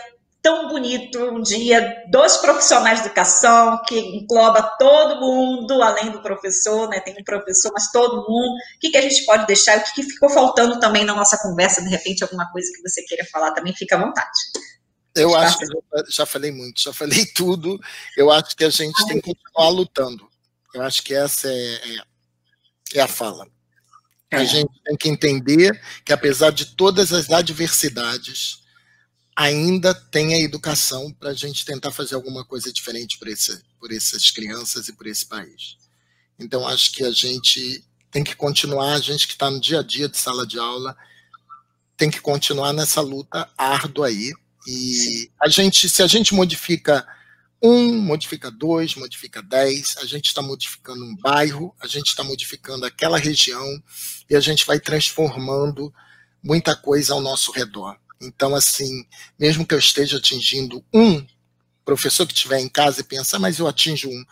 tão 0.44 0.68
bonito, 0.68 1.18
um 1.18 1.40
dia 1.40 2.04
dos 2.10 2.36
profissionais 2.36 3.00
de 3.00 3.06
educação, 3.06 3.80
que 3.88 3.98
engloba 3.98 4.62
todo 4.78 5.18
mundo, 5.18 5.82
além 5.82 6.10
do 6.10 6.20
professor, 6.20 6.86
né? 6.90 7.00
Tem 7.00 7.16
um 7.18 7.24
professor, 7.24 7.72
mas 7.72 7.90
todo 7.90 8.28
mundo. 8.28 8.52
O 8.76 8.78
que, 8.78 8.90
que 8.90 8.98
a 8.98 9.00
gente 9.00 9.24
pode 9.24 9.46
deixar? 9.46 9.78
O 9.78 9.84
que, 9.84 9.94
que 9.94 10.02
ficou 10.02 10.28
faltando 10.28 10.78
também 10.78 11.02
na 11.02 11.14
nossa 11.14 11.38
conversa? 11.38 11.82
De 11.82 11.88
repente, 11.88 12.22
alguma 12.22 12.50
coisa 12.52 12.70
que 12.74 12.82
você 12.82 13.02
queira 13.04 13.24
falar 13.32 13.52
também, 13.52 13.74
fica 13.74 13.96
à 13.96 14.04
vontade. 14.04 14.28
Eu 15.14 15.34
acho 15.34 15.58
que 15.58 15.66
já, 15.66 15.74
já 16.10 16.26
falei 16.26 16.52
muito, 16.52 16.78
já 16.78 16.92
falei 16.92 17.24
tudo. 17.34 17.80
Eu 18.14 18.30
acho 18.30 18.54
que 18.54 18.64
a 18.64 18.70
gente 18.70 19.06
tem 19.06 19.22
que 19.22 19.34
continuar 19.34 19.70
lutando. 19.70 20.28
Eu 20.74 20.82
acho 20.82 21.02
que 21.02 21.14
essa 21.14 21.48
é, 21.48 21.74
é, 21.74 22.98
é 22.98 23.00
a 23.00 23.08
fala. 23.08 23.46
A 24.34 24.42
é. 24.42 24.46
gente 24.46 24.72
tem 24.84 24.96
que 24.96 25.08
entender 25.08 25.80
que, 26.04 26.12
apesar 26.12 26.50
de 26.50 26.66
todas 26.66 27.12
as 27.12 27.30
adversidades, 27.30 28.58
ainda 29.36 29.94
tem 29.94 30.34
a 30.34 30.40
educação 30.40 31.12
para 31.12 31.30
a 31.30 31.34
gente 31.34 31.64
tentar 31.64 31.90
fazer 31.90 32.14
alguma 32.14 32.44
coisa 32.44 32.72
diferente 32.72 33.18
por, 33.18 33.28
esse, 33.28 33.60
por 33.80 33.92
essas 33.92 34.30
crianças 34.30 34.88
e 34.88 34.92
por 34.92 35.06
esse 35.06 35.26
país. 35.26 35.76
Então, 36.38 36.66
acho 36.66 36.92
que 36.92 37.04
a 37.04 37.10
gente 37.10 37.84
tem 38.10 38.22
que 38.22 38.36
continuar, 38.36 38.94
a 38.94 39.00
gente 39.00 39.26
que 39.26 39.32
está 39.32 39.50
no 39.50 39.60
dia 39.60 39.80
a 39.80 39.82
dia 39.82 40.08
de 40.08 40.16
sala 40.16 40.46
de 40.46 40.58
aula, 40.58 40.96
tem 41.96 42.10
que 42.10 42.20
continuar 42.20 42.72
nessa 42.72 43.00
luta 43.00 43.48
árdua 43.58 44.08
aí. 44.08 44.32
E 44.66 45.30
a 45.40 45.48
gente, 45.48 45.88
se 45.88 46.02
a 46.02 46.06
gente 46.06 46.32
modifica 46.34 47.06
um, 47.64 47.98
modifica 47.98 48.50
dois, 48.50 48.94
modifica 48.94 49.42
dez, 49.42 49.96
a 49.96 50.04
gente 50.04 50.26
está 50.26 50.42
modificando 50.42 51.02
um 51.02 51.16
bairro, 51.16 51.74
a 51.80 51.86
gente 51.86 52.08
está 52.08 52.22
modificando 52.22 52.84
aquela 52.84 53.16
região 53.16 53.82
e 54.28 54.36
a 54.36 54.40
gente 54.40 54.66
vai 54.66 54.78
transformando 54.78 55.92
muita 56.42 56.76
coisa 56.76 57.14
ao 57.14 57.22
nosso 57.22 57.50
redor. 57.52 57.96
Então, 58.20 58.54
assim, 58.54 59.06
mesmo 59.38 59.66
que 59.66 59.72
eu 59.72 59.78
esteja 59.78 60.18
atingindo 60.18 60.84
um 60.92 61.26
professor 61.86 62.26
que 62.26 62.34
estiver 62.34 62.60
em 62.60 62.68
casa 62.68 63.00
e 63.00 63.04
pensa, 63.04 63.38
ah, 63.38 63.40
mas 63.40 63.58
eu 63.58 63.66
atinjo 63.66 64.10
um, 64.10 64.24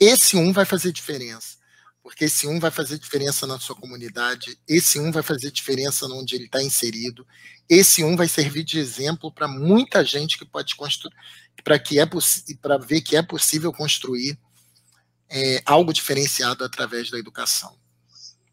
esse 0.00 0.36
um 0.36 0.52
vai 0.52 0.64
fazer 0.64 0.90
diferença. 0.90 1.60
Porque 2.02 2.24
esse 2.24 2.48
um 2.48 2.58
vai 2.58 2.70
fazer 2.70 2.98
diferença 2.98 3.46
na 3.46 3.60
sua 3.60 3.76
comunidade, 3.76 4.58
esse 4.66 4.98
um 4.98 5.12
vai 5.12 5.22
fazer 5.22 5.50
diferença 5.50 6.06
onde 6.06 6.34
ele 6.34 6.46
está 6.46 6.62
inserido, 6.62 7.26
esse 7.68 8.02
um 8.02 8.16
vai 8.16 8.26
servir 8.26 8.64
de 8.64 8.78
exemplo 8.78 9.30
para 9.30 9.46
muita 9.46 10.04
gente 10.04 10.38
que 10.38 10.44
pode 10.44 10.74
construir, 10.74 11.14
para 11.62 11.78
que 11.78 11.98
é 11.98 12.06
para 12.60 12.78
ver 12.78 13.00
que 13.00 13.16
é 13.16 13.22
possível 13.22 13.72
construir 13.72 14.38
é, 15.30 15.62
algo 15.64 15.92
diferenciado 15.92 16.64
através 16.64 17.10
da 17.10 17.18
educação. 17.18 17.74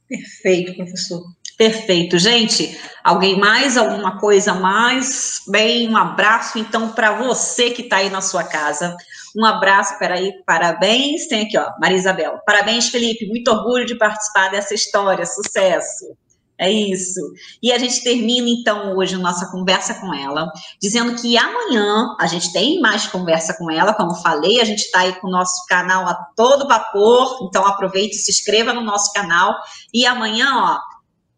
Perfeito, 0.08 0.76
professor. 0.76 1.24
Perfeito. 1.58 2.20
Gente, 2.20 2.80
alguém 3.04 3.38
mais? 3.40 3.78
Alguma 3.78 4.20
coisa 4.20 4.54
mais? 4.54 5.42
Bem, 5.48 5.90
um 5.90 5.98
abraço, 5.98 6.60
então, 6.60 6.94
para 6.94 7.14
você 7.14 7.72
que 7.72 7.82
está 7.82 7.98
aí 7.98 8.10
na 8.10 8.22
sua 8.22 8.44
casa. 8.44 8.96
Um 9.36 9.44
abraço, 9.44 9.98
peraí, 9.98 10.32
parabéns. 10.46 11.28
Tem 11.28 11.46
aqui, 11.46 11.58
ó, 11.58 11.72
Maria 11.82 11.98
Isabel. 11.98 12.40
Parabéns, 12.46 12.90
Felipe. 12.90 13.28
Muito 13.28 13.50
orgulho 13.50 13.86
de 13.86 13.98
participar 13.98 14.50
dessa 14.50 14.76
história. 14.76 15.26
Sucesso. 15.26 16.16
É 16.60 16.72
isso. 16.72 17.22
E 17.62 17.72
a 17.72 17.78
gente 17.78 18.04
termina, 18.04 18.50
então, 18.50 18.98
hoje 18.98 19.14
a 19.14 19.20
nossa 19.20 19.52
conversa 19.52 19.94
com 19.96 20.12
ela, 20.12 20.52
dizendo 20.82 21.16
que 21.16 21.38
amanhã 21.38 22.16
a 22.20 22.26
gente 22.26 22.52
tem 22.52 22.80
mais 22.80 23.06
conversa 23.06 23.54
com 23.56 23.70
ela, 23.70 23.94
como 23.94 24.16
falei, 24.16 24.60
a 24.60 24.66
gente 24.66 24.80
está 24.80 25.02
aí 25.02 25.14
com 25.20 25.28
o 25.28 25.32
nosso 25.32 25.66
canal 25.68 26.08
a 26.08 26.16
todo 26.36 26.68
vapor, 26.68 27.48
então 27.48 27.66
aproveite, 27.66 28.16
se 28.16 28.32
inscreva 28.32 28.74
no 28.74 28.82
nosso 28.82 29.14
canal. 29.14 29.54
E 29.94 30.06
amanhã, 30.06 30.52
ó, 30.56 30.80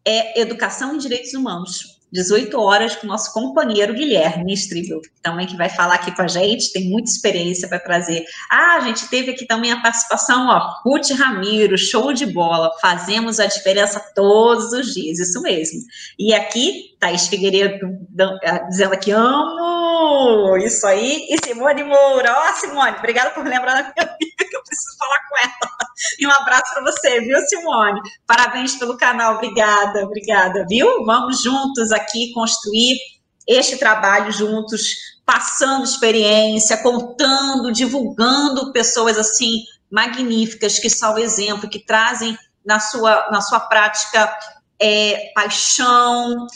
é 0.06 0.40
Educação 0.40 0.94
em 0.94 0.98
Direitos 0.98 1.34
Humanos. 1.34 1.89
18 2.12 2.58
horas 2.60 2.96
com 2.96 3.06
o 3.06 3.08
nosso 3.08 3.32
companheiro 3.32 3.94
Guilherme 3.94 4.52
Stribel, 4.54 5.00
também 5.22 5.46
que 5.46 5.56
vai 5.56 5.68
falar 5.68 5.94
aqui 5.94 6.14
com 6.14 6.22
a 6.22 6.28
gente, 6.28 6.72
tem 6.72 6.88
muita 6.88 7.10
experiência 7.10 7.68
para 7.68 7.78
trazer. 7.78 8.24
Ah, 8.50 8.76
a 8.76 8.80
gente 8.80 9.08
teve 9.08 9.30
aqui 9.30 9.46
também 9.46 9.72
a 9.72 9.80
participação, 9.80 10.48
ó, 10.48 10.80
Ruth 10.84 11.10
Ramiro, 11.10 11.78
show 11.78 12.12
de 12.12 12.26
bola, 12.26 12.70
fazemos 12.80 13.38
a 13.38 13.46
diferença 13.46 14.00
todos 14.14 14.72
os 14.72 14.94
dias, 14.94 15.18
isso 15.18 15.40
mesmo. 15.42 15.80
E 16.18 16.34
aqui, 16.34 16.96
Thaís 16.98 17.28
Figueiredo 17.28 17.86
eh, 18.42 18.66
dizendo 18.68 18.94
aqui, 18.94 19.10
amo, 19.10 19.79
isso 20.58 20.86
aí, 20.86 21.26
e 21.28 21.36
Simone 21.44 21.84
Moura, 21.84 22.32
ó, 22.32 22.52
Simone, 22.54 22.96
obrigada 22.98 23.30
por 23.30 23.44
lembrar 23.44 23.74
da 23.74 23.82
minha 23.82 23.94
amiga, 24.14 24.48
que 24.48 24.56
eu 24.56 24.62
preciso 24.62 24.96
falar 24.98 25.18
com 25.28 25.38
ela. 25.38 25.72
E 26.18 26.26
um 26.26 26.30
abraço 26.30 26.72
para 26.74 26.82
você, 26.82 27.20
viu, 27.20 27.38
Simone? 27.46 28.00
Parabéns 28.26 28.76
pelo 28.76 28.96
canal, 28.96 29.36
obrigada, 29.36 30.04
obrigada, 30.04 30.64
viu? 30.68 31.04
Vamos 31.04 31.42
juntos 31.42 31.92
aqui 31.92 32.32
construir 32.32 32.98
este 33.46 33.76
trabalho 33.76 34.30
juntos, 34.32 34.94
passando 35.26 35.84
experiência, 35.84 36.76
contando, 36.78 37.72
divulgando 37.72 38.72
pessoas 38.72 39.18
assim 39.18 39.64
magníficas 39.90 40.78
que 40.78 40.88
são 40.88 41.18
exemplo, 41.18 41.68
que 41.68 41.84
trazem 41.84 42.38
na 42.64 42.78
sua, 42.78 43.28
na 43.30 43.40
sua 43.40 43.60
prática 43.60 44.32
é, 44.80 45.32
paixão, 45.34 46.46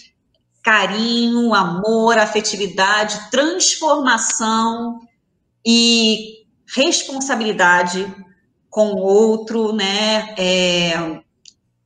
carinho, 0.65 1.53
amor, 1.53 2.17
afetividade, 2.17 3.31
transformação 3.31 4.99
e 5.65 6.47
responsabilidade 6.75 8.11
com 8.71 8.93
o 8.95 8.99
outro, 8.99 9.75
né? 9.75 10.35
É, 10.39 11.21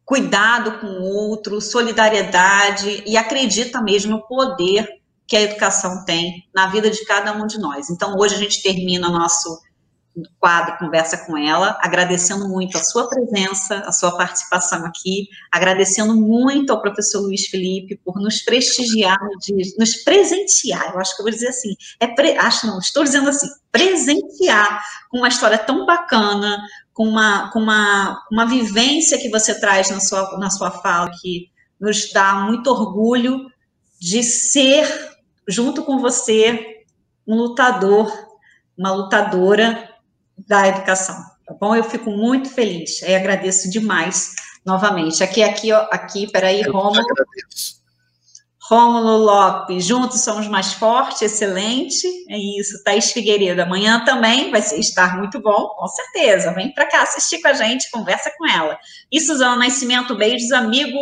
cuidado 0.05 0.79
com 0.79 0.87
o 0.87 1.03
outro, 1.03 1.61
solidariedade 1.61 3.03
e 3.05 3.17
acredita 3.17 3.83
mesmo 3.83 4.13
no 4.13 4.23
poder 4.23 4.89
que 5.27 5.37
a 5.37 5.43
educação 5.43 6.05
tem 6.05 6.49
na 6.55 6.69
vida 6.69 6.89
de 6.89 7.05
cada 7.05 7.33
um 7.33 7.47
de 7.47 7.59
nós. 7.59 7.91
Então, 7.91 8.15
hoje 8.17 8.37
a 8.37 8.39
gente 8.39 8.63
termina 8.63 9.11
nosso 9.11 9.61
quadro 10.39 10.79
Conversa 10.79 11.27
com 11.27 11.37
ela, 11.37 11.79
agradecendo 11.81 12.49
muito 12.49 12.77
a 12.77 12.83
sua 12.83 13.09
presença, 13.09 13.81
a 13.81 13.93
sua 13.93 14.17
participação 14.17 14.85
aqui, 14.87 15.29
agradecendo 15.51 16.15
muito 16.15 16.73
ao 16.73 16.81
professor 16.81 17.21
Luiz 17.21 17.47
Felipe 17.47 18.01
por 18.05 18.17
nos 18.21 18.43
prestigiar, 18.43 19.19
nos 19.79 19.97
presentear, 20.05 20.93
eu 20.93 21.01
acho 21.01 21.15
que 21.15 21.23
eu 21.23 21.25
vou 21.25 21.33
dizer 21.33 21.49
assim, 21.49 21.75
é 22.01 22.07
pre, 22.07 22.37
acho 22.37 22.67
não, 22.67 22.79
estou 22.79 23.05
dizendo 23.05 23.29
assim, 23.29 23.49
presentear 23.71 24.83
com 25.11 25.19
uma 25.19 25.29
história 25.29 25.59
tão 25.59 25.85
bacana, 25.85 26.59
com 26.93 27.05
uma, 27.05 27.51
com 27.53 27.61
uma, 27.61 28.25
uma 28.31 28.47
vivência 28.47 29.19
que 29.19 29.31
você 29.31 29.59
traz 29.59 29.91
na 29.91 30.01
sua, 30.01 30.39
na 30.39 30.51
sua 30.51 30.71
fala, 30.71 31.11
que 31.21 31.51
nos 31.81 32.11
dá 32.13 32.35
muito 32.35 32.69
orgulho 32.69 33.47
de 34.01 34.23
ser, 34.23 34.87
junto 35.47 35.85
com 35.85 35.99
você, 35.99 36.85
um 37.27 37.37
lutador, 37.37 38.11
uma 38.77 38.93
lutadora 38.93 39.89
da 40.47 40.69
educação, 40.69 41.17
tá 41.47 41.55
bom? 41.61 41.75
Eu 41.75 41.85
fico 41.85 42.11
muito 42.11 42.49
feliz 42.51 43.03
e 43.03 43.15
agradeço 43.15 43.71
demais 43.71 44.35
novamente. 44.65 45.23
Aqui, 45.23 45.43
aqui, 45.43 45.73
ó, 45.73 45.87
aqui, 45.91 46.31
peraí, 46.31 46.63
Romulo. 46.63 47.03
Rômulo 48.69 49.17
Lopes, 49.17 49.87
juntos 49.87 50.21
somos 50.21 50.47
mais 50.47 50.75
fortes, 50.75 51.23
excelente. 51.23 52.07
É 52.29 52.37
isso, 52.37 52.85
Thaís 52.85 53.11
Figueiredo, 53.13 53.63
amanhã 53.63 54.05
também 54.05 54.51
vai 54.51 54.61
estar 54.61 55.17
muito 55.17 55.41
bom, 55.41 55.69
com 55.69 55.87
certeza. 55.89 56.53
Vem 56.53 56.75
para 56.75 56.85
cá 56.85 57.03
assistir 57.03 57.41
com 57.41 57.49
a 57.49 57.55
gente, 57.55 57.91
conversa 57.91 58.31
com 58.37 58.47
ela. 58.47 58.79
E 59.11 59.21
Suzana 59.21 59.57
Nascimento, 59.57 60.15
beijos, 60.15 60.53
amigo 60.53 60.99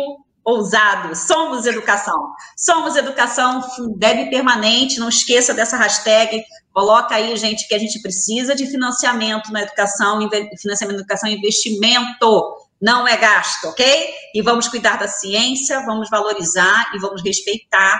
ousado. 0.47 1.13
Somos 1.13 1.65
educação. 1.65 2.17
Somos 2.55 2.95
educação, 2.95 3.61
deve 3.97 4.29
permanente. 4.29 4.97
Não 4.97 5.09
esqueça 5.09 5.53
dessa 5.53 5.75
hashtag. 5.75 6.41
Coloca 6.77 7.15
aí, 7.15 7.35
gente, 7.37 7.67
que 7.67 7.73
a 7.73 7.79
gente 7.79 7.99
precisa 8.03 8.53
de 8.53 8.67
financiamento 8.67 9.51
na 9.51 9.63
educação, 9.63 10.19
financiamento 10.61 10.97
na 10.97 11.01
educação, 11.01 11.27
investimento 11.27 12.55
não 12.79 13.07
é 13.07 13.17
gasto, 13.17 13.69
ok? 13.69 14.13
E 14.31 14.43
vamos 14.43 14.67
cuidar 14.67 14.99
da 14.99 15.07
ciência, 15.07 15.83
vamos 15.87 16.07
valorizar 16.07 16.91
e 16.93 16.99
vamos 16.99 17.23
respeitar 17.23 17.99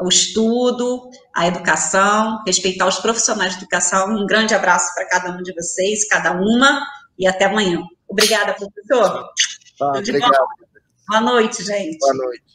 o 0.00 0.08
estudo, 0.08 1.10
a 1.34 1.48
educação, 1.48 2.40
respeitar 2.46 2.86
os 2.86 3.00
profissionais 3.00 3.54
de 3.54 3.62
educação. 3.62 4.06
Um 4.08 4.26
grande 4.26 4.54
abraço 4.54 4.94
para 4.94 5.08
cada 5.08 5.32
um 5.32 5.42
de 5.42 5.52
vocês, 5.52 6.06
cada 6.06 6.34
uma, 6.34 6.86
e 7.18 7.26
até 7.26 7.46
amanhã. 7.46 7.82
Obrigada, 8.06 8.54
professor. 8.54 9.28
Tá, 9.76 9.88
obrigado. 9.88 10.46
Boa 11.08 11.20
noite, 11.20 11.64
gente. 11.64 11.98
Boa 11.98 12.14
noite. 12.14 12.53